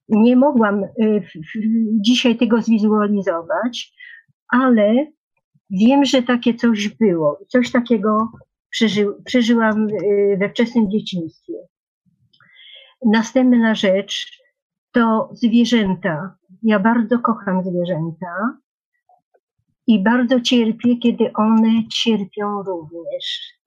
Nie 0.08 0.36
mogłam 0.36 0.84
y, 0.84 1.22
dzisiaj 2.00 2.36
tego 2.36 2.62
zwizualizować, 2.62 3.92
ale 4.48 5.06
wiem, 5.70 6.04
że 6.04 6.22
takie 6.22 6.54
coś 6.54 6.88
było. 6.88 7.38
Coś 7.48 7.72
takiego 7.72 8.32
przeży, 8.70 9.06
przeżyłam 9.24 9.88
y, 9.88 10.36
we 10.40 10.48
wczesnym 10.48 10.90
dzieciństwie. 10.90 11.54
Następna 13.06 13.74
rzecz 13.74 14.40
to 14.92 15.30
zwierzęta. 15.32 16.36
Ja 16.62 16.80
bardzo 16.80 17.18
kocham 17.18 17.64
zwierzęta 17.64 18.58
i 19.86 20.02
bardzo 20.02 20.40
cierpię, 20.40 20.96
kiedy 20.96 21.32
one 21.32 21.88
cierpią 21.88 22.62
również. 22.62 23.59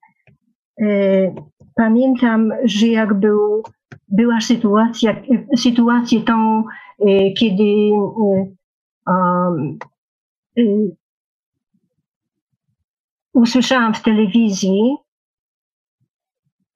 Y, 0.81 1.33
Pamiętam, 1.75 2.51
że 2.63 2.87
jak 2.87 3.13
był, 3.13 3.63
była 4.07 4.41
sytuacja, 4.41 5.21
sytuację 5.57 6.21
tą, 6.21 6.63
y, 6.99 7.33
kiedy 7.37 7.63
y, 7.63 8.55
um, 9.07 9.79
usłyszałam 13.33 13.93
w 13.93 14.01
telewizji, 14.01 14.97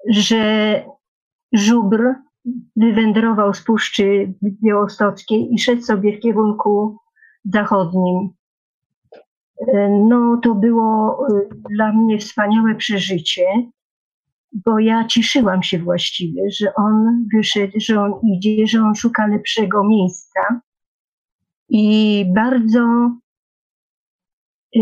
że 0.10 0.84
żubr 1.54 2.14
wywędrował 2.76 3.54
z 3.54 3.64
Puszczy 3.64 4.34
Białostockiej 4.64 5.54
i 5.54 5.60
szedł 5.60 5.82
sobie 5.82 6.18
w 6.18 6.20
kierunku 6.20 6.98
zachodnim. 7.46 8.30
E, 9.68 9.90
No, 9.90 10.40
to 10.44 10.56
było 10.56 11.20
e, 11.28 11.42
dla 11.70 11.94
mnie 11.94 12.18
wspaniałe 12.18 12.76
przeżycie, 12.76 13.46
bo 14.66 14.80
ja 14.80 15.06
cieszyłam 15.06 15.64
się 15.64 15.80
właściwie, 15.80 16.42
że 16.52 16.74
on 16.76 17.26
wyszedł, 17.34 17.74
że 17.80 18.02
on 18.02 18.14
idzie, 18.24 18.68
że 18.68 18.82
on 18.82 18.96
szuka 18.96 19.28
lepszego 19.28 19.84
miejsca. 19.84 20.62
I 21.70 22.26
bardzo 22.36 23.12
e, 24.76 24.82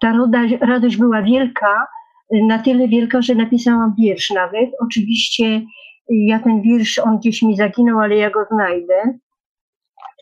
ta 0.00 0.12
radość 0.60 0.96
była 0.96 1.22
wielka, 1.22 1.86
na 2.32 2.58
tyle 2.58 2.88
wielka, 2.88 3.22
że 3.22 3.34
napisałam 3.34 3.94
wiersz 3.98 4.30
nawet. 4.30 4.70
Oczywiście 4.80 5.44
e, 5.44 5.62
ja 6.08 6.38
ten 6.38 6.62
wiersz, 6.62 6.98
on 6.98 7.18
gdzieś 7.18 7.42
mi 7.42 7.56
zaginął, 7.56 7.98
ale 7.98 8.16
ja 8.16 8.30
go 8.30 8.44
znajdę 8.50 9.18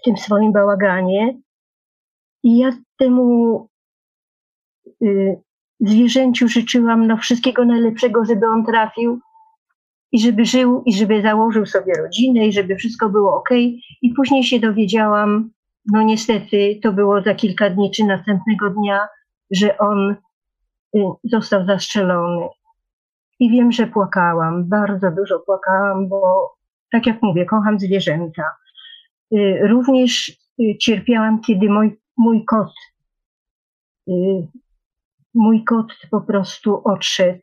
w 0.00 0.04
tym 0.04 0.16
swoim 0.16 0.52
bałaganie. 0.52 1.38
I 2.42 2.58
ja 2.58 2.70
temu 2.98 3.68
y, 5.02 5.40
zwierzęciu 5.80 6.48
życzyłam 6.48 7.06
no, 7.06 7.16
wszystkiego 7.16 7.64
najlepszego, 7.64 8.24
żeby 8.24 8.46
on 8.46 8.66
trafił 8.66 9.20
i 10.12 10.20
żeby 10.20 10.44
żył, 10.44 10.82
i 10.86 10.92
żeby 10.92 11.22
założył 11.22 11.66
sobie 11.66 11.92
rodzinę, 11.94 12.46
i 12.46 12.52
żeby 12.52 12.76
wszystko 12.76 13.08
było 13.08 13.36
ok. 13.36 13.48
I 14.02 14.14
później 14.16 14.44
się 14.44 14.60
dowiedziałam, 14.60 15.50
no 15.92 16.02
niestety 16.02 16.80
to 16.82 16.92
było 16.92 17.22
za 17.22 17.34
kilka 17.34 17.70
dni 17.70 17.90
czy 17.90 18.04
następnego 18.04 18.70
dnia, 18.70 19.08
że 19.50 19.78
on 19.78 20.16
y, 20.96 21.00
został 21.24 21.66
zastrzelony. 21.66 22.48
I 23.40 23.50
wiem, 23.50 23.72
że 23.72 23.86
płakałam, 23.86 24.68
bardzo 24.68 25.10
dużo 25.10 25.38
płakałam, 25.38 26.08
bo 26.08 26.50
tak 26.92 27.06
jak 27.06 27.22
mówię, 27.22 27.46
kocham 27.46 27.80
zwierzęta. 27.80 28.42
Y, 29.34 29.60
Również 29.62 30.38
y, 30.60 30.78
cierpiałam, 30.78 31.40
kiedy 31.40 31.68
mój, 31.68 32.00
mój 32.16 32.44
kot, 32.44 32.72
mój 35.34 35.64
kot 35.64 35.86
po 36.10 36.20
prostu 36.20 36.80
odszedł. 36.84 37.40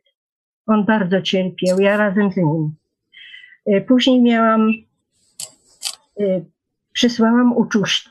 On 0.66 0.84
bardzo 0.84 1.22
cierpiał, 1.22 1.80
ja 1.80 1.96
razem 1.96 2.32
z 2.32 2.36
nim. 2.36 2.74
Y, 3.68 3.84
Później 3.88 4.22
miałam, 4.22 4.70
y, 6.20 6.44
przysłałam 6.92 7.54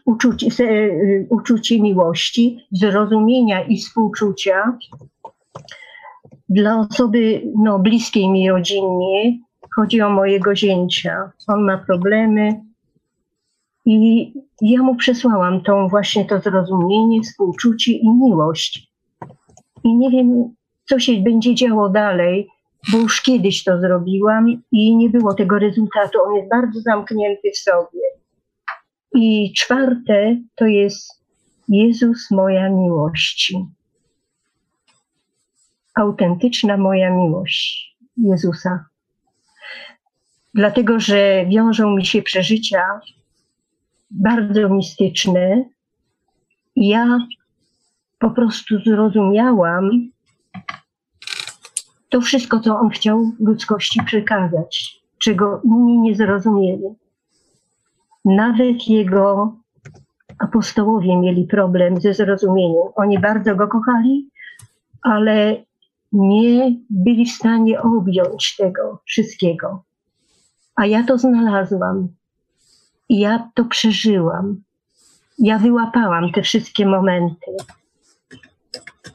uczucie, 0.06 0.48
y, 0.60 1.28
uczucie 1.30 1.82
miłości, 1.82 2.68
zrozumienia 2.72 3.64
i 3.64 3.78
współczucia 3.78 4.78
dla 6.49 6.80
osoby 6.80 7.41
no, 7.56 7.80
bliskiej 7.80 8.30
mi 8.30 8.49
rodzinnie. 8.49 9.40
Chodzi 9.76 10.02
o 10.02 10.10
mojego 10.10 10.56
zięcia. 10.56 11.32
On 11.48 11.64
ma 11.64 11.78
problemy, 11.78 12.68
i 13.90 14.34
ja 14.62 14.84
mu 14.84 14.95
przesłałam 14.95 15.62
tą 15.62 15.88
właśnie 15.88 16.26
to 16.26 16.40
zrozumienie, 16.40 17.22
współczucie 17.22 17.91
i 17.91 18.10
miłość. 18.10 18.86
I 19.84 19.95
nie 19.95 20.10
wiem, 20.10 20.56
co 20.90 20.99
się 20.99 21.14
będzie 21.24 21.56
działo 21.56 21.90
dalej, 21.90 22.48
bo 22.91 22.98
już 22.98 23.22
kiedyś 23.22 23.64
to 23.64 23.80
zrobiłam 23.80 24.62
i 24.72 24.95
nie 24.95 25.10
było 25.10 25.34
tego 25.34 25.60
rezultatu. 25.60 26.20
On 26.28 26.36
jest 26.36 26.49
bardzo 26.49 26.82
zamknięty 26.82 27.52
w 27.54 27.58
sobie. 27.58 27.99
I 29.16 29.54
czwarte 29.54 30.38
to 30.56 30.66
jest 30.66 31.24
Jezus 31.68 32.32
moja 32.32 32.70
miłości. 32.70 33.66
Autentyczna 35.95 36.78
moja 36.78 37.10
miłość 37.10 37.95
Jezusa. 38.18 38.86
Dlatego, 40.54 40.99
że 40.99 41.45
wiążą 41.45 41.95
mi 41.95 42.06
się 42.06 42.22
przeżycia 42.22 42.99
bardzo 44.12 44.70
mistyczne. 44.70 45.64
Ja 46.76 47.20
po 48.19 48.31
prostu 48.31 48.80
zrozumiałam 48.85 49.89
to 52.10 52.22
wszystko, 52.22 52.60
co 52.60 52.80
on 52.80 52.89
chciał 52.89 53.31
ludzkości 53.39 54.03
przekazać, 54.06 55.02
czego 55.19 55.61
inni 55.64 55.99
nie 55.99 56.15
zrozumieli. 56.15 56.84
Nawet 58.26 58.88
jego 58.88 59.56
apostołowie 60.39 61.18
mieli 61.18 61.48
problem 61.48 62.02
ze 62.02 62.14
zrozumieniem. 62.14 62.84
Oni 62.95 63.19
bardzo 63.19 63.56
go 63.56 63.68
kochali, 63.68 64.30
ale 65.02 65.65
nie 66.11 66.76
byli 66.89 67.26
w 67.26 67.31
stanie 67.31 67.81
objąć 67.81 68.56
tego 68.56 69.02
wszystkiego. 69.06 69.84
A 70.76 70.85
ja 70.85 71.03
to 71.03 71.18
znalazłam. 71.18 72.07
Ja 73.10 73.49
to 73.53 73.65
przeżyłam. 73.65 74.61
Ja 75.39 75.57
wyłapałam 75.57 76.31
te 76.31 76.41
wszystkie 76.41 76.85
momenty. 76.85 77.52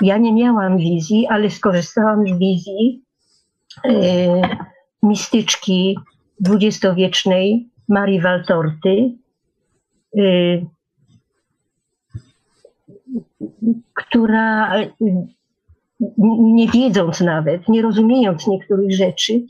Ja 0.01 0.19
nie 0.19 0.32
miałam 0.32 0.78
wizji, 0.78 1.27
ale 1.27 1.51
skorzystałam 1.51 2.27
z 2.27 2.39
wizji 2.39 3.02
e, 3.85 3.93
mistyczki 5.02 5.98
dwudziestowiecznej 6.40 7.69
Marii 7.89 8.20
Waltorty, 8.20 9.12
e, 10.16 10.23
która 13.94 14.77
e, 14.77 14.90
nie 16.39 16.69
wiedząc 16.69 17.20
nawet, 17.20 17.69
nie 17.69 17.82
rozumiejąc 17.82 18.47
niektórych 18.47 18.97
rzeczy, 18.97 19.47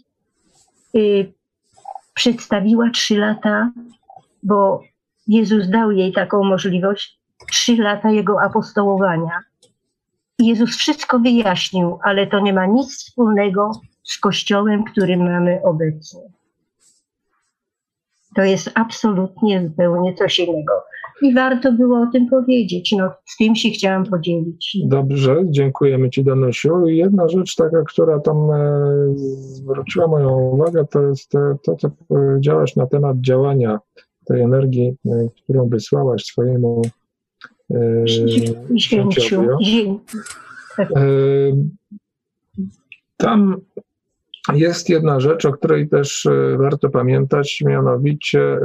e, 0.96 0.98
przedstawiła 2.14 2.90
trzy 2.90 3.16
lata 3.18 3.72
bo 4.42 4.82
Jezus 5.26 5.68
dał 5.68 5.90
jej 5.90 6.12
taką 6.12 6.44
możliwość, 6.44 7.20
trzy 7.50 7.76
lata 7.76 8.10
jego 8.10 8.42
apostołowania. 8.42 9.40
Jezus 10.42 10.76
wszystko 10.76 11.18
wyjaśnił, 11.18 11.98
ale 12.04 12.26
to 12.26 12.40
nie 12.40 12.52
ma 12.52 12.66
nic 12.66 12.96
wspólnego 12.96 13.70
z 14.02 14.18
Kościołem, 14.18 14.84
który 14.84 15.16
mamy 15.16 15.60
obecnie. 15.64 16.20
To 18.34 18.42
jest 18.42 18.70
absolutnie 18.74 19.68
zupełnie 19.68 20.14
coś 20.14 20.38
innego. 20.38 20.72
I 21.22 21.34
warto 21.34 21.72
było 21.72 22.00
o 22.00 22.06
tym 22.12 22.28
powiedzieć. 22.28 22.94
No, 22.98 23.10
z 23.24 23.36
tym 23.36 23.56
się 23.56 23.70
chciałam 23.70 24.04
podzielić. 24.04 24.76
Dobrze, 24.84 25.36
dziękujemy 25.44 26.10
Ci 26.10 26.24
Danusiu. 26.24 26.86
I 26.86 26.96
Jedna 26.96 27.28
rzecz 27.28 27.54
taka, 27.54 27.82
która 27.86 28.20
tam 28.20 28.50
e, 28.50 29.14
zwróciła 29.16 30.06
moją 30.06 30.40
uwagę, 30.40 30.84
to 30.90 31.02
jest 31.02 31.34
e, 31.34 31.56
to, 31.64 31.76
co 31.76 31.90
powiedziałaś 32.08 32.76
na 32.76 32.86
temat 32.86 33.20
działania 33.20 33.78
tej 34.24 34.40
energii, 34.40 34.96
e, 35.06 35.28
którą 35.44 35.68
wysłałaś 35.68 36.24
swojemu 36.24 36.82
Zięciu. 38.76 39.46
Zię... 39.62 39.98
E, 40.78 41.02
Tam 43.22 43.60
jest 44.54 44.88
jedna 44.88 45.20
rzecz, 45.20 45.44
o 45.44 45.52
której 45.52 45.88
też 45.88 46.26
e, 46.26 46.56
warto 46.56 46.90
pamiętać, 46.90 47.62
mianowicie 47.66 48.40
e, 48.40 48.58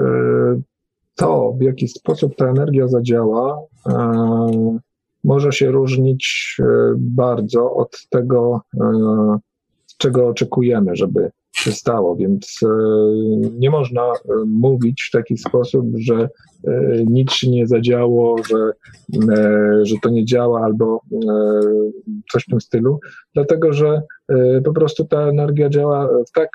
to, 1.15 1.53
w 1.59 1.61
jaki 1.61 1.87
sposób 1.87 2.35
ta 2.35 2.45
energia 2.45 2.87
zadziała, 2.87 3.61
e, 3.89 4.79
może 5.23 5.51
się 5.51 5.71
różnić 5.71 6.57
bardzo 6.97 7.73
od 7.73 8.07
tego, 8.09 8.61
czego 9.97 10.27
oczekujemy, 10.27 10.95
żeby 10.95 11.31
się 11.57 11.71
stało, 11.71 12.15
więc 12.15 12.59
e, 12.63 12.67
nie 13.53 13.69
można 13.69 14.01
e, 14.01 14.13
mówić 14.47 15.03
w 15.07 15.11
taki 15.11 15.37
sposób, 15.37 15.85
że 15.95 16.15
e, 16.15 16.29
nic 17.05 17.31
się 17.31 17.49
nie 17.49 17.67
zadziało, 17.67 18.35
że, 18.43 18.71
że 19.83 19.95
to 20.03 20.09
nie 20.09 20.25
działa 20.25 20.61
albo 20.61 21.01
coś 22.31 22.43
w 22.43 22.49
tym 22.49 22.61
stylu, 22.61 22.99
dlatego 23.33 23.73
że 23.73 24.01
po 24.65 24.73
prostu 24.73 25.05
ta 25.05 25.21
energia 25.21 25.69
działa 25.69 26.09
w 26.27 26.31
tak 26.31 26.49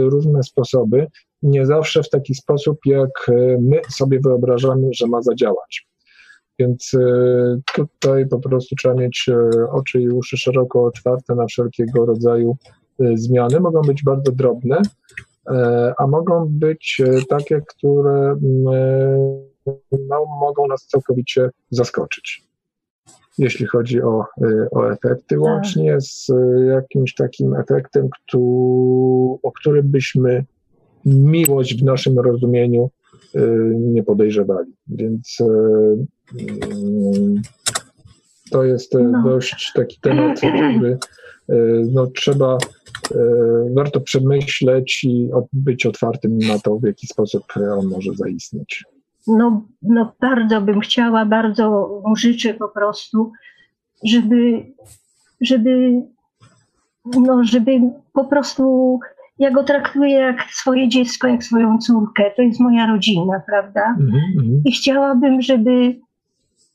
różne 0.00 0.42
sposoby, 0.42 1.06
nie 1.42 1.66
zawsze 1.66 2.02
w 2.02 2.10
taki 2.10 2.34
sposób, 2.34 2.78
jak 2.86 3.30
my 3.60 3.80
sobie 3.90 4.20
wyobrażamy, 4.24 4.88
że 4.92 5.06
ma 5.06 5.22
zadziałać. 5.22 5.86
Więc 6.58 6.92
tutaj 7.74 8.28
po 8.28 8.38
prostu 8.38 8.76
trzeba 8.76 8.94
mieć 8.94 9.30
oczy 9.72 10.00
i 10.00 10.08
uszy 10.08 10.36
szeroko 10.36 10.84
otwarte 10.84 11.34
na 11.34 11.46
wszelkiego 11.46 12.06
rodzaju 12.06 12.56
zmiany. 13.14 13.60
Mogą 13.60 13.82
być 13.82 14.02
bardzo 14.02 14.32
drobne, 14.32 14.82
e, 15.50 15.94
a 15.98 16.06
mogą 16.06 16.46
być 16.50 17.02
e, 17.04 17.22
takie, 17.28 17.60
które 17.68 18.36
mm, 18.42 18.74
e, 19.66 19.72
no, 20.08 20.24
mogą 20.40 20.66
nas 20.68 20.86
całkowicie 20.86 21.50
zaskoczyć. 21.70 22.46
Jeśli 23.38 23.66
chodzi 23.66 24.02
o, 24.02 24.24
e, 24.42 24.68
o 24.70 24.92
efekty, 24.92 25.38
łącznie 25.40 26.00
z 26.00 26.30
e, 26.30 26.64
jakimś 26.64 27.14
takim 27.14 27.54
efektem, 27.54 28.08
któ- 28.10 29.38
o 29.42 29.52
którym 29.52 29.88
byśmy 29.88 30.44
miłość 31.04 31.80
w 31.82 31.84
naszym 31.84 32.18
rozumieniu 32.18 32.90
e, 33.34 33.40
nie 33.74 34.02
podejrzewali. 34.02 34.72
Więc 34.88 35.38
e, 35.40 35.44
mm, 36.40 37.42
to 38.50 38.64
jest 38.64 38.94
e, 38.94 38.98
No. 38.98 39.22
dość 39.22 39.72
taki 39.74 40.00
temat, 40.00 40.38
który 40.38 40.98
e, 41.48 41.56
no, 41.92 42.06
trzeba, 42.06 42.58
e, 43.14 43.18
warto 43.74 44.00
przemyśleć 44.00 45.04
i 45.04 45.30
być 45.52 45.86
otwartym 45.86 46.38
na 46.38 46.58
to, 46.58 46.76
w 46.76 46.84
jaki 46.84 47.06
sposób 47.06 47.42
on 47.78 47.86
może 47.86 48.14
zaistnieć. 48.14 48.84
No, 49.26 49.62
no 49.82 50.12
bardzo 50.20 50.60
bym 50.60 50.80
chciała, 50.80 51.24
bardzo 51.24 51.88
mu 52.06 52.16
życzę 52.16 52.54
po 52.54 52.68
prostu, 52.68 53.32
żeby, 54.04 54.66
żeby, 55.40 56.02
no, 57.04 57.44
żeby 57.44 57.80
po 58.12 58.24
prostu, 58.24 58.98
ja 59.38 59.50
go 59.50 59.64
traktuję 59.64 60.14
jak 60.14 60.42
swoje 60.50 60.88
dziecko, 60.88 61.26
jak 61.26 61.44
swoją 61.44 61.78
córkę. 61.78 62.30
To 62.36 62.42
jest 62.42 62.60
moja 62.60 62.86
rodzina, 62.86 63.42
prawda? 63.46 63.96
Mhm, 64.00 64.22
mhm. 64.38 64.62
I 64.64 64.72
chciałabym, 64.72 65.42
żeby 65.42 65.96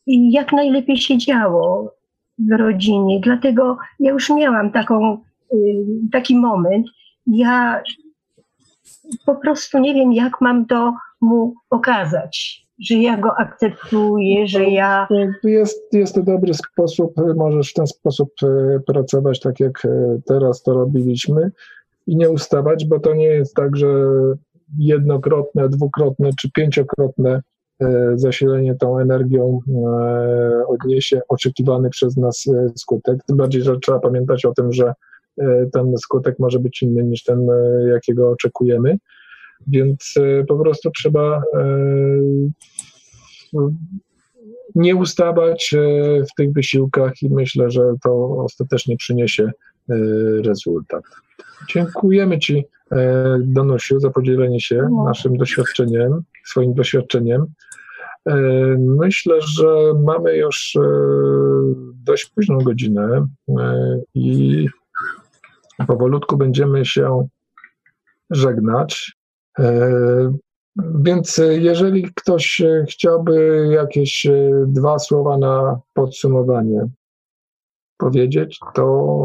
jak 0.07 0.51
najlepiej 0.51 0.97
się 0.97 1.17
działo 1.17 1.93
w 2.39 2.57
rodzinie. 2.57 3.19
Dlatego 3.23 3.77
ja 3.99 4.11
już 4.11 4.29
miałam 4.29 4.71
taką, 4.71 5.17
y, 5.53 5.57
taki 6.11 6.35
moment. 6.35 6.87
Ja 7.27 7.83
po 9.25 9.35
prostu 9.35 9.79
nie 9.79 9.93
wiem, 9.93 10.13
jak 10.13 10.41
mam 10.41 10.65
to 10.65 10.93
mu 11.21 11.53
pokazać, 11.69 12.65
że 12.89 12.95
ja 12.95 13.17
go 13.17 13.37
akceptuję, 13.37 14.47
że 14.47 14.63
ja. 14.63 15.07
Jest, 15.43 15.93
jest 15.93 16.15
to 16.15 16.23
dobry 16.23 16.53
sposób, 16.53 17.13
możesz 17.35 17.71
w 17.71 17.73
ten 17.73 17.87
sposób 17.87 18.29
e, 18.43 18.79
pracować, 18.79 19.39
tak 19.39 19.59
jak 19.59 19.85
e, 19.85 20.19
teraz 20.25 20.63
to 20.63 20.73
robiliśmy 20.73 21.51
i 22.07 22.15
nie 22.15 22.29
ustawać, 22.29 22.85
bo 22.85 22.99
to 22.99 23.13
nie 23.13 23.27
jest 23.27 23.55
tak, 23.55 23.77
że 23.77 23.87
jednokrotne, 24.77 25.69
dwukrotne 25.69 26.29
czy 26.39 26.51
pięciokrotne 26.51 27.41
zasilenie 28.15 28.75
tą 28.75 28.99
energią 28.99 29.59
e, 29.67 30.67
odniesie 30.67 31.21
oczekiwany 31.29 31.89
przez 31.89 32.17
nas 32.17 32.47
e, 32.47 32.69
skutek. 32.75 33.23
Tym 33.27 33.37
bardziej, 33.37 33.61
że 33.61 33.79
trzeba 33.79 33.99
pamiętać 33.99 34.45
o 34.45 34.53
tym, 34.53 34.73
że 34.73 34.93
e, 35.37 35.65
ten 35.73 35.97
skutek 35.97 36.39
może 36.39 36.59
być 36.59 36.81
inny 36.81 37.03
niż 37.03 37.23
ten, 37.23 37.49
e, 37.49 37.87
jakiego 37.89 38.29
oczekujemy. 38.31 38.97
Więc 39.67 40.13
e, 40.17 40.43
po 40.43 40.59
prostu 40.59 40.91
trzeba 40.91 41.43
e, 41.53 41.63
nie 44.75 44.95
ustawać 44.95 45.73
e, 45.73 45.79
w 46.23 46.35
tych 46.37 46.53
wysiłkach 46.53 47.13
i 47.21 47.29
myślę, 47.29 47.71
że 47.71 47.81
to 48.03 48.37
ostatecznie 48.43 48.97
przyniesie 48.97 49.43
e, 49.89 49.95
rezultat. 50.45 51.03
Dziękujemy 51.69 52.39
Ci, 52.39 52.63
e, 52.91 53.37
Danusiu, 53.43 53.99
za 53.99 54.09
podzielenie 54.09 54.61
się 54.61 54.87
No. 54.91 55.03
naszym 55.03 55.37
doświadczeniem, 55.37 56.21
swoim 56.45 56.73
doświadczeniem. 56.73 57.45
E, 58.25 58.35
Myślę, 58.79 59.41
że 59.41 59.93
mamy 60.03 60.37
już 60.37 60.75
e, 60.75 60.81
dość 61.95 62.25
późną 62.25 62.57
godzinę 62.57 63.27
e, 63.59 63.99
i 64.13 64.67
powolutku 65.87 66.37
będziemy 66.37 66.85
się 66.85 67.27
żegnać. 68.29 69.17
Więc 70.95 71.41
jeżeli 71.49 72.03
ktoś 72.15 72.61
chciałby 72.89 73.67
jakieś 73.71 74.27
dwa 74.67 74.99
słowa 74.99 75.37
na 75.37 75.79
podsumowanie 75.93 76.87
powiedzieć, 77.97 78.59
to 78.73 79.15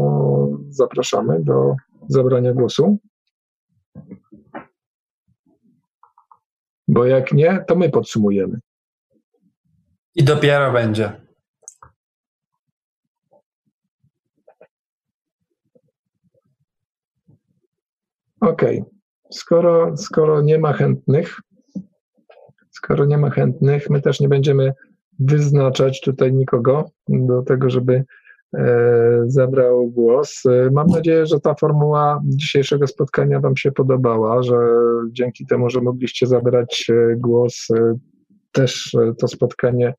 zapraszamy 0.69 1.43
do 1.43 1.75
zabrania 2.07 2.53
głosu. 2.53 2.97
Bo 6.87 7.05
jak 7.05 7.31
nie, 7.31 7.63
to 7.67 7.75
my 7.75 7.89
podsumujemy. 7.89 8.59
I 10.15 10.23
dopiero 10.23 10.71
będzie. 10.71 11.27
Okej. 18.41 18.83
Skoro, 19.31 19.97
skoro 19.97 20.41
nie 20.41 20.59
ma 20.59 20.73
chętnych, 20.73 21.39
skoro 22.71 23.05
nie 23.05 23.17
ma 23.17 23.29
chętnych, 23.29 23.89
my 23.89 24.01
też 24.01 24.19
nie 24.19 24.27
będziemy 24.27 24.73
wyznaczać 25.19 26.01
tutaj 26.01 26.33
nikogo 26.33 26.91
do 27.09 27.41
tego, 27.41 27.69
żeby 27.69 28.03
zabrał 29.27 29.87
głos. 29.87 30.43
E, 30.45 30.69
Mam 30.71 30.87
nadzieję, 30.87 31.25
że 31.25 31.39
ta 31.39 31.55
formuła 31.55 32.21
dzisiejszego 32.25 32.87
spotkania 32.87 33.39
Wam 33.39 33.57
się 33.57 33.71
podobała, 33.71 34.43
że 34.43 34.55
dzięki 35.11 35.45
temu, 35.45 35.69
że 35.69 35.81
mogliście 35.81 36.27
zabrać 36.27 36.87
e, 36.89 37.15
głos, 37.15 37.67
e, 37.75 37.93
też 38.51 38.95
e, 38.95 39.13
to 39.19 39.27
spotkanie 39.27 39.93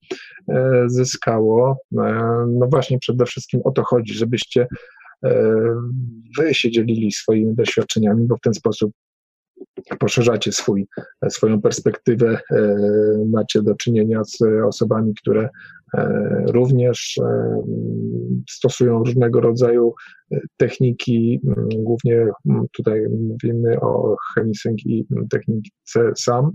e, 0.48 0.82
zyskało. 0.86 1.78
E, 1.98 2.46
No 2.48 2.66
właśnie 2.66 2.98
przede 2.98 3.26
wszystkim 3.26 3.60
o 3.64 3.70
to 3.70 3.82
chodzi, 3.84 4.14
żebyście 4.14 4.66
e, 5.24 5.54
wy 6.38 6.54
się 6.54 6.70
dzielili 6.70 7.12
swoimi 7.12 7.54
doświadczeniami, 7.54 8.26
bo 8.26 8.36
w 8.36 8.40
ten 8.40 8.54
sposób 8.54 8.92
poszerzacie 9.98 10.52
swój, 10.52 10.86
swoją 11.28 11.60
perspektywę, 11.62 12.38
e, 12.50 12.76
macie 13.30 13.62
do 13.62 13.74
czynienia 13.74 14.24
z 14.24 14.38
osobami, 14.66 15.14
które 15.14 15.42
e, 15.42 15.48
również 16.46 17.20
e, 17.24 17.62
stosują 18.50 18.98
różnego 18.98 19.40
rodzaju 19.40 19.94
e, 20.32 20.38
techniki, 20.56 21.40
głównie 21.76 22.26
tutaj 22.72 23.06
mówimy 23.28 23.80
o 23.80 24.16
chemisync 24.34 24.86
i 24.86 25.06
technice 25.30 26.12
SAM. 26.16 26.50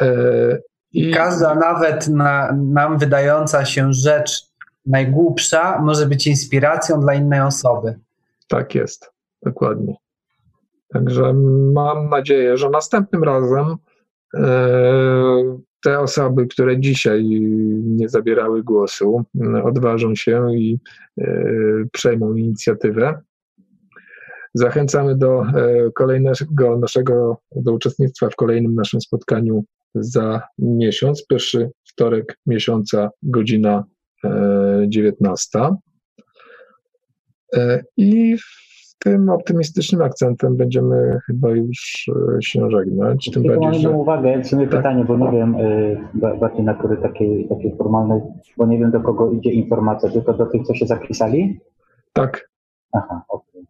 E, 0.00 0.58
I 0.92 1.10
Każda 1.10 1.54
nawet 1.54 2.08
na, 2.08 2.52
nam 2.52 2.98
wydająca 2.98 3.64
się 3.64 3.92
rzecz 3.92 4.52
najgłupsza 4.86 5.82
może 5.82 6.06
być 6.06 6.26
inspiracją 6.26 7.00
dla 7.00 7.14
innej 7.14 7.40
osoby. 7.40 7.98
Tak 8.48 8.74
jest, 8.74 9.10
dokładnie. 9.42 9.94
Także 10.92 11.32
mam 11.72 12.08
nadzieję, 12.08 12.56
że 12.56 12.70
następnym 12.70 13.24
razem 13.24 13.76
e, 14.34 14.42
te 15.82 15.98
osoby, 15.98 16.46
które 16.46 16.80
dzisiaj 16.80 17.24
nie 17.82 18.08
zabierały 18.08 18.62
głosu, 18.62 19.24
odważą 19.64 20.14
się 20.14 20.54
i 20.54 20.78
przejmą 21.92 22.34
inicjatywę. 22.34 23.20
Zachęcamy 24.54 25.16
do 25.16 25.42
kolejnego 25.94 26.78
naszego, 26.78 27.38
do 27.56 27.72
uczestnictwa 27.72 28.30
w 28.30 28.36
kolejnym 28.36 28.74
naszym 28.74 29.00
spotkaniu 29.00 29.64
za 29.94 30.42
miesiąc, 30.58 31.26
pierwszy 31.26 31.70
wtorek 31.88 32.38
miesiąca, 32.46 33.10
godzina 33.22 33.84
19. 34.86 35.58
I 37.96 38.36
tym 39.04 39.28
optymistycznym 39.28 40.02
akcentem 40.02 40.56
będziemy 40.56 41.18
chyba 41.26 41.50
już 41.50 42.10
e, 42.36 42.42
się 42.42 42.70
żegnać. 42.70 43.30
Tym 43.34 43.42
bardziej, 43.42 43.60
mam 43.60 43.74
że... 43.74 43.90
uwagę, 43.90 44.42
w 44.42 44.46
sumie 44.46 44.66
tak. 44.66 44.76
pytanie, 44.76 45.04
bo 45.04 45.16
nie 45.16 45.30
wiem, 45.30 45.56
e, 46.24 46.36
bardziej 46.36 46.64
natury 46.64 46.96
takiej, 46.96 47.48
takiej 47.48 47.76
formalnej, 47.76 48.20
bo 48.56 48.66
nie 48.66 48.78
wiem 48.78 48.90
do 48.90 49.00
kogo 49.00 49.30
idzie 49.30 49.50
informacja, 49.50 50.10
tylko 50.10 50.32
do 50.32 50.46
tych, 50.46 50.62
co 50.62 50.74
się 50.74 50.86
zapisali? 50.86 51.60
Tak. 52.12 52.50
Aha, 52.92 53.22
okej. 53.28 53.62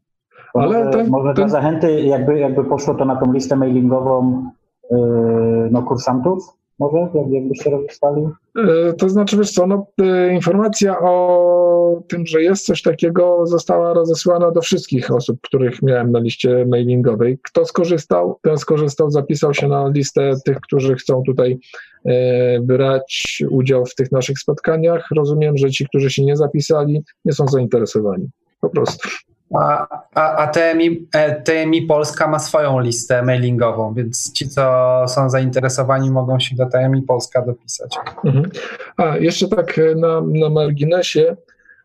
Okay. 0.55 0.65
Ale 0.65 0.85
może, 0.85 0.91
ten, 0.91 1.11
może 1.11 1.35
ten... 1.35 1.35
dla 1.35 1.49
zachęty, 1.49 2.01
jakby, 2.01 2.39
jakby 2.39 2.65
poszło 2.65 2.95
to 2.95 3.05
na 3.05 3.17
tą 3.17 3.33
listę 3.33 3.57
mailingową 3.57 4.45
yy, 4.91 5.69
no, 5.71 5.83
kursantów? 5.83 6.62
Może, 6.83 7.71
rozpisali? 7.71 8.23
E, 8.59 8.93
to 8.93 9.09
znaczy, 9.09 9.37
wiesz 9.37 9.51
co, 9.51 9.67
no, 9.67 9.87
e, 10.03 10.35
informacja 10.35 10.99
o 11.01 12.03
tym, 12.09 12.27
że 12.27 12.43
jest 12.43 12.67
coś 12.67 12.83
takiego 12.83 13.47
została 13.47 13.95
rozesłana 13.95 14.51
do 14.51 14.61
wszystkich 14.61 15.11
osób, 15.11 15.41
których 15.43 15.83
miałem 15.83 16.13
na 16.13 16.19
liście 16.19 16.67
mailingowej. 16.67 17.39
Kto 17.43 17.65
skorzystał, 17.65 18.39
ten 18.43 18.59
skorzystał, 18.59 19.11
zapisał 19.11 19.55
się 19.55 19.69
na 19.69 19.89
listę 19.89 20.33
tych, 20.45 20.61
którzy 20.61 20.95
chcą 20.95 21.23
tutaj 21.27 21.59
e, 22.05 22.61
brać 22.61 23.43
udział 23.51 23.87
w 23.87 23.95
tych 23.95 24.13
naszych 24.13 24.39
spotkaniach. 24.39 25.09
Rozumiem, 25.17 25.59
że 25.59 25.71
ci, 25.71 25.87
którzy 25.87 26.11
się 26.11 26.25
nie 26.25 26.37
zapisali, 26.37 27.03
nie 27.25 27.33
są 27.33 27.49
zainteresowani. 27.49 28.29
Po 28.61 28.69
prostu. 28.69 29.09
A, 29.55 29.87
a, 30.15 30.37
a 30.37 30.47
TMI, 30.47 31.09
e, 31.15 31.43
TMI 31.43 31.83
Polska 31.83 32.29
ma 32.29 32.39
swoją 32.39 32.81
listę 32.81 33.23
mailingową, 33.23 33.95
więc 33.95 34.33
ci, 34.33 34.49
co 34.49 35.05
są 35.09 35.31
zainteresowani, 35.31 36.11
mogą 36.11 36.41
się 36.41 36.57
do 36.57 36.67
TMI 36.67 37.03
Polska 37.03 37.43
dopisać. 37.43 37.97
Mhm. 38.25 38.51
A 38.97 39.19
jeszcze 39.19 39.49
tak 39.49 39.79
e, 39.79 39.95
na, 39.95 40.21
na 40.21 40.51
marginesie, 40.51 41.37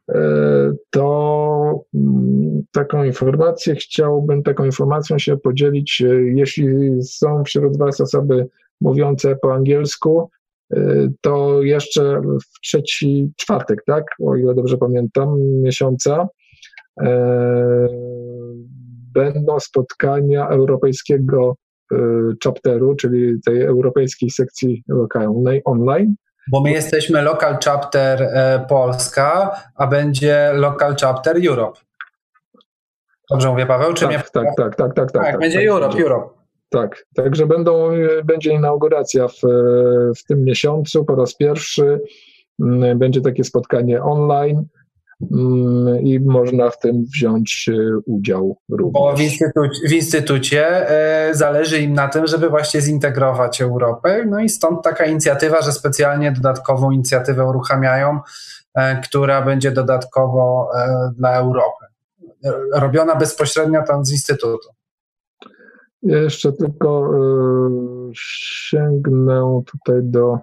e, 0.10 0.14
to 0.90 1.84
mm, 1.94 2.64
taką 2.72 3.04
informację 3.04 3.76
chciałbym, 3.76 4.44
taką 4.44 4.66
informacją 4.66 5.20
się 5.20 5.38
podzielić, 5.38 6.04
jeśli 6.36 7.04
są 7.04 7.44
wśród 7.44 7.78
Was 7.78 8.02
osoby 8.02 8.48
mówiące 8.82 9.36
po 9.36 9.54
angielsku, 9.54 10.30
to 11.22 11.62
jeszcze 11.62 12.22
w 12.22 12.60
trzeci 12.62 13.32
czwartek, 13.38 13.84
tak, 13.86 14.06
o 14.24 14.36
ile 14.36 14.56
dobrze 14.56 14.78
pamiętam, 14.78 15.40
miesiąca, 15.62 16.28
będą 19.14 19.60
spotkania 19.60 20.48
europejskiego 20.48 21.56
e, 21.92 21.98
chapteru, 22.44 22.96
czyli 22.96 23.42
tej 23.46 23.62
europejskiej 23.62 24.30
sekcji 24.30 24.84
lokalnej 24.88 25.62
online. 25.66 26.16
Bo 26.52 26.62
my 26.62 26.72
jesteśmy 26.72 27.22
local 27.22 27.58
chapter 27.66 28.22
e, 28.22 28.66
Polska, 28.70 29.52
a 29.76 29.88
będzie 29.88 30.52
local 30.54 30.96
chapter 31.02 31.48
Europe. 31.48 31.80
Dobrze 33.30 33.50
mówię, 33.50 33.66
Paweł? 33.66 33.94
Czy 33.94 34.02
tak, 34.02 34.10
mnie... 34.10 34.24
tak, 34.34 34.56
tak, 34.56 34.56
tak, 34.56 34.76
tak, 34.76 34.94
tak, 34.94 35.12
tak. 35.12 35.24
Tak, 35.24 35.40
będzie 35.40 35.60
tak, 35.60 35.68
Europe, 35.68 35.88
będzie. 35.88 36.04
Europe. 36.04 36.30
Tak, 36.70 37.06
także 37.16 37.48
będą, 37.48 37.90
będzie 38.24 38.54
inauguracja 38.54 39.28
w, 39.28 39.40
w 40.18 40.24
tym 40.28 40.44
miesiącu 40.44 41.06
po 41.06 41.16
raz 41.16 41.36
pierwszy. 41.36 42.02
Mm, 42.62 43.00
będzie 43.00 43.22
takie 43.22 43.44
spotkanie 43.44 44.04
online 44.04 44.66
Mm, 44.66 44.87
i 46.02 46.20
można 46.26 46.70
w 46.70 46.80
tym 46.80 47.06
wziąć 47.14 47.70
e, 47.74 47.98
udział 48.06 48.58
również. 48.70 48.94
Bo 48.94 49.16
w, 49.16 49.22
instytucie, 49.22 49.88
w 49.88 49.92
instytucie 49.92 50.90
e, 50.90 51.36
zależy 51.36 51.80
im 51.80 51.94
na 51.94 52.08
tym, 52.08 52.28
żeby 52.28 52.50
właśnie 52.50 52.82
zintegrować 52.82 53.62
Europę, 53.62 54.26
no 54.30 54.40
i 54.40 54.50
stąd 54.50 54.84
taka 54.84 55.06
inicjatywa, 55.06 55.62
że 55.62 55.72
specjalnie 55.72 56.32
dodatkową 56.32 56.92
inicjatywę 56.92 57.46
uruchamiają, 57.46 58.20
e, 58.76 59.02
która 59.02 59.42
będzie 59.42 59.72
dodatkowo 59.72 60.70
dla 61.16 61.36
Europy. 61.38 61.86
Robiona 62.74 63.16
bezpośrednio 63.16 63.84
tam 63.84 64.06
z 64.06 64.12
instytutu. 64.12 64.70
Jeszcze 66.02 66.54
tylko 66.54 67.12
sięgnę 68.14 69.62
tutaj 69.72 70.00
do 70.04 70.38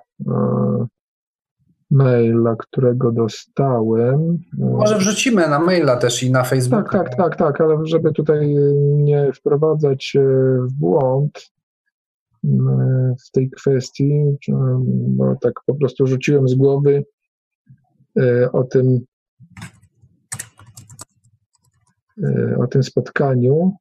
maila, 1.95 2.57
którego 2.59 3.13
dostałem. 3.13 4.39
Może 4.59 4.99
wrzucimy 4.99 5.49
na 5.49 5.59
maila 5.59 5.97
też 5.97 6.23
i 6.23 6.31
na 6.31 6.45
Facebooka. 6.45 6.83
Tak, 6.83 7.09
tak, 7.09 7.17
tak, 7.17 7.37
tak, 7.37 7.61
ale 7.61 7.87
żeby 7.87 8.13
tutaj 8.13 8.55
nie 8.97 9.33
wprowadzać 9.33 10.17
e, 10.17 10.21
w 10.63 10.73
błąd 10.73 11.53
e, 12.45 13.15
w 13.27 13.31
tej 13.31 13.51
kwestii, 13.51 14.37
bo 15.09 15.37
tak 15.41 15.53
po 15.67 15.75
prostu 15.75 16.07
rzuciłem 16.07 16.49
z 16.49 16.55
głowy 16.55 17.05
o 18.53 18.65
tym 18.65 19.01
o 22.59 22.67
tym 22.67 22.83
spotkaniu. 22.83 23.77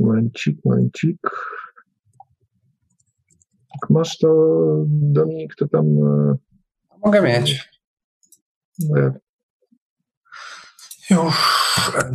Momencik, 0.00 0.64
momencik. 0.64 1.20
Jak 3.74 3.90
masz 3.90 4.18
to, 4.18 4.28
Dominik, 4.88 5.54
to 5.54 5.68
tam... 5.68 5.86
E, 5.86 6.36
Mogę 7.04 7.22
mieć. 7.22 7.70
Ja... 8.78 9.12
Już. 11.10 11.34
E, 11.98 12.10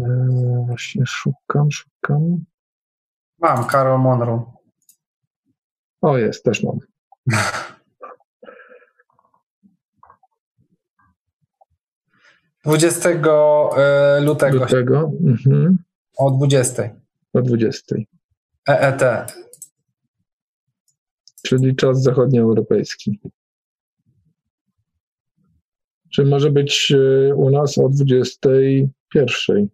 właśnie 0.68 1.03
szukam, 1.06 1.72
szukam. 1.72 2.45
Mam, 3.40 3.66
Karol 3.66 3.99
Monroe. 3.99 4.52
O, 6.02 6.18
jest, 6.18 6.44
też 6.44 6.64
mam. 6.64 6.80
Dwudziestego 12.64 13.70
e, 13.78 14.22
lutego. 14.22 14.60
Lutego. 14.60 15.12
Mhm. 15.28 15.78
O 16.18 16.32
20 16.32 17.05
o 17.36 17.41
20. 17.41 17.95
EET. 18.68 19.02
Czyli 21.44 21.76
czas 21.76 22.03
zachodnioeuropejski. 22.03 23.20
Czy 26.14 26.26
może 26.26 26.52
być 26.52 26.94
e, 26.95 27.36
u 27.36 27.49
nas 27.49 27.78
o 27.78 27.90
21? 27.90 29.68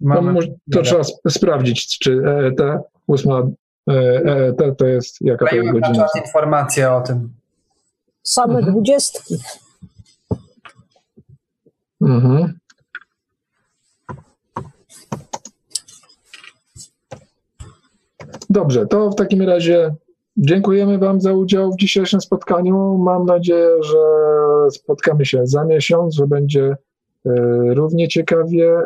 Mamy, 0.00 0.32
no, 0.32 0.40
to 0.72 0.82
trzeba 0.82 1.02
sprawdzić, 1.28 1.98
czy 1.98 2.22
EET, 2.26 2.60
8 3.06 3.54
EET 3.88 4.60
e 4.60 4.74
to 4.74 4.86
jest 4.86 5.16
jaka 5.20 5.46
to 5.46 5.56
jest 5.56 5.72
godzina. 5.72 6.06
informacje 6.26 6.92
o 6.92 7.00
tym. 7.00 7.32
Same 8.22 8.54
mhm. 8.54 8.72
dwudziestki. 8.72 9.34
Mhm. 12.00 12.59
Dobrze, 18.50 18.86
to 18.86 19.10
w 19.10 19.14
takim 19.14 19.42
razie 19.42 19.94
dziękujemy 20.36 20.98
Wam 20.98 21.20
za 21.20 21.32
udział 21.32 21.72
w 21.72 21.76
dzisiejszym 21.76 22.20
spotkaniu. 22.20 22.98
Mam 22.98 23.26
nadzieję, 23.26 23.70
że 23.82 23.98
spotkamy 24.70 25.26
się 25.26 25.46
za 25.46 25.64
miesiąc, 25.64 26.14
że 26.14 26.26
będzie 26.26 26.64
e, 26.64 26.74
równie 27.74 28.08
ciekawie, 28.08 28.76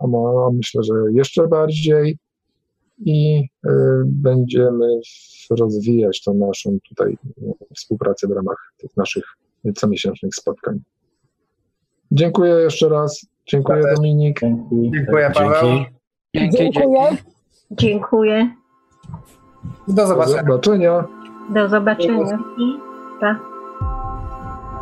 a 0.00 0.50
myślę, 0.52 0.82
że 0.82 0.94
jeszcze 1.12 1.48
bardziej 1.48 2.18
i 2.98 3.44
e, 3.66 3.70
będziemy 4.06 5.00
rozwijać 5.50 6.22
tą 6.22 6.34
naszą 6.34 6.78
tutaj 6.88 7.18
współpracę 7.74 8.28
w 8.28 8.30
ramach 8.30 8.72
tych 8.78 8.96
naszych 8.96 9.24
comiesięcznych 9.74 10.34
spotkań. 10.34 10.80
Dziękuję 12.10 12.54
jeszcze 12.54 12.88
raz. 12.88 13.26
Dziękuję 13.46 13.82
Dominik. 13.96 14.40
Dziękuję 14.92 15.30
Paweł. 15.34 15.84
Dziękuję. 16.34 17.16
Dziękuję. 17.70 18.56
Do 19.88 20.06
zobaczenia. 20.06 20.42
Do 20.42 20.52
zobaczenia. 20.52 21.04
Do 21.48 21.68
zobaczenia. 21.68 22.38
Pa. 23.20 23.36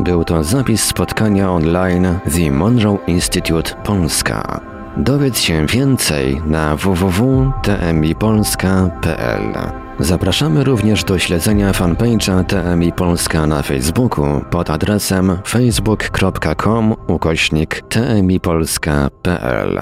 Był 0.01 0.24
to 0.24 0.44
zapis 0.44 0.84
spotkania 0.84 1.51
online 1.51 2.18
The 2.34 2.51
Monroe 2.51 2.98
Institute 3.06 3.74
Polska. 3.84 4.60
Dowiedz 4.96 5.38
się 5.38 5.66
więcej 5.66 6.42
na 6.46 6.76
www.tmipolska.pl. 6.76 9.55
Zapraszamy 9.98 10.64
również 10.64 11.05
do 11.05 11.18
śledzenia 11.18 11.72
fanpage'a 11.72 12.44
TMI 12.44 12.92
Polska 12.92 13.46
na 13.46 13.62
Facebooku 13.62 14.24
pod 14.51 14.70
adresem 14.70 15.38
facebook.com 15.46 16.94
ukośnik 17.06 17.82
tmipolska.pl. 17.88 19.78